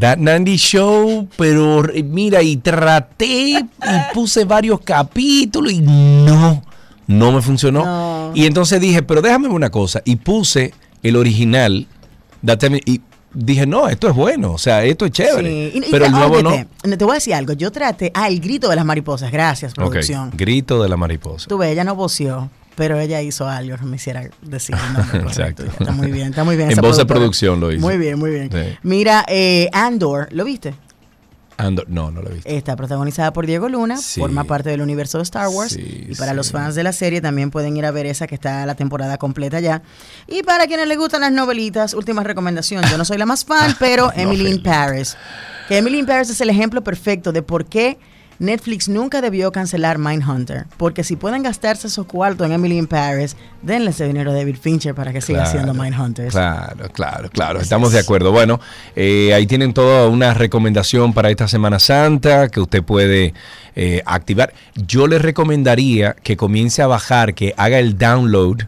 That 0.00 0.16
90 0.18 0.50
Show, 0.56 1.28
pero 1.38 1.88
eh, 1.94 2.02
mira, 2.02 2.42
y 2.42 2.56
traté 2.56 3.50
y 3.50 3.68
puse 4.14 4.44
varios 4.44 4.80
capítulos 4.80 5.72
y 5.72 5.80
no, 5.80 6.64
no 7.06 7.30
me 7.32 7.40
funcionó. 7.40 7.84
No. 7.84 8.32
Y 8.34 8.46
entonces 8.46 8.80
dije, 8.80 9.02
pero 9.04 9.22
déjame 9.22 9.46
una 9.48 9.70
cosa. 9.70 10.02
Y 10.04 10.16
puse 10.16 10.74
el 11.02 11.16
original, 11.16 11.86
70 12.46 12.78
y 12.84 13.00
dije, 13.34 13.66
no, 13.66 13.88
esto 13.88 14.08
es 14.08 14.14
bueno, 14.14 14.52
o 14.52 14.58
sea, 14.58 14.84
esto 14.84 15.04
es 15.06 15.12
chévere. 15.12 15.70
Sí. 15.72 15.78
Y- 15.78 15.88
y 15.88 15.90
pero 15.90 16.06
el 16.06 16.12
nuevo 16.12 16.42
no. 16.42 16.50
Te 16.96 17.04
voy 17.04 17.12
a 17.12 17.14
decir 17.14 17.34
algo. 17.34 17.52
Yo 17.54 17.70
traté. 17.70 18.10
Ah, 18.14 18.28
el 18.28 18.40
grito 18.40 18.68
de 18.68 18.76
las 18.76 18.84
mariposas. 18.84 19.30
Gracias, 19.32 19.74
producción. 19.74 20.30
grito 20.34 20.82
de 20.82 20.88
la 20.88 20.96
mariposa. 20.96 21.48
Tú 21.48 21.58
ves, 21.58 21.70
ella 21.70 21.84
no 21.84 21.94
voció, 21.94 22.50
pero 22.76 22.98
ella 23.00 23.22
hizo 23.22 23.48
algo 23.48 23.76
que 23.76 23.84
me 23.84 23.96
hiciera 23.96 24.28
decir 24.42 24.76
el 24.76 24.92
nombre. 24.92 25.18
Exacto. 25.28 25.64
Está 25.64 25.92
muy 25.92 26.10
bien, 26.12 26.28
está 26.28 26.44
muy 26.44 26.56
bien. 26.56 26.70
En 26.70 26.76
voz 26.78 26.96
de 26.98 27.06
producción 27.06 27.58
lo 27.60 27.72
hizo. 27.72 27.80
Muy 27.80 27.96
bien, 27.96 28.18
muy 28.18 28.30
bien. 28.30 28.50
Sí. 28.52 28.78
Mira, 28.82 29.24
eh, 29.28 29.68
Andor, 29.72 30.28
¿lo 30.32 30.44
viste? 30.44 30.74
Andor- 31.62 31.86
no, 31.88 32.10
no 32.10 32.22
lo 32.22 32.30
he 32.30 32.34
visto. 32.34 32.48
Está 32.48 32.76
protagonizada 32.76 33.32
por 33.32 33.46
Diego 33.46 33.68
Luna, 33.68 33.96
Sí. 33.96 34.20
forma 34.20 34.44
parte 34.44 34.70
del 34.70 34.80
universo 34.80 35.18
de 35.18 35.24
Star 35.24 35.48
Wars. 35.48 35.72
Sí, 35.72 36.06
y 36.10 36.14
para 36.14 36.32
sí. 36.32 36.36
los 36.36 36.50
fans 36.52 36.74
de 36.74 36.82
la 36.82 36.92
serie 36.92 37.20
también 37.20 37.50
pueden 37.50 37.76
ir 37.76 37.84
a 37.86 37.90
ver 37.90 38.06
esa 38.06 38.26
que 38.26 38.34
está 38.34 38.64
la 38.66 38.74
temporada 38.74 39.18
completa 39.18 39.60
ya. 39.60 39.82
Y 40.26 40.42
para 40.42 40.66
quienes 40.66 40.86
les 40.88 40.98
gustan 40.98 41.20
las 41.22 41.32
novelitas, 41.32 41.94
última 41.94 42.22
recomendación. 42.22 42.84
Yo 42.90 42.98
no 42.98 43.04
soy 43.04 43.18
la 43.18 43.26
más 43.26 43.44
fan, 43.44 43.74
pero 43.78 44.12
Emily 44.14 44.48
in 44.50 44.62
Paris. 44.62 45.16
Que 45.68 45.78
Emily 45.78 45.98
in 46.00 46.06
Paris 46.06 46.30
es 46.30 46.40
el 46.40 46.50
ejemplo 46.50 46.82
perfecto 46.82 47.32
de 47.32 47.42
por 47.42 47.66
qué 47.66 47.98
Netflix 48.42 48.88
nunca 48.88 49.20
debió 49.20 49.52
cancelar 49.52 49.98
Mindhunter. 49.98 50.66
Porque 50.76 51.04
si 51.04 51.14
pueden 51.14 51.44
gastarse 51.44 51.86
esos 51.86 52.06
cuartos 52.06 52.44
en 52.46 52.52
Emily 52.52 52.76
in 52.76 52.88
Paris, 52.88 53.36
denle 53.62 53.90
ese 53.90 54.04
dinero 54.06 54.32
a 54.32 54.34
David 54.34 54.56
Fincher 54.60 54.94
para 54.94 55.12
que 55.12 55.20
siga 55.20 55.44
Claro, 55.44 55.48
haciendo 55.48 55.74
Mindhunters. 55.80 56.32
Claro, 56.32 56.88
claro, 56.92 57.30
claro. 57.30 57.60
Estamos 57.60 57.92
de 57.92 58.00
acuerdo. 58.00 58.32
Bueno, 58.32 58.60
eh, 58.96 59.32
ahí 59.32 59.46
tienen 59.46 59.72
toda 59.72 60.08
una 60.08 60.34
recomendación 60.34 61.12
para 61.12 61.30
esta 61.30 61.46
Semana 61.46 61.78
Santa 61.78 62.48
que 62.48 62.60
usted 62.60 62.82
puede 62.82 63.32
eh, 63.76 64.02
activar. 64.04 64.52
Yo 64.74 65.06
le 65.06 65.20
recomendaría 65.20 66.16
que 66.22 66.36
comience 66.36 66.82
a 66.82 66.88
bajar, 66.88 67.34
que 67.34 67.54
haga 67.56 67.78
el 67.78 67.96
download 67.96 68.64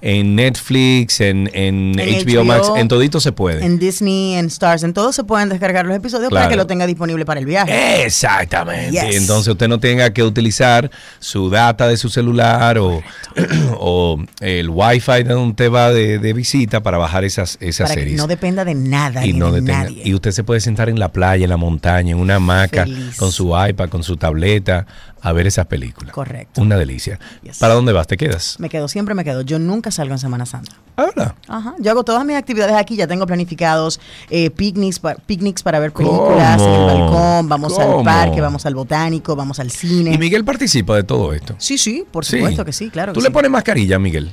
en 0.00 0.36
Netflix, 0.36 1.20
en, 1.20 1.50
en 1.52 1.98
En 1.98 2.24
HBO, 2.24 2.44
Max, 2.44 2.70
en 2.76 2.86
todito 2.88 3.20
se 3.20 3.32
puede. 3.32 3.64
En 3.64 3.78
Disney, 3.78 4.34
en 4.34 4.46
Stars, 4.46 4.84
en 4.84 4.92
todo 4.94 5.12
se 5.12 5.24
pueden 5.24 5.48
descargar 5.48 5.86
los 5.86 5.96
episodios 5.96 6.30
para 6.30 6.48
que 6.48 6.56
lo 6.56 6.66
tenga 6.66 6.86
disponible 6.86 7.24
para 7.24 7.40
el 7.40 7.46
viaje. 7.46 8.04
Exactamente. 8.04 8.92
Yes. 8.92 9.16
Entonces 9.16 9.48
usted 9.48 9.68
no 9.68 9.80
tenga 9.80 10.12
que 10.12 10.22
utilizar 10.22 10.90
su 11.18 11.50
data 11.50 11.88
de 11.88 11.96
su 11.96 12.08
celular 12.10 12.78
o, 12.78 13.02
o 13.78 14.22
el 14.40 14.70
wifi 14.70 15.24
de 15.24 15.34
donde 15.34 15.50
usted 15.50 15.72
va 15.72 15.90
de, 15.92 16.18
de 16.18 16.32
visita 16.32 16.82
para 16.82 16.98
bajar 16.98 17.24
esas, 17.24 17.58
esas 17.60 17.88
para 17.88 17.94
que 17.96 18.00
series. 18.02 18.18
no 18.18 18.26
dependa 18.28 18.64
de 18.64 18.74
nada 18.74 19.26
y 19.26 19.32
no 19.32 19.50
de 19.50 19.62
nadie. 19.62 20.02
Y 20.04 20.14
usted 20.14 20.30
se 20.30 20.44
puede 20.44 20.60
sentar 20.60 20.88
en 20.88 20.98
la 20.98 21.10
playa, 21.12 21.44
en 21.44 21.50
la 21.50 21.56
montaña, 21.56 22.12
en 22.12 22.18
una 22.18 22.36
hamaca, 22.36 22.84
Feliz. 22.84 23.16
con 23.16 23.32
su 23.32 23.48
iPad, 23.68 23.88
con 23.88 24.02
su 24.02 24.16
tableta, 24.16 24.86
a 25.20 25.32
ver 25.32 25.46
esas 25.46 25.66
películas. 25.66 26.12
Correcto. 26.14 26.60
Una 26.60 26.76
delicia. 26.76 27.18
Yes. 27.42 27.58
¿Para 27.58 27.74
dónde 27.74 27.92
vas? 27.92 28.06
¿Te 28.06 28.16
quedas? 28.16 28.56
Me 28.58 28.68
quedo, 28.68 28.88
siempre 28.88 29.14
me 29.14 29.24
quedo. 29.24 29.42
Yo 29.42 29.58
nunca 29.58 29.90
salgo 29.90 30.14
en 30.14 30.18
Semana 30.18 30.46
Santa. 30.46 30.72
Ahora. 30.96 31.34
Ajá. 31.46 31.74
Yo 31.78 31.90
hago 31.90 32.04
todas 32.04 32.24
mis 32.24 32.36
actividades 32.36 32.74
aquí, 32.76 32.96
ya 32.96 33.06
tengo 33.06 33.26
planificados 33.26 34.00
eh, 34.30 34.50
picnics, 34.50 34.98
pa- 34.98 35.14
picnics 35.14 35.62
para 35.62 35.78
ver 35.78 35.92
películas 35.92 36.60
en 36.60 36.68
el 36.68 36.84
balcón, 36.86 37.48
vamos 37.48 37.72
¿Cómo? 37.74 37.98
al 38.00 38.04
parque, 38.04 38.40
vamos 38.40 38.66
al 38.66 38.74
botánico, 38.74 39.34
vamos 39.36 39.58
al 39.60 39.70
cine. 39.70 40.12
Y 40.14 40.18
Miguel 40.18 40.44
participa 40.44 40.94
de 40.96 41.04
todo 41.04 41.32
esto. 41.32 41.54
Sí, 41.58 41.78
sí, 41.78 42.04
por 42.10 42.24
Sí. 42.24 42.38
supuesto 42.38 42.64
que 42.64 42.72
sí, 42.72 42.90
claro. 42.90 43.12
¿Tú 43.12 43.20
que 43.20 43.24
le 43.24 43.28
sí. 43.30 43.32
pones 43.34 43.50
mascarilla, 43.50 43.98
Miguel? 43.98 44.30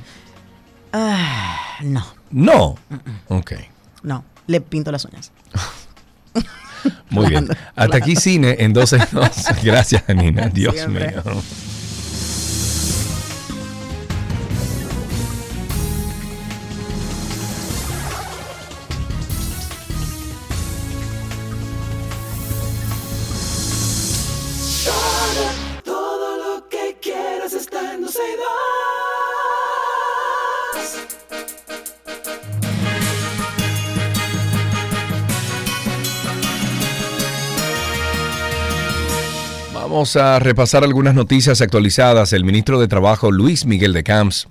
Ah, 0.92 1.56
no, 1.82 2.04
No. 2.30 2.74
Ok. 3.28 3.52
no. 4.02 4.24
Le 4.48 4.60
pinto 4.60 4.92
las 4.92 5.04
uñas. 5.04 5.32
Muy 7.10 7.28
bien. 7.28 7.48
Hasta 7.76 7.96
aquí 7.96 8.16
cine 8.16 8.56
en 8.60 8.72
12 8.72 8.98
Gracias, 9.62 10.04
Nina. 10.08 10.48
Dios 10.48 10.88
mío. 10.88 11.22
Vamos 39.96 40.14
a 40.16 40.38
repasar 40.38 40.84
algunas 40.84 41.14
noticias 41.14 41.62
actualizadas. 41.62 42.34
El 42.34 42.44
ministro 42.44 42.78
de 42.78 42.86
Trabajo, 42.86 43.32
Luis 43.32 43.64
Miguel 43.64 43.94
de 43.94 44.04
Camps, 44.04 44.46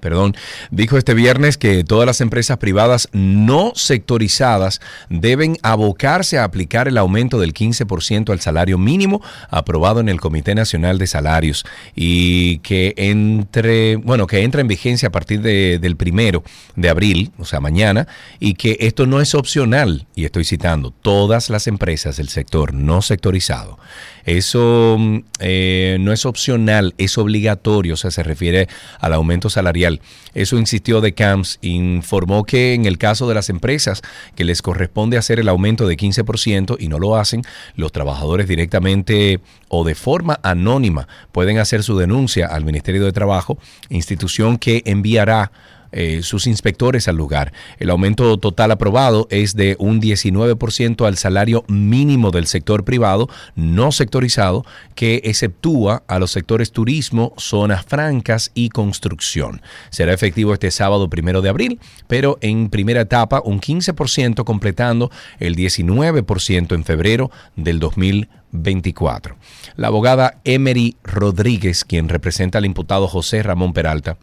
perdón, 0.00 0.34
dijo 0.70 0.96
este 0.96 1.12
viernes 1.12 1.58
que 1.58 1.84
todas 1.84 2.06
las 2.06 2.22
empresas 2.22 2.56
privadas 2.56 3.10
no 3.12 3.72
sectorizadas 3.76 4.80
deben 5.10 5.58
abocarse 5.62 6.38
a 6.38 6.44
aplicar 6.44 6.88
el 6.88 6.96
aumento 6.96 7.38
del 7.38 7.52
15% 7.52 8.30
al 8.30 8.40
salario 8.40 8.78
mínimo 8.78 9.22
aprobado 9.50 10.00
en 10.00 10.08
el 10.08 10.18
Comité 10.18 10.54
Nacional 10.54 10.96
de 10.96 11.06
Salarios 11.06 11.66
y 11.94 12.58
que 12.60 12.94
entre, 12.96 13.96
bueno, 13.96 14.26
que 14.26 14.42
entra 14.42 14.62
en 14.62 14.66
vigencia 14.66 15.08
a 15.08 15.12
partir 15.12 15.42
del 15.42 15.96
primero 15.96 16.42
de 16.74 16.88
abril, 16.88 17.32
o 17.38 17.44
sea, 17.44 17.60
mañana, 17.60 18.08
y 18.40 18.54
que 18.54 18.78
esto 18.80 19.04
no 19.04 19.20
es 19.20 19.34
opcional, 19.34 20.06
y 20.14 20.24
estoy 20.24 20.44
citando, 20.44 20.90
todas 20.90 21.50
las 21.50 21.66
empresas 21.66 22.16
del 22.16 22.30
sector 22.30 22.72
no 22.72 23.02
sectorizado 23.02 23.78
eso 24.24 24.96
mm, 24.98 25.18
eh, 25.40 25.96
no 26.00 26.12
es 26.12 26.26
opcional, 26.26 26.94
es 26.98 27.18
obligatorio, 27.18 27.94
o 27.94 27.96
sea, 27.96 28.10
se 28.10 28.22
refiere 28.22 28.68
al 29.00 29.12
aumento 29.12 29.50
salarial. 29.50 30.00
Eso 30.34 30.56
insistió 30.56 31.00
de 31.00 31.12
Camps, 31.12 31.58
informó 31.62 32.44
que 32.44 32.74
en 32.74 32.86
el 32.86 32.98
caso 32.98 33.28
de 33.28 33.34
las 33.34 33.50
empresas 33.50 34.02
que 34.34 34.44
les 34.44 34.62
corresponde 34.62 35.18
hacer 35.18 35.40
el 35.40 35.48
aumento 35.48 35.86
de 35.86 35.96
15% 35.96 36.76
y 36.78 36.88
no 36.88 36.98
lo 36.98 37.16
hacen, 37.16 37.42
los 37.76 37.92
trabajadores 37.92 38.48
directamente 38.48 39.40
o 39.68 39.84
de 39.84 39.94
forma 39.94 40.38
anónima 40.42 41.08
pueden 41.32 41.58
hacer 41.58 41.82
su 41.82 41.96
denuncia 41.98 42.46
al 42.46 42.64
Ministerio 42.64 43.04
de 43.04 43.12
Trabajo, 43.12 43.58
institución 43.88 44.58
que 44.58 44.82
enviará 44.86 45.52
eh, 45.92 46.22
sus 46.22 46.46
inspectores 46.46 47.08
al 47.08 47.16
lugar. 47.16 47.52
El 47.78 47.90
aumento 47.90 48.38
total 48.38 48.70
aprobado 48.70 49.26
es 49.30 49.54
de 49.54 49.76
un 49.78 50.00
19% 50.00 51.06
al 51.06 51.16
salario 51.16 51.64
mínimo 51.68 52.30
del 52.30 52.46
sector 52.46 52.84
privado 52.84 53.28
no 53.54 53.92
sectorizado, 53.92 54.64
que 54.94 55.20
exceptúa 55.24 56.02
a 56.06 56.18
los 56.18 56.30
sectores 56.30 56.72
turismo, 56.72 57.34
zonas 57.36 57.84
francas 57.84 58.50
y 58.54 58.70
construcción. 58.70 59.62
Será 59.90 60.12
efectivo 60.12 60.52
este 60.52 60.70
sábado 60.70 61.08
primero 61.08 61.42
de 61.42 61.48
abril, 61.48 61.80
pero 62.08 62.38
en 62.40 62.70
primera 62.70 63.02
etapa 63.02 63.42
un 63.44 63.60
15% 63.60 64.44
completando 64.44 65.10
el 65.38 65.56
19% 65.56 66.74
en 66.74 66.84
febrero 66.84 67.30
del 67.56 67.78
2024. 67.78 69.36
La 69.76 69.88
abogada 69.88 70.40
Emery 70.44 70.96
Rodríguez, 71.02 71.84
quien 71.84 72.08
representa 72.08 72.58
al 72.58 72.66
imputado 72.66 73.08
José 73.08 73.42
Ramón 73.42 73.72
Peralta, 73.72 74.18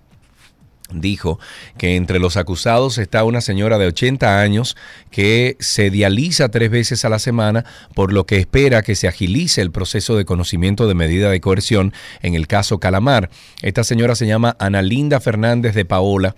dijo 0.93 1.39
que 1.77 1.95
entre 1.95 2.19
los 2.19 2.37
acusados 2.37 2.97
está 2.97 3.23
una 3.23 3.41
señora 3.41 3.77
de 3.77 3.87
80 3.87 4.41
años 4.41 4.75
que 5.11 5.55
se 5.59 5.89
dializa 5.89 6.49
tres 6.49 6.69
veces 6.69 7.05
a 7.05 7.09
la 7.09 7.19
semana, 7.19 7.65
por 7.93 8.13
lo 8.13 8.25
que 8.25 8.37
espera 8.37 8.81
que 8.81 8.95
se 8.95 9.07
agilice 9.07 9.61
el 9.61 9.71
proceso 9.71 10.15
de 10.15 10.25
conocimiento 10.25 10.87
de 10.87 10.95
medida 10.95 11.29
de 11.29 11.41
coerción 11.41 11.93
en 12.21 12.35
el 12.35 12.47
caso 12.47 12.79
Calamar. 12.79 13.29
Esta 13.61 13.83
señora 13.83 14.15
se 14.15 14.27
llama 14.27 14.55
Ana 14.59 14.81
Linda 14.81 15.19
Fernández 15.19 15.75
de 15.75 15.85
Paola 15.85 16.35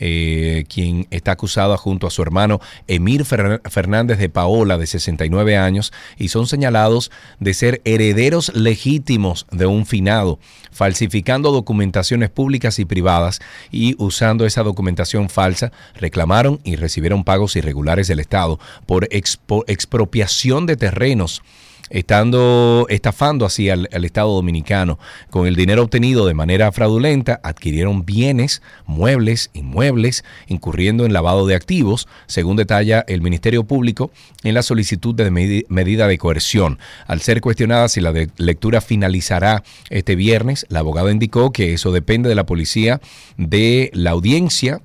eh, 0.00 0.64
quien 0.68 1.06
está 1.10 1.32
acusada 1.32 1.76
junto 1.76 2.06
a 2.06 2.10
su 2.10 2.22
hermano 2.22 2.60
Emir 2.88 3.24
Fernández 3.24 4.18
de 4.18 4.28
Paola, 4.28 4.78
de 4.78 4.86
69 4.86 5.56
años, 5.56 5.92
y 6.16 6.28
son 6.28 6.46
señalados 6.46 7.10
de 7.38 7.54
ser 7.54 7.82
herederos 7.84 8.50
legítimos 8.54 9.46
de 9.52 9.66
un 9.66 9.86
finado, 9.86 10.38
falsificando 10.72 11.52
documentaciones 11.52 12.30
públicas 12.30 12.78
y 12.78 12.84
privadas 12.84 13.40
y 13.70 13.94
usando 14.02 14.46
esa 14.46 14.62
documentación 14.62 15.28
falsa, 15.28 15.70
reclamaron 15.94 16.60
y 16.64 16.76
recibieron 16.76 17.22
pagos 17.22 17.54
irregulares 17.56 18.08
del 18.08 18.20
Estado 18.20 18.58
por 18.86 19.08
expropiación 19.10 20.66
de 20.66 20.76
terrenos 20.76 21.42
estando 21.88 22.86
estafando 22.88 23.46
así 23.46 23.70
al, 23.70 23.88
Estado 24.04 24.32
dominicano. 24.32 24.98
Con 25.30 25.46
el 25.46 25.56
dinero 25.56 25.82
obtenido 25.82 26.26
de 26.26 26.34
manera 26.34 26.72
fraudulenta, 26.72 27.40
adquirieron 27.42 28.04
bienes, 28.04 28.62
muebles, 28.86 29.50
inmuebles, 29.52 30.24
incurriendo 30.48 31.04
en 31.04 31.12
lavado 31.12 31.46
de 31.46 31.54
activos, 31.54 32.08
según 32.26 32.56
detalla 32.56 33.04
el 33.06 33.22
Ministerio 33.22 33.64
Público 33.64 34.10
en 34.42 34.54
la 34.54 34.62
solicitud 34.62 35.14
de 35.14 35.30
medida 35.68 36.08
de 36.08 36.18
coerción. 36.18 36.78
Al 37.06 37.20
ser 37.20 37.40
cuestionada 37.40 37.88
si 37.88 38.00
la 38.00 38.12
lectura 38.36 38.80
finalizará 38.80 39.62
este 39.90 40.16
viernes, 40.16 40.66
la 40.68 40.80
abogada 40.80 41.10
indicó 41.10 41.52
que 41.52 41.74
eso 41.74 41.92
depende 41.92 42.28
de 42.28 42.34
la 42.34 42.46
policía 42.46 43.00
de 43.36 43.90
la 43.94 44.10
audiencia 44.10 44.80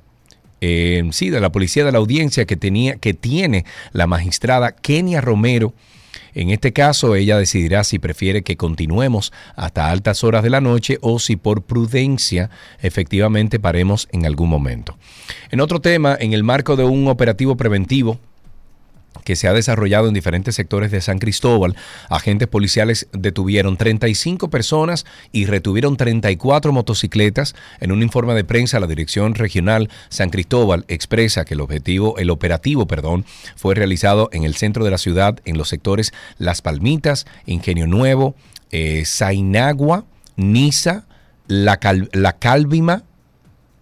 eh, 0.61 1.03
sí, 1.11 1.29
de 1.29 1.41
la 1.41 1.51
policía 1.51 1.85
de 1.85 1.91
la 1.91 1.97
audiencia 1.99 2.45
que 2.45 2.55
tenía, 2.55 2.95
que 2.95 3.13
tiene 3.13 3.65
la 3.91 4.07
magistrada 4.07 4.71
Kenia 4.71 5.21
Romero 5.21 5.73
en 6.35 6.49
este 6.49 6.73
caso, 6.73 7.15
ella 7.15 7.37
decidirá 7.37 7.83
si 7.85 7.97
prefiere 7.97 8.43
que 8.43 8.57
continuemos 8.57 9.31
hasta 9.55 9.89
altas 9.89 10.23
horas 10.23 10.43
de 10.43 10.49
la 10.49 10.59
noche 10.59 10.97
o 11.01 11.17
si 11.17 11.37
por 11.37 11.63
prudencia 11.63 12.49
efectivamente 12.81 13.57
paremos 13.57 14.09
en 14.11 14.25
algún 14.25 14.49
momento. 14.49 14.97
En 15.49 15.61
otro 15.61 15.79
tema, 15.79 16.17
en 16.19 16.33
el 16.33 16.43
marco 16.43 16.75
de 16.75 16.83
un 16.83 17.07
operativo 17.07 17.55
preventivo, 17.55 18.19
que 19.23 19.35
se 19.35 19.47
ha 19.47 19.53
desarrollado 19.53 20.07
en 20.07 20.13
diferentes 20.13 20.55
sectores 20.55 20.91
de 20.91 21.01
San 21.01 21.19
Cristóbal. 21.19 21.75
Agentes 22.09 22.47
policiales 22.47 23.07
detuvieron 23.11 23.77
35 23.77 24.49
personas 24.49 25.05
y 25.31 25.45
retuvieron 25.45 25.97
34 25.97 26.71
motocicletas. 26.73 27.55
En 27.79 27.91
un 27.91 28.01
informe 28.01 28.33
de 28.33 28.43
prensa, 28.43 28.79
la 28.79 28.87
Dirección 28.87 29.35
Regional 29.35 29.89
San 30.09 30.29
Cristóbal 30.29 30.85
expresa 30.87 31.45
que 31.45 31.53
el 31.53 31.61
objetivo, 31.61 32.17
el 32.17 32.29
operativo, 32.29 32.87
perdón, 32.87 33.25
fue 33.55 33.75
realizado 33.75 34.29
en 34.31 34.43
el 34.43 34.55
centro 34.55 34.83
de 34.83 34.91
la 34.91 34.97
ciudad, 34.97 35.39
en 35.45 35.57
los 35.57 35.69
sectores 35.69 36.13
Las 36.37 36.61
Palmitas, 36.61 37.25
Ingenio 37.45 37.87
Nuevo, 37.87 38.35
eh, 38.71 39.03
Zainagua, 39.05 40.05
Niza, 40.35 41.05
la, 41.47 41.79
la 42.11 42.33
Calvima, 42.33 43.03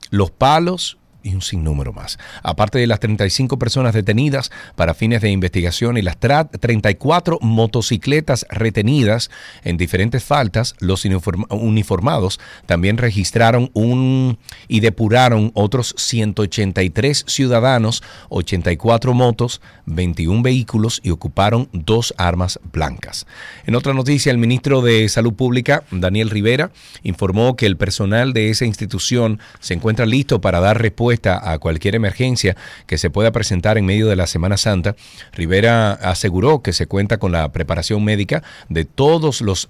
Los 0.09 0.31
Palos, 0.31 0.97
y 1.23 1.33
un 1.33 1.41
sinnúmero 1.41 1.93
más. 1.93 2.19
Aparte 2.43 2.77
de 2.77 2.87
las 2.87 2.99
35 2.99 3.57
personas 3.57 3.93
detenidas 3.93 4.51
para 4.75 4.93
fines 4.93 5.21
de 5.21 5.31
investigación 5.31 5.97
y 5.97 6.01
las 6.01 6.17
34 6.17 7.39
motocicletas 7.41 8.45
retenidas 8.49 9.31
en 9.63 9.77
diferentes 9.77 10.23
faltas, 10.23 10.75
los 10.79 11.05
uniformados 11.05 12.39
también 12.65 12.97
registraron 12.97 13.71
un 13.73 14.37
y 14.67 14.81
depuraron 14.81 15.51
otros 15.55 15.95
183 15.97 17.25
ciudadanos, 17.27 18.03
84 18.29 19.13
motos, 19.13 19.61
21 19.85 20.43
vehículos 20.43 20.99
y 21.03 21.11
ocuparon 21.11 21.69
dos 21.71 22.13
armas 22.17 22.59
blancas. 22.71 23.25
En 23.65 23.75
otra 23.75 23.93
noticia, 23.93 24.31
el 24.31 24.37
ministro 24.37 24.81
de 24.81 25.07
Salud 25.07 25.33
Pública, 25.33 25.83
Daniel 25.91 26.29
Rivera, 26.29 26.71
informó 27.03 27.55
que 27.55 27.65
el 27.65 27.77
personal 27.77 28.33
de 28.33 28.49
esa 28.49 28.65
institución 28.65 29.39
se 29.59 29.73
encuentra 29.73 30.05
listo 30.05 30.41
para 30.41 30.59
dar 30.59 30.81
respuesta 30.81 31.12
a 31.25 31.57
cualquier 31.59 31.95
emergencia 31.95 32.55
que 32.87 32.97
se 32.97 33.09
pueda 33.09 33.31
presentar 33.31 33.77
en 33.77 33.85
medio 33.85 34.07
de 34.07 34.15
la 34.15 34.27
Semana 34.27 34.57
Santa, 34.57 34.95
Rivera 35.31 35.93
aseguró 35.93 36.61
que 36.61 36.73
se 36.73 36.87
cuenta 36.87 37.17
con 37.17 37.31
la 37.31 37.51
preparación 37.51 38.03
médica 38.03 38.43
de 38.69 38.85
todos 38.85 39.41
los 39.41 39.69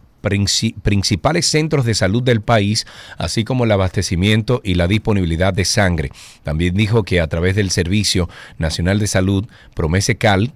principales 0.83 1.45
centros 1.45 1.85
de 1.85 1.93
salud 1.93 2.23
del 2.23 2.41
país, 2.41 2.85
así 3.17 3.43
como 3.43 3.65
el 3.65 3.71
abastecimiento 3.71 4.61
y 4.63 4.75
la 4.75 4.87
disponibilidad 4.87 5.53
de 5.53 5.65
sangre. 5.65 6.11
También 6.43 6.75
dijo 6.75 7.03
que 7.03 7.19
a 7.19 7.27
través 7.27 7.55
del 7.55 7.71
Servicio 7.71 8.29
Nacional 8.57 8.99
de 8.99 9.07
Salud, 9.07 9.45
Promese 9.75 10.15
Cal, 10.15 10.53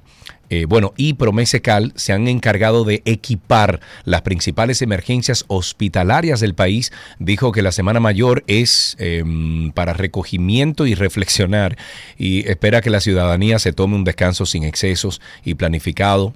eh, 0.49 0.65
bueno, 0.65 0.93
y 0.95 1.13
Promesecal 1.13 1.91
se 1.95 2.13
han 2.13 2.27
encargado 2.27 2.85
de 2.85 3.01
equipar 3.05 3.81
las 4.05 4.21
principales 4.21 4.81
emergencias 4.81 5.43
hospitalarias 5.47 6.39
del 6.39 6.55
país. 6.55 6.91
Dijo 7.19 7.51
que 7.51 7.61
la 7.61 7.71
Semana 7.71 7.99
Mayor 7.99 8.43
es 8.47 8.95
em, 8.99 9.71
para 9.71 9.93
recogimiento 9.93 10.87
y 10.87 10.95
reflexionar 10.95 11.77
y 12.17 12.47
espera 12.49 12.81
que 12.81 12.89
la 12.89 13.01
ciudadanía 13.01 13.59
se 13.59 13.73
tome 13.73 13.95
un 13.95 14.03
descanso 14.03 14.45
sin 14.45 14.63
excesos 14.63 15.21
y 15.43 15.55
planificado 15.55 16.33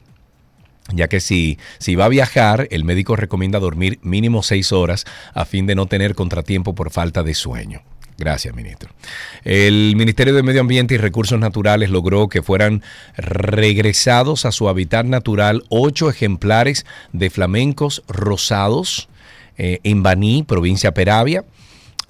ya 0.94 1.08
que 1.08 1.20
si, 1.20 1.58
si 1.78 1.96
va 1.96 2.06
a 2.06 2.10
viajar, 2.10 2.68
el 2.72 2.84
médico 2.84 3.16
recomienda 3.16 3.60
dormir 3.60 4.00
mínimo 4.02 4.44
seis 4.44 4.72
horas 4.72 5.06
a 5.34 5.46
fin 5.46 5.66
de 5.66 5.76
no 5.76 5.86
tener 5.86 6.16
contratiempo 6.16 6.76
por 6.76 6.92
falta 6.92 7.24
de 7.24 7.34
sueño. 7.34 7.82
Gracias, 8.22 8.53
ministro. 8.53 8.91
El 9.43 9.95
Ministerio 9.95 10.35
de 10.35 10.43
Medio 10.43 10.61
Ambiente 10.61 10.93
y 10.93 10.99
Recursos 10.99 11.39
Naturales 11.39 11.89
logró 11.89 12.30
que 12.30 12.43
fueran 12.43 12.84
regresados 13.18 14.45
a 14.45 14.52
su 14.52 14.69
hábitat 14.69 15.07
natural 15.07 15.64
ocho 15.69 16.07
ejemplares 16.07 16.85
de 17.14 17.31
flamencos 17.31 18.03
rosados 18.07 19.10
eh, 19.57 19.80
en 19.81 20.03
Baní, 20.03 20.43
provincia 20.43 20.93
Peravia. 20.93 21.45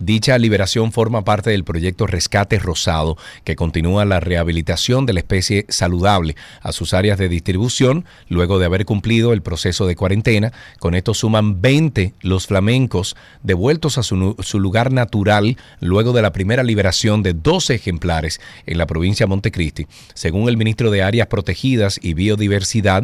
Dicha 0.02 0.40
liberación 0.40 0.92
forma 0.92 1.24
parte 1.24 1.52
del 1.52 1.64
proyecto 1.64 2.08
Rescate 2.08 2.58
Rosado, 2.58 3.20
que 3.44 3.56
continúa 3.56 4.04
la 4.04 4.20
rehabilitación 4.20 5.06
de 5.06 5.14
la 5.14 5.20
especie 5.20 5.68
saludable 5.70 6.36
a 6.62 6.72
sus 6.72 6.96
áreas 6.96 7.20
de 7.20 7.30
distribución 7.30 8.06
luego 8.28 8.58
de 8.58 8.66
haber 8.66 8.86
cumplido 8.86 9.32
el 9.32 9.44
proceso 9.44 9.86
de 9.86 9.96
cuarentena. 9.96 10.54
Con 10.80 10.96
esto 10.96 11.14
suman 11.14 11.62
20 11.62 12.16
los 12.22 12.48
flamencos 12.48 13.16
devueltos 13.44 14.00
a 14.00 14.04
su, 14.04 14.36
lugar 14.60 14.92
natural 14.92 15.56
luego 15.80 16.14
de 16.14 16.24
la 16.24 16.34
primera 16.34 16.64
liberación 16.64 17.22
de 17.22 17.34
12 17.34 17.76
ejemplares 17.76 18.42
en 18.66 18.80
la 18.80 18.88
provincia 18.88 19.28
de 19.28 19.30
Montecristi. 19.30 19.86
Según 20.16 20.50
el 20.50 20.58
ministro 20.58 20.90
de 20.90 21.04
Áreas 21.04 21.28
Protegidas 21.28 22.00
y 22.02 22.16
Biodiversidad, 22.16 23.04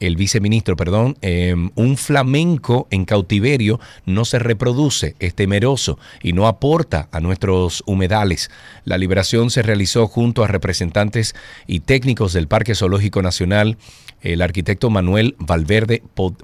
el 0.00 0.16
viceministro, 0.16 0.76
perdón, 0.76 1.16
em, 1.20 1.70
un 1.74 1.96
flamenco 1.96 2.88
en 2.90 3.04
cautiverio 3.04 3.80
no 4.06 4.24
se 4.24 4.38
reproduce, 4.38 5.14
es 5.18 5.34
temeroso 5.34 5.98
y 6.22 6.32
no 6.32 6.46
aporta 6.46 7.08
a 7.12 7.20
nuestros 7.20 7.82
humedales. 7.86 8.50
La 8.84 8.98
liberación 8.98 9.50
se 9.50 9.62
realizó 9.62 10.06
junto 10.06 10.44
a 10.44 10.48
representantes 10.48 11.34
y 11.66 11.80
técnicos 11.80 12.32
del 12.32 12.48
Parque 12.48 12.74
Zoológico 12.74 13.22
Nacional, 13.22 13.76
el 14.20 14.42
arquitecto 14.42 14.90
Manuel 14.90 15.36
Valverde 15.38 16.02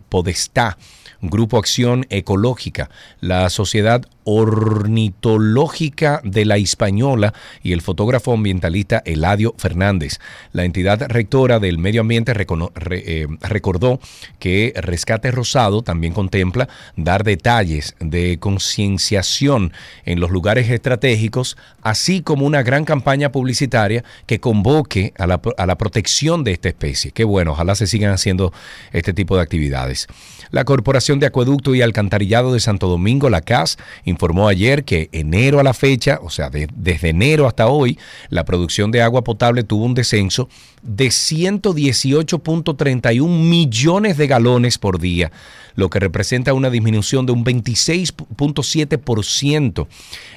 Podestá 0.09 0.77
Grupo 1.23 1.59
Acción 1.59 2.07
Ecológica, 2.11 2.91
la 3.21 3.51
Sociedad 3.51 4.07
Ornitológica 4.25 6.21
de 6.25 6.45
la 6.45 6.57
Española 6.57 7.35
y 7.63 7.73
el 7.73 7.81
fotógrafo 7.81 8.33
ambientalista 8.33 9.03
Eladio 9.05 9.55
Fernández. 9.59 10.19
La 10.53 10.65
entidad 10.65 11.03
rectora 11.09 11.59
del 11.59 11.79
medio 11.79 12.03
ambiente 12.03 12.33
eh, 12.33 13.27
recordó 13.41 13.99
que 14.39 14.73
Rescate 14.77 15.31
Rosado 15.31 15.83
también 15.83 16.13
contempla 16.13 16.69
dar 16.97 17.25
detalles 17.25 17.97
de 17.99 18.39
concienciación 18.39 19.73
en 20.05 20.21
los 20.21 20.31
lugares 20.31 20.71
estratégicos, 20.71 21.57
así 21.83 22.23
como 22.23 22.47
una 22.47 22.63
gran 22.63 22.85
campaña 22.85 23.33
publicitaria 23.33 24.05
que 24.27 24.39
convoque 24.39 25.13
a 25.19 25.27
la, 25.27 25.41
a 25.57 25.67
la 25.67 25.77
protección 25.77 26.45
de 26.45 26.53
esta 26.53 26.69
especie. 26.69 27.11
Qué 27.11 27.25
bueno, 27.25 27.53
ojalá 27.53 27.75
se 27.75 27.87
sigan 27.87 28.13
haciendo 28.13 28.53
este 28.93 29.13
tipo 29.13 29.37
de 29.37 29.43
actividades. 29.43 30.07
La 30.51 30.65
Corporación 30.65 31.10
de 31.19 31.27
Acueducto 31.27 31.75
y 31.75 31.83
Alcantarillado 31.83 32.53
de 32.53 32.61
Santo 32.61 32.87
Domingo, 32.87 33.29
la 33.31 33.41
CAS, 33.41 33.79
informó 34.05 34.47
ayer 34.49 34.85
que 34.85 35.09
enero 35.13 35.59
a 35.59 35.65
la 35.65 35.75
fecha, 35.75 36.21
o 36.23 36.31
sea, 36.31 36.51
desde 36.51 37.09
enero 37.09 37.49
hasta 37.49 37.67
hoy, 37.67 37.99
la 38.29 38.45
producción 38.45 38.93
de 38.93 39.03
agua 39.03 39.25
potable 39.25 39.65
tuvo 39.65 39.85
un 39.85 39.95
descenso 39.95 40.49
de 40.83 41.09
118.31 41.09 43.29
millones 43.29 44.17
de 44.17 44.27
galones 44.27 44.79
por 44.79 44.99
día, 45.01 45.31
lo 45.75 45.91
que 45.91 45.99
representa 45.99 46.55
una 46.55 46.71
disminución 46.71 47.27
de 47.27 47.33
un 47.33 47.45
26.7%. 47.45 49.87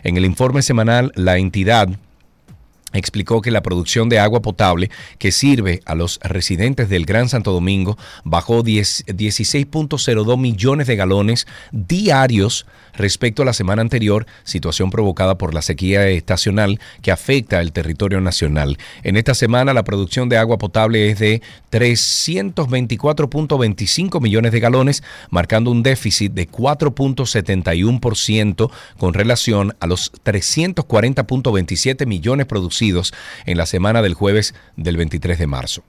En 0.04 0.18
el 0.18 0.26
informe 0.26 0.62
semanal, 0.62 1.14
la 1.16 1.38
entidad 1.38 1.88
explicó 2.94 3.42
que 3.42 3.52
la 3.52 3.64
producción 3.64 4.10
de 4.10 4.20
agua 4.20 4.42
potable 4.42 4.90
que 5.18 5.32
sirve 5.32 5.82
a 5.86 5.96
los 5.96 6.20
residentes 6.24 6.90
del 6.90 7.06
Gran 7.06 7.30
Santo 7.30 7.52
Domingo 7.52 7.98
bajó 8.24 8.64
16.02 8.64 10.38
millones 10.38 10.86
de 10.88 10.96
galones 10.96 11.48
diarios 11.72 12.66
respecto 12.94 13.42
a 13.42 13.46
la 13.46 13.54
semana 13.54 13.82
anterior, 13.82 14.28
situación 14.44 14.92
provocada 14.92 15.38
por 15.38 15.54
la 15.54 15.62
sequía 15.62 16.10
estacional 16.10 16.82
que 17.02 17.12
afecta 17.12 17.62
el 17.62 17.72
territorio 17.72 18.20
nacional. 18.22 18.78
En 19.04 19.16
esta 19.18 19.34
semana 19.34 19.74
la 19.74 19.84
producción 19.84 20.30
de 20.30 20.38
agua 20.38 20.60
potable 20.60 21.10
es 21.10 21.18
de 21.20 21.42
324.25 21.72 24.22
millones 24.22 24.52
de 24.52 24.60
galones, 24.60 25.02
marcando 25.32 25.72
un 25.72 25.82
déficit 25.82 26.34
de 26.34 26.48
4.71% 26.48 28.70
con 28.98 29.16
relación 29.16 29.76
a 29.80 29.88
los 29.88 30.12
340.27 30.24 32.06
millones 32.06 32.46
producidos 32.46 32.83
en 33.46 33.58
la 33.58 33.66
semana 33.66 34.02
del 34.02 34.14
jueves 34.14 34.54
del 34.76 34.98
23 34.98 35.40
de 35.40 35.48
marzo. 35.48 35.84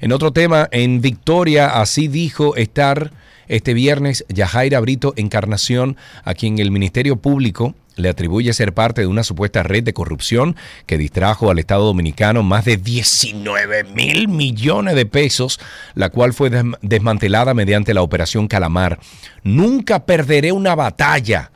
En 0.00 0.12
otro 0.12 0.32
tema, 0.32 0.68
en 0.72 1.00
Victoria, 1.00 1.80
así 1.80 2.08
dijo 2.08 2.56
estar 2.56 3.12
este 3.48 3.74
viernes 3.74 4.24
Yajaira 4.28 4.80
Brito 4.80 5.14
Encarnación, 5.16 5.96
a 6.24 6.34
quien 6.34 6.58
el 6.58 6.70
Ministerio 6.70 7.16
Público 7.16 7.74
le 7.96 8.10
atribuye 8.10 8.52
ser 8.52 8.74
parte 8.74 9.00
de 9.00 9.06
una 9.06 9.22
supuesta 9.22 9.62
red 9.62 9.82
de 9.82 9.94
corrupción 9.94 10.54
que 10.84 10.98
distrajo 10.98 11.50
al 11.50 11.58
Estado 11.58 11.84
Dominicano 11.84 12.42
más 12.42 12.64
de 12.66 12.76
19 12.76 13.84
mil 13.84 14.28
millones 14.28 14.94
de 14.94 15.06
pesos, 15.06 15.58
la 15.94 16.10
cual 16.10 16.34
fue 16.34 16.50
desmantelada 16.82 17.54
mediante 17.54 17.94
la 17.94 18.02
Operación 18.02 18.48
Calamar. 18.48 19.00
Nunca 19.42 20.04
perderé 20.04 20.52
una 20.52 20.74
batalla. 20.74 21.50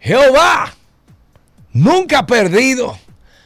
Jehová, 0.00 0.74
nunca 1.72 2.20
ha 2.20 2.26
perdido. 2.26 2.96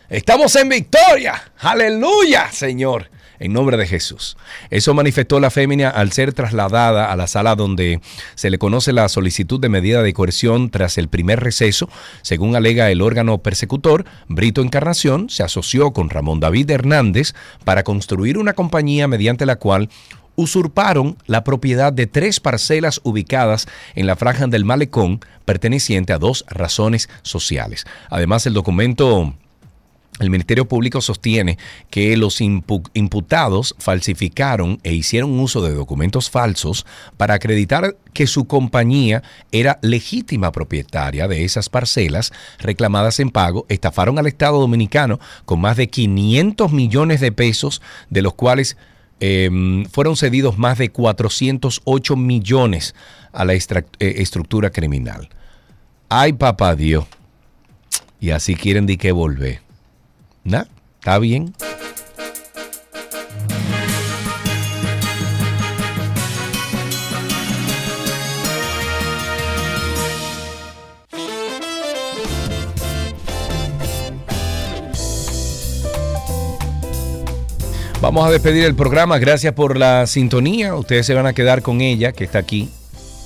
Estamos 0.08 0.54
en 0.54 0.68
victoria. 0.68 1.50
Aleluya, 1.58 2.52
Señor. 2.52 3.10
En 3.40 3.52
nombre 3.52 3.76
de 3.76 3.88
Jesús. 3.88 4.36
Eso 4.70 4.94
manifestó 4.94 5.40
la 5.40 5.50
fémina 5.50 5.90
al 5.90 6.12
ser 6.12 6.32
trasladada 6.32 7.10
a 7.10 7.16
la 7.16 7.26
sala 7.26 7.56
donde 7.56 8.00
se 8.36 8.48
le 8.48 8.58
conoce 8.58 8.92
la 8.92 9.08
solicitud 9.08 9.60
de 9.60 9.68
medida 9.68 10.02
de 10.02 10.14
coerción 10.14 10.70
tras 10.70 10.96
el 10.96 11.08
primer 11.08 11.40
receso. 11.40 11.88
Según 12.22 12.54
alega 12.54 12.90
el 12.90 13.02
órgano 13.02 13.38
persecutor, 13.38 14.04
Brito 14.28 14.62
Encarnación 14.62 15.28
se 15.28 15.42
asoció 15.42 15.92
con 15.92 16.08
Ramón 16.08 16.38
David 16.38 16.70
Hernández 16.70 17.34
para 17.64 17.82
construir 17.82 18.38
una 18.38 18.52
compañía 18.52 19.08
mediante 19.08 19.44
la 19.44 19.56
cual 19.56 19.90
usurparon 20.36 21.18
la 21.26 21.42
propiedad 21.42 21.92
de 21.92 22.06
tres 22.06 22.38
parcelas 22.38 23.00
ubicadas 23.02 23.66
en 23.96 24.06
la 24.06 24.14
franja 24.14 24.46
del 24.46 24.64
malecón 24.64 25.20
perteneciente 25.44 26.12
a 26.12 26.18
dos 26.18 26.44
razones 26.48 27.08
sociales. 27.22 27.86
Además, 28.08 28.46
el 28.46 28.54
documento 28.54 29.34
el 30.18 30.30
Ministerio 30.30 30.66
Público 30.66 31.00
sostiene 31.00 31.58
que 31.90 32.16
los 32.16 32.40
imputados 32.40 33.74
falsificaron 33.78 34.78
e 34.82 34.94
hicieron 34.94 35.38
uso 35.38 35.62
de 35.62 35.74
documentos 35.74 36.30
falsos 36.30 36.86
para 37.16 37.34
acreditar 37.34 37.96
que 38.14 38.26
su 38.26 38.46
compañía 38.46 39.22
era 39.52 39.78
legítima 39.82 40.52
propietaria 40.52 41.28
de 41.28 41.44
esas 41.44 41.68
parcelas 41.68 42.32
reclamadas 42.58 43.20
en 43.20 43.30
pago, 43.30 43.66
estafaron 43.68 44.18
al 44.18 44.26
Estado 44.26 44.58
Dominicano 44.58 45.20
con 45.44 45.60
más 45.60 45.76
de 45.76 45.88
500 45.88 46.72
millones 46.72 47.20
de 47.20 47.32
pesos, 47.32 47.82
de 48.08 48.22
los 48.22 48.32
cuales 48.32 48.78
em, 49.20 49.84
fueron 49.84 50.16
cedidos 50.16 50.56
más 50.56 50.78
de 50.78 50.90
408 50.90 52.16
millones 52.16 52.94
a 53.32 53.44
la 53.44 53.52
eh, 53.52 53.58
estructura 53.98 54.70
criminal. 54.70 55.28
Ay, 56.08 56.32
papá 56.32 56.74
Dios. 56.74 57.04
Y 58.18 58.30
así 58.30 58.54
quieren 58.54 58.86
de 58.86 58.96
que 58.96 59.12
volver. 59.12 59.65
¿No? 60.46 60.64
¿Está 61.00 61.18
bien? 61.18 61.52
Vamos 78.00 78.24
a 78.24 78.30
despedir 78.30 78.64
el 78.66 78.76
programa. 78.76 79.18
Gracias 79.18 79.52
por 79.52 79.76
la 79.76 80.06
sintonía. 80.06 80.76
Ustedes 80.76 81.06
se 81.06 81.14
van 81.14 81.26
a 81.26 81.32
quedar 81.32 81.62
con 81.62 81.80
ella, 81.80 82.12
que 82.12 82.22
está 82.22 82.38
aquí. 82.38 82.70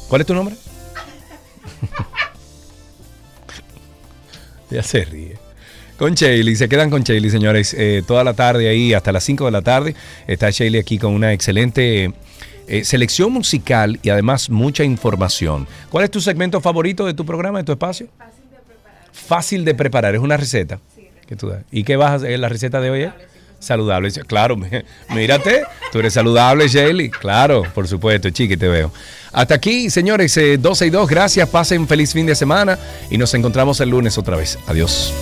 ¿Cuál 0.09 0.23
es 0.23 0.27
tu 0.27 0.35
nombre? 0.35 0.57
ya 4.71 4.83
se 4.83 5.05
ríe. 5.05 5.50
Con 6.01 6.15
Shaley, 6.15 6.57
se 6.57 6.67
quedan 6.67 6.89
con 6.89 7.03
Shaley, 7.03 7.29
señores, 7.29 7.75
eh, 7.77 8.03
toda 8.07 8.25
la 8.25 8.33
tarde 8.33 8.71
ahí, 8.71 8.95
hasta 8.95 9.13
las 9.13 9.23
5 9.23 9.45
de 9.45 9.51
la 9.51 9.61
tarde. 9.61 9.95
Está 10.27 10.49
Shaley 10.49 10.81
aquí 10.81 10.97
con 10.97 11.13
una 11.13 11.35
excelente 11.35 12.15
eh, 12.67 12.85
selección 12.87 13.31
musical 13.31 14.01
y 14.03 14.09
además 14.09 14.49
mucha 14.49 14.83
información. 14.83 15.69
¿Cuál 15.91 16.05
es 16.05 16.11
tu 16.11 16.23
segmento 16.23 16.59
favorito 16.63 17.05
de 17.05 17.13
tu 17.13 17.27
programa, 17.27 17.59
de 17.59 17.65
tu 17.65 17.73
espacio? 17.73 18.07
Fácil 18.17 18.49
de 18.51 18.57
preparar. 18.65 19.09
Fácil 19.13 19.65
de 19.67 19.75
preparar, 19.75 20.15
es 20.15 20.23
una 20.23 20.39
receta. 20.39 20.79
Sí, 20.97 21.07
que 21.29 21.37
tú 21.37 21.53
¿Y 21.71 21.85
qué 21.85 21.97
vas 21.97 22.13
a 22.13 22.15
hacer? 22.15 22.39
¿La 22.39 22.49
receta 22.49 22.81
de 22.81 22.89
hoy? 22.89 23.13
Saludable, 23.59 24.11
claro, 24.27 24.57
mírate, 25.11 25.65
tú 25.93 25.99
eres 25.99 26.15
saludable, 26.15 26.67
Shaley. 26.67 27.11
Claro, 27.11 27.65
por 27.75 27.87
supuesto, 27.87 28.31
chiqui, 28.31 28.57
te 28.57 28.69
veo. 28.69 28.91
Hasta 29.33 29.57
aquí, 29.57 29.91
señores, 29.91 30.35
12 30.35 30.83
eh, 30.83 30.89
y 30.89 30.91
2, 30.91 31.11
gracias, 31.11 31.47
pasen 31.51 31.87
feliz 31.87 32.15
fin 32.15 32.25
de 32.25 32.35
semana 32.35 32.79
y 33.11 33.19
nos 33.19 33.35
encontramos 33.35 33.79
el 33.83 33.91
lunes 33.91 34.17
otra 34.17 34.39
vez. 34.39 34.59
Adiós. 34.67 35.13